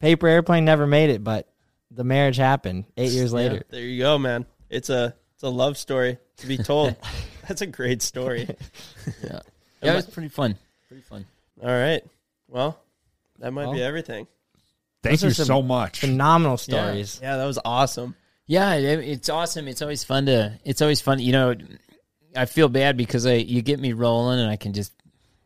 paper 0.00 0.26
airplane 0.28 0.64
never 0.64 0.86
made 0.86 1.10
it, 1.10 1.22
but 1.22 1.46
the 1.90 2.04
marriage 2.04 2.36
happened 2.36 2.86
eight 2.96 3.10
years 3.12 3.32
later. 3.32 3.62
there 3.70 3.82
you 3.82 4.00
go, 4.02 4.18
man. 4.18 4.46
It's 4.70 4.88
a 4.90 5.14
it's 5.34 5.42
a 5.42 5.48
love 5.48 5.76
story 5.76 6.18
to 6.38 6.46
be 6.46 6.56
told. 6.56 6.96
That's 7.48 7.60
a 7.60 7.66
great 7.66 8.00
story. 8.00 8.46
yeah, 9.22 9.40
yeah, 9.82 9.92
it 9.92 9.96
was 9.96 10.06
pretty 10.06 10.30
fun. 10.30 10.56
Pretty 10.88 11.02
fun. 11.02 11.26
All 11.62 11.68
right. 11.68 12.02
Well, 12.48 12.80
that 13.40 13.52
might 13.52 13.64
well, 13.66 13.74
be 13.74 13.82
everything. 13.82 14.26
Thank 15.02 15.20
Those 15.20 15.38
you 15.38 15.44
so 15.44 15.60
much. 15.60 16.00
Phenomenal 16.00 16.56
stories. 16.56 17.20
Yeah. 17.22 17.32
yeah, 17.32 17.36
that 17.36 17.44
was 17.44 17.58
awesome. 17.62 18.14
Yeah, 18.46 18.74
it, 18.76 19.00
it's 19.06 19.28
awesome. 19.28 19.68
It's 19.68 19.82
always 19.82 20.02
fun 20.02 20.26
to. 20.26 20.54
It's 20.64 20.80
always 20.80 21.02
fun. 21.02 21.18
You 21.18 21.32
know, 21.32 21.54
I 22.34 22.46
feel 22.46 22.70
bad 22.70 22.96
because 22.96 23.26
I 23.26 23.34
you 23.34 23.60
get 23.60 23.78
me 23.78 23.92
rolling 23.92 24.40
and 24.40 24.48
I 24.50 24.56
can 24.56 24.72
just 24.72 24.90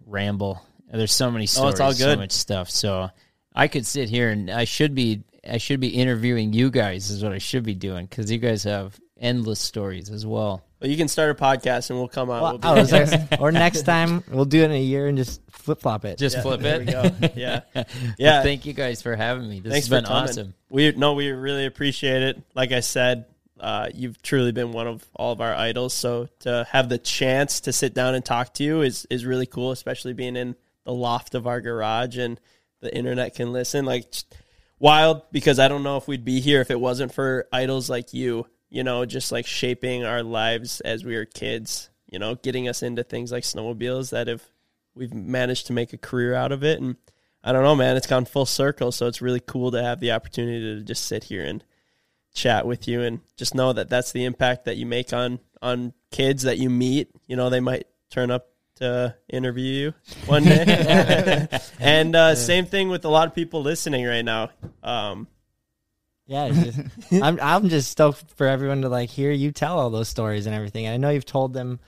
ramble. 0.09 0.63
There's 0.91 1.13
so 1.15 1.31
many 1.31 1.47
stories, 1.47 1.69
oh, 1.69 1.71
it's 1.73 1.81
all 1.81 1.91
good. 1.91 2.17
so 2.17 2.17
much 2.17 2.33
stuff. 2.33 2.71
So 2.71 3.11
I 3.55 3.69
could 3.69 3.87
sit 3.87 4.09
here 4.09 4.31
and 4.31 4.51
I 4.51 4.65
should 4.65 4.95
be 4.95 5.23
I 5.49 5.59
should 5.59 5.81
be 5.81 5.89
interviewing 5.89 6.53
you 6.53 6.71
guys 6.71 7.11
is 7.11 7.23
what 7.23 7.33
I 7.33 7.39
should 7.39 7.63
be 7.63 7.75
doing 7.75 8.07
because 8.07 8.31
you 8.31 8.39
guys 8.39 8.65
have 8.65 8.99
endless 9.19 9.61
stories 9.61 10.11
as 10.11 10.27
well. 10.27 10.65
Well, 10.81 10.89
you 10.91 10.97
can 10.97 11.09
start 11.09 11.31
a 11.31 11.35
podcast 11.35 11.91
and 11.91 11.99
we'll 11.99 12.09
come 12.09 12.31
out. 12.31 12.61
Well, 12.63 12.77
we'll 12.77 12.87
like, 12.87 13.41
or 13.41 13.51
next 13.53 13.83
time 13.83 14.23
we'll 14.31 14.45
do 14.45 14.61
it 14.63 14.67
in 14.67 14.73
a 14.73 14.81
year 14.81 15.09
and 15.09 15.19
just 15.19 15.41
flip 15.51 15.81
flop 15.81 16.05
it. 16.05 16.19
Just 16.19 16.37
yeah, 16.37 16.43
flip 16.43 16.61
it. 16.63 17.37
Yeah, 17.37 17.61
yeah. 18.17 18.35
Well, 18.35 18.43
thank 18.45 18.65
you 18.65 18.73
guys 18.73 19.03
for 19.03 19.15
having 19.17 19.49
me. 19.49 19.61
This 19.61 19.73
Thanks 19.73 19.87
has 19.89 20.01
been 20.01 20.05
coming. 20.09 20.29
awesome. 20.31 20.55
We 20.71 20.93
no, 20.93 21.15
we 21.15 21.31
really 21.31 21.67
appreciate 21.67 22.23
it. 22.23 22.43
Like 22.55 22.73
I 22.73 22.81
said, 22.81 23.27
uh, 23.61 23.89
you've 23.95 24.21
truly 24.23 24.53
been 24.53 24.73
one 24.73 24.87
of 24.87 25.05
all 25.17 25.33
of 25.33 25.41
our 25.41 25.55
idols. 25.55 25.93
So 25.95 26.29
to 26.41 26.67
have 26.71 26.89
the 26.89 26.99
chance 26.99 27.61
to 27.63 27.73
sit 27.73 27.95
down 27.95 28.15
and 28.15 28.25
talk 28.25 28.55
to 28.55 28.65
you 28.65 28.83
is 28.83 29.07
is 29.11 29.25
really 29.25 29.47
cool, 29.47 29.73
especially 29.73 30.13
being 30.13 30.37
in 30.37 30.55
the 30.85 30.93
loft 30.93 31.35
of 31.35 31.47
our 31.47 31.61
garage 31.61 32.17
and 32.19 32.41
the 32.81 32.95
internet 32.95 33.35
can 33.35 33.53
listen. 33.53 33.85
Like 33.85 34.15
wild 34.79 35.23
because 35.33 35.59
I 35.59 35.67
don't 35.69 35.83
know 35.83 35.97
if 35.97 36.07
we'd 36.07 36.25
be 36.25 36.41
here 36.41 36.61
if 36.61 36.71
it 36.71 36.81
wasn't 36.81 37.13
for 37.13 37.47
idols 37.53 37.91
like 37.91 38.15
you. 38.15 38.47
You 38.71 38.85
know, 38.85 39.07
just 39.07 39.33
like 39.33 39.47
shaping 39.47 40.05
our 40.05 40.23
lives 40.23 40.81
as 40.83 41.03
we 41.05 41.17
were 41.17 41.25
kids. 41.25 41.91
You 42.11 42.19
know, 42.19 42.37
getting 42.37 42.69
us 42.69 42.83
into 42.83 43.03
things 43.03 43.33
like 43.33 43.45
snowmobiles 43.45 44.11
that 44.11 44.29
have 44.29 44.43
we've 44.95 45.13
managed 45.15 45.67
to 45.69 45.73
make 45.73 45.93
a 45.93 45.99
career 45.99 46.35
out 46.35 46.53
of 46.53 46.63
it 46.65 46.81
and. 46.81 46.97
I 47.41 47.53
don't 47.53 47.63
know, 47.63 47.77
man. 47.77 47.97
It's 47.97 48.09
gone 48.09 48.25
full 48.25 48.47
circle, 48.47 48.91
so 48.91 49.07
it's 49.07 49.23
really 49.23 49.39
cool 49.39 49.71
to 49.71 49.81
have 49.81 50.01
the 50.01 50.11
opportunity 50.11 50.75
to 50.77 50.83
just 50.83 51.07
sit 51.07 51.23
here 51.23 51.45
and 51.45 51.63
chat 52.39 52.67
with 52.67 52.87
you 52.89 53.03
and 53.03 53.21
just 53.37 53.55
know 53.55 53.73
that 53.73 53.91
that's 53.91 54.13
the 54.13 54.25
impact 54.25 54.67
that 54.67 54.77
you 54.77 54.87
make 54.87 55.13
on 55.13 55.41
on 55.61 55.93
kids 56.11 56.45
that 56.45 56.59
you 56.59 56.71
meet. 56.71 57.09
You 57.27 57.37
know, 57.37 57.51
they 57.51 57.61
might 57.61 57.87
turn 58.11 58.31
up 58.31 58.49
to 58.77 59.15
interview 59.29 59.65
you 59.91 59.95
one 60.27 60.45
day. 60.45 61.49
and 61.81 62.15
uh, 62.15 62.19
yeah. 62.19 62.35
same 62.35 62.65
thing 62.65 62.89
with 62.89 63.05
a 63.05 63.09
lot 63.09 63.27
of 63.27 63.35
people 63.35 63.61
listening 63.63 64.07
right 64.07 64.23
now. 64.25 64.51
Um, 64.83 65.27
yeah, 66.27 66.49
just, 66.51 66.79
I'm 67.21 67.39
I'm 67.43 67.69
just 67.69 67.91
stoked 67.91 68.25
for 68.37 68.47
everyone 68.47 68.83
to 68.83 68.89
like 68.89 69.11
hear 69.11 69.33
you 69.33 69.51
tell 69.53 69.79
all 69.79 69.91
those 69.91 70.09
stories 70.09 70.47
and 70.47 70.55
everything. 70.55 70.87
I 70.87 70.97
know 70.97 71.11
you've 71.11 71.25
told 71.27 71.53
them 71.55 71.81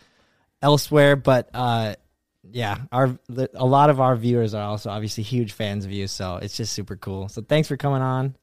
elsewhere, 0.60 1.14
but 1.14 1.48
uh, 1.55 1.94
yeah, 2.51 2.78
our 2.90 3.16
a 3.55 3.66
lot 3.66 3.90
of 3.90 4.01
our 4.01 4.16
viewers 4.16 4.52
are 4.55 4.64
also 4.68 4.90
obviously 4.90 5.22
huge 5.24 5.52
fans 5.52 5.85
of 5.85 5.93
you, 5.93 6.09
so 6.09 6.36
it's 6.36 6.56
just 6.56 6.72
super 6.72 6.97
cool. 6.97 7.28
So 7.28 7.40
thanks 7.40 7.68
for 7.68 7.77
coming 7.77 8.02
on. 8.02 8.35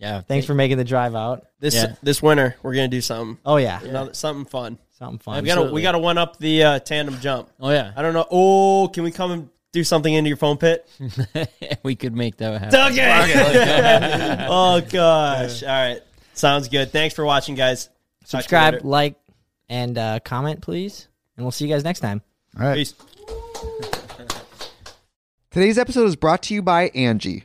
Yeah. 0.00 0.20
Thanks 0.20 0.46
for 0.46 0.54
making 0.54 0.78
the 0.78 0.84
drive 0.84 1.14
out. 1.14 1.46
This 1.60 1.74
yeah. 1.74 1.94
this 2.02 2.22
winter, 2.22 2.56
we're 2.62 2.74
gonna 2.74 2.88
do 2.88 3.00
something. 3.00 3.38
Oh 3.44 3.56
yeah, 3.56 3.80
Another, 3.82 4.14
something 4.14 4.44
fun. 4.48 4.78
Something 4.96 5.18
fun. 5.18 5.42
We 5.42 5.46
gotta 5.48 5.72
we 5.72 5.82
gotta 5.82 5.98
one 5.98 6.18
up 6.18 6.38
the 6.38 6.62
uh, 6.62 6.78
tandem 6.78 7.18
jump. 7.20 7.48
Oh 7.60 7.70
yeah. 7.70 7.92
I 7.96 8.02
don't 8.02 8.14
know. 8.14 8.26
Oh, 8.30 8.88
can 8.92 9.02
we 9.02 9.10
come 9.10 9.30
and 9.32 9.48
do 9.72 9.82
something 9.84 10.12
into 10.12 10.28
your 10.28 10.36
foam 10.36 10.56
pit? 10.56 10.88
we 11.82 11.96
could 11.96 12.14
make 12.14 12.36
that 12.36 12.60
happen. 12.62 12.92
Okay. 12.92 14.46
oh 14.48 14.80
gosh. 14.82 15.62
All 15.62 15.68
right. 15.68 15.98
Sounds 16.34 16.68
good. 16.68 16.92
Thanks 16.92 17.14
for 17.14 17.24
watching, 17.24 17.56
guys. 17.56 17.88
Subscribe, 18.24 18.82
like, 18.84 19.16
and 19.68 19.98
uh, 19.98 20.20
comment, 20.20 20.60
please. 20.60 21.08
And 21.36 21.44
we'll 21.44 21.50
see 21.50 21.66
you 21.66 21.74
guys 21.74 21.82
next 21.82 22.00
time. 22.00 22.20
All 22.60 22.66
right. 22.66 22.76
Peace. 22.76 22.94
Today's 25.50 25.78
episode 25.78 26.04
is 26.04 26.14
brought 26.16 26.42
to 26.44 26.54
you 26.54 26.62
by 26.62 26.90
Angi 26.90 27.44